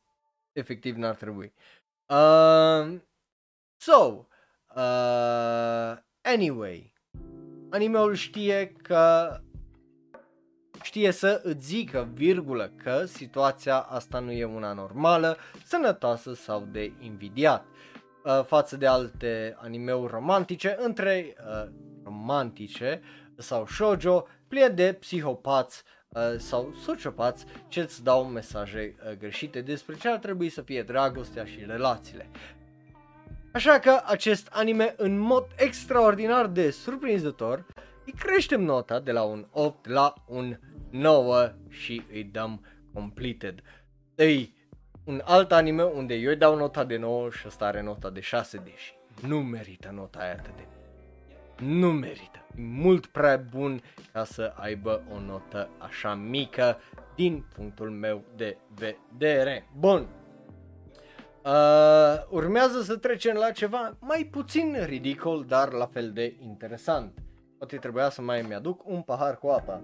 efectiv 0.53 0.97
n-ar 0.97 1.15
trebui. 1.15 1.53
Uh, 2.07 3.01
so, 3.77 4.27
uh, 4.77 5.97
anyway, 6.23 6.93
animeul 7.71 8.15
știe 8.15 8.73
că 8.83 9.37
știe 10.83 11.11
să 11.11 11.41
îți 11.43 11.67
zică, 11.67 12.09
virgulă, 12.13 12.73
că 12.83 13.05
situația 13.05 13.79
asta 13.79 14.19
nu 14.19 14.31
e 14.31 14.45
una 14.45 14.73
normală, 14.73 15.37
sănătoasă 15.65 16.35
sau 16.35 16.69
de 16.73 16.93
invidiat 17.01 17.65
uh, 18.25 18.45
față 18.45 18.77
de 18.77 18.87
alte 18.87 19.57
animeuri 19.59 20.13
romantice, 20.13 20.77
între 20.79 21.37
uh, 21.39 21.71
romantice 22.05 23.01
sau 23.37 23.67
shoujo, 23.67 24.27
pline 24.49 24.69
de 24.69 24.93
psihopați 24.93 25.83
uh, 26.09 26.23
sau 26.39 26.75
sociopați 26.83 27.45
ce 27.69 27.81
îți 27.81 28.03
dau 28.03 28.25
mesaje 28.25 28.95
uh, 29.07 29.17
greșite 29.19 29.61
despre 29.61 29.97
ce 29.97 30.09
ar 30.09 30.19
trebui 30.19 30.49
să 30.49 30.63
fie 30.63 30.83
dragostea 30.83 31.45
și 31.45 31.65
relațiile. 31.67 32.31
Așa 33.53 33.79
că 33.79 34.03
acest 34.05 34.49
anime 34.51 34.95
în 34.97 35.19
mod 35.19 35.47
extraordinar 35.57 36.47
de 36.47 36.71
surprinzător 36.71 37.67
îi 38.07 38.13
creștem 38.13 38.63
nota 38.63 39.01
de 39.01 39.13
la 39.13 39.23
un 39.23 39.47
8 39.51 39.89
la 39.89 40.15
un 40.27 40.59
9 40.91 41.53
și 41.69 42.03
îi 42.13 42.25
dăm 42.25 42.65
completed. 42.93 43.61
Îi 44.15 44.55
un 45.05 45.23
alt 45.25 45.53
anime 45.53 45.83
unde 45.83 46.15
eu 46.15 46.29
îi 46.29 46.37
dau 46.37 46.57
nota 46.57 46.85
de 46.85 46.97
9 46.97 47.31
și 47.31 47.47
ăsta 47.47 47.65
are 47.65 47.83
nota 47.83 48.11
de 48.11 48.21
6 48.21 48.57
deși 48.57 48.95
nu 49.27 49.43
merită 49.43 49.91
nota 49.95 50.19
aia 50.19 50.33
atât 50.33 50.57
de 50.57 50.67
nu 51.61 51.93
merită. 51.93 52.47
E 52.57 52.61
mult 52.61 53.07
prea 53.07 53.37
bun 53.37 53.83
ca 54.13 54.25
să 54.25 54.53
aibă 54.57 55.03
o 55.15 55.21
notă 55.21 55.69
așa 55.79 56.15
mică 56.15 56.79
din 57.15 57.45
punctul 57.55 57.91
meu 57.91 58.25
de 58.37 58.57
vedere. 58.75 59.69
Bun. 59.79 60.09
Uh, 61.45 62.23
urmează 62.31 62.83
să 62.83 62.97
trecem 62.97 63.37
la 63.37 63.51
ceva 63.51 63.97
mai 64.01 64.29
puțin 64.31 64.77
ridicol, 64.85 65.45
dar 65.49 65.73
la 65.73 65.87
fel 65.87 66.13
de 66.13 66.37
interesant. 66.41 67.19
Poate 67.59 67.77
trebuia 67.77 68.09
să 68.09 68.23
mai 68.23 68.43
mi-aduc 68.43 68.89
un 68.89 69.03
pahar 69.03 69.39
cu 69.39 69.47
apă. 69.47 69.83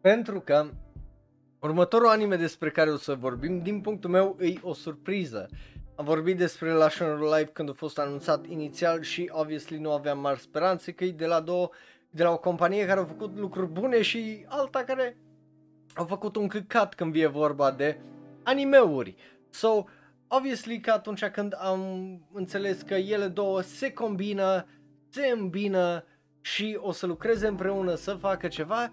Pentru 0.00 0.40
că 0.40 0.66
următorul 1.62 2.08
anime 2.08 2.36
despre 2.36 2.70
care 2.70 2.90
o 2.90 2.96
să 2.96 3.14
vorbim, 3.14 3.58
din 3.58 3.80
punctul 3.80 4.10
meu, 4.10 4.36
e 4.40 4.54
o 4.62 4.72
surpriză. 4.72 5.48
Am 5.94 6.04
vorbit 6.04 6.36
despre 6.36 6.68
Relational 6.68 7.22
Live 7.22 7.50
când 7.52 7.68
a 7.68 7.72
fost 7.72 7.98
anunțat 7.98 8.46
inițial 8.46 9.02
și 9.02 9.30
obviously 9.32 9.78
nu 9.78 9.92
aveam 9.92 10.18
mari 10.18 10.40
speranțe 10.40 10.92
că 10.92 11.04
e 11.04 11.10
de 11.10 11.26
la 11.26 11.40
două, 11.40 11.70
de 12.10 12.22
la 12.22 12.30
o 12.30 12.38
companie 12.38 12.86
care 12.86 13.00
a 13.00 13.04
făcut 13.04 13.38
lucruri 13.38 13.66
bune 13.70 14.02
și 14.02 14.44
alta 14.48 14.84
care 14.84 15.16
a 15.94 16.04
făcut 16.04 16.36
un 16.36 16.48
căcat 16.48 16.94
când 16.94 17.12
vine 17.12 17.26
vorba 17.26 17.70
de 17.70 18.00
animeuri. 18.42 19.14
So, 19.50 19.84
obviously 20.28 20.80
că 20.80 20.90
atunci 20.90 21.24
când 21.24 21.54
am 21.58 21.80
înțeles 22.32 22.82
că 22.82 22.94
ele 22.94 23.26
două 23.26 23.60
se 23.60 23.92
combină, 23.92 24.66
se 25.08 25.26
îmbină 25.26 26.04
și 26.40 26.78
o 26.80 26.92
să 26.92 27.06
lucreze 27.06 27.46
împreună 27.46 27.94
să 27.94 28.14
facă 28.14 28.48
ceva, 28.48 28.90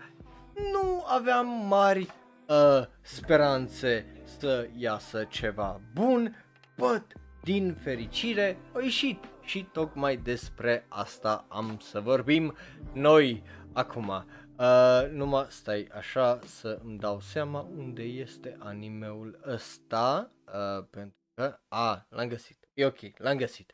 nu 0.73 1.03
aveam 1.07 1.47
mari 1.67 2.09
uh, 2.49 2.85
speranțe 3.01 4.05
să 4.23 4.69
iasă 4.77 5.23
ceva 5.23 5.81
bun, 5.93 6.45
but 6.77 7.05
din 7.43 7.73
fericire 7.73 8.57
a 8.73 8.79
ieșit 8.81 9.23
și 9.41 9.63
tocmai 9.63 10.17
despre 10.17 10.85
asta 10.87 11.45
am 11.49 11.79
să 11.81 11.99
vorbim 11.99 12.55
noi 12.93 13.43
acum. 13.73 14.07
Uh, 14.09 15.09
numai 15.11 15.45
stai 15.49 15.89
așa 15.91 16.39
să 16.45 16.79
îmi 16.83 16.97
dau 16.97 17.19
seama 17.19 17.61
unde 17.61 18.03
este 18.03 18.55
animeul 18.59 19.39
ăsta, 19.47 20.31
uh, 20.45 20.85
pentru 20.89 21.17
că, 21.33 21.59
a, 21.67 22.05
l-am 22.09 22.27
găsit, 22.27 22.69
e 22.73 22.85
ok, 22.85 22.99
l-am 23.17 23.37
găsit. 23.37 23.71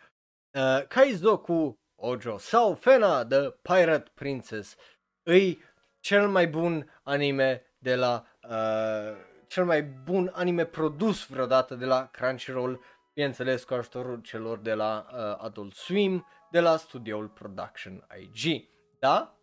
Uh, 0.58 0.88
Kaizoku 0.88 1.80
Ojo 1.96 2.38
sau 2.38 2.74
Fena 2.74 3.26
The 3.26 3.50
Pirate 3.50 4.12
Princess 4.14 4.76
îi 5.24 5.64
cel 6.00 6.28
mai 6.28 6.48
bun 6.48 7.00
anime 7.04 7.76
de 7.78 7.96
la 7.96 8.26
uh, 8.50 9.18
cel 9.48 9.66
mai 9.66 9.84
bun 9.84 10.32
anime 10.34 10.66
produs 10.66 11.28
vreodată 11.28 11.76
de 11.76 11.86
la 11.86 12.10
Crunchyroll, 12.12 12.82
bineînțeles 13.14 13.64
cu 13.64 13.74
ajutorul 13.74 14.22
celor 14.22 14.58
de 14.58 14.74
la 14.74 15.06
uh, 15.10 15.46
Adult 15.46 15.74
Swim, 15.74 16.26
de 16.52 16.60
la 16.60 16.78
studioul 16.78 17.28
Production 17.28 18.08
IG. 18.20 18.70
Da? 19.00 19.36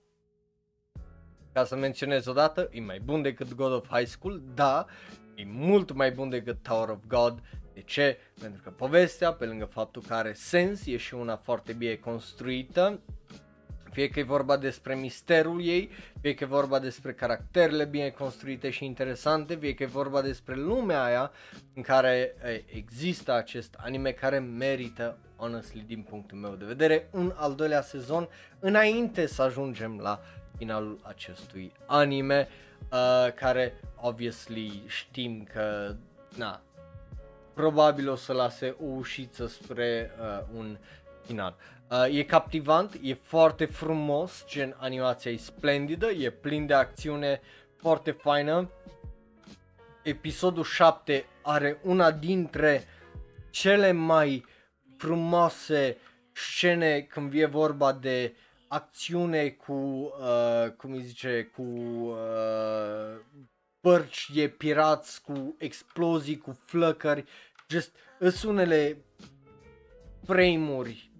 Ca 1.53 1.65
să 1.65 1.77
menționez 1.77 2.27
o 2.27 2.33
dată, 2.33 2.69
e 2.71 2.81
mai 2.81 3.01
bun 3.01 3.23
decât 3.23 3.55
God 3.55 3.73
of 3.73 3.89
High 3.91 4.07
School, 4.07 4.43
da, 4.55 4.87
e 5.35 5.45
mult 5.47 5.93
mai 5.93 6.11
bun 6.11 6.29
decât 6.29 6.63
Tower 6.63 6.89
of 6.89 7.07
God. 7.07 7.43
De 7.75 7.81
ce? 7.81 8.19
Pentru 8.41 8.63
că 8.63 8.71
povestea, 8.71 9.33
pe 9.33 9.47
lângă 9.47 9.65
faptul 9.65 10.03
că 10.07 10.15
are 10.15 10.33
sens, 10.33 10.87
e 10.87 10.97
și 10.97 11.15
una 11.15 11.37
foarte 11.37 11.73
bine 11.73 11.95
construită, 11.95 13.01
fie 13.93 14.09
că 14.09 14.19
e 14.19 14.23
vorba 14.23 14.57
despre 14.57 14.95
misterul 14.95 15.65
ei, 15.65 15.91
fie 16.21 16.35
că 16.35 16.45
e 16.45 16.47
vorba 16.47 16.79
despre 16.79 17.13
caracterele 17.13 17.85
bine 17.85 18.09
construite 18.09 18.71
și 18.71 18.85
interesante, 18.85 19.55
fie 19.55 19.75
că 19.75 19.83
e 19.83 19.87
vorba 19.87 20.23
despre 20.23 20.55
lumea 20.55 21.03
aia 21.03 21.33
în 21.75 21.83
care 21.83 22.35
există 22.67 23.33
acest 23.33 23.75
anime 23.79 24.11
care 24.11 24.39
merită, 24.39 25.19
honestly, 25.37 25.85
din 25.87 26.03
punctul 26.03 26.39
meu 26.39 26.55
de 26.55 26.65
vedere, 26.65 27.09
un 27.11 27.33
al 27.37 27.55
doilea 27.55 27.83
sezon 27.83 28.29
înainte 28.59 29.27
să 29.27 29.43
ajungem 29.43 29.99
la 30.03 30.21
finalul 30.57 30.99
acestui 31.03 31.73
anime, 31.87 32.49
uh, 32.91 33.33
care 33.35 33.81
obviously 33.97 34.83
știm 34.87 35.49
că, 35.53 35.95
na, 36.37 36.63
probabil 37.55 38.11
o 38.11 38.15
să 38.15 38.33
lase 38.33 38.77
o 38.81 38.85
ușiță 38.85 39.47
spre 39.47 40.11
uh, 40.21 40.45
un 40.57 40.79
final. 41.27 41.57
Uh, 41.93 42.07
e 42.11 42.25
captivant, 42.25 42.99
e 43.03 43.15
foarte 43.15 43.65
frumos, 43.65 44.45
gen 44.47 44.77
animația 44.79 45.31
e 45.31 45.37
splendidă, 45.37 46.11
e 46.11 46.31
plin 46.31 46.67
de 46.67 46.75
acțiune 46.75 47.41
foarte 47.77 48.11
faină. 48.11 48.71
Episodul 50.03 50.65
7 50.65 51.25
are 51.43 51.79
una 51.83 52.11
dintre 52.11 52.85
cele 53.51 53.93
mai 53.93 54.45
frumoase 54.97 55.97
scene 56.33 57.01
când 57.01 57.31
vine 57.31 57.47
vorba 57.47 57.93
de 57.93 58.35
acțiune 58.69 59.49
cu, 59.49 59.73
uh, 59.73 60.71
cum 60.77 60.93
îi 60.93 61.03
zice, 61.03 61.51
cu 61.55 61.63
uh, 61.63 63.21
bărci 63.81 64.31
de 64.35 64.49
pirați, 64.49 65.23
cu 65.23 65.55
explozii, 65.59 66.39
cu 66.39 66.59
flăcări, 66.65 67.25
just 67.69 67.97
sunt 68.19 68.53
unele 68.53 69.05
frame-uri 70.25 71.12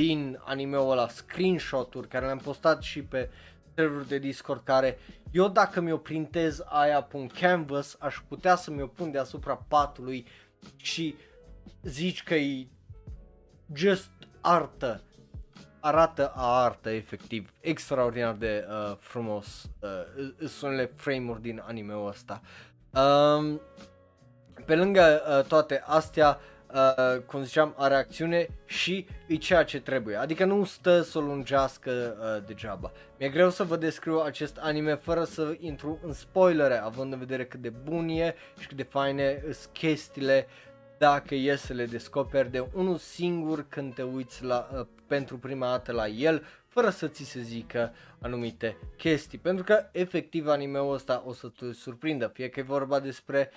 din 0.00 0.40
anime-ul 0.44 0.90
ăla, 0.90 1.08
screenshot-uri 1.08 2.08
care 2.08 2.24
le-am 2.24 2.38
postat 2.38 2.82
și 2.82 3.02
pe 3.02 3.30
serverul 3.74 4.04
de 4.04 4.18
Discord 4.18 4.60
care 4.64 4.98
eu 5.30 5.48
dacă 5.48 5.80
mi-o 5.80 5.96
printez 5.96 6.62
aia 6.64 7.02
pe 7.02 7.16
un 7.16 7.26
canvas 7.26 7.96
aș 7.98 8.16
putea 8.28 8.56
să 8.56 8.70
mi-o 8.70 8.86
pun 8.86 9.10
deasupra 9.10 9.64
patului 9.68 10.26
și 10.76 11.14
zici 11.82 12.22
că 12.22 12.34
e 12.34 12.66
just 13.74 14.10
artă 14.40 15.02
arată 15.80 16.32
a 16.34 16.62
artă 16.62 16.90
efectiv 16.90 17.52
extraordinar 17.60 18.34
de 18.34 18.66
uh, 18.68 18.96
frumos 18.98 19.70
uh, 19.80 20.48
sunt 20.48 20.72
unele 20.72 20.92
frame-uri 20.96 21.42
din 21.42 21.62
anime-ul 21.66 22.08
ăsta. 22.08 22.40
Um, 22.90 23.60
pe 24.64 24.76
lângă 24.76 25.22
uh, 25.38 25.44
toate 25.44 25.82
astea 25.86 26.38
uh, 26.74 27.22
cum 27.26 27.42
ziceam, 27.42 27.74
are 27.76 27.94
acțiune 27.94 28.48
și 28.64 29.06
e 29.26 29.34
ceea 29.34 29.64
ce 29.64 29.80
trebuie. 29.80 30.16
Adică 30.16 30.44
nu 30.44 30.64
stă 30.64 31.02
să 31.02 31.18
o 31.18 31.20
lungească 31.20 31.90
uh, 31.90 32.46
degeaba. 32.46 32.92
Mi-e 33.18 33.28
greu 33.28 33.50
să 33.50 33.64
vă 33.64 33.76
descriu 33.76 34.18
acest 34.18 34.56
anime 34.60 34.94
fără 34.94 35.24
să 35.24 35.56
intru 35.60 35.98
în 36.02 36.12
spoilere, 36.12 36.76
având 36.76 37.12
în 37.12 37.18
vedere 37.18 37.44
cât 37.44 37.60
de 37.60 37.68
bun 37.68 38.08
e 38.08 38.34
și 38.58 38.66
cât 38.66 38.76
de 38.76 38.82
faine 38.82 39.40
sunt 39.42 39.72
chestiile 39.72 40.46
dacă 40.98 41.34
e 41.34 41.56
să 41.56 41.72
le 41.72 41.86
descoperi 41.86 42.50
de 42.50 42.66
unul 42.74 42.96
singur 42.96 43.66
când 43.68 43.94
te 43.94 44.02
uiți 44.02 44.44
la, 44.44 44.68
uh, 44.74 44.86
pentru 45.06 45.38
prima 45.38 45.66
dată 45.66 45.92
la 45.92 46.08
el, 46.08 46.44
fără 46.66 46.90
să 46.90 47.08
ți 47.08 47.24
se 47.24 47.40
zică 47.40 47.92
anumite 48.20 48.76
chestii, 48.96 49.38
pentru 49.38 49.64
că 49.64 49.88
efectiv 49.92 50.46
anime-ul 50.46 50.94
ăsta 50.94 51.22
o 51.26 51.32
să 51.32 51.48
te 51.48 51.72
surprindă, 51.72 52.26
fie 52.26 52.48
că 52.48 52.60
e 52.60 52.62
vorba 52.62 53.00
despre 53.00 53.50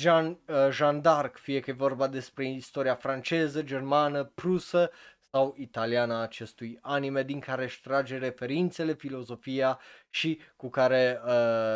Jean, 0.00 0.38
uh, 0.48 0.70
Jean 0.70 1.00
d'Arc, 1.00 1.32
fie 1.32 1.60
că 1.60 1.70
e 1.70 1.74
vorba 1.74 2.06
despre 2.06 2.48
istoria 2.48 2.94
franceză, 2.94 3.62
germană, 3.62 4.24
prusă 4.24 4.90
sau 5.30 5.54
italiană 5.58 6.14
a 6.14 6.22
acestui 6.22 6.78
anime 6.80 7.22
din 7.22 7.38
care 7.38 7.64
își 7.64 7.80
trage 7.80 8.18
referințele, 8.18 8.92
filozofia 8.92 9.78
și 10.10 10.40
cu 10.56 10.68
care 10.70 11.20
uh, 11.24 11.32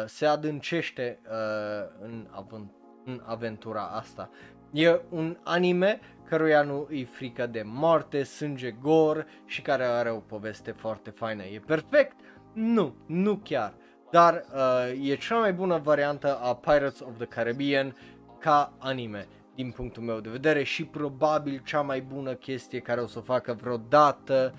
se 0.06 0.26
adâncește 0.26 1.20
uh, 1.24 1.88
în, 2.00 2.28
avent- 2.30 2.74
în 3.04 3.22
aventura 3.24 3.82
asta. 3.82 4.30
E 4.72 5.00
un 5.08 5.38
anime 5.42 6.00
căruia 6.28 6.62
nu 6.62 6.86
îi 6.90 7.04
frică 7.04 7.46
de 7.46 7.62
moarte, 7.64 8.22
sânge, 8.22 8.70
gor 8.70 9.26
și 9.46 9.62
care 9.62 9.84
are 9.84 10.10
o 10.10 10.18
poveste 10.18 10.70
foarte 10.70 11.10
faină. 11.10 11.42
E 11.42 11.62
perfect? 11.66 12.16
Nu, 12.52 12.94
nu 13.06 13.36
chiar. 13.36 13.74
Dar 14.14 14.44
uh, 14.54 15.08
e 15.10 15.16
cea 15.16 15.38
mai 15.38 15.52
bună 15.52 15.78
variantă 15.78 16.36
a 16.36 16.54
Pirates 16.54 17.00
of 17.00 17.16
the 17.16 17.26
Caribbean 17.26 17.96
ca 18.44 18.72
anime 18.78 19.26
din 19.54 19.70
punctul 19.70 20.02
meu 20.02 20.20
de 20.20 20.28
vedere 20.28 20.62
și 20.62 20.84
probabil 20.84 21.62
cea 21.64 21.80
mai 21.80 22.00
bună 22.00 22.34
chestie 22.34 22.80
care 22.80 23.00
o 23.00 23.06
să 23.06 23.18
o 23.18 23.22
facă 23.22 23.56
vreodată, 23.60 24.54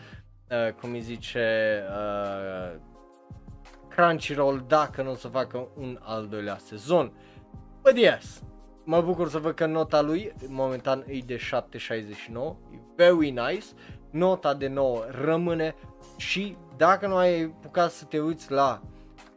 uh, 0.50 0.74
cum 0.74 0.92
îi 0.92 1.02
zice 1.02 1.84
uh, 1.90 2.80
Crunchyroll, 3.88 4.64
dacă 4.68 5.02
nu 5.02 5.12
o 5.12 5.16
să 5.16 5.28
facă 5.28 5.68
un 5.76 6.00
al 6.02 6.28
doilea 6.28 6.58
sezon. 6.58 7.12
But 7.82 7.98
yes, 7.98 8.44
mă 8.84 9.02
bucur 9.02 9.30
să 9.30 9.38
văd 9.38 9.56
că 9.56 9.66
nota 9.66 10.02
lui 10.02 10.34
momentan 10.48 11.04
e 11.08 11.20
de 11.26 11.38
7.69, 11.38 11.44
e 12.74 12.80
very 12.96 13.30
nice, 13.30 13.66
nota 14.12 14.54
de 14.54 14.68
9 14.68 15.04
rămâne 15.10 15.76
și 16.18 16.58
dacă 16.78 17.08
nu 17.08 17.16
ai 17.16 17.42
apucat 17.42 17.92
să 17.92 18.06
te 18.06 18.20
uiți 18.20 18.52
la 18.52 18.82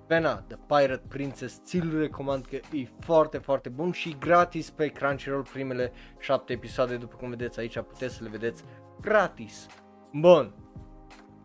Vena, 0.09 0.45
The 0.47 0.57
Pirate 0.67 1.03
Princess, 1.09 1.61
ți-l 1.65 1.99
recomand 1.99 2.47
că 2.47 2.57
e 2.57 2.89
foarte, 3.01 3.39
foarte 3.39 3.69
bun 3.69 3.93
și 3.93 4.17
gratis 4.19 4.71
pe 4.71 4.87
Crunchyroll 4.87 5.43
primele 5.53 5.93
7 6.19 6.53
episoade, 6.53 6.97
după 6.97 7.17
cum 7.17 7.29
vedeți 7.29 7.61
aici, 7.61 7.81
puteți 7.81 8.15
să 8.15 8.23
le 8.23 8.29
vedeți 8.29 8.65
gratis. 9.01 9.67
Bun, 10.13 10.55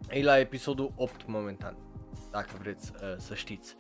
e 0.10 0.24
la 0.24 0.40
episodul 0.40 0.94
8 0.96 1.28
momentan, 1.28 1.78
dacă 2.32 2.50
vreți 2.60 2.92
uh, 2.94 3.00
să 3.18 3.34
știți. 3.34 3.76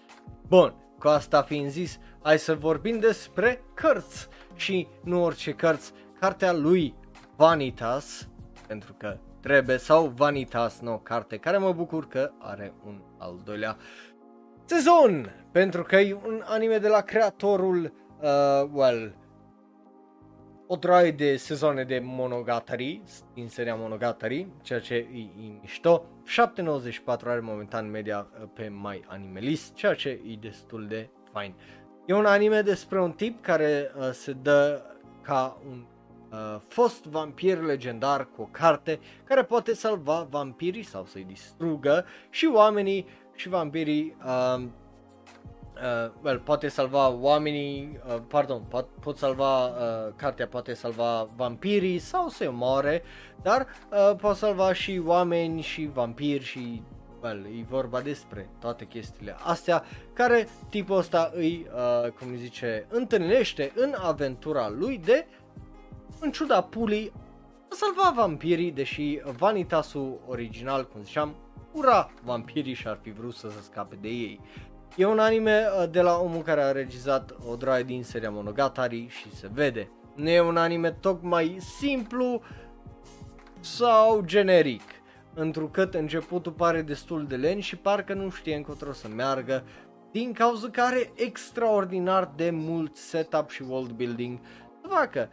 Bun, 0.47 0.75
cu 0.99 1.07
asta 1.07 1.41
fiind 1.41 1.69
zis, 1.69 1.99
hai 2.21 2.39
să 2.39 2.55
vorbim 2.55 2.99
despre 2.99 3.63
cărți 3.73 4.27
și 4.55 4.87
nu 5.03 5.23
orice 5.23 5.51
cărți, 5.51 5.93
cartea 6.19 6.53
lui 6.53 6.95
Vanitas, 7.35 8.29
pentru 8.67 8.93
că 8.93 9.17
trebuie, 9.39 9.77
sau 9.77 10.07
Vanitas, 10.07 10.79
nu, 10.79 10.97
carte 10.97 11.37
care 11.37 11.57
mă 11.57 11.71
bucur 11.71 12.07
că 12.07 12.31
are 12.39 12.73
un 12.85 13.01
al 13.17 13.41
doilea 13.43 13.77
sezon, 14.65 15.47
pentru 15.51 15.83
că 15.83 15.95
e 15.95 16.13
un 16.25 16.41
anime 16.45 16.77
de 16.77 16.87
la 16.87 17.01
creatorul, 17.01 17.93
uh, 18.21 18.69
well, 18.71 19.15
o 20.67 20.75
droaie 20.75 21.11
de 21.11 21.35
sezoane 21.35 21.83
de 21.83 22.01
Monogatari, 22.03 23.01
din 23.33 23.47
seria 23.47 23.75
Monogatari, 23.75 24.47
ceea 24.61 24.79
ce 24.79 24.93
e, 24.93 25.19
e 25.19 25.57
mișto. 25.61 26.05
7.94 26.55 27.03
are 27.25 27.39
momentan 27.39 27.89
media 27.89 28.27
uh, 28.41 28.47
pe 28.53 28.71
My 28.81 29.03
Animalist, 29.07 29.73
ceea 29.73 29.93
ce 29.93 30.09
e 30.09 30.35
destul 30.39 30.87
de 30.87 31.09
fain. 31.31 31.53
E 32.05 32.13
un 32.13 32.25
anime 32.25 32.61
despre 32.61 33.01
un 33.01 33.11
tip 33.11 33.43
care 33.43 33.91
uh, 33.97 34.09
se 34.11 34.33
dă 34.33 34.81
ca 35.21 35.61
un 35.69 35.85
uh, 36.31 36.61
fost 36.67 37.05
vampir 37.05 37.57
legendar 37.57 38.27
cu 38.35 38.41
o 38.41 38.47
carte 38.51 38.99
care 39.23 39.43
poate 39.43 39.73
salva 39.73 40.27
vampirii 40.29 40.83
sau 40.83 41.05
să-i 41.05 41.23
distrugă 41.23 42.05
și 42.29 42.45
oamenii 42.53 43.05
și 43.35 43.49
vampirii 43.49 44.15
uh, 44.25 44.63
uh, 45.75 46.11
well, 46.21 46.39
poate 46.39 46.67
salva 46.67 47.09
oamenii, 47.09 47.99
uh, 48.07 48.15
pardon, 48.27 48.61
pot, 48.61 48.87
pot 48.99 49.17
salva, 49.17 49.65
uh, 49.65 50.13
cartea 50.15 50.47
poate 50.47 50.73
salva 50.73 51.29
vampirii 51.35 51.99
sau 51.99 52.29
să 52.29 52.47
omoare, 52.47 53.03
dar 53.41 53.67
uh, 53.91 54.15
pot 54.15 54.35
salva 54.35 54.73
și 54.73 55.01
oameni 55.05 55.61
și 55.61 55.89
vampiri 55.93 56.43
și 56.43 56.83
well, 57.21 57.45
e 57.45 57.65
vorba 57.69 58.01
despre 58.01 58.49
toate 58.59 58.85
chestiile 58.85 59.35
astea 59.43 59.83
care 60.13 60.47
tipul 60.69 60.97
ăsta 60.97 61.31
îi, 61.33 61.67
uh, 61.73 62.11
cum 62.11 62.27
îi 62.27 62.37
zice, 62.37 62.85
întâlnește 62.89 63.71
în 63.75 63.95
aventura 63.97 64.69
lui 64.69 64.97
de, 64.97 65.27
în 66.19 66.31
ciuda 66.31 66.61
pulii, 66.61 67.11
a 67.69 67.75
salva 67.75 68.13
vampirii, 68.15 68.71
deși 68.71 69.19
vanitasul 69.37 70.19
original, 70.27 70.87
cum 70.87 71.03
ziceam, 71.03 71.35
ura 71.73 72.11
vampirii 72.23 72.73
și 72.73 72.87
ar 72.87 72.99
fi 73.01 73.11
vrut 73.11 73.33
să 73.33 73.49
se 73.49 73.61
scape 73.61 73.97
de 74.01 74.07
ei. 74.07 74.39
E 74.95 75.05
un 75.05 75.19
anime 75.19 75.65
uh, 75.65 75.89
de 75.89 76.01
la 76.01 76.17
omul 76.17 76.41
care 76.41 76.61
a 76.61 76.71
regizat 76.71 77.35
o 77.49 77.55
droaie 77.55 77.83
din 77.83 78.03
seria 78.03 78.29
Monogatari 78.29 79.07
și 79.09 79.35
se 79.35 79.49
vede. 79.53 79.89
Nu 80.15 80.29
e 80.29 80.41
un 80.41 80.57
anime 80.57 80.91
tocmai 80.91 81.57
simplu 81.59 82.41
sau 83.59 84.21
generic, 84.25 84.81
întrucât 85.33 85.93
începutul 85.93 86.51
pare 86.51 86.81
destul 86.81 87.25
de 87.27 87.35
lent 87.35 87.63
și 87.63 87.75
parcă 87.75 88.13
nu 88.13 88.29
știe 88.29 88.55
încotro 88.55 88.93
să 88.93 89.07
meargă, 89.07 89.63
din 90.11 90.33
cauza 90.33 90.69
care 90.69 90.95
are 90.95 91.11
extraordinar 91.15 92.31
de 92.35 92.49
mult 92.49 92.95
setup 92.95 93.49
și 93.49 93.63
world 93.67 93.91
building 93.91 94.39
să 94.81 94.87
facă 94.89 95.29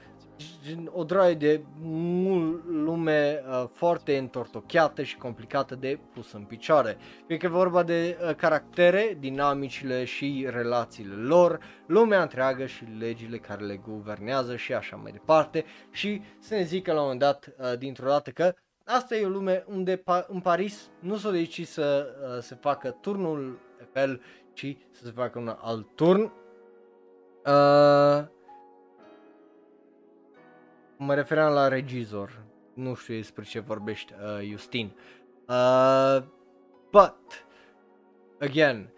o 0.92 1.04
droaie 1.04 1.34
de 1.34 1.64
mult 1.82 2.64
lume 2.68 3.42
uh, 3.48 3.64
foarte 3.72 4.16
întortocheată 4.16 5.02
și 5.02 5.16
complicată 5.16 5.74
de 5.74 5.98
pus 6.14 6.32
în 6.32 6.42
picioare. 6.42 6.96
Fie 7.26 7.36
că 7.36 7.46
e 7.46 7.48
vorba 7.48 7.82
de 7.82 8.18
uh, 8.20 8.34
caractere, 8.34 9.16
dinamicile 9.20 10.04
și 10.04 10.46
relațiile 10.50 11.14
lor, 11.14 11.60
lumea 11.86 12.22
întreagă 12.22 12.66
și 12.66 12.84
legile 12.98 13.38
care 13.38 13.64
le 13.64 13.76
guvernează 13.76 14.56
și 14.56 14.74
așa 14.74 14.96
mai 14.96 15.12
departe 15.12 15.64
și 15.90 16.22
să 16.38 16.54
ne 16.54 16.62
zică 16.62 16.92
la 16.92 16.98
un 16.98 17.02
moment 17.02 17.20
dat, 17.20 17.54
uh, 17.58 17.78
dintr-o 17.78 18.08
dată 18.08 18.30
că 18.30 18.54
asta 18.84 19.16
e 19.16 19.24
o 19.24 19.28
lume 19.28 19.64
unde 19.68 19.96
pa- 19.96 20.26
în 20.26 20.40
Paris 20.40 20.90
nu 21.00 21.16
s-a 21.16 21.30
decis 21.30 21.70
să 21.70 22.06
uh, 22.22 22.42
se 22.42 22.54
facă 22.54 22.90
turnul 23.00 23.58
Eiffel, 23.78 24.20
ci 24.52 24.76
să 24.90 25.04
se 25.04 25.12
facă 25.14 25.38
un 25.38 25.56
alt 25.60 25.86
turn. 25.94 26.32
Uh, 27.46 28.38
Mă 31.02 31.14
referam 31.14 31.52
la 31.52 31.68
regizor. 31.68 32.42
Nu 32.74 32.94
știu 32.94 33.14
despre 33.14 33.44
ce 33.44 33.60
vorbești, 33.60 34.12
uh, 34.12 34.48
Justin. 34.50 34.92
Uh, 35.48 36.22
but, 36.90 37.46
again, 38.40 38.92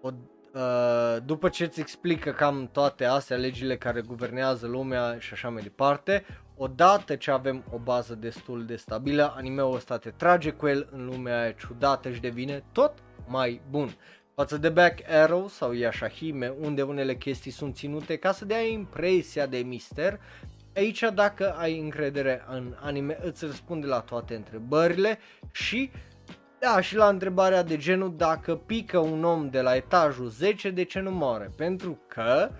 o, 0.00 0.10
uh, 0.54 1.16
după 1.24 1.48
ce 1.48 1.64
îți 1.64 1.80
explică 1.80 2.32
cam 2.32 2.68
toate 2.72 3.04
astea, 3.04 3.36
legile 3.36 3.76
care 3.76 4.00
guvernează 4.00 4.66
lumea 4.66 5.18
și 5.18 5.32
așa 5.32 5.48
mai 5.48 5.62
departe, 5.62 6.24
odată 6.56 7.16
ce 7.16 7.30
avem 7.30 7.64
o 7.72 7.78
bază 7.78 8.14
destul 8.14 8.64
de 8.64 8.76
stabilă, 8.76 9.32
animeul 9.36 9.74
ăsta 9.74 9.98
te 9.98 10.10
trage 10.10 10.50
cu 10.50 10.66
el 10.66 10.88
în 10.92 11.04
lumea 11.04 11.40
aia 11.40 11.52
ciudată 11.52 12.10
și 12.10 12.20
devine 12.20 12.64
tot 12.72 12.92
mai 13.26 13.60
bun. 13.70 13.96
Față 14.38 14.56
de 14.56 14.68
Back 14.68 15.10
Arrow 15.10 15.48
sau 15.48 15.72
Yashahime, 15.72 16.54
unde 16.60 16.82
unele 16.82 17.14
chestii 17.16 17.50
sunt 17.50 17.74
ținute 17.74 18.16
ca 18.16 18.32
să 18.32 18.44
dea 18.44 18.60
impresia 18.60 19.46
de 19.46 19.58
mister, 19.58 20.20
aici 20.74 21.04
dacă 21.14 21.52
ai 21.52 21.78
încredere 21.78 22.44
în 22.50 22.74
anime 22.80 23.18
îți 23.22 23.44
răspunde 23.44 23.86
la 23.86 24.00
toate 24.00 24.34
întrebările 24.34 25.18
și 25.52 25.90
da, 26.58 26.80
și 26.80 26.96
la 26.96 27.08
întrebarea 27.08 27.62
de 27.62 27.76
genul 27.76 28.16
dacă 28.16 28.56
pică 28.56 28.98
un 28.98 29.24
om 29.24 29.50
de 29.50 29.60
la 29.60 29.76
etajul 29.76 30.28
10, 30.28 30.70
de 30.70 30.84
ce 30.84 31.00
nu 31.00 31.10
moare? 31.10 31.50
Pentru 31.56 32.00
că, 32.06 32.50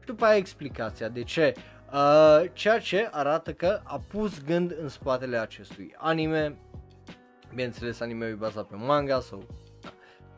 și 0.00 0.06
după 0.06 0.24
aia 0.24 0.36
explicația 0.36 1.08
de 1.08 1.22
ce, 1.22 1.54
uh, 1.92 2.44
ceea 2.52 2.78
ce 2.78 3.08
arată 3.10 3.52
că 3.52 3.80
a 3.84 4.00
pus 4.08 4.42
gând 4.44 4.76
în 4.80 4.88
spatele 4.88 5.36
acestui 5.36 5.94
anime, 5.96 6.58
bineînțeles 7.50 8.00
anime-ul 8.00 8.32
e 8.32 8.34
bazat 8.34 8.66
pe 8.66 8.76
manga 8.76 9.20
sau 9.20 9.46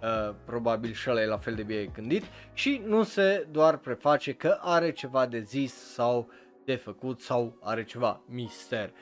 Uh, 0.02 0.34
probabil 0.44 0.92
și 0.92 1.10
ăla 1.10 1.22
e 1.22 1.26
la 1.26 1.38
fel 1.38 1.54
de 1.54 1.62
bine 1.62 1.84
gândit 1.84 2.24
și 2.52 2.82
nu 2.86 3.02
se 3.02 3.46
doar 3.50 3.76
preface 3.76 4.32
că 4.32 4.58
are 4.60 4.92
ceva 4.92 5.26
de 5.26 5.40
zis 5.40 5.74
sau 5.74 6.28
de 6.64 6.74
făcut 6.74 7.20
sau 7.20 7.58
are 7.60 7.84
ceva 7.84 8.20
mister. 8.26 8.92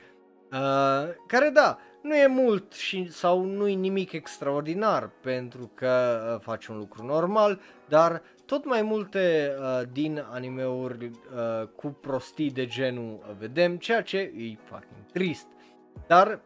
Uh, 0.53 1.09
care 1.27 1.51
da, 1.53 1.79
nu 2.03 2.17
e 2.17 2.27
mult 2.27 2.73
și, 2.73 3.13
sau 3.13 3.45
nu 3.45 3.69
e 3.69 3.75
nimic 3.75 4.13
extraordinar 4.13 5.11
pentru 5.23 5.71
că 5.75 6.21
uh, 6.35 6.41
face 6.45 6.73
un 6.73 6.79
lucru 6.79 7.05
normal, 7.05 7.61
dar 7.89 8.23
tot 8.47 8.65
mai 8.65 8.83
multe 8.83 9.55
uh, 9.59 9.83
din 9.93 10.25
animeuri 10.31 11.05
uh, 11.05 11.69
cu 11.77 11.89
prostii 11.89 12.51
de 12.51 12.67
genul 12.67 13.37
vedem, 13.39 13.77
ceea 13.77 14.03
ce 14.03 14.19
e 14.19 14.57
fucking 14.65 15.11
trist. 15.13 15.47
Dar 16.07 16.41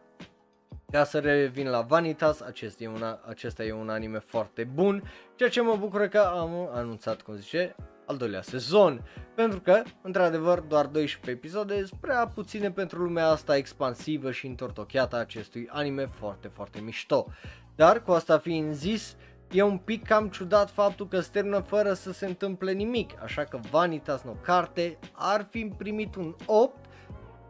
ca 0.93 1.03
să 1.03 1.19
revin 1.19 1.69
la 1.69 1.81
Vanitas, 1.81 2.41
acest 2.41 2.79
e 2.81 2.87
una, 2.87 3.19
acesta 3.27 3.63
e 3.63 3.71
un 3.71 3.89
anime 3.89 4.19
foarte 4.19 4.63
bun, 4.63 5.03
ceea 5.35 5.49
ce 5.49 5.61
mă 5.61 5.75
bucură 5.79 6.07
că 6.07 6.17
am 6.17 6.69
anunțat, 6.73 7.21
cum 7.21 7.35
zice, 7.35 7.75
al 8.05 8.17
doilea 8.17 8.41
sezon, 8.41 9.01
pentru 9.35 9.59
că, 9.59 9.81
într-adevăr, 10.01 10.59
doar 10.59 10.85
12 10.85 11.31
episoade 11.31 11.85
sunt 11.85 11.99
prea 11.99 12.27
puține 12.27 12.71
pentru 12.71 13.03
lumea 13.03 13.27
asta 13.27 13.55
expansivă 13.55 14.31
și 14.31 14.47
întortocheată 14.47 15.15
a 15.15 15.19
acestui 15.19 15.67
anime 15.71 16.05
foarte, 16.05 16.47
foarte 16.47 16.79
mișto. 16.79 17.27
Dar, 17.75 18.03
cu 18.03 18.11
asta 18.11 18.37
fiind 18.37 18.73
zis, 18.73 19.15
e 19.51 19.61
un 19.61 19.77
pic 19.77 20.05
cam 20.05 20.27
ciudat 20.27 20.69
faptul 20.69 21.07
că 21.07 21.19
se 21.19 21.29
termină 21.31 21.59
fără 21.59 21.93
să 21.93 22.11
se 22.11 22.25
întâmple 22.25 22.71
nimic, 22.71 23.23
așa 23.23 23.43
că 23.43 23.59
Vanitas 23.71 24.21
No 24.21 24.31
Carte 24.31 24.97
ar 25.11 25.47
fi 25.49 25.73
primit 25.77 26.15
un 26.15 26.35
8 26.45 26.82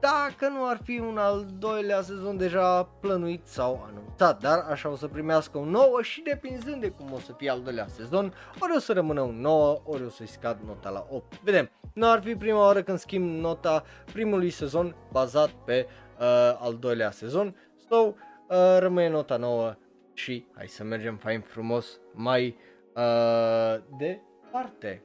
dacă 0.03 0.51
nu 0.51 0.67
ar 0.67 0.79
fi 0.83 0.99
un 0.99 1.17
al 1.17 1.45
doilea 1.59 2.01
sezon 2.01 2.37
deja 2.37 2.83
plănuit 2.83 3.47
sau 3.47 3.85
anunțat, 3.87 4.41
dar 4.41 4.65
așa 4.69 4.89
o 4.89 4.95
să 4.95 5.07
primească 5.07 5.57
un 5.57 5.69
9 5.69 6.01
și 6.01 6.21
depinzând 6.21 6.81
de 6.81 6.89
cum 6.89 7.13
o 7.13 7.19
să 7.19 7.33
fie 7.37 7.49
al 7.49 7.61
doilea 7.61 7.87
sezon, 7.87 8.33
ori 8.59 8.75
o 8.75 8.79
să 8.79 8.93
rămână 8.93 9.21
un 9.21 9.39
9, 9.39 9.81
ori 9.85 10.03
o 10.03 10.09
să-i 10.09 10.27
scad 10.27 10.59
nota 10.65 10.89
la 10.89 11.07
8. 11.09 11.41
Vedem, 11.41 11.69
nu 11.93 12.09
ar 12.09 12.21
fi 12.21 12.35
prima 12.35 12.59
oară 12.59 12.81
când 12.83 12.97
schimb 12.97 13.39
nota 13.39 13.83
primului 14.13 14.49
sezon 14.49 14.95
bazat 15.11 15.49
pe 15.49 15.87
uh, 16.19 16.25
al 16.59 16.77
doilea 16.79 17.11
sezon, 17.11 17.55
so 17.89 17.95
uh, 17.95 18.77
rămâne 18.79 19.09
nota 19.09 19.37
9 19.37 19.75
și 20.13 20.45
hai 20.55 20.67
să 20.67 20.83
mergem 20.83 21.17
fain 21.17 21.41
frumos 21.41 21.99
mai 22.13 22.57
uh, 22.95 23.83
departe. 23.97 25.03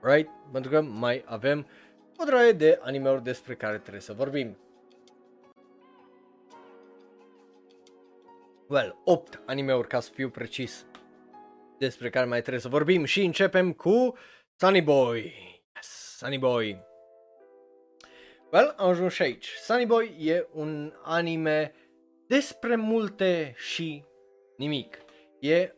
Right? 0.00 0.30
Pentru 0.52 0.70
că 0.70 0.80
mai 0.80 1.24
avem 1.26 1.66
o 2.20 2.24
droaie 2.24 2.52
de 2.52 2.78
animeuri 2.82 3.22
despre 3.22 3.54
care 3.54 3.78
trebuie 3.78 4.00
să 4.02 4.12
vorbim. 4.12 4.58
Well, 8.68 9.00
8 9.04 9.42
animeuri 9.46 9.88
ca 9.88 10.00
să 10.00 10.10
fiu 10.14 10.30
precis 10.30 10.86
despre 11.78 12.10
care 12.10 12.26
mai 12.26 12.40
trebuie 12.40 12.60
să 12.60 12.68
vorbim 12.68 13.04
și 13.04 13.24
începem 13.24 13.72
cu 13.72 14.14
Sunny 14.56 14.82
Boy. 14.82 15.22
Yes, 15.74 16.16
Sunny 16.16 16.38
Boy. 16.38 16.80
Well, 18.52 18.74
am 18.76 18.88
ajuns 18.88 19.12
și 19.12 19.22
aici. 19.22 19.46
Sunny 19.46 19.86
Boy 19.86 20.16
e 20.18 20.48
un 20.52 20.92
anime 21.02 21.74
despre 22.26 22.76
multe 22.76 23.54
și 23.56 24.04
nimic. 24.56 24.98
E 25.40 25.74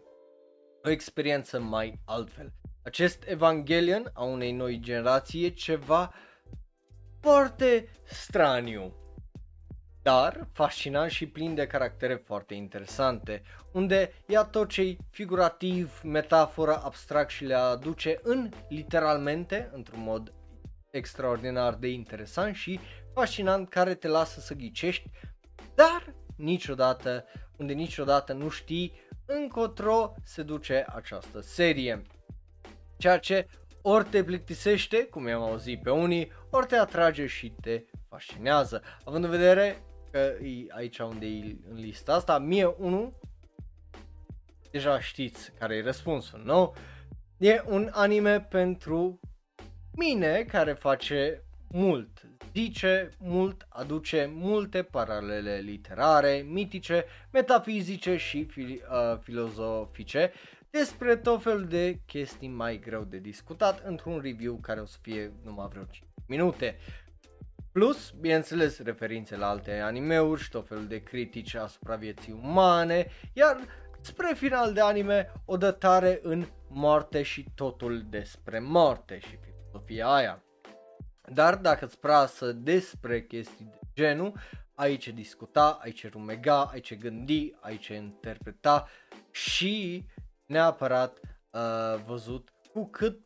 o 0.86 0.90
experiență 0.90 1.60
mai 1.60 2.00
altfel. 2.04 2.52
Acest 2.86 3.24
Evangelion 3.26 4.10
a 4.12 4.24
unei 4.24 4.52
noi 4.52 4.78
generații 4.80 5.44
e 5.44 5.48
ceva 5.48 6.12
foarte 7.20 7.88
straniu, 8.04 8.94
dar 10.02 10.48
fascinant 10.52 11.10
și 11.10 11.26
plin 11.26 11.54
de 11.54 11.66
caractere 11.66 12.14
foarte 12.14 12.54
interesante, 12.54 13.42
unde 13.72 14.12
ia 14.26 14.44
tot 14.44 14.68
ce 14.68 14.96
figurativ, 15.10 16.00
metaforă, 16.04 16.82
abstract 16.84 17.30
și 17.30 17.44
le 17.44 17.54
aduce 17.54 18.18
în 18.22 18.50
literalmente, 18.68 19.70
într-un 19.72 20.02
mod 20.02 20.32
extraordinar 20.90 21.74
de 21.74 21.88
interesant 21.88 22.54
și 22.54 22.80
fascinant 23.14 23.68
care 23.68 23.94
te 23.94 24.08
lasă 24.08 24.40
să 24.40 24.54
ghicești, 24.54 25.10
dar 25.74 26.14
niciodată, 26.36 27.24
unde 27.56 27.72
niciodată 27.72 28.32
nu 28.32 28.48
știi 28.48 28.92
încotro 29.24 30.14
se 30.24 30.42
duce 30.42 30.84
această 30.88 31.40
serie 31.40 32.06
ceea 32.96 33.18
ce 33.18 33.46
ori 33.82 34.08
te 34.08 34.24
plictisește, 34.24 35.04
cum 35.04 35.26
i-am 35.26 35.42
auzit 35.42 35.82
pe 35.82 35.90
unii, 35.90 36.32
ori 36.50 36.66
te 36.66 36.76
atrage 36.76 37.26
și 37.26 37.54
te 37.60 37.84
fascinează. 38.08 38.82
Având 39.04 39.24
în 39.24 39.30
vedere 39.30 39.82
că 40.10 40.18
e 40.18 40.66
aici 40.68 40.98
unde 40.98 41.26
e 41.26 41.56
în 41.70 41.76
lista 41.76 42.14
asta, 42.14 42.38
mie 42.38 42.64
unul, 42.64 43.18
deja 44.70 45.00
știți 45.00 45.52
care 45.58 45.76
e 45.76 45.82
răspunsul, 45.82 46.42
nu? 46.44 46.74
E 47.36 47.62
un 47.66 47.90
anime 47.92 48.40
pentru 48.40 49.20
mine 49.92 50.44
care 50.44 50.72
face 50.72 51.42
mult, 51.68 52.20
zice 52.52 53.08
mult, 53.18 53.66
aduce 53.68 54.30
multe 54.32 54.82
paralele 54.82 55.56
literare, 55.58 56.44
mitice, 56.48 57.04
metafizice 57.32 58.16
și 58.16 58.44
fil- 58.44 58.82
uh, 58.90 59.18
filozofice 59.20 60.32
despre 60.78 61.16
tot 61.16 61.42
fel 61.42 61.64
de 61.64 62.00
chestii 62.06 62.48
mai 62.48 62.78
greu 62.78 63.04
de 63.04 63.18
discutat 63.18 63.82
într-un 63.84 64.20
review 64.20 64.54
care 64.54 64.80
o 64.80 64.84
să 64.84 64.98
fie 65.02 65.32
numai 65.44 65.68
vreo 65.70 65.84
5 65.84 66.04
minute. 66.26 66.76
Plus, 67.72 68.10
bineînțeles, 68.20 68.78
referințe 68.78 69.36
la 69.36 69.48
alte 69.48 69.78
animeuri 69.78 70.42
și 70.42 70.50
tot 70.50 70.68
felul 70.68 70.86
de 70.86 71.02
critici 71.02 71.54
asupra 71.54 71.96
vieții 71.96 72.32
umane, 72.32 73.06
iar 73.32 73.56
spre 74.00 74.32
final 74.34 74.72
de 74.72 74.80
anime 74.80 75.32
o 75.44 75.56
dătare 75.56 76.18
în 76.22 76.46
moarte 76.68 77.22
și 77.22 77.46
totul 77.54 78.06
despre 78.08 78.58
moarte 78.58 79.18
și 79.18 79.38
filosofia 79.44 80.06
aia. 80.06 80.44
Dar 81.32 81.56
dacă 81.56 81.84
îți 81.84 81.98
prasă 81.98 82.52
despre 82.52 83.22
chestii 83.22 83.64
de 83.64 83.78
genul, 83.94 84.32
aici 84.74 85.08
discuta, 85.08 85.78
aici 85.82 86.10
rumega, 86.10 86.64
aici 86.64 86.98
gândi, 86.98 87.54
aici 87.60 87.86
interpreta 87.86 88.88
și 89.30 90.06
neapărat 90.46 91.20
uh, 91.50 92.02
văzut 92.06 92.48
cu 92.72 92.86
cât 92.86 93.20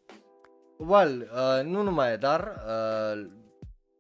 well, 0.77 1.31
uh, 1.33 1.65
nu 1.65 1.83
numai 1.83 2.19
dar 2.19 2.63
uh, 2.67 3.31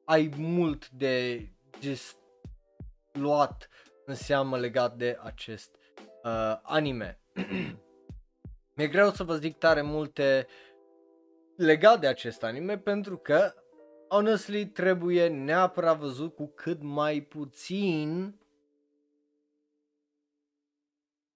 ai 0.04 0.30
mult 0.36 0.88
de 0.88 1.46
just 1.80 2.16
luat 3.12 3.68
în 4.06 4.14
seamă 4.14 4.58
legat 4.58 4.96
de 4.96 5.18
acest 5.22 5.76
uh, 6.24 6.58
anime. 6.62 7.20
Mi-e 8.74 8.86
greu 8.88 9.10
să 9.10 9.24
vă 9.24 9.36
zic 9.36 9.58
tare 9.58 9.82
multe 9.82 10.46
legat 11.56 12.00
de 12.00 12.06
acest 12.06 12.42
anime 12.42 12.78
pentru 12.78 13.16
că 13.16 13.54
honestly 14.08 14.66
trebuie 14.66 15.28
neapărat 15.28 15.98
văzut 15.98 16.34
cu 16.34 16.52
cât 16.54 16.82
mai 16.82 17.20
puțin 17.20 18.39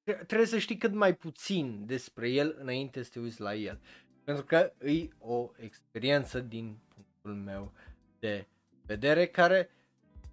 trebuie 0.05 0.47
să 0.47 0.59
știi 0.59 0.77
cât 0.77 0.93
mai 0.93 1.15
puțin 1.15 1.83
despre 1.87 2.29
el 2.29 2.57
înainte 2.59 3.03
să 3.03 3.11
te 3.13 3.19
uiți 3.19 3.41
la 3.41 3.55
el. 3.55 3.81
Pentru 4.25 4.45
că 4.45 4.73
e 4.85 5.09
o 5.19 5.51
experiență 5.57 6.41
din 6.41 6.79
punctul 6.95 7.43
meu 7.43 7.73
de 8.19 8.47
vedere 8.87 9.27
care 9.27 9.71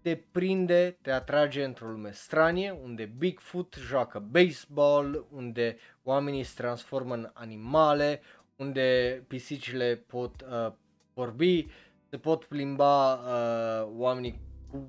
te 0.02 0.16
prinde, 0.32 0.98
te 1.02 1.12
atrage 1.12 1.64
într-o 1.64 1.88
lume 1.88 2.12
stranie, 2.12 2.72
unde 2.72 3.14
Bigfoot 3.18 3.76
joacă 3.80 4.20
baseball, 4.20 5.28
unde 5.32 5.78
oamenii 6.04 6.44
se 6.44 6.54
transformă 6.56 7.14
în 7.14 7.30
animale, 7.34 8.22
unde 8.56 9.24
pisicile 9.28 9.96
pot 10.08 10.42
uh, 10.42 10.74
vorbi, 11.14 11.68
se 12.10 12.18
pot 12.18 12.44
plimba 12.44 13.14
uh, 13.14 13.90
oamenii 13.98 14.40
cu 14.70 14.88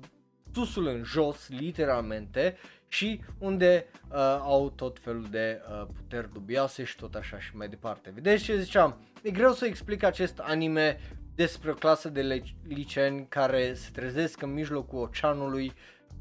susul 0.53 0.87
în 0.87 1.03
jos, 1.03 1.49
literalmente, 1.49 2.57
și 2.93 3.21
unde 3.37 3.85
uh, 4.09 4.17
au 4.41 4.69
tot 4.69 4.99
felul 4.99 5.27
de 5.29 5.61
uh, 5.69 5.87
puteri 5.95 6.31
dubioase 6.33 6.83
și 6.83 6.95
tot 6.95 7.15
așa 7.15 7.39
și 7.39 7.55
mai 7.55 7.67
departe. 7.67 8.11
Vedeți 8.13 8.43
ce 8.43 8.59
ziceam? 8.59 8.97
E 9.21 9.31
greu 9.31 9.51
să 9.51 9.65
explic 9.65 10.03
acest 10.03 10.39
anime 10.39 10.99
despre 11.35 11.71
o 11.71 11.73
clasă 11.73 12.09
de 12.09 12.43
liceeni 12.67 13.25
care 13.29 13.73
se 13.73 13.89
trezesc 13.93 14.41
în 14.41 14.53
mijlocul 14.53 15.01
oceanului 15.01 15.73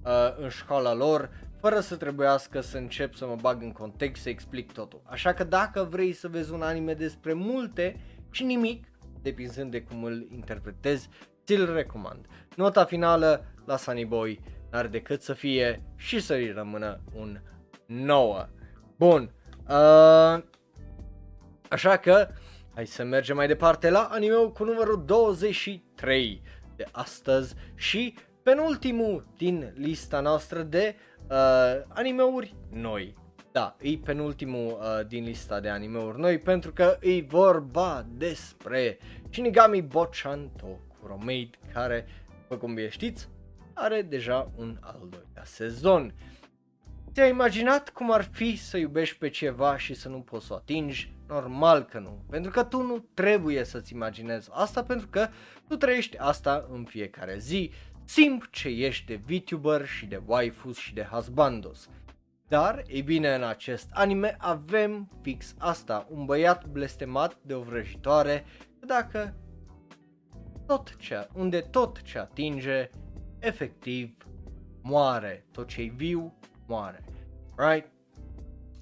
uh, 0.04 0.36
în 0.38 0.48
școala 0.48 0.94
lor, 0.94 1.30
fără 1.60 1.80
să 1.80 1.96
trebuiască 1.96 2.60
să 2.60 2.76
încep 2.76 3.14
să 3.14 3.26
mă 3.26 3.36
bag 3.40 3.62
în 3.62 3.72
context 3.72 4.22
să 4.22 4.28
explic 4.28 4.72
totul. 4.72 5.02
Așa 5.04 5.32
că 5.32 5.44
dacă 5.44 5.86
vrei 5.90 6.12
să 6.12 6.28
vezi 6.28 6.52
un 6.52 6.62
anime 6.62 6.94
despre 6.94 7.32
multe 7.32 8.00
și 8.30 8.44
nimic, 8.44 8.84
depinzând 9.22 9.70
de 9.70 9.82
cum 9.82 10.04
îl 10.04 10.26
interpretezi, 10.30 11.08
ți-l 11.44 11.72
recomand. 11.72 12.26
Nota 12.56 12.84
finală 12.84 13.44
la 13.64 13.76
Sunny 13.76 14.04
Boy 14.04 14.40
n-are 14.72 14.88
decât 14.88 15.22
să 15.22 15.32
fie 15.32 15.82
și 15.96 16.20
să-i 16.20 16.52
rămână 16.52 17.00
un 17.14 17.40
9. 17.86 18.48
Bun, 18.96 19.30
uh, 19.68 20.42
așa 21.68 21.96
că 21.96 22.28
hai 22.74 22.86
să 22.86 23.04
mergem 23.04 23.36
mai 23.36 23.46
departe 23.46 23.90
la 23.90 24.08
animeul 24.10 24.52
cu 24.52 24.64
numărul 24.64 25.04
23 25.06 26.42
de 26.76 26.84
astăzi 26.92 27.54
și 27.74 28.14
penultimul 28.42 29.26
din 29.36 29.72
lista 29.76 30.20
noastră 30.20 30.62
de 30.62 30.94
uh, 31.30 31.82
animeuri 31.88 32.54
noi. 32.70 33.14
Da, 33.52 33.76
e 33.80 33.96
penultimul 34.04 34.78
uh, 34.80 35.06
din 35.06 35.24
lista 35.24 35.60
de 35.60 35.68
animeuri 35.68 36.20
noi 36.20 36.38
pentru 36.38 36.72
că 36.72 36.98
e 37.00 37.22
vorba 37.22 38.06
despre 38.16 38.98
Shinigami 39.30 39.82
Bochan 39.82 40.50
Tokuromaid 40.56 41.58
care, 41.72 42.06
după 42.40 42.56
cum 42.56 42.74
bine 42.74 42.88
știți, 42.88 43.28
are 43.74 44.02
deja 44.02 44.50
un 44.56 44.76
al 44.80 44.98
doilea 45.00 45.44
sezon. 45.44 46.14
Ți-ai 47.12 47.30
imaginat 47.30 47.90
cum 47.90 48.12
ar 48.12 48.22
fi 48.22 48.56
să 48.56 48.76
iubești 48.76 49.18
pe 49.18 49.28
ceva 49.28 49.78
și 49.78 49.94
să 49.94 50.08
nu 50.08 50.20
poți 50.20 50.46
să 50.46 50.52
o 50.52 50.56
atingi? 50.56 51.12
Normal 51.28 51.82
că 51.82 51.98
nu, 51.98 52.24
pentru 52.30 52.50
că 52.50 52.64
tu 52.64 52.82
nu 52.82 53.04
trebuie 53.14 53.64
să-ți 53.64 53.92
imaginezi 53.92 54.48
asta 54.52 54.82
pentru 54.82 55.06
că 55.06 55.28
tu 55.68 55.76
trăiești 55.76 56.16
asta 56.18 56.66
în 56.70 56.84
fiecare 56.84 57.38
zi, 57.38 57.70
simp 58.04 58.50
ce 58.50 58.68
ești 58.68 59.06
de 59.06 59.20
VTuber 59.26 59.86
și 59.86 60.06
de 60.06 60.22
waifus 60.26 60.76
și 60.76 60.94
de 60.94 61.08
husbandos. 61.10 61.88
Dar, 62.48 62.82
e 62.86 63.00
bine, 63.00 63.34
în 63.34 63.42
acest 63.42 63.88
anime 63.92 64.36
avem 64.38 65.10
fix 65.22 65.54
asta, 65.58 66.06
un 66.10 66.24
băiat 66.24 66.66
blestemat 66.66 67.36
de 67.42 67.54
o 67.54 67.60
vrăjitoare, 67.60 68.44
dacă 68.86 69.34
tot 70.66 70.96
ce, 70.96 71.28
unde 71.34 71.60
tot 71.60 72.02
ce 72.02 72.18
atinge, 72.18 72.90
efectiv, 73.42 74.16
moare. 74.82 75.46
Tot 75.50 75.68
ce 75.68 75.80
e 75.80 75.92
viu, 75.96 76.38
moare. 76.66 77.04
Right? 77.56 77.90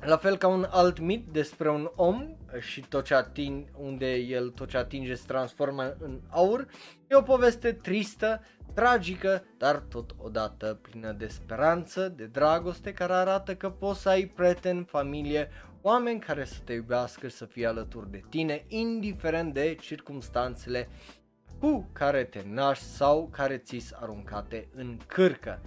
La 0.00 0.16
fel 0.16 0.36
ca 0.36 0.48
un 0.48 0.66
alt 0.70 0.98
mit 0.98 1.26
despre 1.32 1.70
un 1.70 1.90
om 1.94 2.36
și 2.58 2.80
tot 2.80 3.04
ce 3.04 3.14
ating, 3.14 3.68
unde 3.76 4.14
el 4.14 4.50
tot 4.50 4.68
ce 4.68 4.76
atinge 4.76 5.14
se 5.14 5.24
transformă 5.26 5.96
în 5.98 6.20
aur, 6.28 6.66
e 7.06 7.14
o 7.14 7.22
poveste 7.22 7.72
tristă, 7.72 8.40
tragică, 8.74 9.44
dar 9.58 9.76
totodată 9.76 10.78
plină 10.82 11.12
de 11.12 11.26
speranță, 11.26 12.08
de 12.08 12.24
dragoste, 12.24 12.92
care 12.92 13.12
arată 13.12 13.54
că 13.54 13.70
poți 13.70 14.00
să 14.00 14.08
ai 14.08 14.24
prieteni, 14.24 14.84
familie, 14.84 15.48
oameni 15.82 16.20
care 16.20 16.44
să 16.44 16.58
te 16.64 16.72
iubească 16.72 17.28
și 17.28 17.34
să 17.34 17.44
fie 17.44 17.66
alături 17.66 18.10
de 18.10 18.22
tine, 18.28 18.64
indiferent 18.68 19.54
de 19.54 19.76
circumstanțele 19.80 20.88
cu 21.60 21.88
care 21.92 22.24
te 22.24 22.42
naști 22.46 22.84
sau 22.84 23.28
care 23.32 23.56
ți-s 23.56 23.92
aruncate 24.00 24.68
în 24.74 24.96
cârcă. 25.06 25.60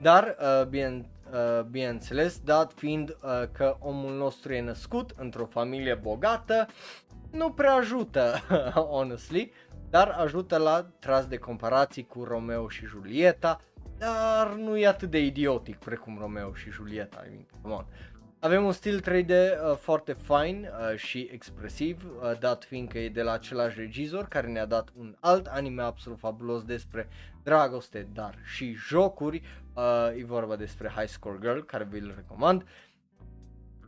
Dar, 0.00 0.36
uh, 0.40 0.66
bine, 0.66 1.08
uh, 1.32 1.62
bineînțeles, 1.62 2.40
dat 2.44 2.72
fiind 2.72 3.10
uh, 3.10 3.42
că 3.52 3.76
omul 3.78 4.16
nostru 4.16 4.52
e 4.52 4.60
născut 4.60 5.14
într-o 5.16 5.46
familie 5.46 5.94
bogată, 5.94 6.66
nu 7.30 7.50
prea 7.50 7.74
ajută, 7.74 8.34
honestly, 8.94 9.52
dar 9.90 10.08
ajută 10.08 10.56
la 10.56 10.86
tras 10.98 11.26
de 11.26 11.36
comparații 11.36 12.06
cu 12.06 12.24
Romeo 12.24 12.68
și 12.68 12.86
Julieta, 12.86 13.60
dar 13.98 14.54
nu 14.54 14.76
e 14.76 14.86
atât 14.86 15.10
de 15.10 15.24
idiotic 15.24 15.76
precum 15.76 16.16
Romeo 16.20 16.54
și 16.54 16.70
Julieta, 16.70 17.24
I 17.26 17.28
mean, 17.28 17.46
come 17.62 17.74
on. 17.74 17.86
Avem 18.46 18.64
un 18.64 18.72
stil 18.72 19.02
3D 19.02 19.28
uh, 19.28 19.76
foarte 19.76 20.12
fain 20.12 20.68
uh, 20.90 20.96
și 20.96 21.28
expresiv, 21.32 22.04
uh, 22.04 22.38
dat 22.38 22.64
fiindcă 22.64 22.98
e 22.98 23.08
de 23.08 23.22
la 23.22 23.32
același 23.32 23.78
regizor 23.78 24.28
care 24.28 24.46
ne-a 24.46 24.66
dat 24.66 24.88
un 24.96 25.16
alt 25.20 25.46
anime 25.46 25.82
absolut 25.82 26.18
fabulos 26.18 26.62
despre 26.62 27.08
dragoste, 27.42 28.08
dar 28.12 28.38
și 28.44 28.72
jocuri. 28.72 29.42
Uh, 29.74 30.08
e 30.16 30.24
vorba 30.24 30.56
despre 30.56 30.88
High 30.96 31.08
Score 31.08 31.38
Girl, 31.40 31.58
care 31.58 31.88
vi-l 31.90 32.12
recomand. 32.16 32.66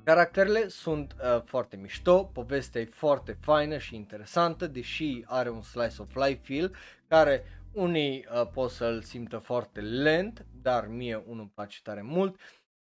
Caracterele 0.05 0.69
sunt 0.69 1.17
uh, 1.19 1.43
foarte 1.45 1.77
mișto, 1.77 2.25
povestea 2.25 2.81
e 2.81 2.89
foarte 2.93 3.37
faină 3.41 3.79
și 3.79 3.95
interesantă, 3.95 4.67
deși 4.67 5.23
are 5.27 5.51
un 5.51 5.63
slice 5.63 6.03
of 6.03 6.15
life 6.15 6.41
feel 6.43 6.75
care 7.09 7.45
unii 7.73 8.27
uh, 8.33 8.47
pot 8.53 8.71
să-l 8.71 9.03
simtă 9.03 9.39
foarte 9.39 9.81
lent, 9.81 10.47
dar 10.63 10.87
mie 10.87 11.23
unul 11.27 11.41
îmi 11.41 11.53
place 11.55 11.79
tare 11.83 12.03
mult. 12.03 12.37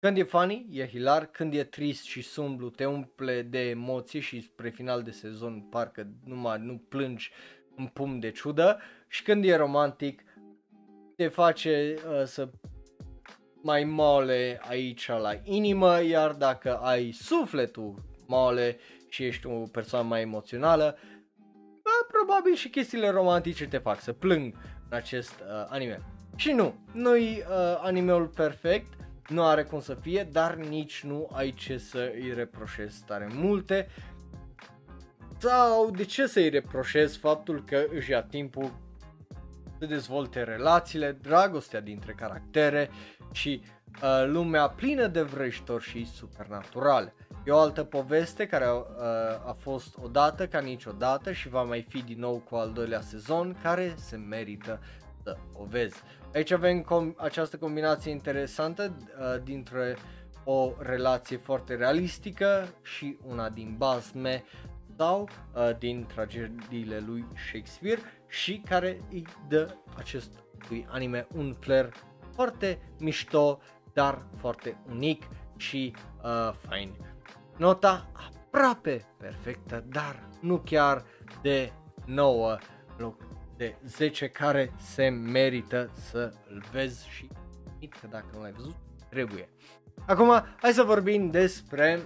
Când 0.08 0.20
e 0.20 0.24
funny, 0.24 0.68
e 0.72 0.88
hilar, 0.88 1.26
când 1.26 1.54
e 1.54 1.64
trist 1.64 2.04
și 2.04 2.22
sumblu, 2.22 2.70
te 2.70 2.86
umple 2.86 3.42
de 3.42 3.70
emoții 3.70 4.20
și 4.20 4.42
spre 4.42 4.70
final 4.70 5.04
de 5.04 5.12
sezon 5.12 5.68
parcă 5.70 6.08
numai 6.26 6.60
nu 6.62 6.82
plângi 6.90 7.32
un 7.78 7.86
pum 7.86 8.20
de 8.20 8.32
ciudă 8.32 8.80
și 9.08 9.24
când 9.24 9.46
e 9.46 9.56
romantic 9.56 10.24
te 11.16 11.28
face 11.28 11.96
uh, 11.96 12.24
să 12.26 12.50
mai 13.62 13.84
mole 13.84 14.60
aici 14.68 15.08
la 15.08 15.34
inimă, 15.44 16.04
iar 16.04 16.32
dacă 16.32 16.78
ai 16.78 17.12
sufletul 17.12 18.04
mole 18.28 18.78
și 19.10 19.24
ești 19.24 19.48
o 19.48 19.64
persoană 19.72 20.08
mai 20.08 20.22
emoțională, 20.22 20.98
bă, 21.84 22.08
probabil 22.12 22.56
și 22.56 22.70
chestiile 22.70 23.10
romantice 23.10 23.68
te 23.68 23.78
fac 23.78 24.02
să 24.02 24.14
plâng 24.14 24.54
în 24.90 24.98
acest 24.98 25.40
uh, 25.40 25.66
anime. 25.70 26.02
Și 26.36 26.52
nu, 26.52 26.76
nu-i 26.94 27.44
uh, 27.50 27.80
animeul 27.82 28.28
perfect, 28.28 28.98
nu 29.28 29.44
are 29.44 29.64
cum 29.64 29.82
să 29.82 29.94
fie, 29.94 30.28
dar 30.32 30.56
nici 30.56 31.04
nu 31.04 31.30
ai 31.34 31.52
ce 31.52 31.78
să 31.78 32.12
îi 32.14 32.34
reproșezi 32.34 33.04
tare 33.06 33.28
multe. 33.34 33.88
Sau 35.38 35.92
de 35.92 36.04
ce 36.04 36.28
să 36.28 36.40
îi 36.40 36.50
reproșezi 36.50 37.18
faptul 37.18 37.64
că 37.64 37.86
își 37.94 38.12
ia 38.12 38.24
timpul 38.24 38.72
să 39.80 39.86
dezvolte 39.86 40.44
relațiile, 40.44 41.18
dragostea 41.22 41.82
dintre 41.82 42.14
caractere 42.14 42.90
și 43.32 43.62
uh, 44.04 44.26
lumea 44.26 44.68
plină 44.68 45.08
de 45.08 45.22
vrăjitori 45.22 45.84
și 45.84 46.06
supernaturale. 46.06 47.14
E 47.46 47.52
o 47.52 47.58
altă 47.58 47.84
poveste 47.84 48.48
care 48.48 48.66
uh, 48.66 48.84
a 49.48 49.56
fost 49.60 49.98
odată 50.02 50.48
ca 50.48 50.60
niciodată 50.60 51.32
și 51.32 51.50
va 51.50 51.64
mai 51.64 51.86
fi 51.90 52.02
din 52.02 52.20
nou 52.20 52.44
cu 52.50 52.56
al 52.56 52.72
doilea 52.72 53.02
sezon 53.02 53.58
care 53.62 53.94
se 53.98 54.16
merită 54.16 54.80
să 55.24 55.38
o 55.54 55.66
vezi. 55.66 56.02
Aici 56.34 56.52
avem 56.52 56.82
com- 56.82 57.16
această 57.16 57.58
combinație 57.58 58.12
interesantă 58.12 58.98
uh, 58.98 59.44
dintre 59.44 59.98
o 60.44 60.74
relație 60.80 61.38
foarte 61.38 61.76
realistică 61.76 62.68
și 62.82 63.18
una 63.26 63.50
din 63.50 63.76
basme 63.78 64.44
sau 64.98 65.30
uh, 65.54 65.78
din 65.78 66.06
tragediile 66.14 67.04
lui 67.06 67.26
Shakespeare 67.50 68.02
și 68.28 68.62
care 68.66 69.02
îi 69.12 69.28
dă 69.48 69.74
acestui 69.98 70.88
anime 70.90 71.28
un 71.36 71.56
flair 71.60 71.94
foarte 72.34 72.80
mișto, 73.00 73.60
dar 73.94 74.26
foarte 74.38 74.78
unic 74.90 75.24
și 75.58 75.94
uh, 76.24 76.54
fain. 76.68 76.94
Nota 77.58 78.08
aproape 78.14 79.06
perfectă, 79.18 79.84
dar 79.88 80.30
nu 80.42 80.58
chiar 80.58 81.04
de 81.42 81.72
9 82.06 82.58
loc 82.98 83.27
de 83.58 83.76
10 83.86 84.28
care 84.28 84.72
se 84.80 85.10
merită 85.10 85.92
să 85.94 86.34
îl 86.50 86.64
vezi 86.72 87.08
și 87.10 87.30
că 88.02 88.08
dacă 88.10 88.26
nu 88.34 88.42
l-ai 88.42 88.52
văzut, 88.52 88.76
trebuie. 89.10 89.50
Acum, 90.06 90.46
hai 90.62 90.72
să 90.72 90.84
vorbim 90.84 91.30
despre 91.30 92.00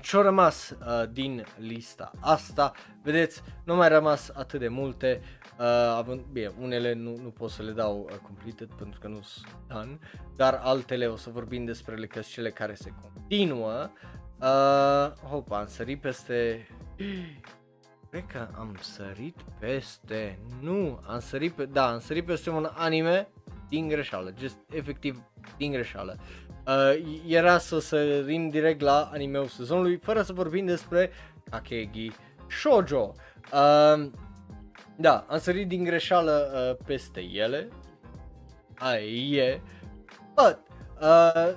ce-a 0.00 0.20
rămas 0.20 0.70
uh, 0.70 1.08
din 1.12 1.44
lista 1.58 2.10
asta. 2.20 2.72
Vedeți, 3.02 3.42
nu 3.64 3.74
mai 3.74 3.88
rămas 3.88 4.30
atât 4.34 4.60
de 4.60 4.68
multe, 4.68 5.20
uh, 5.58 5.66
având, 5.96 6.20
bine, 6.32 6.52
unele 6.60 6.92
nu, 6.92 7.16
nu 7.22 7.30
pot 7.30 7.50
să 7.50 7.62
le 7.62 7.72
dau 7.72 8.08
uh, 8.10 8.16
completed 8.16 8.68
pentru 8.74 9.00
că 9.00 9.08
nu 9.08 9.20
sunt 9.22 9.56
done, 9.68 9.98
dar 10.36 10.60
altele 10.62 11.06
o 11.06 11.16
să 11.16 11.30
vorbim 11.30 11.64
despre 11.64 11.94
ele 11.94 12.06
că 12.06 12.20
cele 12.20 12.50
care 12.50 12.74
se 12.74 12.94
continuă. 13.02 13.90
Uh, 14.40 15.28
hopa, 15.28 15.58
am 15.58 15.66
sărit 15.66 16.00
peste... 16.00 16.66
Cred 18.10 18.24
că 18.26 18.48
am 18.58 18.76
sărit 18.80 19.36
peste... 19.58 20.38
Nu, 20.60 21.00
am 21.06 21.18
sărit 21.18 21.52
pe... 21.52 21.64
Da, 21.64 21.92
am 21.92 22.00
sărit 22.00 22.24
peste 22.24 22.50
un 22.50 22.70
anime 22.74 23.28
din 23.68 23.88
greșeală, 23.88 24.32
just 24.38 24.56
efectiv 24.72 25.22
din 25.56 25.72
greșeală. 25.72 26.16
Uh, 26.66 27.20
era 27.26 27.58
să 27.58 27.78
sărim 27.78 28.48
direct 28.48 28.80
la 28.80 29.10
animeul 29.12 29.46
sezonului, 29.46 29.96
fără 29.96 30.22
să 30.22 30.32
vorbim 30.32 30.66
despre 30.66 31.10
Kakegi 31.50 32.10
Shoujo. 32.48 33.12
Uh, 33.52 34.10
da, 34.96 35.24
am 35.28 35.38
sărit 35.38 35.68
din 35.68 35.84
greșeală 35.84 36.50
uh, 36.54 36.84
peste 36.86 37.20
ele. 37.20 37.68
Aia 38.78 39.00
e. 39.00 39.60
But, 40.34 40.58
uh, 41.00 41.54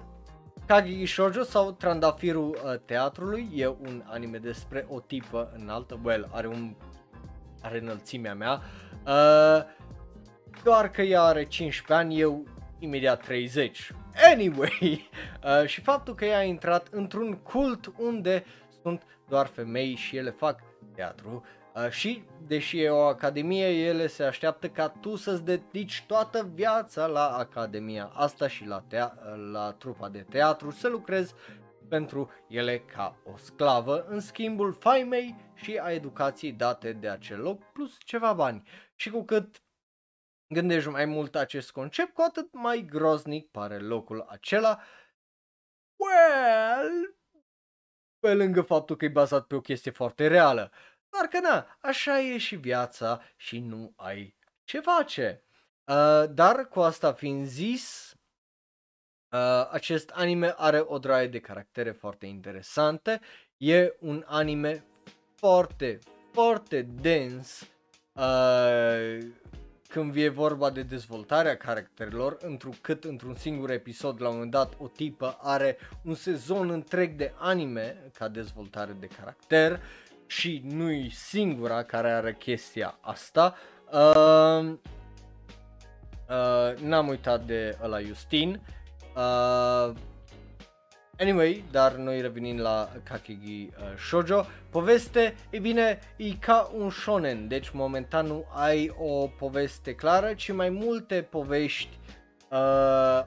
Kageki 0.65 1.06
Shoujo 1.06 1.44
sau 1.44 1.72
Trandafirul 1.72 2.49
uh, 2.49 2.80
teatrului 2.85 3.49
e 3.56 3.68
un 3.68 4.03
anime 4.06 4.38
despre 4.38 4.85
o 4.90 4.99
tipă 4.99 5.52
înaltă, 5.57 5.99
well, 6.03 6.30
are 6.31 6.48
un 6.48 6.76
are 7.61 7.80
înălțimea 7.80 8.34
mea. 8.34 8.61
Uh, 9.06 9.64
doar 10.64 10.90
că 10.90 11.02
ea 11.02 11.22
are 11.22 11.45
15 11.45 11.94
ani, 11.94 12.19
eu 12.19 12.45
imediat 12.80 13.23
30. 13.23 13.91
Anyway, 14.31 14.80
uh, 15.61 15.65
și 15.65 15.81
faptul 15.81 16.15
că 16.15 16.26
ea 16.26 16.38
a 16.38 16.44
intrat 16.44 16.88
într-un 16.91 17.34
cult 17.34 17.94
unde 17.98 18.45
sunt 18.81 19.03
doar 19.27 19.45
femei 19.45 19.95
și 19.95 20.18
ele 20.18 20.30
fac 20.30 20.60
teatru 20.95 21.44
uh, 21.45 21.62
și, 21.90 22.24
deși 22.48 22.82
e 22.82 22.90
o 22.90 23.06
academie, 23.06 23.68
ele 23.68 24.08
se 24.08 24.24
așteaptă 24.24 24.70
ca 24.70 24.90
tu 24.90 25.16
să-ți 25.16 25.44
dedici 25.44 26.04
toată 26.08 26.52
viața 26.54 27.06
la 27.06 27.28
academia 27.28 28.12
asta 28.14 28.48
și 28.48 28.66
la, 28.66 28.84
tea- 28.88 29.14
la 29.52 29.72
trupa 29.72 30.10
de 30.10 30.26
teatru, 30.30 30.72
să 30.72 30.88
lucrezi 30.88 31.34
pentru 31.90 32.32
ele 32.48 32.80
ca 32.80 33.16
o 33.24 33.38
sclavă, 33.38 34.06
în 34.08 34.20
schimbul 34.20 34.74
faimei 34.74 35.36
și 35.54 35.78
a 35.78 35.91
educației 35.91 36.52
date 36.52 36.94
de 36.94 37.10
acel 37.10 37.40
loc, 37.40 37.72
plus 37.72 37.98
ceva 38.00 38.34
bani. 38.34 38.68
Și 38.95 39.10
cu 39.10 39.24
cât 39.24 39.64
gândești 40.54 40.90
mai 40.90 41.06
mult 41.06 41.36
acest 41.36 41.72
concept, 41.72 42.14
cu 42.14 42.22
atât 42.22 42.54
mai 42.54 42.86
groznic 42.86 43.52
pare 43.52 43.80
locul 43.80 44.26
acela. 44.30 44.80
Well, 45.95 47.16
pe 48.20 48.34
lângă 48.34 48.62
faptul 48.62 48.95
că 48.95 49.06
e 49.06 49.10
bazat 49.10 49.45
pe 49.45 49.56
o 49.56 49.62
chestie 49.62 49.91
foarte 49.91 50.28
reală. 50.28 50.72
Doar 51.14 51.27
că 51.27 51.40
na, 51.40 51.77
așa 51.81 52.19
e 52.19 52.38
și 52.38 52.56
viața 52.56 53.22
și 53.35 53.60
nu 53.60 53.94
ai 53.95 54.38
ce 54.64 54.80
face. 54.80 55.44
Uh, 55.85 56.23
dar 56.30 56.68
cu 56.68 56.80
asta 56.80 57.14
fiind 57.14 57.45
zis, 57.45 58.15
uh, 59.30 59.68
acest 59.72 60.10
anime 60.10 60.53
are 60.57 60.84
o 60.85 60.98
draie 60.98 61.27
de 61.27 61.40
caractere 61.40 61.91
foarte 61.91 62.26
interesante. 62.26 63.22
E 63.57 63.95
un 63.99 64.23
anime 64.27 64.85
foarte, 65.35 65.99
foarte 66.31 66.81
dens. 66.81 67.68
Uh, 68.14 69.18
când 69.94 70.11
vie 70.11 70.30
vorba 70.30 70.69
de 70.69 70.81
dezvoltarea 70.81 71.57
caracterelor, 71.57 72.38
întrucât 72.41 73.03
într-un 73.03 73.35
singur 73.35 73.69
episod, 73.72 74.22
la 74.22 74.27
un 74.27 74.34
moment 74.34 74.52
dat, 74.52 74.73
o 74.77 74.88
tipă 74.88 75.38
are 75.41 75.77
un 76.03 76.14
sezon 76.15 76.69
întreg 76.69 77.15
de 77.15 77.34
anime 77.38 78.11
ca 78.14 78.27
dezvoltare 78.27 78.95
de 78.99 79.07
caracter 79.07 79.81
și 80.38 80.61
nu-i 80.65 81.10
singura 81.10 81.84
care 81.84 82.11
are 82.11 82.34
chestia 82.34 82.97
asta. 83.01 83.55
Uh, 83.91 84.73
uh, 86.30 86.80
n-am 86.81 87.07
uitat 87.07 87.45
de 87.45 87.77
la 87.81 87.99
Justin. 87.99 88.61
Uh, 89.15 89.95
Anyway, 91.19 91.64
dar 91.72 91.95
noi 91.95 92.22
revenim 92.22 92.57
la 92.60 92.89
Kakegi 93.03 93.69
uh, 93.77 93.97
Shoujo. 93.97 94.45
Poveste, 94.69 95.35
e 95.49 95.60
bine, 95.60 95.99
e 96.18 96.34
ca 96.39 96.72
un 96.77 96.89
shonen, 96.89 97.47
deci 97.47 97.69
momentan 97.69 98.26
nu 98.26 98.45
ai 98.53 98.93
o 98.97 99.27
poveste 99.27 99.95
clară, 99.95 100.34
ci 100.34 100.51
mai 100.51 100.69
multe 100.69 101.22
povești 101.22 101.97
uh, 102.51 103.23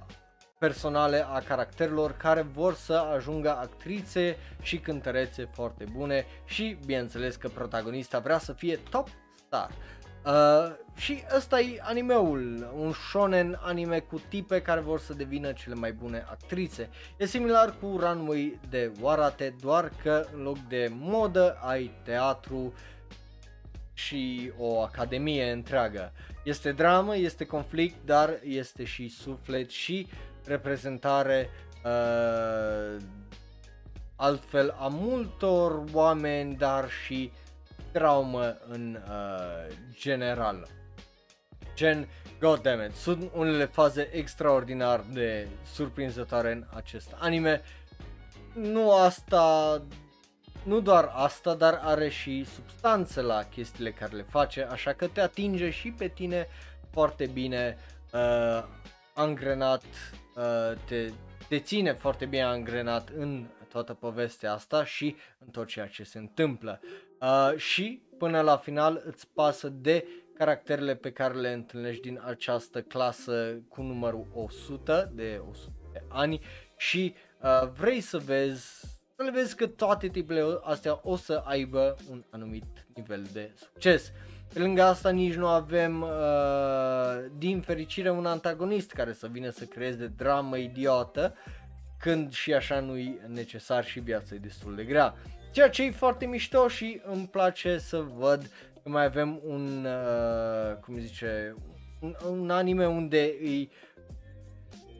personale 0.59 1.27
a 1.29 1.41
caracterelor 1.41 2.13
care 2.17 2.43
vor 2.43 2.75
să 2.75 2.93
ajungă 3.15 3.51
actrițe 3.51 4.37
și 4.63 4.79
cântărețe 4.79 5.49
foarte 5.53 5.85
bune 5.97 6.27
și 6.45 6.79
bineînțeles 6.87 7.37
că 7.37 7.49
protagonista 7.49 8.19
vrea 8.19 8.39
să 8.39 8.53
fie 8.53 8.77
top 8.91 9.09
star. 9.47 9.71
Uh, 10.27 10.75
și 10.97 11.23
ăsta 11.37 11.61
e 11.61 11.81
animeul, 11.83 12.71
un 12.77 12.93
shonen 12.93 13.59
anime 13.63 13.99
cu 13.99 14.23
tipe 14.29 14.63
care 14.63 14.81
vor 14.81 15.01
să 15.01 15.15
devină 15.15 15.53
cele 15.53 15.75
mai 15.75 15.93
bune 15.93 16.25
actrițe. 16.31 16.91
E 17.17 17.27
similar 17.27 17.77
cu 17.81 17.97
Runway 18.01 18.59
de 18.69 18.93
Warate, 19.01 19.55
doar 19.61 19.93
că 20.03 20.27
în 20.35 20.43
loc 20.43 20.59
de 20.69 20.91
modă 20.93 21.59
ai 21.63 21.91
teatru 22.05 22.73
și 23.93 24.53
o 24.59 24.83
academie 24.83 25.51
întreagă. 25.51 26.13
Este 26.45 26.73
dramă, 26.73 27.17
este 27.17 27.45
conflict, 27.45 27.97
dar 28.05 28.39
este 28.43 28.85
și 28.85 29.09
suflet 29.09 29.71
și 29.71 30.07
reprezentare 30.47 31.51
uh, 31.85 33.03
altfel 34.17 34.77
a 34.79 34.89
multor 34.89 35.85
oameni, 35.93 36.57
dar 36.57 36.91
și 36.91 37.33
traumă 37.93 38.57
în 38.69 38.99
uh, 39.09 39.77
general. 39.99 40.69
Gen, 41.75 42.09
goddammit, 42.41 42.95
sunt 42.95 43.31
unele 43.35 43.65
faze 43.65 44.09
extraordinar 44.13 45.05
de 45.13 45.49
surprinzătoare 45.73 46.53
în 46.53 46.65
acest 46.75 47.15
anime. 47.19 47.63
Nu 48.55 48.93
asta, 48.93 49.83
nu 50.63 50.81
doar 50.81 51.11
asta, 51.15 51.55
dar 51.55 51.81
are 51.83 52.09
și 52.09 52.45
substanță 52.45 53.21
la 53.21 53.45
chestiile 53.45 53.91
care 53.91 54.17
le 54.17 54.27
face, 54.29 54.67
așa 54.71 54.93
că 54.93 55.07
te 55.07 55.21
atinge 55.21 55.71
și 55.71 55.91
pe 55.91 56.09
tine 56.09 56.49
foarte 56.91 57.27
bine 57.27 57.77
uh, 58.13 58.65
angrenat, 59.15 59.83
uh, 59.83 60.26
te, 60.85 61.11
te 61.49 61.59
ține 61.59 61.93
foarte 61.93 62.27
bine 62.27 62.43
angrenat 62.43 63.09
în 63.17 63.47
toată 63.69 63.95
povestea 63.95 64.53
asta 64.53 64.85
și 64.85 65.17
în 65.39 65.49
tot 65.49 65.67
ceea 65.67 65.87
ce 65.87 66.03
se 66.03 66.19
întâmplă. 66.19 66.81
Uh, 67.21 67.57
și 67.57 68.03
până 68.19 68.41
la 68.41 68.57
final 68.57 69.03
îți 69.05 69.29
pasă 69.35 69.69
de 69.69 70.07
caracterele 70.39 70.95
pe 70.95 71.13
care 71.13 71.35
le 71.35 71.53
întâlnești 71.53 72.03
din 72.03 72.21
această 72.25 72.83
clasă 72.83 73.63
cu 73.69 73.83
numărul 73.83 74.27
100 74.35 75.13
de 75.15 75.43
100 75.51 75.73
de 75.93 76.03
ani 76.09 76.41
și 76.77 77.15
uh, 77.43 77.69
vrei 77.69 78.01
să 78.01 78.19
vezi 78.19 78.95
să 79.17 79.23
le 79.23 79.31
vezi 79.31 79.57
că 79.57 79.67
toate 79.67 80.09
tipurile 80.09 80.59
astea 80.63 81.01
o 81.03 81.17
să 81.17 81.43
aibă 81.45 81.97
un 82.11 82.25
anumit 82.31 82.87
nivel 82.95 83.27
de 83.33 83.53
succes. 83.55 84.13
Pe 84.53 84.59
lângă 84.59 84.83
asta 84.83 85.11
nici 85.11 85.35
nu 85.35 85.47
avem, 85.47 86.03
uh, 86.03 87.25
din 87.39 87.61
fericire, 87.61 88.11
un 88.11 88.27
antagonist 88.27 88.91
care 88.93 89.13
să 89.13 89.27
vină 89.27 89.51
să 89.51 89.65
creeze 89.65 90.07
dramă 90.17 90.57
idiotă, 90.57 91.35
când 91.99 92.33
și 92.33 92.55
așa 92.55 92.81
nu-i 92.81 93.21
necesar 93.27 93.85
și 93.85 94.01
viața 94.01 94.35
e 94.35 94.39
destul 94.39 94.75
de 94.75 94.85
grea. 94.85 95.15
Ceea 95.51 95.69
ce 95.69 95.83
e 95.83 95.91
foarte 95.91 96.27
mișto 96.27 96.69
și 96.69 97.01
îmi 97.05 97.27
place 97.27 97.79
să 97.79 98.05
văd 98.17 98.51
că 98.83 98.89
mai 98.89 99.05
avem 99.05 99.41
un, 99.45 99.85
uh, 99.85 100.77
cum 100.77 100.99
zice, 100.99 101.55
un, 102.01 102.17
un 102.31 102.51
anime 102.51 102.87
unde 102.87 103.23
e 103.23 103.69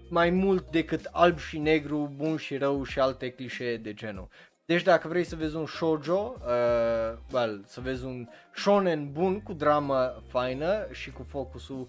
mai 0.09 0.31
mult 0.31 0.71
decât 0.71 1.09
alb 1.13 1.39
și 1.39 1.59
negru, 1.59 2.13
bun 2.17 2.37
și 2.37 2.57
rău 2.57 2.85
și 2.85 3.01
alte 3.01 3.31
clișee 3.31 3.77
de 3.77 3.95
genul. 3.95 4.29
Deci 4.67 4.83
dacă 4.83 5.09
vrei 5.09 5.25
să 5.25 5.37
vezi 5.37 5.57
un 5.57 5.67
shoujo, 5.67 6.35
uh, 6.39 7.19
well, 7.33 7.65
să 7.67 7.81
vezi 7.81 8.05
un 8.05 8.29
shonen 8.55 9.13
bun 9.13 9.43
cu 9.43 9.53
dramă 9.53 10.23
faină 10.29 10.87
și 10.93 11.11
cu 11.11 11.23
focusul 11.29 11.89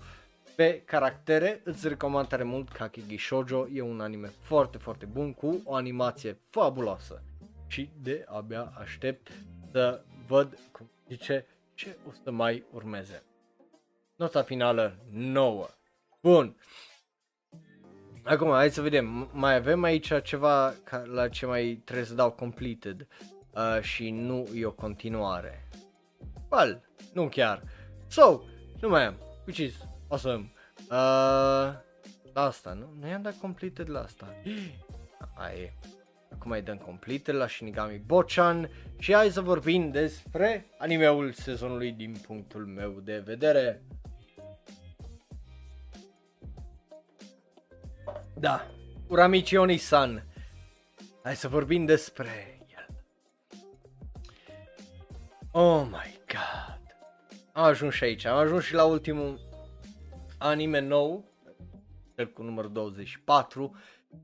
pe 0.55 0.81
caractere, 0.85 1.61
îți 1.63 1.87
recomand 1.87 2.27
tare 2.27 2.43
mult 2.43 2.69
Kakegi 2.69 3.17
Shoujo, 3.17 3.67
e 3.73 3.81
un 3.81 4.01
anime 4.01 4.27
foarte, 4.27 4.77
foarte 4.77 5.05
bun 5.05 5.33
cu 5.33 5.61
o 5.63 5.75
animație 5.75 6.39
fabuloasă 6.49 7.21
și 7.67 7.89
de 8.01 8.25
abia 8.27 8.73
aștept 8.79 9.31
să 9.71 10.01
văd, 10.27 10.57
cum 10.71 10.89
zice, 11.07 11.45
ce 11.73 11.97
o 12.07 12.11
să 12.23 12.31
mai 12.31 12.63
urmeze. 12.73 13.23
Nota 14.15 14.43
finală 14.43 14.97
9. 15.11 15.67
Bun. 16.21 16.55
Acum, 18.27 18.49
hai 18.49 18.69
să 18.69 18.81
vedem. 18.81 19.29
Mai 19.33 19.55
avem 19.55 19.83
aici 19.83 20.11
ceva 20.23 20.73
ca, 20.83 21.03
la 21.05 21.29
ce 21.29 21.45
mai 21.45 21.81
trebuie 21.85 22.05
să 22.05 22.13
dau 22.13 22.31
completed 22.31 23.07
uh, 23.51 23.81
și 23.81 24.09
nu 24.09 24.47
e 24.53 24.65
o 24.65 24.71
continuare. 24.71 25.67
Well, 26.49 26.81
nu 27.13 27.27
chiar. 27.27 27.63
So, 28.07 28.41
nu 28.81 28.89
mai 28.89 29.05
am. 29.05 29.15
Which 29.45 29.59
is 29.59 29.73
awesome. 30.07 30.51
Uh, 30.79 30.87
la 32.33 32.41
asta, 32.41 32.73
nu? 32.73 32.93
Nu 32.99 33.07
i-am 33.07 33.21
dat 33.21 33.35
completed 33.39 33.89
la 33.89 33.99
asta. 33.99 34.33
Aia 35.37 35.61
e. 35.61 35.73
Acum 36.33 36.51
îi 36.51 36.61
dăm 36.61 36.77
complete 36.77 37.31
la 37.31 37.47
Shinigami 37.47 38.01
Bochan 38.05 38.69
și 38.97 39.13
hai 39.13 39.29
să 39.29 39.41
vorbim 39.41 39.91
despre 39.91 40.65
animeul 40.77 41.31
sezonului 41.31 41.91
din 41.91 42.15
punctul 42.27 42.65
meu 42.65 43.01
de 43.03 43.21
vedere. 43.25 43.81
Da, 48.39 48.67
Uramichi 49.07 49.57
Oni-san. 49.57 50.23
Hai 51.23 51.35
să 51.35 51.47
vorbim 51.47 51.85
despre 51.85 52.59
el. 52.75 52.87
Oh 55.51 55.83
my 55.85 56.19
god. 56.27 56.81
Am 57.53 57.63
ajuns 57.63 57.93
și 57.93 58.03
aici, 58.03 58.25
am 58.25 58.37
ajuns 58.37 58.63
și 58.63 58.73
la 58.73 58.83
ultimul 58.83 59.39
anime 60.37 60.79
nou, 60.79 61.25
cel 62.15 62.27
cu 62.31 62.43
numărul 62.43 62.71
24, 62.71 63.75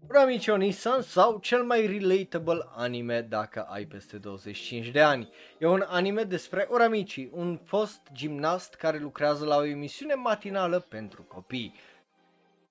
Uramichi 0.07 0.49
Onisan 0.49 1.01
sau 1.01 1.39
cel 1.39 1.63
mai 1.63 1.85
relatable 1.85 2.67
anime 2.75 3.21
dacă 3.21 3.61
ai 3.61 3.85
peste 3.85 4.17
25 4.17 4.87
de 4.87 5.01
ani. 5.01 5.29
E 5.59 5.65
un 5.65 5.85
anime 5.87 6.23
despre 6.23 6.67
Uramichi, 6.71 7.29
un 7.31 7.59
fost 7.63 8.01
gimnast 8.11 8.73
care 8.73 8.97
lucrează 8.97 9.45
la 9.45 9.57
o 9.57 9.65
emisiune 9.65 10.13
matinală 10.13 10.79
pentru 10.79 11.23
copii. 11.23 11.73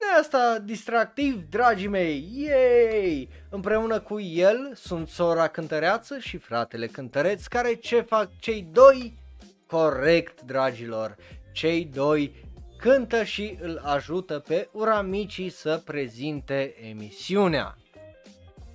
De 0.03 0.19
asta 0.21 0.59
distractiv, 0.59 1.43
dragii 1.51 1.89
mei, 1.89 2.29
yay! 2.35 3.29
Împreună 3.51 4.01
cu 4.01 4.21
el 4.21 4.73
sunt 4.75 5.09
sora 5.09 5.49
cântăreață 5.49 6.19
și 6.19 6.37
fratele 6.37 6.87
cântăreț 6.87 7.47
care 7.47 7.75
ce 7.75 8.01
fac 8.01 8.31
cei 8.41 8.69
doi? 8.73 9.19
Corect, 9.67 10.43
dragilor, 10.43 11.17
cei 11.53 11.85
doi 11.85 12.35
cântă 12.79 13.25
și 13.25 13.59
îl 13.61 13.81
ajută 13.85 14.39
pe 14.39 14.69
Uramici 14.73 15.51
să 15.51 15.83
prezinte 15.85 16.75
emisiunea. 16.91 17.77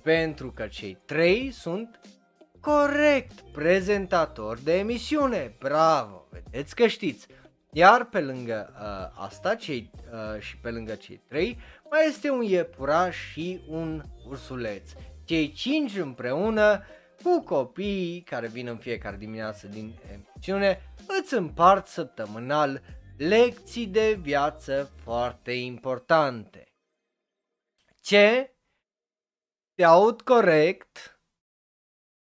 Pentru 0.02 0.52
că 0.52 0.66
cei 0.66 0.98
trei 1.04 1.50
sunt 1.50 2.00
corect 2.60 3.40
prezentatori 3.52 4.64
de 4.64 4.78
emisiune. 4.78 5.54
Bravo, 5.58 6.26
vedeți 6.30 6.74
că 6.74 6.86
știți. 6.86 7.26
Iar 7.78 8.04
pe 8.04 8.20
lângă 8.20 8.72
uh, 8.72 9.22
asta 9.24 9.54
cei, 9.54 9.90
uh, 10.12 10.40
și 10.40 10.56
pe 10.56 10.70
lângă 10.70 10.94
cei 10.94 11.16
trei 11.16 11.58
mai 11.90 12.06
este 12.06 12.30
un 12.30 12.42
iepuraș 12.42 13.16
și 13.30 13.60
un 13.68 14.02
ursuleț. 14.26 14.90
Cei 15.24 15.52
cinci 15.52 15.96
împreună 15.96 16.84
cu 17.22 17.42
copiii 17.42 18.20
care 18.22 18.46
vin 18.46 18.66
în 18.66 18.76
fiecare 18.76 19.16
dimineață 19.16 19.66
din 19.66 19.98
emisiune 20.12 20.80
îți 21.20 21.34
împart 21.34 21.86
săptămânal 21.86 22.82
lecții 23.16 23.86
de 23.86 24.18
viață 24.20 24.90
foarte 25.02 25.52
importante. 25.52 26.72
Ce? 28.00 28.56
Te 29.74 29.84
aud 29.84 30.22
corect? 30.22 31.20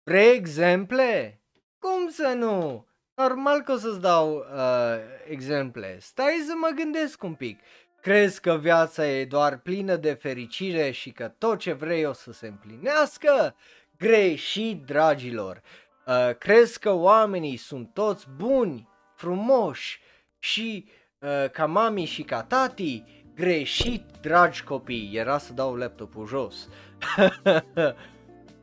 Pre 0.03 0.23
exemple? 0.23 1.43
Cum 1.79 2.11
să 2.11 2.33
nu? 2.37 2.86
Normal 3.17 3.61
că 3.61 3.73
o 3.73 3.77
să-ți 3.77 4.01
dau 4.01 4.35
uh, 4.35 4.99
exemple. 5.29 5.99
Stai 6.01 6.45
să 6.47 6.53
mă 6.57 6.69
gândesc 6.75 7.23
un 7.23 7.35
pic. 7.35 7.61
Crezi 8.01 8.41
că 8.41 8.57
viața 8.57 9.07
e 9.07 9.25
doar 9.25 9.59
plină 9.59 9.97
de 9.97 10.13
fericire 10.13 10.91
și 10.91 11.11
că 11.11 11.33
tot 11.39 11.59
ce 11.59 11.73
vrei 11.73 12.05
o 12.05 12.13
să 12.13 12.33
se 12.33 12.47
împlinească? 12.47 13.57
Greșit, 13.99 14.85
dragilor! 14.85 15.63
Uh, 16.07 16.37
crezi 16.39 16.79
că 16.79 16.93
oamenii 16.93 17.57
sunt 17.57 17.95
toți 17.95 18.27
buni, 18.37 18.89
frumoși, 19.15 20.01
și 20.39 20.89
uh, 21.19 21.51
ca 21.51 21.67
mami 21.67 22.05
și 22.05 22.23
ca 22.23 22.43
tati, 22.43 23.05
greșit, 23.35 24.05
dragi 24.21 24.63
copii, 24.63 25.11
era 25.15 25.39
să 25.39 25.53
dau 25.53 25.75
laptopul 25.75 26.27
jos. 26.27 26.69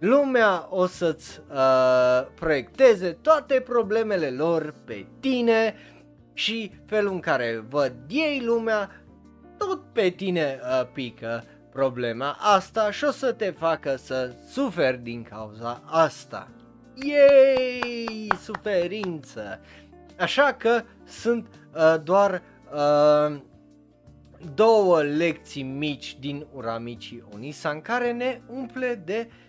Lumea 0.03 0.67
o 0.69 0.85
să-ți 0.85 1.41
uh, 1.51 2.27
proiecteze 2.35 3.17
toate 3.21 3.59
problemele 3.59 4.29
lor 4.29 4.73
pe 4.85 5.05
tine 5.19 5.75
și 6.33 6.71
felul 6.85 7.13
în 7.13 7.19
care 7.19 7.65
văd 7.69 7.93
ei 8.07 8.41
lumea, 8.45 8.89
tot 9.57 9.81
pe 9.93 10.09
tine 10.09 10.59
uh, 10.61 10.87
pică 10.93 11.43
problema 11.71 12.37
asta 12.39 12.91
și 12.91 13.03
o 13.03 13.11
să 13.11 13.31
te 13.31 13.49
facă 13.49 13.95
să 13.95 14.33
suferi 14.49 14.97
din 14.97 15.23
cauza 15.23 15.81
asta. 15.85 16.47
Yay! 16.93 18.27
Suferință! 18.41 19.59
Așa 20.19 20.53
că 20.57 20.81
sunt 21.07 21.47
uh, 21.75 21.95
doar 22.03 22.41
uh, 22.73 23.37
două 24.55 25.01
lecții 25.01 25.63
mici 25.63 26.17
din 26.19 26.45
Uramici 26.53 27.15
Onisan 27.33 27.81
care 27.81 28.11
ne 28.11 28.41
umple 28.47 29.01
de 29.05 29.27
just 29.27 29.42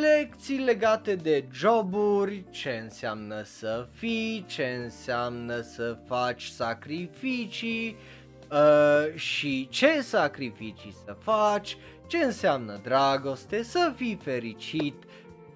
lecții 0.00 0.58
legate 0.58 1.14
de 1.14 1.44
joburi, 1.52 2.44
ce 2.50 2.80
înseamnă 2.82 3.42
să 3.42 3.86
fii, 3.92 4.44
ce 4.48 4.80
înseamnă 4.82 5.60
să 5.60 5.98
faci 6.06 6.44
sacrificii 6.44 7.96
uh, 8.50 9.14
și 9.14 9.68
ce 9.68 10.00
sacrificii 10.00 10.94
să 11.04 11.16
faci, 11.20 11.76
ce 12.06 12.16
înseamnă 12.16 12.80
dragoste, 12.82 13.62
să 13.62 13.92
fii 13.96 14.18
fericit 14.22 14.94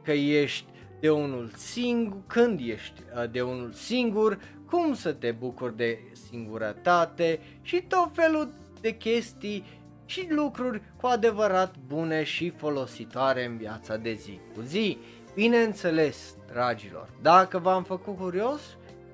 că 0.03 0.13
ești 0.13 0.67
de 1.01 1.11
unul 1.11 1.51
singur, 1.57 2.21
când 2.27 2.61
ești 2.61 3.01
uh, 3.15 3.31
de 3.31 3.43
unul 3.43 3.73
singur, 3.73 4.39
cum 4.71 4.95
să 4.95 5.13
te 5.13 5.31
bucuri 5.31 5.77
de 5.77 5.99
singurătate 6.29 7.41
și 7.63 7.83
tot 7.89 8.11
felul 8.13 8.53
de 8.81 8.91
chestii 8.91 9.65
și 10.07 10.27
lucruri 10.31 10.83
cu 11.01 11.07
adevărat 11.07 11.75
bune 11.87 12.23
și 12.23 12.51
folositoare 12.51 13.45
în 13.45 13.57
viața 13.57 13.97
de 13.97 14.13
zi 14.13 14.41
cu 14.55 14.61
zi. 14.61 14.99
Bineînțeles, 15.35 16.37
dragilor, 16.53 17.09
dacă 17.23 17.59
v-am 17.59 17.85
făcut 17.85 18.17
curios, 18.17 18.61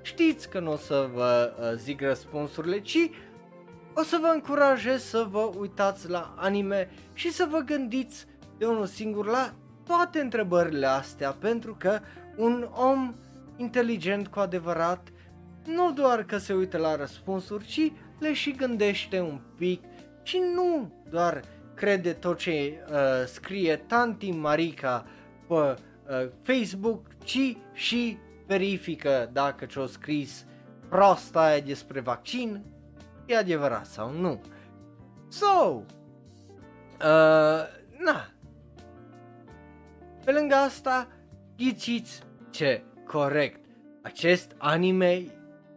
știți 0.02 0.48
că 0.48 0.60
nu 0.60 0.73
o 0.73 0.77
să 0.77 1.09
vă 1.14 1.52
uh, 1.59 1.73
zic 1.77 2.01
răspunsurile, 2.01 2.81
ci 2.81 3.10
o 3.94 4.02
să 4.02 4.19
vă 4.20 4.31
încurajez 4.35 5.02
să 5.02 5.27
vă 5.31 5.51
uitați 5.59 6.09
la 6.09 6.35
anime 6.36 6.90
și 7.14 7.32
să 7.32 7.47
vă 7.51 7.59
gândiți 7.59 8.27
de 8.59 8.66
unul 8.66 8.86
singur 8.86 9.27
la 9.27 9.55
toate 9.86 10.20
întrebările 10.20 10.86
astea, 10.86 11.31
pentru 11.31 11.77
că 11.78 12.01
un 12.36 12.69
om 12.74 13.14
inteligent 13.56 14.28
cu 14.28 14.39
adevărat 14.39 15.09
nu 15.64 15.93
doar 15.93 16.24
că 16.24 16.39
se 16.39 16.52
uită 16.52 16.78
la 16.78 16.97
răspunsuri, 16.97 17.66
ci 17.66 17.93
le 18.19 18.32
și 18.32 18.55
gândește 18.55 19.20
un 19.20 19.40
pic 19.56 19.82
și 20.23 20.43
nu 20.55 20.93
doar 21.11 21.43
crede 21.74 22.12
tot 22.12 22.39
ce 22.39 22.85
uh, 22.90 22.97
scrie 23.27 23.77
tanti 23.77 24.31
Marica 24.31 25.07
pe 25.49 25.55
uh, 25.55 25.77
Facebook, 26.43 27.07
ci 27.24 27.57
și 27.73 28.19
verifică 28.47 29.31
dacă 29.32 29.65
ce-o 29.65 29.86
scris 29.86 30.47
prosta 30.89 31.40
aia 31.40 31.61
despre 31.61 32.01
vaccin 32.01 32.65
e 33.27 33.36
adevărat 33.36 33.86
sau 33.86 34.11
nu. 34.11 34.40
So, 35.28 35.82
uh, 37.01 37.62
na, 37.99 38.31
pe 40.24 40.32
lângă 40.32 40.55
asta, 40.55 41.09
ghiciți 41.57 42.23
ce 42.51 42.82
corect, 43.07 43.65
acest 44.03 44.55
anime, 44.59 45.24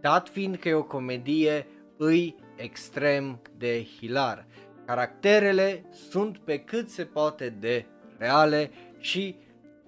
dat 0.02 0.30
fiind 0.30 0.56
că 0.56 0.70
e 0.70 0.74
o 0.74 0.84
comedie, 0.84 1.68
îi 1.98 2.36
extrem 2.56 3.42
de 3.58 3.84
hilar. 3.84 4.46
Caracterele 4.86 5.86
sunt 5.92 6.38
pe 6.38 6.60
cât 6.60 6.90
se 6.90 7.06
poate 7.06 7.50
de 7.50 7.86
reale 8.18 8.72
și 8.98 9.38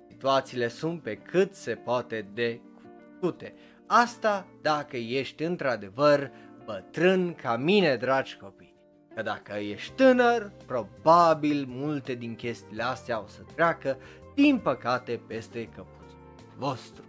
situațiile 0.10 0.68
sunt 0.68 1.02
pe 1.02 1.15
cât 1.15 1.53
se 1.53 1.76
poate 1.76 2.27
de 2.34 2.60
cunoscute. 2.76 3.53
Asta 3.85 4.48
dacă 4.61 4.98
ești 4.98 5.44
într-adevăr 5.44 6.31
bătrân 6.65 7.34
ca 7.34 7.57
mine, 7.57 7.95
dragi 7.95 8.38
copii. 8.38 8.76
Că 9.15 9.22
dacă 9.22 9.53
ești 9.53 9.94
tânăr, 9.94 10.52
probabil 10.65 11.65
multe 11.68 12.14
din 12.14 12.35
chestiile 12.35 12.84
astea 12.84 13.22
o 13.23 13.27
să 13.27 13.41
treacă, 13.56 13.98
din 14.35 14.60
păcate, 14.60 15.22
peste 15.27 15.65
căpuțul 15.65 16.18
vostru. 16.57 17.03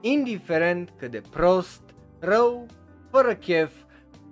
Indiferent 0.00 0.92
cât 0.96 1.10
de 1.10 1.22
prost, 1.30 1.82
rău, 2.18 2.66
fără 3.10 3.34
chef, 3.34 3.72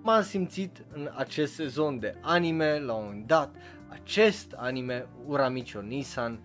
m-am 0.03 0.23
simțit 0.23 0.85
în 0.93 1.11
acest 1.15 1.55
sezon 1.55 1.99
de 1.99 2.15
anime 2.21 2.79
la 2.79 2.93
un 2.93 3.05
moment 3.05 3.27
dat, 3.27 3.55
acest 3.89 4.53
anime 4.57 5.07
Uramicho 5.27 5.81
Nissan, 5.81 6.41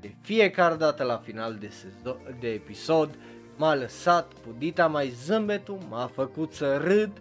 de 0.00 0.14
fiecare 0.20 0.74
dată 0.74 1.02
la 1.02 1.16
final 1.16 1.54
de, 1.54 1.68
sezon, 1.68 2.36
de 2.40 2.48
episod, 2.48 3.18
m-a 3.56 3.74
lăsat 3.74 4.32
pudita 4.32 4.86
mai 4.86 5.08
zâmbetul, 5.08 5.78
m-a 5.88 6.06
făcut 6.06 6.52
să 6.52 6.76
râd 6.76 7.12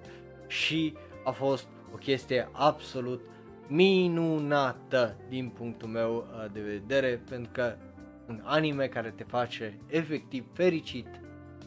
și 0.47 0.93
a 1.23 1.31
fost 1.31 1.67
o 1.93 1.97
chestie 1.97 2.49
absolut 2.51 3.21
minunată 3.67 5.15
din 5.27 5.49
punctul 5.49 5.87
meu 5.87 6.15
uh, 6.15 6.51
de 6.51 6.61
vedere 6.61 7.21
pentru 7.29 7.51
că 7.51 7.75
un 8.27 8.41
anime 8.43 8.87
care 8.87 9.13
te 9.15 9.23
face 9.23 9.77
efectiv 9.87 10.45
fericit 10.53 11.07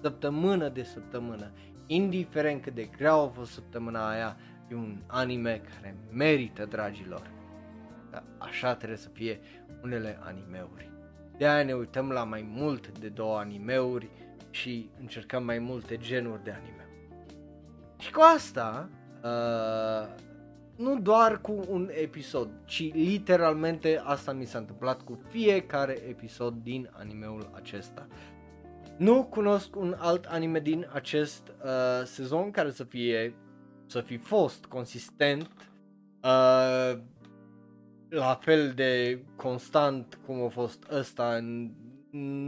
săptămână 0.00 0.68
de 0.68 0.82
săptămână 0.82 1.50
indiferent 1.94 2.62
cât 2.62 2.74
de 2.74 2.88
grea 2.96 3.12
a 3.12 3.26
fost 3.26 3.52
săptămâna 3.52 4.10
aia, 4.10 4.36
e 4.70 4.74
un 4.74 5.02
anime 5.06 5.60
care 5.74 5.96
merită, 6.10 6.64
dragilor. 6.64 7.30
Dar 8.10 8.24
așa 8.38 8.74
trebuie 8.74 8.98
să 8.98 9.08
fie 9.08 9.40
unele 9.82 10.18
animeuri. 10.22 10.90
De 11.36 11.46
aia 11.46 11.64
ne 11.64 11.72
uităm 11.72 12.10
la 12.10 12.24
mai 12.24 12.50
mult 12.54 12.98
de 12.98 13.08
două 13.08 13.38
animeuri 13.38 14.08
și 14.50 14.90
încercăm 15.00 15.44
mai 15.44 15.58
multe 15.58 15.96
genuri 15.96 16.44
de 16.44 16.50
anime. 16.50 16.88
Și 17.98 18.12
cu 18.12 18.20
asta, 18.34 18.88
uh, 19.24 20.30
nu 20.76 21.00
doar 21.00 21.40
cu 21.40 21.64
un 21.68 21.88
episod, 21.90 22.50
ci 22.64 22.92
literalmente 22.92 24.00
asta 24.04 24.32
mi 24.32 24.44
s-a 24.44 24.58
întâmplat 24.58 25.02
cu 25.02 25.20
fiecare 25.28 25.92
episod 26.08 26.54
din 26.62 26.90
animeul 26.92 27.50
acesta. 27.54 28.06
Nu 29.02 29.24
cunosc 29.24 29.76
un 29.76 29.96
alt 29.98 30.24
anime 30.24 30.60
din 30.60 30.88
acest 30.92 31.48
uh, 31.48 32.04
sezon 32.04 32.50
care 32.50 32.70
să 32.70 32.84
fie 32.84 33.34
să 33.86 34.00
fi 34.00 34.16
fost 34.16 34.64
consistent 34.64 35.50
uh, 36.22 36.98
la 38.08 38.38
fel 38.40 38.72
de 38.74 39.22
constant 39.36 40.18
cum 40.26 40.44
a 40.44 40.48
fost 40.48 40.86
ăsta 40.90 41.34
în 41.34 41.70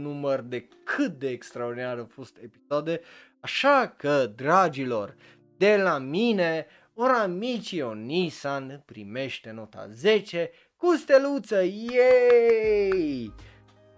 număr 0.01 0.41
de 0.41 0.67
cât 0.83 1.19
de 1.19 1.29
extraordinar 1.29 1.97
au 1.97 2.07
fost 2.09 2.37
episoade. 2.43 3.01
Așa 3.39 3.93
că, 3.97 4.31
dragilor, 4.35 5.15
de 5.57 5.77
la 5.77 5.97
mine, 5.97 6.65
ora 6.93 7.25
Michio 7.25 7.93
Nissan 7.93 8.83
primește 8.85 9.51
nota 9.51 9.87
10 9.91 10.51
cu 10.75 10.95
steluță, 10.95 11.63
yay! 11.63 13.33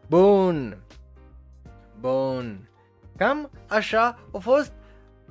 Bun, 0.08 0.87
Bun. 2.00 2.70
Cam 3.18 3.52
așa 3.68 4.20
au 4.32 4.40
fost 4.40 4.74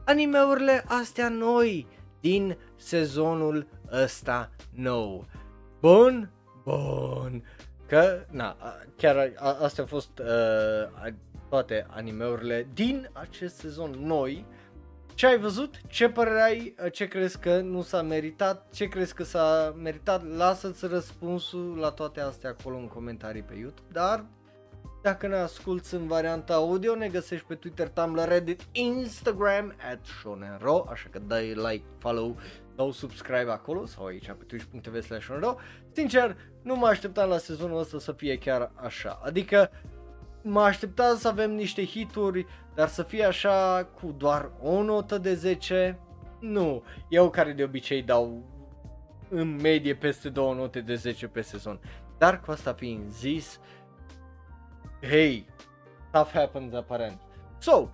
animeurile 0.05 0.85
astea 0.87 1.29
noi 1.29 1.87
din 2.21 2.57
sezonul 2.77 3.67
ăsta 3.93 4.51
nou. 4.75 5.27
Bun? 5.81 6.31
Bun. 6.65 7.45
Că, 7.87 8.25
na, 8.31 8.57
chiar 8.97 9.33
a, 9.37 9.57
astea 9.63 9.83
au 9.83 9.89
fost 9.89 10.19
uh, 10.19 11.13
toate 11.49 11.87
animeurile 11.89 12.69
din 12.75 13.11
acest 13.13 13.57
sezon 13.57 13.91
noi. 13.91 14.47
Ce 15.15 15.27
ai 15.27 15.39
văzut? 15.39 15.81
Ce 15.87 16.09
părere 16.09 16.43
ai? 16.43 16.75
Ce 16.93 17.07
crezi 17.07 17.39
că 17.39 17.61
nu 17.61 17.83
s-a 17.83 18.03
meritat? 18.03 18.67
Ce 18.73 18.89
crezi 18.89 19.15
că 19.15 19.25
s-a 19.25 19.75
meritat? 19.83 20.37
Lasă-ți 20.37 20.87
răspunsul 20.87 21.77
la 21.77 21.91
toate 21.91 22.21
astea 22.21 22.51
acolo 22.51 22.77
în 22.77 22.89
comentarii 22.89 23.43
pe 23.43 23.55
YouTube, 23.55 23.89
dar 23.93 24.25
dacă 25.07 25.27
ne 25.27 25.37
asculti 25.37 25.95
în 25.95 26.07
varianta 26.07 26.55
audio, 26.55 26.95
ne 26.95 27.09
găsești 27.09 27.47
pe 27.47 27.55
Twitter, 27.55 27.89
Tumblr, 27.89 28.29
Reddit, 28.29 28.63
Instagram, 28.73 29.75
at 29.93 30.05
shonenro, 30.05 30.87
așa 30.91 31.09
că 31.11 31.19
dai 31.19 31.55
like, 31.55 31.85
follow 31.99 32.37
sau 32.77 32.91
subscribe 32.91 33.51
acolo 33.51 33.87
sau 33.87 34.05
aici 34.05 34.27
pe 34.27 34.45
twitch.tv 34.47 35.03
slash 35.03 35.29
Sincer, 35.93 36.37
nu 36.63 36.77
mă 36.77 36.87
așteptam 36.87 37.29
la 37.29 37.39
sezonul 37.39 37.79
ăsta 37.79 37.99
să 37.99 38.13
fie 38.13 38.39
chiar 38.39 38.71
așa. 38.75 39.21
Adică 39.25 39.71
mă 40.43 40.61
așteptam 40.61 41.17
să 41.17 41.29
avem 41.29 41.55
niște 41.55 41.85
hituri, 41.85 42.47
dar 42.75 42.89
să 42.89 43.03
fie 43.03 43.25
așa 43.25 43.89
cu 44.01 44.15
doar 44.19 44.51
o 44.61 44.83
notă 44.83 45.19
de 45.19 45.35
10, 45.35 45.99
nu. 46.41 46.83
Eu 47.09 47.31
care 47.31 47.53
de 47.53 47.63
obicei 47.63 48.03
dau 48.03 48.45
în 49.29 49.57
medie 49.63 49.95
peste 49.95 50.29
două 50.29 50.55
note 50.55 50.81
de 50.81 50.95
10 50.95 51.27
pe 51.27 51.41
sezon. 51.41 51.81
Dar 52.19 52.41
cu 52.41 52.51
asta 52.51 52.73
fiind 52.73 53.11
zis, 53.11 53.61
uh, 53.61 53.77
Hey, 55.01 55.47
stuff 56.09 56.33
happens 56.33 56.75
aparent. 56.75 57.21
So, 57.59 57.89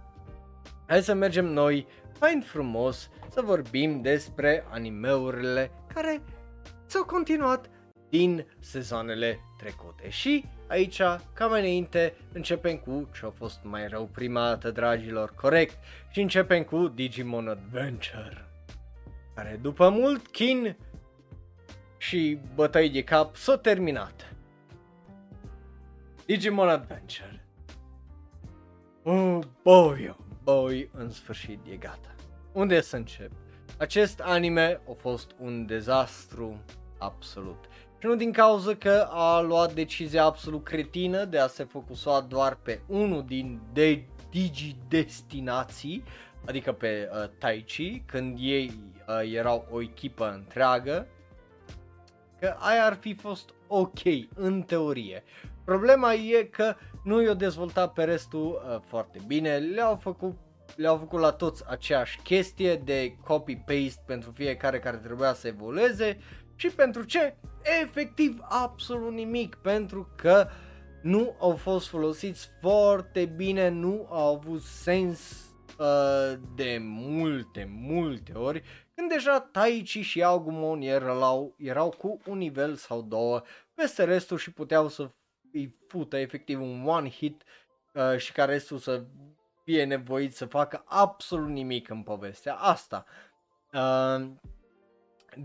hai 0.87 1.03
să 1.03 1.15
mergem 1.15 1.45
noi 1.45 1.87
fain 2.19 2.41
frumos 2.41 3.11
să 3.31 3.41
vorbim 3.41 4.01
despre 4.01 4.65
animeurile 4.71 5.71
care 5.95 6.23
s-au 6.87 7.05
continuat 7.05 7.71
din 8.09 8.47
sezoanele 8.59 9.39
trecute. 9.59 10.09
Și 10.09 10.45
aici, 10.67 11.03
ca 11.35 11.47
mai 11.49 11.61
înainte, 11.61 12.15
începem 12.33 12.77
cu 12.77 13.09
ce 13.15 13.27
a 13.27 13.31
fost 13.31 13.59
mai 13.63 13.89
rău 13.89 14.05
prima 14.05 14.49
dată, 14.49 14.71
dragilor, 14.71 15.35
corect, 15.35 15.79
și 16.11 16.21
începem 16.21 16.63
cu 16.63 16.89
Digimon 16.89 17.49
Adventure, 17.49 18.47
care 19.35 19.59
după 19.63 19.89
mult 19.89 20.27
chin 20.27 20.77
și 21.99 22.39
bătăi 22.55 22.91
de 22.91 23.05
cap 23.05 23.37
s-a 23.37 23.57
terminat. 23.57 24.32
Digimon 26.33 26.69
Adventure. 26.69 27.45
Oh, 29.03 29.39
boy, 29.63 30.09
oh 30.09 30.17
boy, 30.43 30.91
în 30.93 31.11
sfârșit 31.11 31.59
e 31.73 31.77
gata. 31.77 32.15
Unde 32.53 32.81
să 32.81 32.97
încep? 32.97 33.31
Acest 33.79 34.21
anime 34.21 34.81
a 34.89 34.93
fost 34.99 35.31
un 35.39 35.67
dezastru 35.67 36.65
absolut. 36.99 37.65
Și 37.99 38.07
nu 38.07 38.15
din 38.15 38.33
cauza 38.33 38.75
că 38.75 39.09
a 39.11 39.41
luat 39.41 39.75
decizia 39.75 40.25
absolut 40.25 40.65
cretină 40.65 41.25
de 41.25 41.39
a 41.39 41.47
se 41.47 41.65
focusa 41.65 42.21
doar 42.21 42.55
pe 42.55 42.81
unul 42.87 43.25
din 43.27 43.61
de 43.73 44.05
digi 44.31 44.77
destinații, 44.89 46.05
adică 46.47 46.73
pe 46.73 47.09
uh, 47.13 47.29
Taichi, 47.39 48.01
când 48.07 48.39
ei 48.41 48.81
uh, 49.09 49.33
erau 49.35 49.67
o 49.71 49.81
echipă 49.81 50.33
întreagă, 50.33 51.07
că 52.41 52.57
aia 52.59 52.85
ar 52.85 52.95
fi 52.95 53.15
fost 53.15 53.55
ok 53.67 54.01
în 54.35 54.63
teorie. 54.63 55.23
Problema 55.65 56.13
e 56.13 56.43
că 56.43 56.75
nu 57.05 57.23
i-au 57.23 57.35
dezvoltat 57.35 57.93
pe 57.93 58.05
restul 58.05 58.63
uh, 58.67 58.81
foarte 58.87 59.19
bine, 59.27 59.57
le-au 59.57 59.97
făcut 59.97 60.37
le-au 60.77 60.97
făcut 60.97 61.21
la 61.21 61.31
toți 61.31 61.65
aceeași 61.69 62.19
chestie 62.19 62.77
de 62.77 63.17
copy-paste 63.25 64.03
pentru 64.07 64.31
fiecare 64.31 64.79
care 64.79 64.97
trebuia 64.97 65.33
să 65.33 65.47
evolueze 65.47 66.19
și 66.57 66.69
pentru 66.69 67.03
ce? 67.03 67.37
Efectiv 67.83 68.39
absolut 68.49 69.13
nimic, 69.13 69.55
pentru 69.55 70.13
că 70.17 70.49
nu 71.03 71.37
au 71.41 71.57
fost 71.57 71.89
folosiți 71.89 72.51
foarte 72.61 73.25
bine, 73.25 73.69
nu 73.69 74.07
au 74.11 74.35
avut 74.35 74.63
sens 74.63 75.21
uh, 75.79 76.39
de 76.55 76.79
multe, 76.81 77.69
multe 77.71 78.33
ori, 78.33 78.63
când 78.95 79.11
deja 79.11 79.49
Taichi 79.53 80.01
și 80.01 80.23
Agumon 80.23 80.81
erau, 80.81 81.55
erau 81.59 81.95
cu 81.99 82.21
un 82.27 82.39
nivel 82.39 82.75
sau 82.75 83.03
două 83.03 83.43
peste 83.75 84.05
restul 84.05 84.39
și 84.39 84.53
puteau 84.53 84.89
să 84.89 85.11
îi 85.53 85.69
pută 85.89 86.17
efectiv 86.17 86.61
un 86.61 86.87
one 86.87 87.11
hit 87.11 87.43
uh, 87.93 88.17
și 88.17 88.33
ca 88.33 88.45
restul 88.45 88.79
să 88.79 89.05
fie 89.65 89.85
nevoit 89.85 90.35
să 90.35 90.47
facă 90.47 90.85
absolut 90.87 91.49
nimic 91.49 91.89
în 91.89 92.03
povestea 92.03 92.55
asta. 92.55 93.05
Uh, 93.73 94.31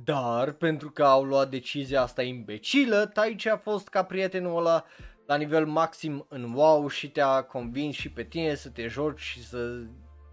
dar 0.03 0.51
pentru 0.51 0.91
că 0.91 1.03
au 1.03 1.23
luat 1.23 1.49
decizia 1.49 2.01
asta 2.01 2.21
imbecilă, 2.23 3.05
Taichi 3.05 3.49
a 3.49 3.57
fost 3.57 3.88
ca 3.88 4.03
prietenul 4.03 4.57
ăla 4.57 4.85
la 5.25 5.35
nivel 5.35 5.65
maxim 5.65 6.25
în 6.29 6.53
WoW 6.53 6.88
și 6.88 7.11
te-a 7.11 7.41
convins 7.41 7.95
și 7.95 8.11
pe 8.11 8.23
tine 8.23 8.55
să 8.55 8.69
te 8.69 8.88
joci 8.88 9.19
și 9.19 9.43
să 9.43 9.84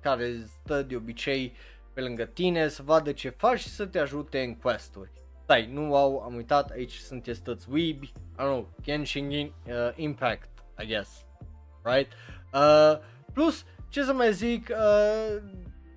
care 0.02 0.46
stă 0.62 0.82
de 0.82 0.96
obicei 0.96 1.56
pe 1.94 2.00
lângă 2.00 2.24
tine, 2.24 2.68
să 2.68 2.82
vadă 2.82 3.12
ce 3.12 3.28
faci 3.28 3.58
și 3.58 3.68
să 3.68 3.86
te 3.86 3.98
ajute 3.98 4.42
în 4.42 4.54
questuri. 4.54 5.23
Stai, 5.44 5.68
nu 5.72 5.88
WoW, 5.88 6.18
am 6.18 6.34
uitat, 6.34 6.70
aici 6.70 6.96
sunteți 6.96 7.42
toți 7.42 7.66
weebi, 7.70 8.06
I 8.06 8.36
don't 8.36 8.36
know, 8.36 8.68
Genshin 8.82 9.30
uh, 9.30 9.74
Impact, 9.94 10.48
I 10.82 10.86
guess, 10.86 11.24
right? 11.82 12.12
Uh, 12.52 12.98
plus, 13.32 13.64
ce 13.88 14.02
să 14.02 14.12
mai 14.12 14.32
zic, 14.32 14.68
uh, 14.70 15.42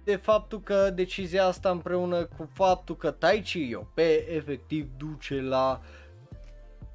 de 0.04 0.16
faptul 0.16 0.62
că 0.62 0.90
decizia 0.90 1.46
asta 1.46 1.70
împreună 1.70 2.26
cu 2.26 2.50
faptul 2.54 2.96
că 2.96 3.12
Tai 3.12 3.42
Chi 3.42 3.78
pe 3.94 4.34
efectiv 4.34 4.90
duce 4.98 5.42
la 5.42 5.82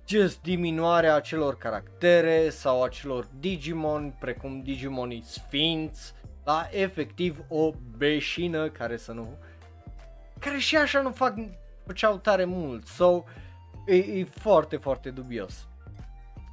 just 0.06 0.42
diminuarea 0.42 1.14
acelor 1.14 1.56
caractere 1.56 2.48
sau 2.48 2.82
acelor 2.82 3.28
Digimon, 3.38 4.16
precum 4.20 4.62
Digimonii 4.62 5.22
Sfinți, 5.24 6.14
la 6.44 6.68
efectiv 6.70 7.44
o 7.48 7.70
beșină 7.96 8.68
care 8.68 8.96
să 8.96 9.12
nu... 9.12 9.38
care 10.38 10.58
și 10.58 10.76
așa 10.76 11.00
nu 11.00 11.10
fac, 11.10 11.34
făceau 11.86 12.16
tare 12.16 12.44
mult, 12.44 12.86
so, 12.86 13.22
e, 13.86 13.94
e 13.94 14.24
foarte, 14.24 14.76
foarte 14.76 15.10
dubios. 15.10 15.66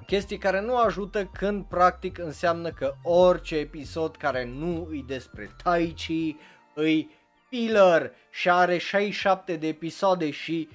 Chestii 0.05 0.37
care 0.37 0.61
nu 0.61 0.77
ajută 0.77 1.25
când 1.25 1.65
practic 1.65 2.17
înseamnă 2.17 2.71
că 2.71 2.93
orice 3.03 3.55
episod 3.55 4.15
care 4.15 4.45
nu 4.45 4.87
îi 4.89 5.03
despre 5.07 5.55
Tai 5.63 5.93
Chi, 5.95 6.35
îi 6.73 7.09
filler 7.49 8.11
și 8.29 8.49
are 8.49 8.77
67 8.77 9.55
de 9.55 9.67
episoade 9.67 10.31
și 10.31 10.69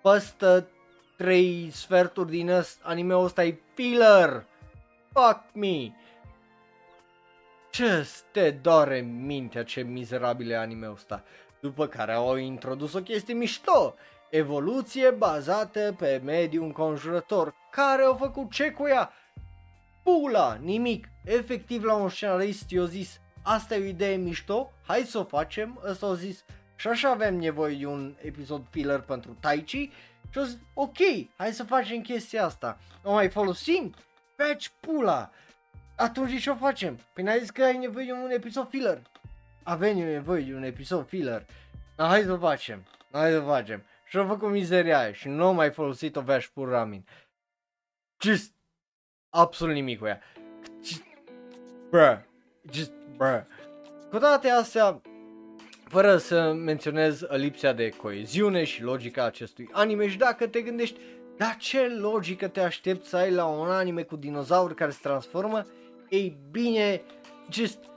păstă 0.00 0.68
3 1.16 1.70
sferturi 1.72 2.30
din 2.30 2.48
ăst, 2.48 2.80
anime-ul 2.82 3.24
ăsta 3.24 3.44
e 3.44 3.60
filler. 3.74 4.46
Fuck 5.12 5.40
me. 5.52 5.90
Ce 7.70 8.08
te 8.32 8.50
doare 8.50 9.00
mintea 9.00 9.64
ce 9.64 9.82
mizerabile 9.82 10.54
anime 10.54 10.90
ăsta. 10.90 11.24
După 11.62 11.86
care 11.86 12.12
au 12.12 12.36
introdus 12.36 12.92
o 12.92 13.00
chestie 13.00 13.34
mișto, 13.34 13.94
evoluție 14.30 15.10
bazată 15.10 15.94
pe 15.98 16.20
mediul 16.24 16.64
înconjurător. 16.64 17.54
Care 17.70 18.02
au 18.02 18.16
făcut 18.16 18.50
ce 18.50 18.70
cu 18.70 18.86
ea? 18.86 19.12
Pula, 20.02 20.58
nimic. 20.60 21.08
Efectiv 21.24 21.84
la 21.84 21.94
un 21.94 22.08
scenarist 22.08 22.70
i-a 22.70 22.84
zis, 22.84 23.20
asta 23.42 23.74
e 23.74 23.80
o 23.80 23.84
idee 23.84 24.16
mișto, 24.16 24.72
hai 24.86 25.00
să 25.00 25.18
o 25.18 25.24
facem, 25.24 25.80
ăsta 25.84 26.06
au 26.06 26.14
zis, 26.14 26.44
și 26.76 26.88
așa 26.88 27.10
avem 27.10 27.36
nevoie 27.36 27.76
de 27.76 27.86
un 27.86 28.14
episod 28.20 28.62
filler 28.70 29.00
pentru 29.00 29.36
Tai 29.40 29.62
Chi 29.62 29.90
și 30.30 30.38
au 30.38 30.44
zis, 30.44 30.58
ok, 30.74 30.98
hai 31.36 31.52
să 31.52 31.64
facem 31.64 32.00
chestia 32.00 32.44
asta. 32.44 32.78
O 33.02 33.12
mai 33.12 33.28
folosim? 33.28 33.94
Feci 34.36 34.72
pula! 34.80 35.30
Atunci 35.96 36.40
ce 36.40 36.50
o 36.50 36.54
facem? 36.54 36.98
Păi 37.12 37.24
n-ai 37.24 37.38
zis 37.38 37.50
că 37.50 37.62
ai 37.62 37.76
nevoie 37.76 38.04
de 38.04 38.12
un 38.12 38.30
episod 38.30 38.68
filler. 38.68 39.02
Avem 39.62 39.96
nevoie 39.96 40.42
de 40.42 40.54
un 40.54 40.62
episod 40.62 41.06
filler. 41.06 41.46
Dar 41.96 42.08
hai 42.08 42.22
să 42.22 42.36
facem. 42.36 42.86
Hai 43.10 43.30
să 43.30 43.40
facem. 43.40 43.82
Și 44.06 44.16
au 44.16 44.26
făcut 44.26 44.50
mizeria 44.50 44.98
aia 44.98 45.12
și 45.12 45.28
nu 45.28 45.44
au 45.44 45.52
mai 45.52 45.70
folosit 45.70 46.16
o 46.16 46.20
veș 46.20 46.48
pur 46.48 46.68
ramin. 46.68 47.06
Just 48.20 48.52
absolut 49.30 49.74
nimic 49.74 49.98
cu 49.98 50.06
ea. 50.06 50.20
Bruh. 51.90 52.18
Just, 52.70 52.92
bruh. 53.16 53.42
Cu 54.10 54.18
toate 54.18 54.48
astea, 54.48 55.00
fără 55.84 56.16
să 56.16 56.52
menționez 56.52 57.20
lipsa 57.28 57.72
de 57.72 57.88
coeziune 57.88 58.64
și 58.64 58.82
logica 58.82 59.24
acestui 59.24 59.68
anime 59.72 60.08
și 60.08 60.16
dacă 60.16 60.46
te 60.46 60.60
gândești, 60.60 61.00
dar 61.36 61.56
ce 61.56 61.88
logică 61.88 62.48
te 62.48 62.60
aștepți 62.60 63.08
să 63.08 63.16
ai 63.16 63.30
la 63.30 63.46
un 63.46 63.70
anime 63.70 64.02
cu 64.02 64.16
dinozauri 64.16 64.74
care 64.74 64.90
se 64.90 64.98
transformă? 65.02 65.66
Ei 66.08 66.36
bine, 66.50 67.02
just 67.50 67.78
e 67.84 67.91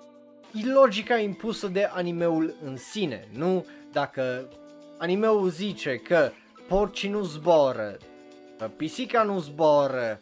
logica 0.63 1.17
impusă 1.17 1.67
de 1.67 1.89
animeul 1.93 2.55
în 2.63 2.77
sine, 2.77 3.27
nu? 3.31 3.65
Dacă 3.91 4.49
animeul 4.97 5.49
zice 5.49 5.95
că 5.95 6.31
porcii 6.67 7.09
nu 7.09 7.21
zboară, 7.21 7.97
că 8.57 8.65
pisica 8.77 9.23
nu 9.23 9.39
zboară, 9.39 10.19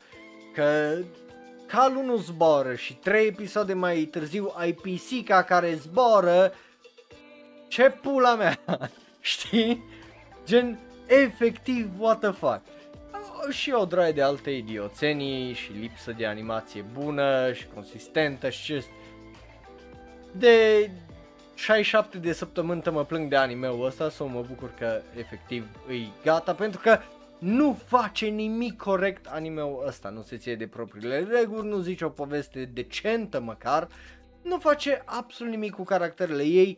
că 0.54 0.98
calul 1.68 2.04
nu 2.04 2.16
zboară 2.16 2.76
și 2.76 2.96
trei 2.96 3.28
episoade 3.28 3.74
mai 3.74 4.00
târziu 4.00 4.54
ai 4.56 4.72
pisica 4.74 5.44
care 5.44 5.74
zboară, 5.74 6.54
ce 7.68 7.90
pula 8.02 8.36
mea, 8.36 8.60
știi? 9.20 9.84
Gen, 10.46 10.80
efectiv, 11.08 11.90
what 12.00 12.20
the 12.20 12.32
fuck 12.32 12.62
și 13.50 13.72
o 13.72 13.86
droaie 13.86 14.12
de 14.12 14.22
alte 14.22 14.50
idioțenii 14.50 15.54
și 15.54 15.72
lipsă 15.72 16.12
de 16.18 16.26
animație 16.26 16.86
bună 16.94 17.54
și 17.54 17.68
consistentă 17.74 18.50
și 18.50 18.64
ce 18.64 18.86
de 20.38 20.90
67 21.56 22.18
de 22.18 22.34
săptămâni 22.34 22.82
mă 22.92 23.06
plâng 23.06 23.30
de 23.30 23.36
anime-ul 23.36 23.86
ăsta 23.86 24.10
să 24.10 24.24
mă 24.24 24.46
bucur 24.48 24.74
că 24.80 25.02
efectiv 25.18 25.68
îi 25.88 26.12
gata 26.24 26.54
pentru 26.54 26.80
că 26.80 27.00
nu 27.40 27.80
face 27.86 28.26
nimic 28.26 28.78
corect 28.78 29.26
anime-ul 29.26 29.84
ăsta, 29.88 30.10
nu 30.10 30.22
se 30.22 30.38
ție 30.38 30.56
de 30.56 30.68
propriile 30.68 31.28
reguli, 31.32 31.68
nu 31.68 31.80
zice 31.80 32.06
o 32.06 32.10
poveste 32.10 32.66
decentă 32.66 33.40
măcar, 33.40 33.88
nu 34.42 34.58
face 34.58 35.02
absolut 35.06 35.52
nimic 35.52 35.74
cu 35.74 35.84
caracterele 35.84 36.44
ei, 36.44 36.78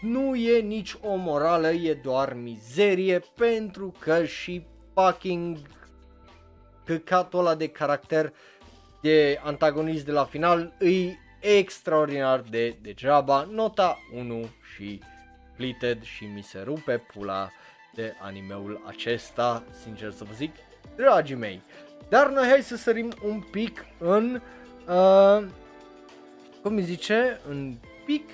nu 0.00 0.34
e 0.34 0.60
nici 0.60 0.96
o 1.00 1.14
morală, 1.14 1.70
e 1.70 1.94
doar 1.94 2.34
mizerie 2.34 3.22
pentru 3.36 3.94
că 3.98 4.24
și 4.24 4.66
fucking 4.94 5.58
căcatul 6.84 7.38
ăla 7.38 7.54
de 7.54 7.68
caracter 7.68 8.32
de 9.00 9.40
antagonist 9.44 10.04
de 10.04 10.12
la 10.12 10.24
final 10.24 10.72
îi 10.78 11.18
extraordinar 11.40 12.40
de 12.40 12.76
degeaba, 12.82 13.48
nota 13.50 13.98
1 14.14 14.48
și 14.74 15.00
pleated 15.56 16.02
și 16.02 16.24
mi 16.24 16.42
se 16.42 16.60
rupe 16.64 17.02
pula 17.12 17.50
de 17.94 18.14
animeul 18.22 18.82
acesta, 18.86 19.64
sincer 19.82 20.10
să 20.10 20.24
vă 20.24 20.32
zic, 20.34 20.54
dragii 20.96 21.34
mei. 21.34 21.62
Dar 22.08 22.28
noi 22.28 22.48
hai 22.48 22.62
să 22.62 22.76
sărim 22.76 23.12
un 23.22 23.40
pic 23.40 23.84
în, 23.98 24.40
uh, 24.88 25.46
cum 26.62 26.76
îi 26.76 26.82
zice, 26.82 27.40
în 27.48 27.76
pic 28.04 28.28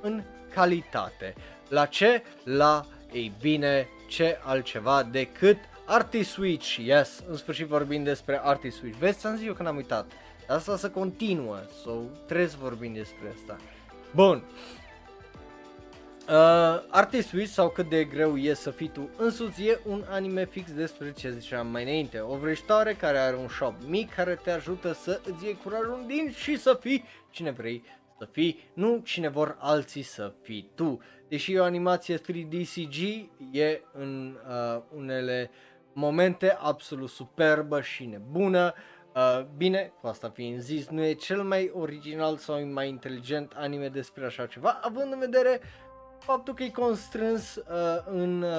în 0.00 0.22
calitate. 0.54 1.34
La 1.68 1.86
ce? 1.86 2.22
La, 2.44 2.86
ei 3.12 3.32
bine, 3.40 3.88
ce 4.08 4.38
altceva 4.44 5.02
decât 5.02 5.56
Artist 5.84 6.30
Switch, 6.30 6.76
yes, 6.76 7.22
în 7.28 7.36
sfârșit 7.36 7.66
vorbim 7.66 8.02
despre 8.02 8.40
Artist 8.42 8.76
Switch. 8.76 8.98
Vezi, 8.98 9.18
ți-am 9.18 9.36
zis 9.36 9.46
eu 9.46 9.52
că 9.52 9.62
n-am 9.62 9.76
uitat. 9.76 10.12
Asta 10.50 10.76
să 10.76 10.90
continuă, 10.90 11.58
so, 11.82 11.90
trebuie 12.26 12.48
să 12.48 12.56
vorbim 12.60 12.92
despre 12.92 13.34
asta. 13.34 13.56
Bun. 14.14 14.42
Uh, 16.28 16.82
Artist 16.88 17.28
Switch 17.28 17.52
sau 17.52 17.68
cât 17.68 17.88
de 17.88 18.04
greu 18.04 18.36
e 18.36 18.54
să 18.54 18.70
fii 18.70 18.88
tu 18.88 19.08
însuți 19.16 19.62
e 19.62 19.80
un 19.86 20.04
anime 20.08 20.44
fix 20.44 20.72
despre 20.72 21.12
ce 21.12 21.30
ziceam 21.30 21.66
mai 21.66 21.82
înainte. 21.82 22.20
O 22.20 22.36
vrăjitoare 22.36 22.94
care 22.94 23.18
are 23.18 23.36
un 23.36 23.48
shop 23.48 23.74
mic 23.86 24.14
care 24.14 24.40
te 24.42 24.50
ajută 24.50 24.92
să 24.92 25.20
îți 25.24 25.44
iei 25.44 25.58
curajul 25.62 26.04
din 26.06 26.32
și 26.32 26.58
să 26.58 26.78
fii 26.80 27.04
cine 27.30 27.50
vrei 27.50 27.84
să 28.18 28.28
fii, 28.32 28.70
nu 28.72 29.00
cine 29.04 29.28
vor 29.28 29.56
alții 29.58 30.02
să 30.02 30.32
fii 30.42 30.70
tu. 30.74 31.00
Deși 31.28 31.52
e 31.52 31.60
o 31.60 31.64
animație 31.64 32.18
3D 32.18 32.64
CG, 32.74 32.96
e 33.52 33.80
în 33.92 34.36
uh, 34.48 34.82
unele 34.96 35.50
momente 35.92 36.56
absolut 36.60 37.08
superbă 37.08 37.80
și 37.80 38.04
nebună. 38.04 38.74
Uh, 38.76 38.89
bine, 39.56 39.92
cu 40.00 40.06
asta 40.06 40.30
fiind 40.30 40.60
zis, 40.60 40.88
nu 40.88 41.04
e 41.04 41.12
cel 41.12 41.42
mai 41.42 41.70
original 41.74 42.36
sau 42.36 42.66
mai 42.66 42.88
inteligent 42.88 43.52
anime 43.56 43.88
despre 43.88 44.24
așa 44.24 44.46
ceva, 44.46 44.78
având 44.82 45.12
în 45.12 45.18
vedere 45.18 45.60
faptul 46.18 46.54
că 46.54 46.62
e 46.62 46.70
constrâns 46.70 47.56
uh, 47.56 47.64
în 48.06 48.42
uh, 48.42 48.50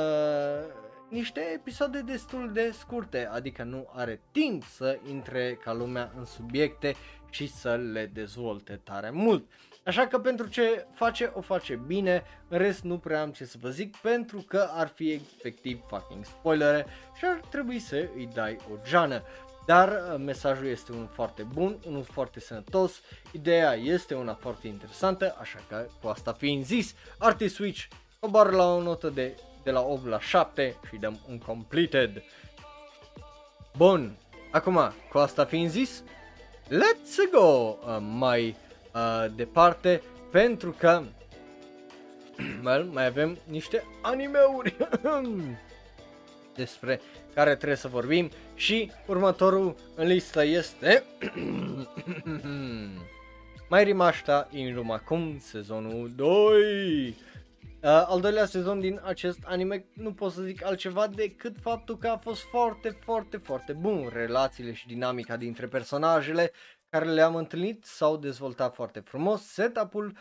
niște 1.10 1.40
episoade 1.40 2.02
destul 2.02 2.52
de 2.53 2.72
scurte, 2.72 3.30
adică 3.32 3.64
nu 3.64 3.88
are 3.94 4.22
timp 4.32 4.64
să 4.64 4.99
intre 5.10 5.60
ca 5.64 5.73
lumea 5.73 6.11
în 6.18 6.26
subiecte 6.26 6.95
și 7.30 7.48
să 7.48 7.76
le 7.76 8.10
dezvolte 8.14 8.80
tare 8.84 9.10
mult. 9.10 9.49
Așa 9.86 10.07
că 10.07 10.19
pentru 10.19 10.48
ce 10.48 10.86
face, 10.94 11.32
o 11.36 11.41
face 11.41 11.82
bine, 11.88 12.23
în 12.48 12.57
rest 12.57 12.84
nu 12.84 12.98
prea 12.98 13.22
am 13.22 13.32
ce 13.32 13.45
să 13.45 13.57
vă 13.61 13.69
zic 13.69 13.95
pentru 13.98 14.45
că 14.48 14.69
ar 14.72 14.88
fi 14.88 15.11
efectiv 15.11 15.82
fucking 15.88 16.26
spoilere 16.26 16.86
și 17.15 17.26
ar 17.26 17.41
trebui 17.49 17.80
să 17.80 18.10
îi 18.15 18.30
dai 18.34 18.57
o 18.72 18.76
geană. 18.90 19.23
Dar 19.65 19.89
uh, 19.89 20.19
mesajul 20.19 20.65
este 20.65 20.91
unul 20.91 21.09
foarte 21.13 21.43
bun, 21.53 21.77
unul 21.88 22.03
foarte 22.03 22.39
sănătos, 22.39 23.01
ideea 23.31 23.73
este 23.73 24.13
una 24.15 24.33
foarte 24.33 24.67
interesantă, 24.67 25.35
așa 25.39 25.59
că 25.69 25.85
cu 26.01 26.07
asta 26.07 26.33
fiind 26.33 26.65
zis, 26.65 26.95
Artist 27.17 27.55
Switch 27.55 27.83
coboară 28.19 28.49
la 28.49 28.73
o 28.73 28.81
notă 28.81 29.09
de, 29.09 29.35
de 29.63 29.71
la 29.71 29.81
8 29.81 30.05
la 30.05 30.19
7 30.19 30.75
și 30.89 30.97
dăm 30.97 31.19
un 31.29 31.38
completed. 31.38 32.23
Bun, 33.77 34.17
acum 34.51 34.93
cu 35.11 35.17
asta 35.17 35.45
fiind 35.45 35.69
zis, 35.69 36.03
let's 36.67 37.31
go 37.31 37.77
uh, 37.85 37.97
mai 37.99 38.55
uh, 38.93 39.25
departe 39.35 40.01
pentru 40.31 40.71
că 40.71 41.01
well, 42.65 42.83
mai 42.83 43.05
avem 43.05 43.38
niște 43.47 43.83
animeuri 44.01 44.77
despre 46.56 47.02
care 47.34 47.56
trebuie 47.56 47.78
să 47.78 47.88
vorbim 47.88 48.30
și 48.56 48.91
următorul 49.07 49.76
în 49.95 50.07
listă 50.07 50.44
este 50.44 51.03
Mai 53.69 53.84
Rimashita 53.84 54.48
Inrumakun 54.52 55.38
sezonul 55.40 56.11
2 56.15 57.15
Uh, 57.84 57.90
al 57.90 58.22
doilea 58.22 58.45
sezon 58.45 58.80
din 58.80 59.02
acest 59.03 59.40
anime 59.45 59.86
nu 59.94 60.14
pot 60.14 60.32
să 60.32 60.41
zic 60.41 60.65
altceva 60.65 61.07
decât 61.07 61.56
faptul 61.61 61.98
că 61.98 62.07
a 62.07 62.18
fost 62.18 62.41
foarte, 62.41 62.90
foarte, 62.90 63.38
foarte 63.38 63.73
bun. 63.73 64.10
Relațiile 64.14 64.73
și 64.73 64.88
dinamica 64.88 65.38
dintre 65.38 65.68
personajele 65.68 66.52
care 66.90 67.06
le-am 67.06 67.36
întâlnit 67.36 67.86
s-au 67.86 68.18
dezvoltat 68.18 68.73
foarte 68.73 68.99
frumos. 68.99 69.41
Setup-ul 69.44 70.06
uh, 70.06 70.14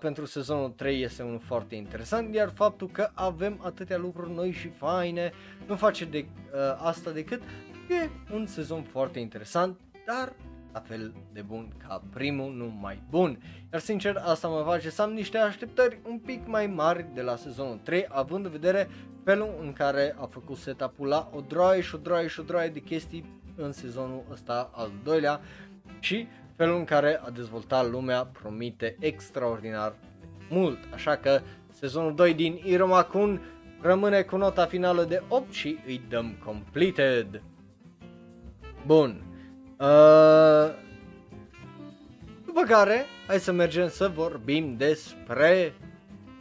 pentru 0.00 0.24
sezonul 0.24 0.70
3 0.70 1.02
este 1.02 1.22
unul 1.22 1.38
foarte 1.38 1.74
interesant, 1.74 2.34
iar 2.34 2.52
faptul 2.54 2.88
că 2.88 3.10
avem 3.14 3.60
atâtea 3.64 3.98
lucruri 3.98 4.34
noi 4.34 4.52
și 4.52 4.68
faine 4.68 5.32
nu 5.66 5.76
face 5.76 6.04
de, 6.04 6.18
uh, 6.52 6.58
asta 6.78 7.10
decât 7.10 7.42
e 7.88 8.08
un 8.34 8.46
sezon 8.46 8.82
foarte 8.82 9.18
interesant, 9.18 9.80
dar 10.06 10.32
la 10.72 10.80
fel 10.80 11.14
de 11.32 11.40
bun 11.40 11.72
ca 11.86 12.02
primul, 12.12 12.52
nu 12.52 12.76
mai 12.80 13.02
bun. 13.10 13.42
Iar 13.72 13.80
sincer, 13.80 14.16
asta 14.16 14.48
mă 14.48 14.62
face 14.66 14.90
să 14.90 15.02
am 15.02 15.12
niște 15.12 15.38
așteptări 15.38 15.98
un 16.08 16.18
pic 16.18 16.46
mai 16.46 16.66
mari 16.66 17.06
de 17.14 17.22
la 17.22 17.36
sezonul 17.36 17.80
3, 17.82 18.06
având 18.08 18.44
în 18.44 18.50
vedere 18.50 18.88
felul 19.24 19.58
în 19.60 19.72
care 19.72 20.16
a 20.18 20.26
făcut 20.26 20.56
setup-ul 20.56 21.06
la 21.06 21.30
o 21.34 21.40
droaie 21.40 21.80
și 21.80 21.94
o 21.94 21.98
droaie 21.98 22.26
și 22.26 22.40
o 22.40 22.42
droaie 22.42 22.68
de 22.68 22.80
chestii 22.80 23.40
în 23.56 23.72
sezonul 23.72 24.24
ăsta 24.30 24.70
al 24.74 24.90
doilea 25.04 25.40
și 26.00 26.28
felul 26.60 26.76
în 26.76 26.84
care 26.84 27.20
a 27.24 27.30
dezvoltat 27.30 27.90
lumea 27.90 28.24
promite 28.24 28.96
extraordinar 28.98 29.94
mult. 30.50 30.78
Așa 30.94 31.16
că 31.16 31.40
sezonul 31.72 32.14
2 32.14 32.34
din 32.34 32.60
Iromakun 32.64 33.40
rămâne 33.80 34.22
cu 34.22 34.36
nota 34.36 34.66
finală 34.66 35.04
de 35.04 35.22
8 35.28 35.52
și 35.52 35.78
îi 35.86 36.02
dăm 36.08 36.36
completed. 36.44 37.42
Bun. 38.86 39.22
Uh, 39.78 40.70
după 42.44 42.62
care, 42.66 43.04
hai 43.26 43.38
să 43.38 43.52
mergem 43.52 43.88
să 43.88 44.08
vorbim 44.08 44.76
despre 44.76 45.74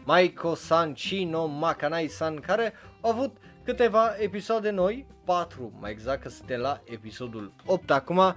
Maiko-san 0.05 0.93
Chino 0.93 1.45
Makanai-san 1.45 2.35
care 2.35 2.73
au 3.01 3.11
avut 3.11 3.37
câteva 3.63 4.15
episoade 4.17 4.69
noi, 4.69 5.05
4 5.25 5.71
mai 5.79 5.91
exact 5.91 6.21
că 6.21 6.29
suntem 6.29 6.59
la 6.59 6.81
episodul 6.85 7.53
8 7.65 7.91
acum 7.91 8.35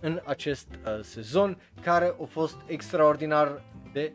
în 0.00 0.20
acest 0.24 0.68
uh, 0.70 0.98
sezon 1.02 1.58
care 1.82 2.14
au 2.18 2.28
fost 2.30 2.56
extraordinar 2.66 3.62
de 3.92 4.12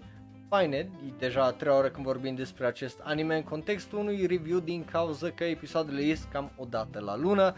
faine, 0.49 0.89
deja 1.17 1.43
a 1.43 1.51
treia 1.51 1.77
oră 1.77 1.89
când 1.89 2.05
vorbim 2.05 2.35
despre 2.35 2.65
acest 2.65 2.99
anime 3.03 3.35
în 3.35 3.43
contextul 3.43 3.99
unui 3.99 4.25
review 4.25 4.59
din 4.59 4.85
cauza 4.91 5.29
că 5.29 5.43
episoadele 5.43 6.01
ies 6.01 6.27
cam 6.31 6.51
o 6.57 6.65
dată 6.69 6.99
la 6.99 7.17
lună, 7.17 7.55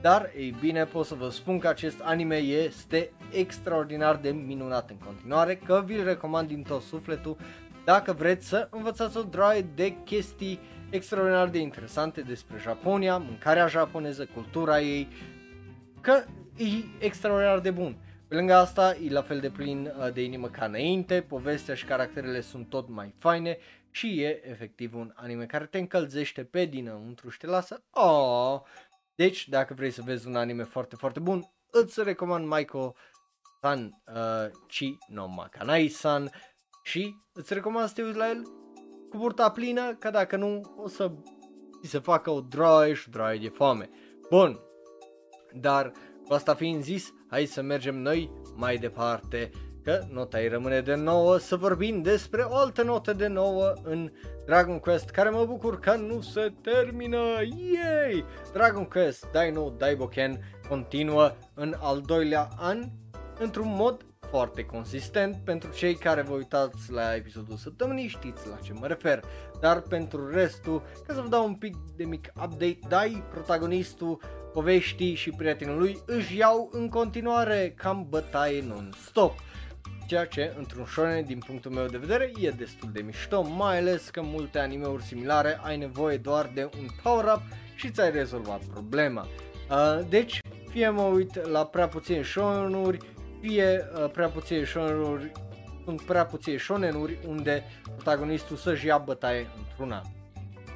dar 0.00 0.30
ei 0.36 0.56
bine 0.60 0.84
pot 0.84 1.06
să 1.06 1.14
vă 1.14 1.28
spun 1.28 1.58
că 1.58 1.68
acest 1.68 2.00
anime 2.02 2.36
este 2.36 3.10
extraordinar 3.30 4.16
de 4.16 4.30
minunat 4.30 4.90
în 4.90 4.96
continuare, 4.96 5.56
că 5.56 5.82
vi-l 5.84 6.04
recomand 6.04 6.48
din 6.48 6.62
tot 6.62 6.82
sufletul. 6.82 7.36
Dacă 7.84 8.12
vreți 8.12 8.48
să 8.48 8.68
învățați 8.70 9.16
o 9.16 9.22
droaie 9.22 9.66
de 9.74 9.94
chestii 10.04 10.60
extraordinar 10.90 11.48
de 11.48 11.58
interesante 11.58 12.20
despre 12.20 12.58
Japonia, 12.58 13.16
mâncarea 13.16 13.66
japoneză, 13.66 14.28
cultura 14.34 14.80
ei, 14.80 15.08
că 16.00 16.22
e 16.60 16.84
extraordinar 16.98 17.58
de 17.58 17.70
bun. 17.70 17.96
Pe 18.28 18.34
lângă 18.34 18.54
asta, 18.54 18.96
e 18.96 19.10
la 19.10 19.22
fel 19.22 19.40
de 19.40 19.50
plin 19.50 19.94
uh, 19.98 20.12
de 20.12 20.22
inimă 20.22 20.48
ca 20.48 20.64
înainte, 20.64 21.22
povestea 21.22 21.74
și 21.74 21.84
caracterele 21.84 22.40
sunt 22.40 22.68
tot 22.68 22.88
mai 22.88 23.14
faine 23.18 23.58
și 23.90 24.20
e 24.20 24.48
efectiv 24.48 24.94
un 24.94 25.12
anime 25.14 25.46
care 25.46 25.66
te 25.66 25.78
încălzește 25.78 26.44
pe 26.44 26.64
dinăuntru 26.64 27.28
și 27.28 27.38
te 27.38 27.46
lasă 27.46 27.82
oh. 27.90 28.60
Deci, 29.14 29.48
dacă 29.48 29.74
vrei 29.74 29.90
să 29.90 30.02
vezi 30.04 30.26
un 30.26 30.36
anime 30.36 30.62
foarte, 30.62 30.96
foarte 30.96 31.20
bun, 31.20 31.50
îți 31.70 32.02
recomand 32.02 32.46
Maiko 32.46 32.94
San 33.60 34.02
uh, 34.06 34.50
Chi 34.68 34.98
no 35.08 35.26
Makanai-san 35.26 36.30
și 36.82 37.14
îți 37.32 37.54
recomand 37.54 37.88
să 37.88 37.94
te 37.94 38.02
uiți 38.02 38.16
la 38.16 38.28
el 38.28 38.42
cu 39.10 39.16
burta 39.16 39.50
plină, 39.50 39.94
că 39.94 40.10
dacă 40.10 40.36
nu, 40.36 40.74
o 40.76 40.88
să 40.88 41.12
ți 41.82 41.90
se 41.90 41.98
facă 41.98 42.30
o 42.30 42.40
droaie 42.40 42.94
și 42.94 43.04
o 43.08 43.10
droaie 43.10 43.38
de 43.38 43.48
foame. 43.48 43.88
Bun, 44.30 44.60
dar 45.52 45.92
cu 46.30 46.36
asta 46.36 46.54
fiind 46.54 46.82
zis, 46.82 47.12
hai 47.28 47.44
să 47.44 47.62
mergem 47.62 47.96
noi 47.96 48.30
mai 48.54 48.76
departe, 48.76 49.50
că 49.84 50.04
nota 50.10 50.38
îi 50.38 50.48
rămâne 50.48 50.80
de 50.80 50.94
9, 50.94 51.38
să 51.38 51.56
vorbim 51.56 52.02
despre 52.02 52.42
o 52.42 52.54
altă 52.54 52.82
notă 52.82 53.12
de 53.12 53.26
9 53.26 53.72
în 53.82 54.12
Dragon 54.46 54.78
Quest, 54.78 55.08
care 55.08 55.28
mă 55.28 55.44
bucur 55.44 55.78
că 55.78 55.94
nu 55.94 56.20
se 56.20 56.52
termină, 56.62 57.18
yay! 57.40 58.24
Dragon 58.52 58.84
Quest 58.84 59.26
Dino 59.32 59.72
Daiboken 59.78 60.38
continuă 60.68 61.32
în 61.54 61.74
al 61.80 62.00
doilea 62.00 62.48
an 62.58 62.84
într-un 63.38 63.74
mod 63.76 64.06
foarte 64.30 64.64
consistent. 64.64 65.36
Pentru 65.44 65.70
cei 65.72 65.94
care 65.94 66.22
vă 66.22 66.32
uitați 66.34 66.92
la 66.92 67.14
episodul 67.14 67.56
săptămânii 67.56 68.08
știți 68.08 68.48
la 68.48 68.56
ce 68.62 68.72
mă 68.72 68.86
refer. 68.86 69.20
Dar 69.60 69.80
pentru 69.80 70.30
restul, 70.30 70.82
ca 71.06 71.14
să 71.14 71.20
vă 71.20 71.28
dau 71.28 71.46
un 71.46 71.54
pic 71.54 71.76
de 71.96 72.04
mic 72.04 72.32
update, 72.34 72.78
Dai, 72.88 73.22
protagonistul 73.30 74.20
poveștii 74.52 75.14
și 75.14 75.30
prietenul 75.30 75.78
lui 75.78 75.98
își 76.06 76.36
iau 76.36 76.68
în 76.72 76.88
continuare 76.88 77.74
cam 77.76 78.06
bătaie 78.08 78.62
non-stop. 78.62 79.38
Ceea 80.06 80.24
ce, 80.24 80.54
într-un 80.58 80.84
shonen, 80.84 81.24
din 81.24 81.38
punctul 81.46 81.70
meu 81.70 81.86
de 81.86 81.98
vedere, 81.98 82.32
e 82.40 82.50
destul 82.50 82.88
de 82.92 83.00
mișto, 83.00 83.42
mai 83.42 83.78
ales 83.78 84.08
că 84.08 84.22
multe 84.22 84.58
animeuri 84.58 85.02
similare 85.02 85.60
ai 85.62 85.76
nevoie 85.76 86.16
doar 86.16 86.50
de 86.54 86.70
un 86.80 86.86
power-up 87.02 87.40
și 87.74 87.90
ți-ai 87.90 88.10
rezolvat 88.10 88.60
problema. 88.64 89.26
Uh, 89.70 90.00
deci, 90.08 90.40
fie 90.70 90.88
mă 90.88 91.02
uit 91.02 91.46
la 91.46 91.64
prea 91.64 91.88
puține 91.88 92.22
shonenuri, 92.22 92.98
fie 93.40 93.88
uh, 93.94 94.10
prea 94.10 94.28
puține 94.28 94.64
shonenuri, 94.64 95.32
sunt 95.84 96.00
prea 96.02 96.26
puține 96.26 96.56
shonenuri 96.56 97.18
unde 97.26 97.64
protagonistul 97.94 98.56
să-și 98.56 98.86
ia 98.86 98.98
bătaie 98.98 99.46
într-una. 99.58 100.02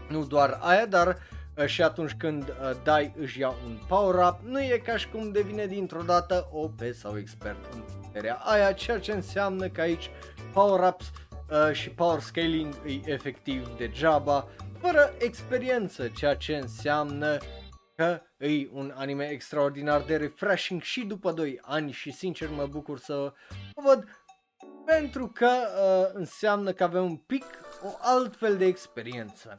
Nu 0.09 0.25
doar 0.25 0.59
aia, 0.61 0.87
dar 0.87 1.19
uh, 1.57 1.67
și 1.67 1.83
atunci 1.83 2.13
când 2.13 2.49
uh, 2.49 2.77
dai 2.85 3.15
își 3.19 3.41
ia 3.41 3.49
un 3.49 3.79
power-up, 3.89 4.39
nu 4.43 4.63
e 4.63 4.83
ca 4.85 4.97
și 4.97 5.09
cum 5.09 5.33
devine 5.33 5.67
dintr-o 5.67 6.03
dată 6.03 6.49
OP 6.53 6.81
sau 6.93 7.19
expert 7.19 7.73
în 7.75 7.81
puterea 8.01 8.35
aia, 8.35 8.73
ceea 8.73 8.99
ce 8.99 9.13
înseamnă 9.13 9.69
că 9.69 9.81
aici 9.81 10.11
power-ups 10.53 11.11
uh, 11.51 11.73
și 11.73 11.91
power 11.91 12.21
scaling 12.21 12.75
e 12.87 13.11
efectiv 13.11 13.77
degeaba, 13.77 14.49
fără 14.81 15.15
experiență, 15.19 16.09
ceea 16.09 16.35
ce 16.35 16.57
înseamnă 16.57 17.39
că 17.97 18.21
e 18.47 18.69
un 18.73 18.93
anime 18.95 19.29
extraordinar 19.29 20.01
de 20.01 20.17
refreshing 20.17 20.83
și 20.83 21.05
după 21.05 21.33
2 21.33 21.59
ani 21.63 21.93
și 21.93 22.13
sincer 22.13 22.49
mă 22.51 22.67
bucur 22.67 22.99
să 22.99 23.33
o 23.75 23.83
văd 23.83 24.05
pentru 24.85 25.31
că 25.35 25.49
uh, 25.49 26.11
înseamnă 26.13 26.73
că 26.73 26.85
avem 26.85 27.05
un 27.05 27.17
pic 27.17 27.45
o 27.83 27.89
altfel 28.01 28.57
de 28.57 28.65
experiență. 28.65 29.57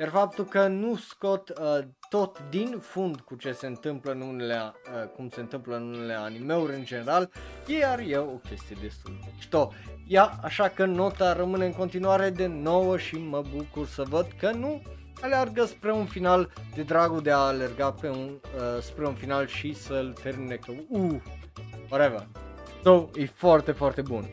Iar 0.00 0.08
faptul 0.08 0.44
că 0.44 0.66
nu 0.66 0.96
scot 0.96 1.48
uh, 1.48 1.78
tot 2.08 2.42
din 2.50 2.78
fund 2.80 3.20
cu 3.20 3.34
ce 3.34 3.52
se 3.52 3.66
întâmplă 3.66 4.12
în 4.12 4.20
unele, 4.20 4.54
uh, 4.54 5.08
cum 5.08 5.28
se 5.28 5.40
întâmplă 5.40 5.76
în 5.76 5.94
unele 5.94 6.14
animeuri 6.14 6.74
în 6.74 6.84
general, 6.84 7.30
iar 7.66 7.98
e 7.98 8.16
o 8.16 8.36
chestie 8.48 8.76
destul 8.80 9.18
de 9.20 9.30
mișto. 9.34 9.72
Ia, 10.06 10.38
așa 10.42 10.68
că 10.68 10.84
nota 10.84 11.32
rămâne 11.32 11.66
în 11.66 11.72
continuare 11.72 12.30
de 12.30 12.46
9 12.46 12.98
și 12.98 13.16
mă 13.16 13.42
bucur 13.56 13.86
să 13.86 14.02
văd 14.02 14.26
că 14.38 14.50
nu 14.50 14.82
aleargă 15.20 15.64
spre 15.64 15.92
un 15.92 16.06
final 16.06 16.52
de 16.74 16.82
dragul 16.82 17.22
de 17.22 17.30
a 17.30 17.36
alerga 17.36 17.92
pe 17.92 18.08
un, 18.08 18.40
uh, 18.56 18.82
spre 18.82 19.06
un 19.06 19.14
final 19.14 19.46
și 19.46 19.74
să-l 19.74 20.16
termine 20.22 20.54
că 20.54 20.72
uh, 20.88 21.20
whatever. 21.90 22.28
So, 22.82 23.08
e 23.14 23.26
foarte, 23.26 23.72
foarte 23.72 24.02
bun. 24.02 24.28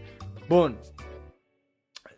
Bun. 0.48 0.78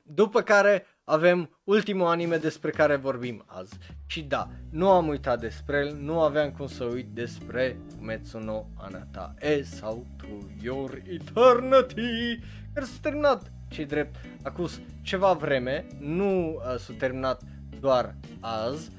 După 0.03 0.41
care 0.41 0.85
avem 1.03 1.49
ultimul 1.63 2.07
anime 2.07 2.37
despre 2.37 2.69
care 2.69 2.95
vorbim 2.95 3.43
azi. 3.45 3.77
Și 4.05 4.21
da, 4.21 4.47
nu 4.69 4.89
am 4.89 5.07
uitat 5.07 5.39
despre 5.39 5.77
el, 5.77 5.95
nu 5.95 6.21
aveam 6.21 6.51
cum 6.51 6.67
să 6.67 6.83
uit 6.83 7.07
despre 7.07 7.77
Metsuno 8.01 8.67
Anata 8.77 9.33
E 9.39 9.63
sau 9.63 10.05
To 10.17 10.27
Your 10.61 11.01
Eternity, 11.05 12.39
care 12.73 12.85
s-a 12.85 12.97
terminat, 13.01 13.51
ce 13.69 13.83
drept, 13.83 14.15
acum 14.43 14.67
ceva 15.01 15.33
vreme, 15.33 15.85
nu 15.99 16.53
uh, 16.53 16.77
s-a 16.77 16.93
terminat 16.97 17.41
doar 17.79 18.15
azi, 18.39 18.91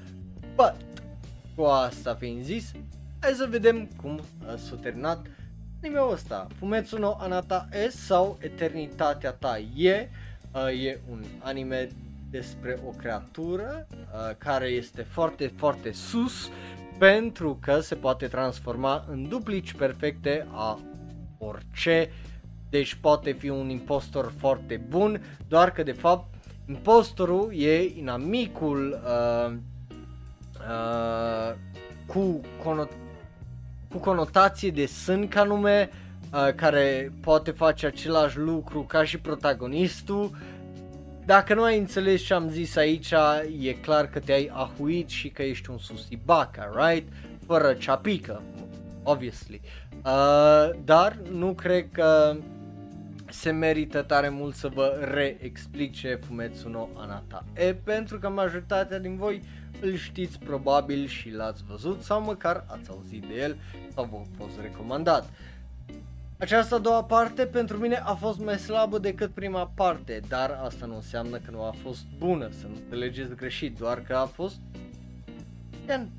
but, 0.55 0.75
cu 1.55 1.63
asta 1.63 2.15
fiind 2.15 2.43
zis, 2.43 2.71
hai 3.19 3.31
să 3.31 3.47
vedem 3.49 3.89
cum 4.01 4.13
uh, 4.13 4.57
s-a 4.57 4.75
terminat 4.81 5.25
anime-ul 5.83 6.11
ăsta, 6.11 6.47
Fumetsu 6.57 6.97
no 6.97 7.15
Anata 7.19 7.67
E 7.71 7.89
sau 7.89 8.37
Eternitatea 8.41 9.31
ta 9.31 9.57
e, 9.75 10.09
uh, 10.53 10.83
e 10.83 10.99
un 11.09 11.23
anime 11.39 11.87
despre 12.29 12.79
o 12.87 12.89
creatură 12.89 13.87
uh, 13.89 14.35
care 14.37 14.65
este 14.65 15.01
foarte, 15.01 15.47
foarte 15.55 15.91
sus 15.91 16.49
pentru 16.97 17.57
că 17.61 17.79
se 17.79 17.95
poate 17.95 18.27
transforma 18.27 19.05
în 19.09 19.27
duplici 19.27 19.73
perfecte 19.73 20.47
a 20.51 20.79
orice, 21.37 22.11
deci 22.69 22.95
poate 22.95 23.31
fi 23.31 23.49
un 23.49 23.69
impostor 23.69 24.33
foarte 24.37 24.81
bun, 24.89 25.21
doar 25.47 25.71
că 25.71 25.83
de 25.83 25.91
fapt 25.91 26.33
impostorul 26.69 27.53
e 27.55 27.81
inamicul 27.97 29.01
uh, 29.03 29.53
uh, 30.59 31.55
cu, 32.05 32.41
conot- 32.63 32.97
cu 33.89 33.97
conotație 33.97 34.69
de 34.69 34.85
sân 34.85 35.27
ca 35.27 35.43
nume, 35.43 35.89
uh, 36.33 36.53
care 36.55 37.11
poate 37.21 37.51
face 37.51 37.85
același 37.85 38.37
lucru 38.37 38.81
ca 38.81 39.03
și 39.03 39.17
protagonistul, 39.19 40.31
dacă 41.25 41.53
nu 41.53 41.63
ai 41.63 41.77
înțeles 41.77 42.21
ce 42.21 42.33
am 42.33 42.49
zis 42.49 42.75
aici, 42.75 43.13
e 43.61 43.73
clar 43.73 44.09
că 44.09 44.19
te-ai 44.19 44.51
ahuit 44.53 45.09
și 45.09 45.29
că 45.29 45.41
ești 45.41 45.69
un 45.69 45.77
susibaca, 45.77 46.71
right? 46.75 47.07
Fără 47.45 47.73
ceapică, 47.73 48.41
obviously. 49.03 49.61
Uh, 50.05 50.69
dar 50.85 51.17
nu 51.31 51.53
cred 51.53 51.85
că 51.91 52.35
se 53.29 53.51
merită 53.51 54.01
tare 54.01 54.29
mult 54.29 54.55
să 54.55 54.67
vă 54.67 55.07
reexplice 55.11 56.19
Fumetsu 56.25 56.69
no 56.69 56.87
Anata 56.95 57.45
E 57.53 57.73
pentru 57.73 58.19
că 58.19 58.29
majoritatea 58.29 58.99
din 58.99 59.17
voi 59.17 59.41
îl 59.81 59.95
știți 59.95 60.39
probabil 60.39 61.07
și 61.07 61.31
l-ați 61.31 61.63
văzut 61.67 62.01
sau 62.01 62.21
măcar 62.21 62.65
ați 62.67 62.89
auzit 62.89 63.25
de 63.25 63.33
el 63.33 63.57
sau 63.93 64.09
v-a 64.11 64.43
fost 64.45 64.59
recomandat. 64.61 65.23
Uh, 65.23 65.29
această 66.39 66.75
a 66.75 66.77
doua 66.77 67.03
parte 67.03 67.45
pentru 67.45 67.77
mine 67.77 67.95
a 67.95 68.13
fost 68.13 68.39
mai 68.39 68.57
slabă 68.57 68.97
decât 68.97 69.31
prima 69.31 69.71
parte, 69.75 70.21
dar 70.27 70.59
asta 70.63 70.85
nu 70.85 70.95
înseamnă 70.95 71.37
că 71.37 71.51
nu 71.51 71.63
a 71.63 71.75
fost 71.83 72.05
bună, 72.17 72.49
să 72.51 72.67
nu 72.67 72.75
înțelegeți 72.75 73.35
greșit, 73.35 73.77
doar 73.77 74.01
că 74.01 74.15
a 74.15 74.25
fost 74.25 74.59
gen, 75.85 76.09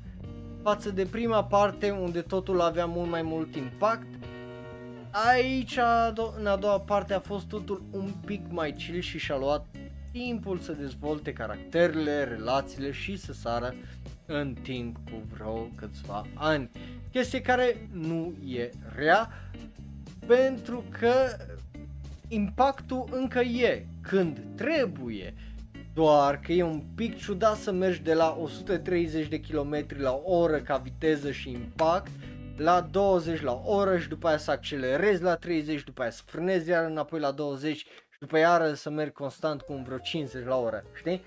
față 0.63 0.89
de 0.89 1.05
prima 1.05 1.43
parte 1.43 1.89
unde 1.89 2.21
totul 2.21 2.61
avea 2.61 2.85
mult 2.85 3.09
mai 3.09 3.21
mult 3.21 3.55
impact, 3.55 4.07
aici 5.11 5.77
în 6.37 6.45
a 6.45 6.55
doua 6.55 6.79
parte 6.79 7.13
a 7.13 7.19
fost 7.19 7.45
totul 7.45 7.83
un 7.91 8.11
pic 8.25 8.41
mai 8.49 8.73
chill 8.73 8.99
și 8.99 9.17
și-a 9.17 9.37
luat 9.37 9.65
timpul 10.11 10.59
să 10.59 10.71
dezvolte 10.71 11.33
caracterele, 11.33 12.23
relațiile 12.23 12.91
și 12.91 13.17
să 13.17 13.33
sară 13.33 13.75
în 14.25 14.55
timp 14.61 14.95
cu 15.09 15.23
vreo 15.33 15.67
câțiva 15.75 16.25
ani. 16.33 16.69
Chestie 17.11 17.41
care 17.41 17.89
nu 17.91 18.33
e 18.47 18.69
rea, 18.95 19.29
pentru 20.27 20.83
că 20.99 21.13
impactul 22.27 23.09
încă 23.11 23.39
e 23.39 23.85
când 24.01 24.41
trebuie. 24.55 25.33
Doar 25.93 26.39
că 26.39 26.51
e 26.51 26.63
un 26.63 26.83
pic 26.95 27.17
ciudat 27.17 27.57
să 27.57 27.71
mergi 27.71 28.01
de 28.01 28.13
la 28.13 28.37
130 28.41 29.27
de 29.27 29.39
km 29.39 29.85
la 29.97 30.21
oră 30.23 30.57
ca 30.57 30.77
viteză 30.77 31.31
și 31.31 31.49
impact 31.49 32.11
la 32.61 32.81
20 32.81 33.41
la 33.41 33.61
oră 33.65 33.97
și 33.97 34.07
după 34.07 34.27
aia 34.27 34.37
să 34.37 34.51
accelerezi 34.51 35.21
la 35.21 35.35
30, 35.35 35.83
după 35.83 36.01
aia 36.01 36.11
să 36.11 36.21
frânezi 36.25 36.69
iar 36.69 36.85
înapoi 36.85 37.19
la 37.19 37.31
20 37.31 37.77
și 37.77 38.19
după 38.19 38.37
iară 38.37 38.73
să 38.73 38.89
mergi 38.89 39.13
constant 39.13 39.61
cu 39.61 39.81
vreo 39.85 39.97
50 39.97 40.45
la 40.45 40.57
oră, 40.57 40.83
știi? 40.93 41.23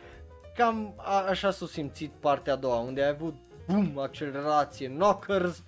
Cam 0.57 0.95
a, 0.97 1.25
așa 1.29 1.51
s-a 1.51 1.67
simțit 1.67 2.11
partea 2.21 2.53
a 2.53 2.57
doua, 2.57 2.79
unde 2.79 3.03
ai 3.03 3.09
avut 3.09 3.35
boom, 3.67 3.99
accelerație, 3.99 4.89
knockers, 4.89 5.63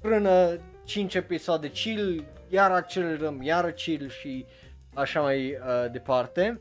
frână, 0.00 0.58
5 0.84 1.14
episoade 1.14 1.70
chill, 1.70 2.24
iar 2.48 2.70
accelerăm, 2.70 3.42
iar 3.42 3.70
chill 3.70 4.08
și 4.08 4.46
așa 4.94 5.20
mai 5.20 5.50
uh, 5.52 5.90
departe. 5.92 6.60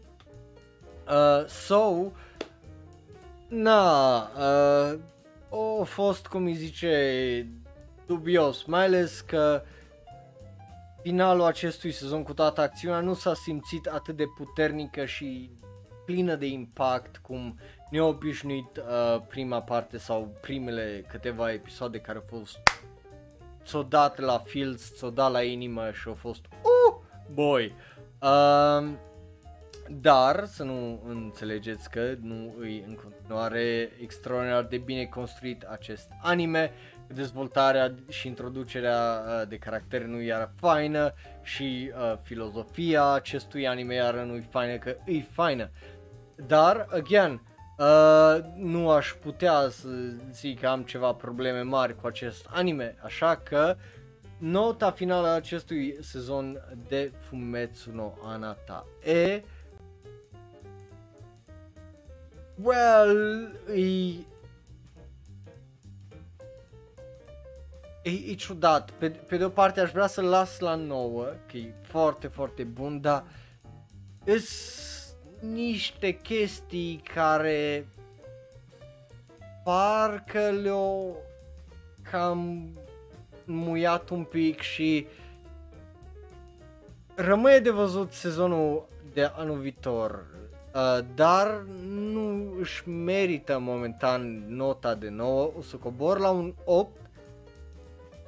Uh, 1.07 1.45
so, 1.45 2.11
na, 3.47 4.17
uh, 4.17 4.99
a 5.79 5.83
fost, 5.83 6.27
cum 6.27 6.45
îi 6.45 6.53
zice, 6.53 7.47
dubios, 8.07 8.63
mai 8.63 8.83
ales 8.83 9.19
că 9.19 9.63
finalul 11.01 11.43
acestui 11.43 11.91
sezon 11.91 12.23
cu 12.23 12.33
toată 12.33 12.61
acțiunea 12.61 12.99
nu 12.99 13.13
s-a 13.13 13.33
simțit 13.33 13.85
atât 13.85 14.15
de 14.15 14.25
puternică 14.37 15.05
și 15.05 15.51
plină 16.05 16.35
de 16.35 16.45
impact 16.45 17.17
cum 17.17 17.59
ne-a 17.89 18.03
obișnuit 18.03 18.77
uh, 18.77 19.21
prima 19.27 19.61
parte 19.61 19.97
sau 19.97 20.37
primele 20.41 21.05
câteva 21.07 21.51
episoade 21.51 21.99
care 21.99 22.17
au 22.17 22.37
fost 22.37 22.59
ți-o 23.63 23.83
dat 23.83 24.19
la 24.19 24.37
Fields, 24.37 24.95
ți-o 24.95 25.09
dat 25.09 25.31
la 25.31 25.43
inimă 25.43 25.91
și 25.91 26.07
a 26.09 26.13
fost 26.13 26.45
uh, 26.45 26.95
boy. 27.33 27.75
Uh, 28.21 28.89
dar 29.89 30.45
să 30.45 30.63
nu 30.63 31.01
înțelegeți 31.07 31.89
că 31.89 32.15
nu 32.21 32.55
îi 32.59 32.83
în 32.87 32.95
continuare 33.03 33.91
extraordinar 34.01 34.63
de 34.63 34.77
bine 34.77 35.05
construit 35.05 35.63
acest 35.63 36.09
anime, 36.21 36.71
dezvoltarea 37.13 37.93
și 38.09 38.27
introducerea 38.27 39.23
uh, 39.25 39.47
de 39.47 39.57
caractere 39.57 40.05
nu 40.05 40.21
iară 40.21 40.53
faină 40.59 41.13
și 41.43 41.91
uh, 41.95 42.17
filozofia 42.23 43.05
acestui 43.05 43.67
anime 43.67 43.93
iară 43.93 44.23
nu 44.23 44.35
i 44.35 44.47
faină 44.49 44.77
că 44.77 44.95
îi 45.05 45.27
faină. 45.31 45.69
Dar, 46.35 46.87
again, 46.89 47.41
Uh, 47.77 48.37
nu 48.55 48.89
aș 48.89 49.13
putea 49.21 49.69
să 49.69 49.87
zic 50.31 50.59
că 50.59 50.67
am 50.67 50.83
ceva 50.83 51.13
probleme 51.13 51.61
mari 51.61 51.95
cu 51.95 52.07
acest 52.07 52.45
anime, 52.49 52.95
așa 53.03 53.35
că 53.35 53.75
nota 54.37 54.91
finală 54.91 55.27
a 55.27 55.31
acestui 55.31 55.97
sezon 56.01 56.61
de 56.87 57.11
Fumetsu 57.19 57.91
no 57.91 58.11
Anata 58.23 58.85
e 59.03 59.43
Well, 62.61 63.51
e... 63.75 64.13
E, 68.07 68.31
e 68.31 68.35
ciudat. 68.35 68.91
Pe, 68.91 69.09
pe 69.09 69.37
de 69.37 69.45
o 69.45 69.49
parte 69.49 69.79
aș 69.79 69.91
vrea 69.91 70.07
să 70.07 70.21
las 70.21 70.59
la 70.59 70.75
9, 70.75 71.23
că 71.23 71.57
e 71.57 71.73
foarte, 71.81 72.27
foarte 72.27 72.63
bun, 72.63 73.01
dar 73.01 73.23
niște 75.39 76.11
chestii 76.11 77.01
care 77.13 77.87
parcă 79.63 80.49
le-au 80.61 81.17
cam 82.11 82.69
muiat 83.45 84.09
un 84.09 84.23
pic 84.23 84.59
și 84.59 85.07
rămâne 87.15 87.59
de 87.59 87.69
văzut 87.69 88.11
sezonul 88.11 88.87
de 89.13 89.31
anul 89.35 89.57
viitor, 89.57 90.25
uh, 90.75 91.05
dar 91.15 91.65
nu 91.87 92.55
își 92.59 92.89
merită 92.89 93.59
momentan 93.59 94.43
nota 94.47 94.95
de 94.95 95.09
9, 95.09 95.51
o 95.57 95.61
să 95.61 95.75
cobor 95.75 96.19
la 96.19 96.29
un 96.29 96.53
8 96.65 97.06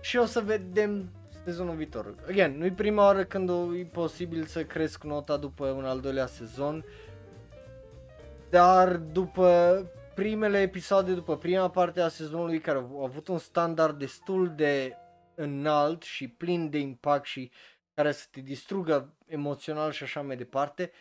și 0.02 0.18
o 0.18 0.26
să 0.26 0.40
vedem 0.40 1.10
sezonul 1.44 1.76
viitor. 1.76 2.16
Again, 2.28 2.58
nu-i 2.58 2.72
prima 2.72 3.04
oară 3.04 3.24
când 3.24 3.50
o, 3.50 3.76
e 3.76 3.84
posibil 3.84 4.46
să 4.46 4.64
cresc 4.64 5.04
nota 5.04 5.38
după 5.38 5.66
un 5.66 5.86
al 5.86 6.00
doilea 6.00 6.26
sezon, 6.26 6.86
dar 8.50 8.98
după 8.98 9.84
primele 10.16 10.62
episoade, 10.62 11.14
după 11.14 11.38
prima 11.38 11.70
parte 11.70 12.02
a 12.02 12.08
sezonului 12.08 12.60
care 12.60 12.78
au 12.78 13.04
avut 13.04 13.28
un 13.28 13.38
standard 13.38 14.00
destul 14.00 14.54
de 14.56 14.96
înalt 15.36 16.04
și 16.04 16.28
plin 16.28 16.70
de 16.70 16.78
impact 16.78 17.26
și 17.26 17.52
care 17.94 18.12
să 18.12 18.26
te 18.32 18.42
distrugă 18.42 19.14
emoțional 19.26 19.92
și 19.92 20.04
așa 20.04 20.22
mai 20.22 20.38
departe, 20.38 20.92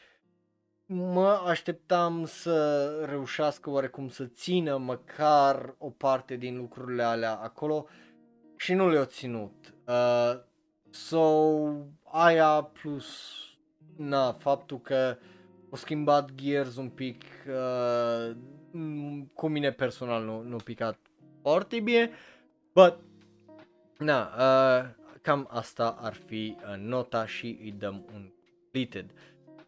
mă 0.87 1.43
așteptam 1.47 2.25
să 2.27 2.89
reușească 3.09 3.71
oarecum 3.71 4.09
să 4.09 4.25
țină 4.25 4.77
măcar 4.77 5.75
o 5.79 5.91
parte 5.91 6.37
din 6.37 6.57
lucrurile 6.57 7.03
alea 7.03 7.35
acolo 7.35 7.87
și 8.59 8.75
nu 8.75 8.89
le-au 8.89 9.05
ținut. 9.05 9.75
Uh, 9.87 10.41
so, 10.91 11.21
aia 12.05 12.71
plus 12.83 13.07
na, 13.97 14.33
faptul 14.33 14.81
că 14.81 15.17
au 15.71 15.77
schimbat 15.77 16.31
Gears 16.35 16.77
un 16.77 16.89
pic 16.89 17.25
uh, 17.49 18.37
cu 19.35 19.49
mine 19.49 19.73
personal 19.73 20.25
nu, 20.25 20.43
nu 20.43 20.57
picat 20.57 20.99
foarte 21.43 21.81
bine, 21.81 22.11
but 22.73 22.99
na, 23.99 24.33
uh, 24.39 24.89
cam 25.23 25.49
asta 25.51 25.97
ar 26.01 26.15
fi 26.15 26.57
uh, 26.61 26.77
nota 26.77 27.27
și 27.27 27.59
îi 27.61 27.73
dăm 27.73 28.05
un 28.15 28.33
completed. 28.79 29.13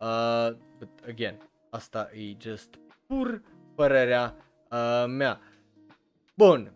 Uh, 0.01 0.57
but 0.79 0.89
again, 1.09 1.37
asta 1.71 2.11
e 2.13 2.37
just 2.39 2.79
pur 3.07 3.43
părerea 3.75 4.37
uh, 4.71 5.05
mea. 5.09 5.41
Bun, 6.35 6.73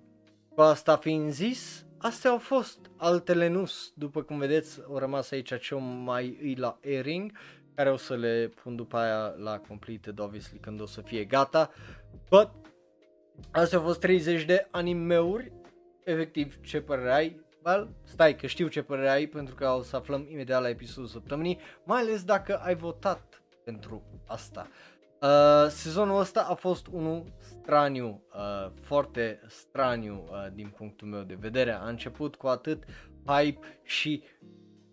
cu 0.54 0.60
asta 0.60 0.96
fiind 0.96 1.30
zis, 1.30 1.83
astea 2.04 2.30
au 2.30 2.38
fost 2.38 2.78
altele 2.96 3.48
nus. 3.48 3.92
După 3.94 4.22
cum 4.22 4.38
vedeți, 4.38 4.80
au 4.88 4.98
rămas 4.98 5.30
aici 5.30 5.60
ce 5.60 5.74
mai 5.74 6.38
îi 6.42 6.54
la 6.54 6.78
airing, 6.84 7.32
care 7.74 7.90
o 7.90 7.96
să 7.96 8.16
le 8.16 8.52
pun 8.62 8.76
după 8.76 8.96
aia 8.96 9.34
la 9.36 9.58
completed, 9.58 10.18
obviously, 10.18 10.58
când 10.58 10.80
o 10.80 10.86
să 10.86 11.00
fie 11.00 11.24
gata. 11.24 11.70
But, 12.28 12.50
astea 13.50 13.78
au 13.78 13.84
fost 13.84 14.00
30 14.00 14.44
de 14.44 14.68
animeuri. 14.70 15.52
Efectiv, 16.04 16.60
ce 16.60 16.80
părere 16.80 17.12
ai? 17.12 17.40
Well, 17.64 17.88
stai 18.02 18.36
că 18.36 18.46
știu 18.46 18.68
ce 18.68 18.82
părere 18.82 19.10
ai 19.10 19.26
pentru 19.26 19.54
că 19.54 19.68
o 19.68 19.82
să 19.82 19.96
aflăm 19.96 20.26
imediat 20.30 20.62
la 20.62 20.68
episodul 20.68 21.08
săptămânii, 21.08 21.58
mai 21.84 22.00
ales 22.00 22.24
dacă 22.24 22.56
ai 22.56 22.74
votat 22.74 23.42
pentru 23.64 24.02
asta. 24.26 24.68
Uh, 25.24 25.68
sezonul 25.68 26.20
ăsta 26.20 26.46
a 26.50 26.54
fost 26.54 26.86
unul 26.86 27.24
straniu, 27.38 28.22
uh, 28.34 28.70
foarte 28.80 29.40
straniu 29.46 30.24
uh, 30.30 30.46
din 30.52 30.72
punctul 30.76 31.08
meu 31.08 31.22
de 31.22 31.36
vedere. 31.40 31.72
A 31.72 31.88
început 31.88 32.34
cu 32.34 32.46
atât 32.46 32.84
hype 33.26 33.66
și 33.82 34.22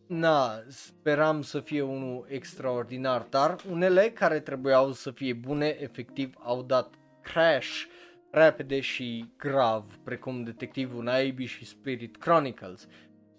na, 0.08 0.52
speram 0.68 1.41
să 1.41 1.60
fie 1.60 1.82
unul 1.82 2.26
extraordinar, 2.30 3.28
dar 3.30 3.56
unele 3.70 4.10
care 4.10 4.40
trebuiau 4.40 4.91
să 4.91 5.12
fie 5.12 5.34
bune, 5.34 5.78
efectiv 5.80 6.34
au 6.40 6.64
dat 6.64 6.94
crash 7.22 7.84
repede 8.32 8.80
și 8.80 9.34
grav, 9.38 9.99
precum 10.03 10.44
Detectivul 10.44 11.03
Naibi 11.03 11.45
și 11.45 11.66
Spirit 11.66 12.18
Chronicles. 12.18 12.88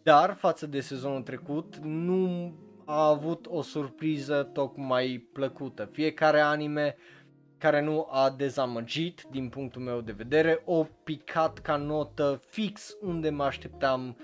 Dar, 0.02 0.35
față 0.35 0.66
de 0.66 0.81
sezonul 0.81 1.23
trecut, 1.23 1.77
nu 1.77 2.55
a 2.93 3.09
avut 3.09 3.47
o 3.48 3.62
surpriză 3.62 4.51
tocmai 4.52 5.28
plăcută. 5.32 5.89
Fiecare 5.93 6.40
anime 6.40 6.97
care 7.59 7.81
nu 7.81 8.06
a 8.10 8.35
dezamăgit 8.36 9.27
din 9.31 9.48
punctul 9.48 9.82
meu 9.82 10.01
de 10.01 10.12
vedere, 10.12 10.62
o 10.64 10.86
picat 11.05 11.59
ca 11.59 11.77
notă 11.77 12.40
fix 12.47 12.97
unde 13.01 13.31
mă 13.31 13.43
așteptam 13.43 14.16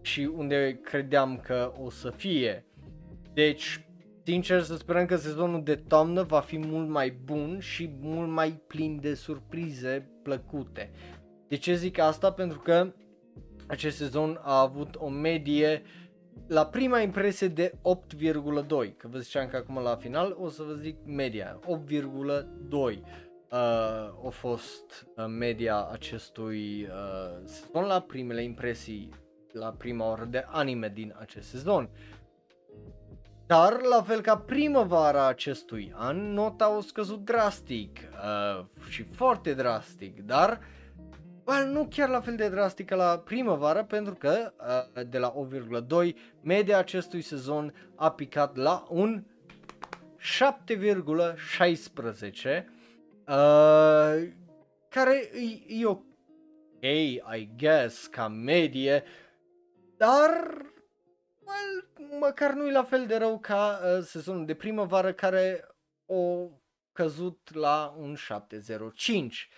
și 0.00 0.30
unde 0.34 0.80
credeam 0.82 1.38
că 1.38 1.72
o 1.78 1.90
să 1.90 2.10
fie. 2.10 2.66
Deci, 3.34 3.86
sincer 4.24 4.62
să 4.62 4.76
sperăm 4.76 5.06
că 5.06 5.16
sezonul 5.16 5.62
de 5.62 5.74
toamnă 5.74 6.22
va 6.22 6.40
fi 6.40 6.58
mult 6.58 6.88
mai 6.88 7.10
bun 7.24 7.58
și 7.60 7.90
mult 8.00 8.30
mai 8.30 8.62
plin 8.66 9.00
de 9.00 9.14
surprize 9.14 10.10
plăcute. 10.22 10.90
De 11.48 11.56
ce 11.56 11.74
zic 11.74 11.98
asta? 11.98 12.32
Pentru 12.32 12.58
că 12.58 12.92
acest 13.66 13.96
sezon 13.96 14.40
a 14.42 14.60
avut 14.60 14.94
o 14.98 15.08
medie 15.08 15.82
la 16.46 16.66
prima 16.66 17.00
impresie 17.00 17.48
de 17.48 17.72
8,2, 17.74 18.96
că 18.96 19.08
vă 19.08 19.18
ziceam 19.18 19.48
că 19.48 19.56
acum 19.56 19.78
la 19.78 19.96
final 19.96 20.36
o 20.40 20.48
să 20.48 20.62
vă 20.62 20.72
zic 20.72 20.96
media, 21.04 21.58
8,2 21.58 22.72
uh, 22.72 22.98
a 23.50 24.28
fost 24.30 25.06
uh, 25.16 25.24
media 25.28 25.88
acestui 25.92 26.82
uh, 26.82 27.42
sezon 27.44 27.84
la 27.84 28.00
primele 28.00 28.42
impresii, 28.42 29.08
la 29.52 29.74
prima 29.78 30.10
oră 30.10 30.24
de 30.24 30.44
anime 30.48 30.88
din 30.88 31.14
acest 31.18 31.48
sezon. 31.48 31.90
Dar, 33.46 33.80
la 33.82 34.02
fel 34.02 34.20
ca 34.20 34.36
primăvara 34.36 35.26
acestui 35.26 35.92
an, 35.96 36.32
nota 36.32 36.64
a 36.64 36.80
scăzut 36.80 37.24
drastic 37.24 37.98
uh, 37.98 38.64
și 38.88 39.02
foarte 39.02 39.54
drastic, 39.54 40.20
dar 40.26 40.60
well, 41.44 41.66
nu 41.66 41.86
chiar 41.90 42.08
la 42.08 42.20
fel 42.20 42.36
de 42.36 42.48
drastic 42.48 42.86
ca 42.86 42.94
la 42.94 43.18
primăvară, 43.18 43.84
pentru 43.84 44.14
că 44.14 44.52
uh, 44.96 45.02
de 45.08 45.18
la 45.18 45.34
8,2 46.06 46.14
media 46.40 46.78
acestui 46.78 47.20
sezon 47.20 47.74
a 47.96 48.12
picat 48.12 48.56
la 48.56 48.86
un 48.88 49.24
7,16 50.18 52.64
uh, 53.26 54.28
care 54.88 55.30
e, 55.34 55.62
e 55.80 55.86
ok, 55.86 56.04
I 57.36 57.50
guess, 57.56 58.06
ca 58.06 58.28
medie, 58.28 59.04
dar 59.96 60.30
well, 61.44 61.88
măcar 62.20 62.52
nu 62.52 62.66
e 62.66 62.72
la 62.72 62.84
fel 62.84 63.06
de 63.06 63.16
rău 63.16 63.38
ca 63.38 63.80
uh, 63.82 63.98
sezonul 64.04 64.44
de 64.44 64.54
primăvară 64.54 65.12
care 65.12 65.66
o 66.06 66.48
căzut 66.92 67.54
la 67.54 67.94
un 67.98 68.14
705. 68.14 69.48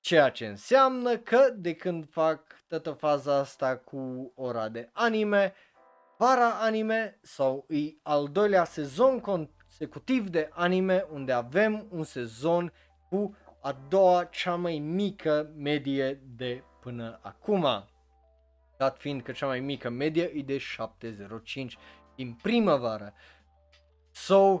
Ceea 0.00 0.30
ce 0.30 0.46
înseamnă 0.46 1.16
că 1.16 1.50
de 1.56 1.74
când 1.74 2.10
fac 2.10 2.64
toată 2.68 2.90
faza 2.90 3.34
asta 3.34 3.76
cu 3.76 4.32
ora 4.34 4.68
de 4.68 4.90
anime, 4.92 5.54
vara 6.18 6.50
anime 6.50 7.18
sau 7.22 7.66
e 7.68 7.98
al 8.02 8.28
doilea 8.28 8.64
sezon 8.64 9.20
consecutiv 9.20 10.28
de 10.28 10.48
anime 10.52 11.06
unde 11.12 11.32
avem 11.32 11.86
un 11.90 12.04
sezon 12.04 12.72
cu 13.08 13.36
a 13.60 13.72
doua 13.88 14.24
cea 14.24 14.54
mai 14.54 14.78
mică 14.78 15.52
medie 15.56 16.22
de 16.36 16.62
până 16.80 17.18
acum 17.22 17.88
dat 18.78 18.98
fiind 18.98 19.22
că 19.22 19.32
cea 19.32 19.46
mai 19.46 19.60
mică 19.60 19.88
medie 19.88 20.22
e 20.34 20.42
de 20.42 20.58
705 20.58 21.78
din 22.14 22.32
primăvară. 22.42 23.14
So, 24.10 24.60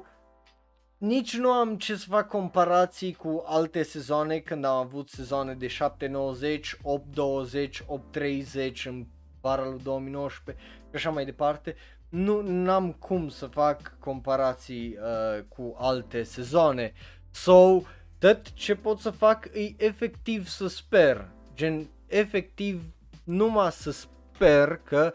nici 0.98 1.36
nu 1.36 1.50
am 1.50 1.76
ce 1.76 1.96
să 1.96 2.04
fac 2.08 2.28
comparații 2.28 3.12
cu 3.12 3.44
alte 3.46 3.82
sezoane 3.82 4.38
când 4.38 4.64
am 4.64 4.76
avut 4.76 5.08
sezoane 5.08 5.54
de 5.54 5.66
790, 5.66 6.76
820, 6.82 7.82
830 7.86 8.86
în 8.86 9.06
vara 9.40 9.64
lui 9.64 9.80
2019 9.82 10.64
și 10.64 10.90
așa 10.92 11.10
mai 11.10 11.24
departe. 11.24 11.76
Nu 12.08 12.70
am 12.70 12.92
cum 12.92 13.28
să 13.28 13.46
fac 13.46 13.96
comparații 13.98 14.98
uh, 14.98 15.44
cu 15.48 15.76
alte 15.78 16.22
sezoane. 16.22 16.92
So, 17.30 17.80
tot 18.18 18.52
ce 18.52 18.74
pot 18.74 18.98
să 18.98 19.10
fac 19.10 19.48
e 19.52 19.74
efectiv 19.76 20.46
să 20.46 20.68
sper. 20.68 21.28
Gen, 21.54 21.88
efectiv 22.06 22.82
numai 23.24 23.72
să 23.72 23.90
sper 23.90 24.76
că 24.76 25.12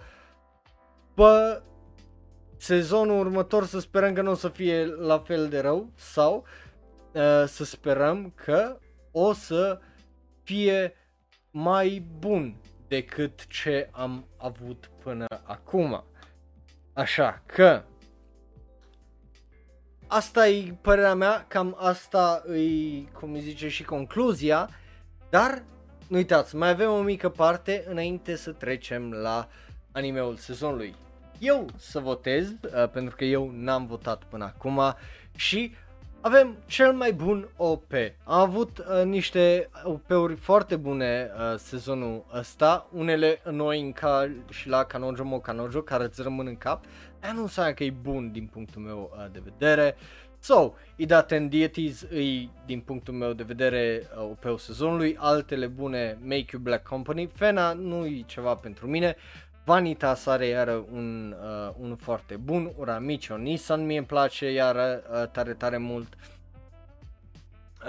pe 1.14 1.62
sezonul 2.64 3.20
următor 3.20 3.66
să 3.66 3.80
sperăm 3.80 4.14
că 4.14 4.22
nu 4.22 4.32
o 4.32 4.36
să 4.36 4.50
fie 4.50 4.86
la 4.86 5.20
fel 5.20 5.50
de 5.50 5.60
rău 5.60 5.90
sau 5.96 6.46
uh, 7.12 7.44
să 7.48 7.64
sperăm 7.64 8.32
că 8.36 8.80
o 9.12 9.34
să 9.34 9.80
fie 10.44 10.94
mai 11.52 12.06
bun 12.20 12.56
decât 12.88 13.48
ce 13.48 13.90
am 13.92 14.28
avut 14.38 14.90
până 15.04 15.26
acum. 15.44 16.04
Așa 16.94 17.44
că 17.46 17.84
asta 20.08 20.48
e 20.48 20.78
părerea 20.82 21.16
mea, 21.16 21.46
cam 21.48 21.76
asta 21.80 22.44
e, 22.48 23.02
cum 23.20 23.40
zice, 23.40 23.70
și 23.70 23.84
concluzia, 23.84 24.70
dar 25.30 25.64
nu 26.08 26.18
uitați, 26.18 26.56
mai 26.56 26.70
avem 26.70 26.92
o 26.92 27.02
mică 27.02 27.30
parte 27.30 27.84
înainte 27.88 28.36
să 28.36 28.52
trecem 28.52 29.12
la 29.12 29.48
animeul 29.92 30.36
sezonului. 30.36 30.96
Eu 31.44 31.70
să 31.78 32.00
votez, 32.00 32.50
uh, 32.50 32.90
pentru 32.90 33.16
că 33.16 33.26
eu 33.26 33.52
n-am 33.54 33.86
votat 33.86 34.24
până 34.24 34.44
acum 34.44 34.82
și 35.36 35.74
avem 36.22 36.58
cel 36.66 36.94
mai 36.94 37.14
bun 37.14 37.50
OP. 37.58 37.92
Am 38.24 38.40
avut 38.40 38.78
uh, 38.78 39.04
niște 39.06 39.70
OP-uri 39.84 40.36
foarte 40.36 40.76
bune 40.76 41.30
uh, 41.36 41.58
sezonul 41.58 42.26
ăsta, 42.34 42.88
unele 42.92 43.42
noi 43.52 43.82
în 43.82 43.92
ca 43.92 44.32
și 44.50 44.70
la 44.70 44.84
Kanojo 44.84 45.24
Mo 45.24 45.40
Kanojo 45.40 45.82
care 45.82 46.04
îți 46.04 46.22
rămân 46.22 46.48
în 46.48 46.58
cap, 46.58 46.84
dar 47.20 47.32
nu 47.32 47.42
înseamnă 47.42 47.74
că 47.74 47.84
e 47.84 47.94
bun 48.02 48.32
din 48.32 48.46
punctul 48.46 48.82
meu 48.82 49.12
uh, 49.18 49.26
de 49.32 49.42
vedere. 49.44 49.96
Uh, 49.98 50.24
So, 50.44 50.74
Ida 50.98 51.26
and 51.30 51.50
Deities 51.50 52.02
îi, 52.10 52.50
din 52.66 52.80
punctul 52.80 53.14
meu 53.14 53.34
de 53.34 53.44
vedere, 53.44 54.10
uh, 54.18 54.32
pe 54.40 54.56
sezonului, 54.58 55.16
altele 55.20 55.68
bune 55.68 56.18
Make 56.22 56.46
You 56.52 56.62
Black 56.62 56.88
Company, 56.88 57.30
Fena 57.34 57.74
nu 57.74 58.06
e 58.06 58.24
ceva 58.26 58.56
pentru 58.56 58.88
mine, 58.88 59.16
Vanitas 59.66 60.26
are 60.26 60.46
iară 60.46 60.86
un, 60.92 61.36
uh, 61.42 61.74
un 61.80 61.96
foarte 61.96 62.36
bun, 62.36 62.72
Uramicho 62.78 63.38
Nissan 63.38 63.86
mie 63.86 63.98
îmi 63.98 64.08
place 64.08 64.52
iară 64.52 65.04
uh, 65.12 65.30
tare 65.30 65.54
tare 65.54 65.78
mult. 65.78 66.14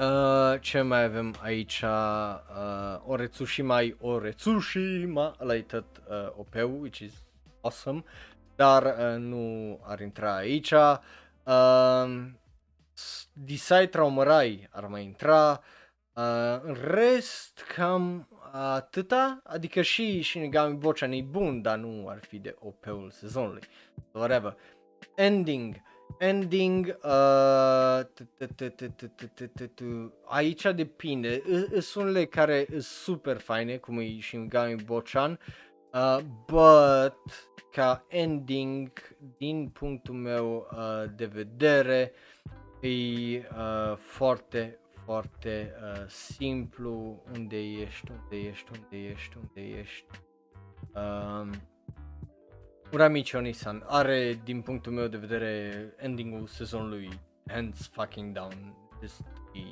Uh, 0.00 0.60
ce 0.60 0.80
mai 0.80 1.04
avem 1.04 1.34
aici? 1.42 1.82
Uh, 1.82 3.00
Oretsushima, 3.06 3.80
Oretsushima, 4.00 5.36
ăla 5.40 5.54
e 5.54 5.62
tot 5.62 5.84
uh, 6.08 6.28
OP-ul, 6.36 6.80
which 6.80 6.98
is 6.98 7.12
awesome, 7.60 8.04
dar 8.56 8.82
uh, 8.82 9.18
nu 9.18 9.78
ar 9.82 10.00
intra 10.00 10.36
aici. 10.36 10.72
Uh, 11.44 12.26
Disai 13.32 13.88
Traumarai 13.88 14.68
ar 14.70 14.86
mai 14.86 15.04
intra. 15.04 15.60
Uh, 16.12 16.60
în 16.62 16.76
rest, 16.80 17.60
cam 17.76 18.28
atâta, 18.56 19.40
adică 19.44 19.82
și 19.82 20.22
Shinigami 20.22 20.76
Bochan 20.76 21.12
e 21.12 21.22
bun, 21.22 21.62
dar 21.62 21.78
nu 21.78 22.08
ar 22.08 22.18
fi 22.18 22.38
de 22.38 22.54
OP-ul 22.58 23.10
sezonului. 23.10 23.62
Whatever. 24.12 24.56
Ending. 25.14 25.76
Ending, 26.18 26.98
uh, 27.02 28.00
aici 30.24 30.62
depinde, 30.62 31.42
sunt 31.80 32.04
unele 32.04 32.24
care 32.24 32.66
sunt 32.68 32.82
super 32.82 33.38
faine, 33.38 33.76
cum 33.76 33.98
e 33.98 34.20
Shinigami 34.20 34.82
Bochan, 34.84 35.38
uh, 35.92 36.18
but 36.46 37.50
ca 37.72 38.04
ending, 38.08 38.92
din 39.38 39.68
punctul 39.68 40.14
meu 40.14 40.68
uh, 40.72 41.10
de 41.16 41.24
vedere, 41.24 42.12
e 42.80 43.36
uh, 43.36 43.96
foarte, 43.96 44.78
foarte 45.04 45.74
uh, 45.82 46.08
simplu, 46.08 47.22
unde 47.32 47.56
ești, 47.56 48.10
unde 48.10 48.48
ești, 48.48 48.70
unde 48.72 49.06
ești, 49.06 49.36
unde 49.36 49.78
ești. 49.78 50.06
Uh, 50.94 51.50
Uramichi 52.92 53.36
Onisan 53.36 53.84
are, 53.86 54.40
din 54.44 54.60
punctul 54.60 54.92
meu 54.92 55.06
de 55.06 55.16
vedere, 55.16 55.72
ending-ul 55.96 56.46
sezonului 56.46 57.08
hands 57.46 57.88
fucking 57.92 58.34
down, 58.34 58.76
este 59.02 59.24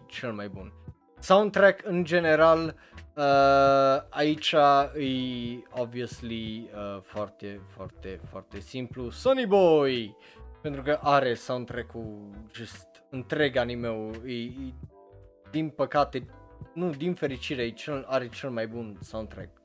cel 0.06 0.32
mai 0.32 0.48
bun. 0.48 0.72
Soundtrack 1.18 1.86
în 1.86 2.04
general, 2.04 2.74
uh, 3.16 4.02
aici 4.10 4.54
e 4.94 5.62
obviously 5.70 6.70
uh, 6.74 7.00
foarte, 7.02 7.60
foarte, 7.68 8.20
foarte 8.28 8.60
simplu. 8.60 9.10
Sunny 9.10 9.46
Boy! 9.46 10.16
Pentru 10.62 10.82
că 10.82 10.98
are 11.02 11.34
soundtrack-ul 11.34 12.30
just 12.54 12.86
întreg 13.10 13.56
anime-ul, 13.56 14.22
e, 14.26 14.32
e, 14.32 14.74
din 15.52 15.68
păcate, 15.68 16.26
nu, 16.74 16.90
din 16.90 17.14
fericire, 17.14 17.62
e 17.62 17.70
cel, 17.70 18.04
are 18.08 18.28
cel 18.28 18.50
mai 18.50 18.66
bun 18.66 18.98
soundtrack 19.00 19.62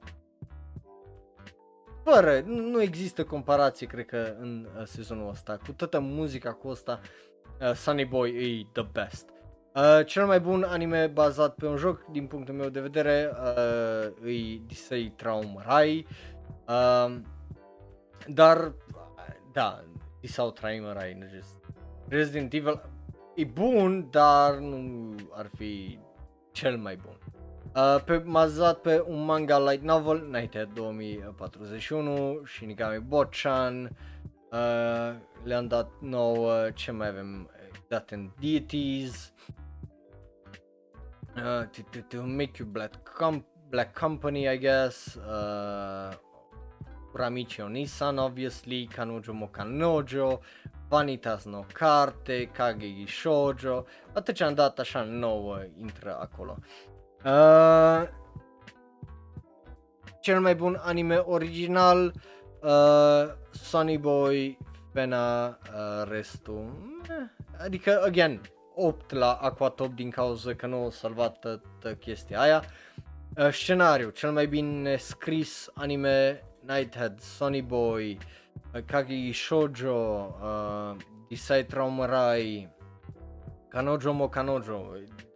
fără, 2.10 2.42
nu, 2.46 2.62
nu 2.62 2.82
există 2.82 3.24
comparație, 3.24 3.88
cred 3.88 4.06
că, 4.06 4.36
în 4.40 4.68
uh, 4.78 4.86
sezonul 4.86 5.30
ăsta. 5.30 5.58
Cu 5.66 5.72
toată 5.72 6.00
muzica 6.00 6.54
cu 6.54 6.68
asta, 6.68 7.00
uh, 7.62 7.74
Sunny 7.74 8.06
Boy 8.06 8.30
e 8.30 8.68
the 8.72 8.88
best. 8.92 9.30
Uh, 9.76 10.06
cel 10.06 10.26
mai 10.26 10.40
bun 10.40 10.64
anime 10.64 11.08
bazat 11.08 11.56
pe 11.56 11.68
un 11.68 11.78
joc, 11.78 12.06
din 12.12 12.28
punctul 12.28 12.54
meu 12.54 12.70
de 12.70 12.80
vedere, 12.80 13.32
uh, 14.22 14.32
e 14.32 14.62
Disei 14.66 15.14
Traum 15.16 15.62
Rai. 15.66 16.08
Uh, 16.68 17.16
dar, 18.28 18.74
da, 19.52 19.84
Disau 20.22 20.52
Traum 20.52 20.94
Rai, 20.94 21.30
just 21.34 21.60
Resident 22.08 22.54
Evil 22.54 22.82
e 23.38 23.46
bun, 23.46 24.08
dar 24.10 24.58
nu 24.58 25.16
ar 25.32 25.50
fi 25.56 26.00
cel 26.52 26.78
mai 26.78 26.96
bun. 26.96 27.18
Uh, 27.76 28.02
pe, 28.06 28.18
bazat 28.18 28.82
pe 28.82 29.04
un 29.08 29.26
manga 29.26 29.60
light 29.60 29.84
novel, 29.84 30.28
Nighthead 30.32 30.74
2041, 30.74 32.42
Shinigami 32.46 33.00
Bochan, 33.00 33.90
uh, 34.52 35.16
le-am 35.44 35.68
dat 35.68 35.90
nouă, 36.00 36.70
ce 36.74 36.92
mai 36.92 37.08
avem, 37.08 37.50
dat 37.88 38.12
în 38.12 38.32
Deities, 38.40 39.34
uh, 41.36 41.68
to, 41.70 41.82
to, 41.92 42.00
to 42.08 42.22
make 42.24 42.52
you 42.60 42.68
black, 42.68 43.14
com- 43.20 43.46
black 43.70 44.00
company, 44.00 44.48
I 44.54 44.58
guess, 44.58 45.16
uh, 45.16 46.14
Ramichi 47.14 47.62
Onisan, 47.62 48.18
obviously, 48.18 48.88
Kanujo 48.88 49.34
mo 49.34 49.48
Kanojo, 49.48 50.40
Vanitas 50.90 51.46
no 51.46 51.66
Carte, 51.74 52.50
Kagegi 52.54 53.06
Shoujo, 53.06 53.86
atât 54.14 54.36
ce 54.36 54.44
am 54.44 54.54
dat 54.54 54.80
așa 54.80 55.04
nouă 55.04 55.60
intră 55.80 56.18
acolo. 56.20 56.58
Uh, 57.26 58.08
cel 60.22 60.40
mai 60.40 60.56
bun 60.56 60.80
anime 60.84 61.16
original, 61.16 62.14
uh, 62.62 63.34
Sunny 63.52 63.98
Boy, 63.98 64.58
Fena, 64.94 65.48
uh, 65.48 66.10
restul. 66.10 66.72
Adică, 67.64 68.02
again, 68.06 68.42
8 68.76 69.12
la 69.12 69.32
Aquatop 69.32 69.94
din 69.94 70.10
cauza 70.10 70.54
că 70.54 70.68
nu 70.68 70.76
au 70.76 70.90
salvat 70.90 71.40
toată 71.40 71.96
chestia 72.00 72.40
aia. 72.40 72.64
Uh, 73.38 73.50
scenariu, 73.52 74.10
cel 74.10 74.32
mai 74.32 74.48
bine 74.48 74.96
scris 74.96 75.70
anime 75.74 76.44
Nighthead, 76.60 77.20
Sunny 77.20 77.62
Boy, 77.62 78.12
uh, 78.12 78.26
Kagi 78.86 79.32
Shoujo, 79.32 80.36
uh, 80.42 80.96
Disai 81.28 81.66
Traumarai, 81.66 82.70
Kanojo 83.70 84.14
Mo 84.14 84.28
Kanojo, 84.28 84.92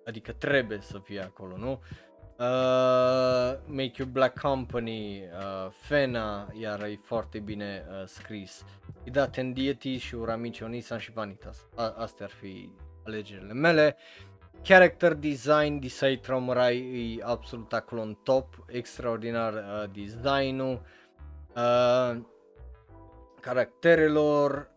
adică 0.06 0.32
trebuie 0.32 0.80
să 0.82 1.00
fie 1.04 1.22
acolo, 1.22 1.58
nu? 1.58 1.72
Uh, 1.72 3.58
Make 3.66 3.92
You 3.98 4.08
Black 4.12 4.40
Company, 4.40 5.22
uh, 5.22 5.72
Fena, 5.72 6.48
iar 6.54 6.82
e 6.84 7.00
foarte 7.04 7.40
bine 7.40 7.86
uh, 7.90 8.04
scris. 8.06 8.66
Ida 9.04 9.28
Tendieti 9.28 9.98
și 9.98 10.16
Uramichi 10.16 10.64
Onisan 10.64 10.98
și 10.98 11.12
Vanitas. 11.12 11.68
A- 11.76 11.96
astea 11.98 12.26
ar 12.26 12.32
fi 12.32 12.72
alegerile 13.06 13.54
mele. 13.54 13.98
Character 14.64 15.14
design, 15.14 15.80
Disai 15.80 16.16
Traumarai 16.16 16.78
e 16.78 17.24
absolut 17.24 17.74
acolo 17.74 18.02
în 18.02 18.18
top, 18.24 18.66
extraordinar 18.68 19.54
uh, 19.54 19.84
designul. 19.94 20.82
Uh, 21.56 22.18
caracterelor, 23.42 24.72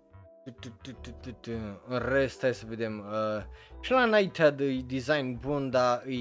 în 1.87 1.99
rest, 1.99 2.41
hai 2.41 2.55
să 2.55 2.67
vedem. 2.67 2.99
Uh, 2.99 3.45
și 3.81 3.93
la 3.93 4.07
Nighthead 4.07 4.61
e 4.61 4.81
design 4.87 5.39
bun, 5.39 5.71
dar 5.71 6.07
e... 6.07 6.17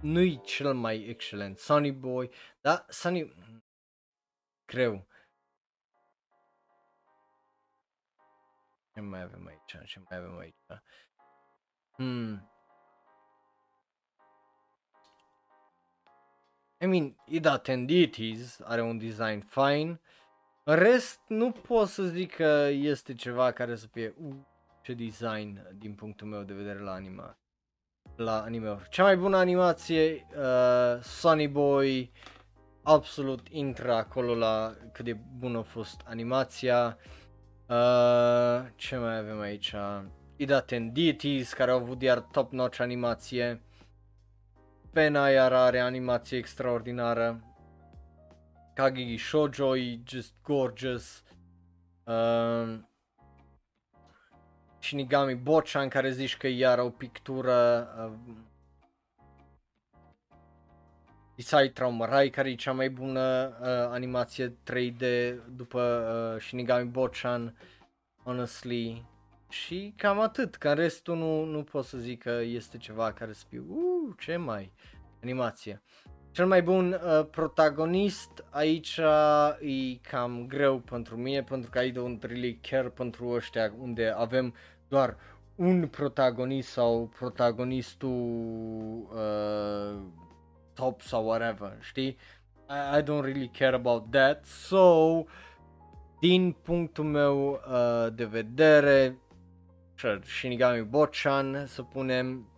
nu-i 0.00 0.40
cel 0.44 0.74
mai 0.74 1.04
excelent. 1.04 1.58
Sunny 1.58 1.92
Boy, 1.92 2.30
da, 2.60 2.84
Sunny... 2.88 3.34
Greu. 4.66 5.06
Ce 8.94 9.00
mai 9.00 9.22
avem 9.22 9.46
aici? 9.46 9.86
Ce 9.86 10.02
mai 10.08 10.18
avem 10.18 10.38
aici? 10.38 10.82
Hmm. 11.96 12.48
I 16.80 16.86
mean, 16.86 17.16
e 17.26 17.38
da, 17.38 17.58
Tendities 17.58 18.60
are 18.60 18.82
un 18.82 18.98
design 18.98 19.40
fine. 19.40 20.00
În 20.66 20.76
rest, 20.76 21.20
nu 21.28 21.50
pot 21.50 21.88
să 21.88 22.02
zic 22.02 22.34
că 22.34 22.68
este 22.70 23.14
ceva 23.14 23.52
care 23.52 23.76
să 23.76 23.86
fie 23.86 24.14
uh, 24.18 24.34
ce 24.82 24.94
design 24.94 25.66
din 25.78 25.94
punctul 25.94 26.26
meu 26.26 26.42
de 26.42 26.52
vedere 26.52 26.78
la 26.78 26.92
anima 26.92 27.38
la 28.16 28.42
anime 28.42 28.76
Cea 28.90 29.02
mai 29.02 29.16
bună 29.16 29.36
animație, 29.36 30.26
uh, 30.36 31.02
Sunny 31.02 31.48
Boy, 31.48 32.12
absolut 32.82 33.46
intră 33.50 33.94
acolo 33.94 34.34
la 34.34 34.74
cât 34.92 35.04
de 35.04 35.16
bună 35.38 35.58
a 35.58 35.62
fost 35.62 36.00
animația. 36.04 36.98
Uh, 37.68 38.66
ce 38.76 38.96
mai 38.96 39.18
avem 39.18 39.40
aici? 39.40 39.74
Ida 40.36 40.60
Tenditis, 40.60 41.52
care 41.52 41.70
au 41.70 41.78
avut 41.78 42.02
iar 42.02 42.20
top-notch 42.20 42.80
animație. 42.80 43.62
Pena 44.92 45.28
iar 45.28 45.52
are 45.52 45.80
animație 45.80 46.38
extraordinară. 46.38 47.53
Kagegi 48.74 49.18
Shoujo 49.18 49.76
e 49.76 50.00
just 50.04 50.34
gorgeous. 50.42 51.22
Uh, 52.04 52.78
Shinigami 54.78 55.34
Bochan 55.34 55.88
care 55.88 56.10
zici 56.10 56.36
că 56.36 56.46
iar 56.46 56.78
o 56.78 56.90
pictură 56.90 57.88
uh, 57.98 58.34
Isai 61.34 61.68
Traumarai 61.68 62.30
care 62.30 62.50
e 62.50 62.54
cea 62.54 62.72
mai 62.72 62.90
bună 62.90 63.56
uh, 63.60 63.66
animație 63.90 64.56
3D 64.70 65.34
după 65.56 65.80
uh, 66.34 66.42
Shinigami 66.42 66.90
Bochan 66.90 67.56
honestly 68.22 69.04
și 69.48 69.94
cam 69.96 70.20
atât, 70.20 70.54
că 70.54 70.68
în 70.68 70.74
restul 70.74 71.16
nu, 71.16 71.44
nu 71.44 71.62
pot 71.62 71.84
să 71.84 71.98
zic 71.98 72.22
că 72.22 72.30
este 72.30 72.76
ceva 72.76 73.12
care 73.12 73.32
să 73.32 73.44
fie 73.48 73.58
uh, 73.58 74.14
ce 74.18 74.36
mai 74.36 74.72
animație. 75.22 75.82
Cel 76.34 76.46
mai 76.46 76.62
bun 76.62 76.92
uh, 76.92 77.26
protagonist 77.30 78.44
aici 78.50 79.00
e 79.60 79.98
cam 80.10 80.46
greu 80.48 80.78
pentru 80.78 81.16
mine 81.16 81.42
pentru 81.42 81.70
că 81.70 81.78
I 81.80 81.92
don't 81.92 82.20
really 82.20 82.60
care 82.70 82.88
pentru 82.88 83.28
ăștia 83.28 83.72
unde 83.78 84.14
avem 84.16 84.54
doar 84.88 85.16
un 85.54 85.88
protagonist 85.88 86.68
sau 86.68 87.10
protagonistul 87.18 88.10
uh, 89.12 90.00
top 90.72 91.00
sau 91.00 91.26
whatever, 91.26 91.76
știi? 91.80 92.16
I, 92.68 92.98
I 92.98 93.02
don't 93.02 93.24
really 93.24 93.50
care 93.58 93.74
about 93.74 94.10
that. 94.10 94.44
So, 94.44 95.22
din 96.20 96.56
punctul 96.62 97.04
meu 97.04 97.50
uh, 97.50 98.06
de 98.14 98.24
vedere, 98.24 99.18
Shinigami 100.38 100.82
Bochan, 100.82 101.64
să 101.66 101.82
punem 101.82 102.48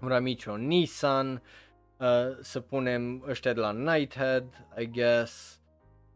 Uramicho 0.00 0.56
Nissan, 0.56 1.32
uh, 1.32 1.40
să 2.40 2.60
punem 2.60 3.24
ăștia 3.28 3.52
de 3.52 3.60
la 3.60 3.72
Nighthead, 3.72 4.66
I 4.78 4.90
guess. 4.90 5.60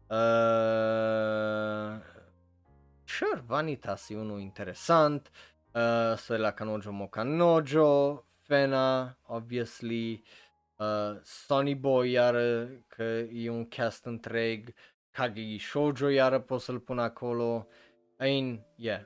Uh, 0.07 2.01
sure, 3.03 3.43
Vanitas 3.45 4.09
e 4.09 4.15
unul 4.15 4.39
interesant. 4.39 5.29
Uh, 5.71 6.17
să 6.17 6.37
la 6.37 6.51
Kanojo 6.51 6.91
Mokanojo, 6.91 8.25
Fena, 8.41 9.17
obviously. 9.25 10.23
Uh, 10.77 11.19
Sonny 11.23 11.75
Boy, 11.75 12.11
iar 12.11 12.35
că 12.87 13.03
e 13.33 13.49
un 13.49 13.67
cast 13.67 14.05
întreg. 14.05 14.73
Kagegi 15.11 15.57
Shoujo, 15.57 16.07
iară 16.07 16.39
pot 16.39 16.61
să-l 16.61 16.79
pun 16.79 16.99
acolo. 16.99 17.67
I 18.19 18.23
mean, 18.23 18.65
yeah, 18.75 19.01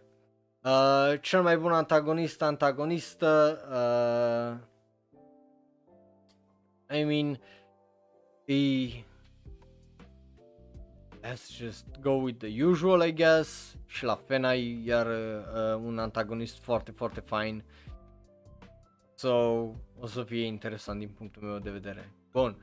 Uh, 0.67 1.19
cel 1.22 1.41
mai 1.41 1.57
bun 1.57 1.72
antagonist, 1.72 2.41
antagonistă, 2.41 3.59
uh, 3.69 4.67
I 6.90 7.03
mean, 7.03 7.40
e... 8.45 8.90
Let's 11.22 11.49
just 11.49 11.85
go 12.01 12.22
with 12.22 12.40
the 12.40 12.64
usual, 12.64 13.01
I 13.01 13.14
guess. 13.14 13.75
Și 13.85 14.03
la 14.03 14.16
Fenai, 14.16 14.82
iar 14.85 15.06
uh, 15.06 15.82
un 15.85 15.99
antagonist 15.99 16.59
foarte, 16.59 16.91
foarte 16.91 17.19
fain. 17.19 17.64
So, 19.16 19.30
o 19.99 20.06
să 20.06 20.24
fie 20.24 20.45
interesant 20.45 20.99
din 20.99 21.09
punctul 21.09 21.41
meu 21.41 21.59
de 21.59 21.69
vedere. 21.69 22.11
Bun, 22.32 22.57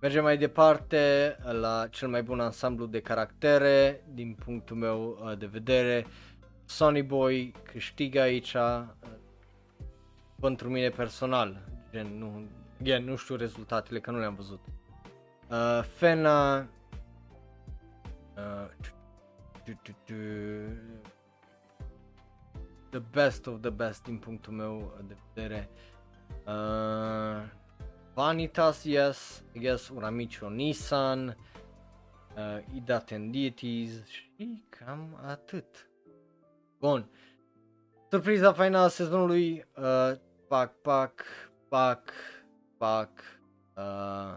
mergem 0.00 0.22
mai 0.22 0.38
departe 0.38 1.36
la 1.42 1.86
cel 1.90 2.08
mai 2.08 2.22
bun 2.22 2.40
ansamblu 2.40 2.86
de 2.86 3.00
caractere 3.00 4.04
din 4.12 4.34
punctul 4.44 4.76
meu 4.76 5.18
uh, 5.24 5.38
de 5.38 5.46
vedere. 5.46 6.06
Sonny 6.64 7.02
Boy 7.02 7.54
câștigă 7.62 8.20
aici 8.20 8.54
uh, 8.54 8.82
pentru 10.40 10.68
mine 10.68 10.88
personal. 10.88 11.60
Gen, 11.90 12.18
nu, 12.18 12.48
again, 12.80 13.04
nu 13.04 13.16
știu 13.16 13.36
rezultatele 13.36 14.00
că 14.00 14.10
nu 14.10 14.18
le-am 14.18 14.34
văzut. 14.34 14.60
Uh, 15.50 15.82
Fena 15.82 16.58
uh, 18.36 18.68
the 22.90 22.98
best 22.98 23.46
of 23.46 23.60
the 23.60 23.70
best 23.70 24.02
din 24.02 24.18
punctul 24.18 24.52
meu 24.52 25.02
de 25.06 25.16
vedere. 25.34 25.68
Uh, 26.46 27.42
Vanitas, 28.14 28.84
yes, 28.84 29.44
I 29.52 29.58
guess 29.58 29.88
Uramicho 29.88 30.48
Nissan, 30.48 31.36
uh, 32.36 32.74
Ida 32.74 32.98
Tendities 32.98 34.04
și 34.06 34.64
cam 34.68 35.20
atât. 35.26 35.90
Bun. 36.78 37.10
Surpriza 38.10 38.52
faină 38.52 38.78
a 38.78 38.88
sezonului, 38.88 39.66
uh, 39.76 40.12
pac, 40.48 40.72
pac, 40.80 41.24
pac, 41.68 42.12
pac, 42.80 43.08
uh, 43.76 44.32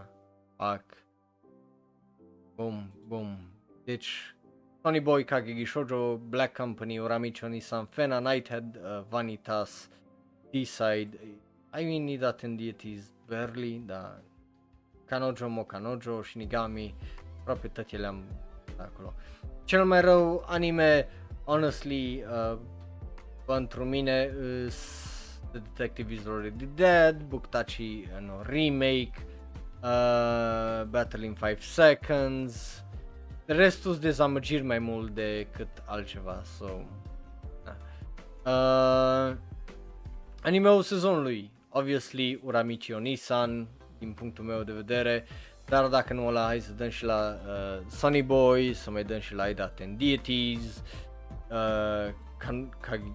pac, 0.60 0.84
bum, 2.58 2.92
bum. 3.08 3.38
Deci, 3.86 4.36
Tony 4.84 5.00
Boy, 5.00 5.24
Kagegi 5.24 5.66
Shoujo, 5.66 6.20
Black 6.20 6.54
Company, 6.54 6.98
Uramicho, 7.00 7.48
Nissan, 7.50 7.88
Fena, 7.88 8.20
Nighthead, 8.22 8.78
uh, 8.78 9.04
Vanitas, 9.12 9.88
D-Side, 10.52 11.18
I 11.74 11.86
mean, 11.86 12.06
Nida 12.08 12.34
Deities, 12.58 13.12
barely, 13.28 13.80
da, 13.80 14.12
Kanojo, 15.10 15.48
Mokanojo, 15.50 16.24
Shinigami, 16.24 16.94
aproape 17.44 17.70
toate 17.74 17.98
le-am 17.98 18.24
acolo. 18.78 19.14
Cel 19.66 19.86
mai 19.86 20.02
rău 20.02 20.44
anime 20.48 21.08
honestly, 21.46 22.24
uh, 22.24 22.58
pentru 23.46 23.84
mine 23.84 24.32
is 24.66 25.13
The 25.54 25.62
Detective 25.62 26.12
is 26.12 26.26
Already 26.26 26.68
Dead, 26.76 27.30
Buktachi 27.30 28.10
uh, 28.12 28.20
no, 28.20 28.42
remake, 28.42 29.14
uh, 29.84 30.84
Battle 30.90 31.26
in 31.26 31.36
5 31.36 31.62
Seconds, 31.62 32.84
restul 33.46 33.92
sunt 33.92 34.04
dezamăgiri 34.04 34.64
mai 34.64 34.80
mult 34.80 35.14
decât 35.14 35.68
altceva, 35.86 36.42
so... 36.58 36.66
Da. 37.64 37.76
Uh, 38.52 39.36
anime-ul 40.42 40.82
sezonului, 40.82 41.52
obviously 41.70 42.42
Uramichi 42.44 42.94
Onisan, 42.94 43.68
din 44.00 44.14
punctul 44.14 44.44
meu 44.44 44.64
de 44.64 44.72
vedere, 44.72 45.26
dar 45.66 45.88
dacă 45.88 46.14
nu 46.14 46.28
ăla, 46.28 46.46
hai 46.46 46.60
să 46.60 46.72
dăm 46.72 46.90
și 46.90 47.04
la 47.04 47.36
uh, 47.48 47.86
Sunny 47.90 48.22
Boy, 48.22 48.74
să 48.74 48.92
mai 48.92 49.04
dăm 49.04 49.20
și 49.20 49.34
la 49.34 49.48
Ida 49.48 49.68
Ten 49.68 49.98
Deities, 49.98 50.84
uh, 51.50 52.14
kan, 52.38 52.70
Kagi, 52.80 53.14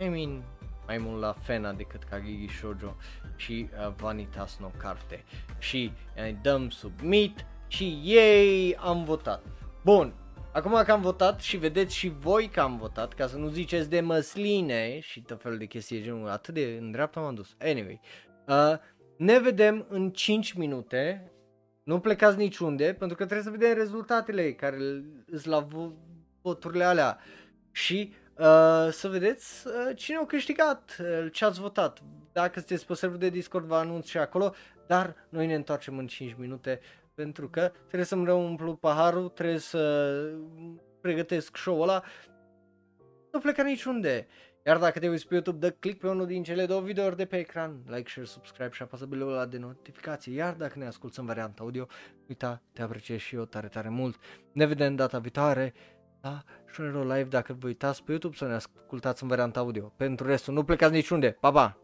I 0.00 0.08
mean, 0.08 0.42
mai 0.86 0.98
mult 0.98 1.20
la 1.20 1.32
Fena 1.32 1.72
decât 1.72 2.02
Kagigi 2.02 2.54
Shoujo 2.54 2.96
și 3.36 3.68
uh, 3.72 3.92
Vanitas 3.96 4.58
no 4.60 4.70
Carte 4.76 5.24
și 5.58 5.92
uh, 6.16 6.34
dăm 6.42 6.70
submit 6.70 7.46
și 7.66 8.00
ei 8.04 8.76
am 8.76 9.04
votat. 9.04 9.44
Bun, 9.84 10.14
acum 10.52 10.82
că 10.84 10.92
am 10.92 11.00
votat 11.00 11.40
și 11.40 11.56
vedeți 11.56 11.94
și 11.94 12.08
voi 12.08 12.48
că 12.48 12.60
am 12.60 12.78
votat, 12.78 13.14
ca 13.14 13.26
să 13.26 13.36
nu 13.36 13.48
ziceți 13.48 13.90
de 13.90 14.00
măsline 14.00 15.00
și 15.00 15.22
tot 15.22 15.42
felul 15.42 15.58
de 15.58 15.64
chestii 15.64 16.02
genul, 16.02 16.28
atât 16.28 16.54
de 16.54 16.76
în 16.80 16.90
dreapta 16.90 17.20
m-am 17.20 17.34
dus. 17.34 17.56
Anyway, 17.58 18.00
uh, 18.46 18.74
ne 19.16 19.38
vedem 19.38 19.86
în 19.88 20.10
5 20.10 20.52
minute, 20.52 21.32
nu 21.82 22.00
plecați 22.00 22.36
niciunde, 22.36 22.84
pentru 22.84 23.16
că 23.16 23.24
trebuie 23.24 23.52
să 23.52 23.58
vedem 23.58 23.74
rezultatele 23.74 24.52
care 24.52 24.76
sunt 25.28 25.44
la 25.44 25.66
voturile 26.42 26.84
alea 26.84 27.18
și 27.70 28.12
uh, 28.38 28.88
să 28.90 29.08
vedeți 29.08 29.66
uh, 29.66 29.96
cine 29.96 30.16
a 30.16 30.26
câștigat, 30.26 30.96
uh, 31.00 31.32
ce 31.32 31.44
ați 31.44 31.60
votat. 31.60 32.02
Dacă 32.32 32.58
sunteți 32.58 32.86
pe 32.86 32.94
serverul 32.94 33.22
de 33.22 33.28
Discord 33.28 33.66
vă 33.66 33.76
anunț 33.76 34.06
și 34.06 34.18
acolo, 34.18 34.54
dar 34.86 35.14
noi 35.28 35.46
ne 35.46 35.54
întoarcem 35.54 35.98
în 35.98 36.06
5 36.06 36.34
minute 36.38 36.80
pentru 37.14 37.48
că 37.48 37.72
trebuie 37.86 38.04
să-mi 38.04 38.30
umplu 38.30 38.74
paharul, 38.74 39.28
trebuie 39.28 39.58
să 39.58 40.14
pregătesc 41.00 41.56
show-ul 41.56 41.82
ăla. 41.82 42.02
Nu 43.32 43.38
pleca 43.38 43.62
niciunde. 43.62 44.26
Iar 44.66 44.78
dacă 44.78 44.98
te 44.98 45.08
uiți 45.08 45.26
pe 45.26 45.34
YouTube, 45.34 45.58
dă 45.58 45.70
click 45.70 45.98
pe 45.98 46.08
unul 46.08 46.26
din 46.26 46.42
cele 46.42 46.66
două 46.66 46.80
videouri 46.80 47.16
de 47.16 47.24
pe 47.24 47.38
ecran, 47.38 47.82
like, 47.86 48.10
share, 48.10 48.26
subscribe 48.26 48.70
și 48.72 48.82
apasă 48.82 49.06
belul 49.06 49.32
ăla 49.32 49.46
de 49.46 49.58
notificație. 49.58 50.34
Iar 50.34 50.54
dacă 50.54 50.78
ne 50.78 50.86
asculti 50.86 51.18
în 51.18 51.26
varianta 51.26 51.62
audio, 51.62 51.86
uita, 52.28 52.62
te 52.72 52.82
apreciez 52.82 53.18
și 53.18 53.34
eu 53.34 53.44
tare, 53.44 53.68
tare 53.68 53.88
mult. 53.88 54.16
Ne 54.52 54.64
vedem 54.64 54.96
data 54.96 55.18
viitoare 55.18 55.74
la 56.24 56.42
Shonero 56.72 57.02
Live 57.02 57.28
dacă 57.28 57.56
vă 57.58 57.66
uitați 57.66 58.02
pe 58.02 58.10
YouTube 58.10 58.36
să 58.36 58.46
ne 58.46 58.54
ascultați 58.54 59.22
în 59.22 59.28
varianta 59.28 59.60
audio. 59.60 59.92
Pentru 59.96 60.26
restul, 60.26 60.54
nu 60.54 60.64
plecați 60.64 60.92
niciunde. 60.92 61.36
Pa, 61.40 61.50
pa! 61.50 61.83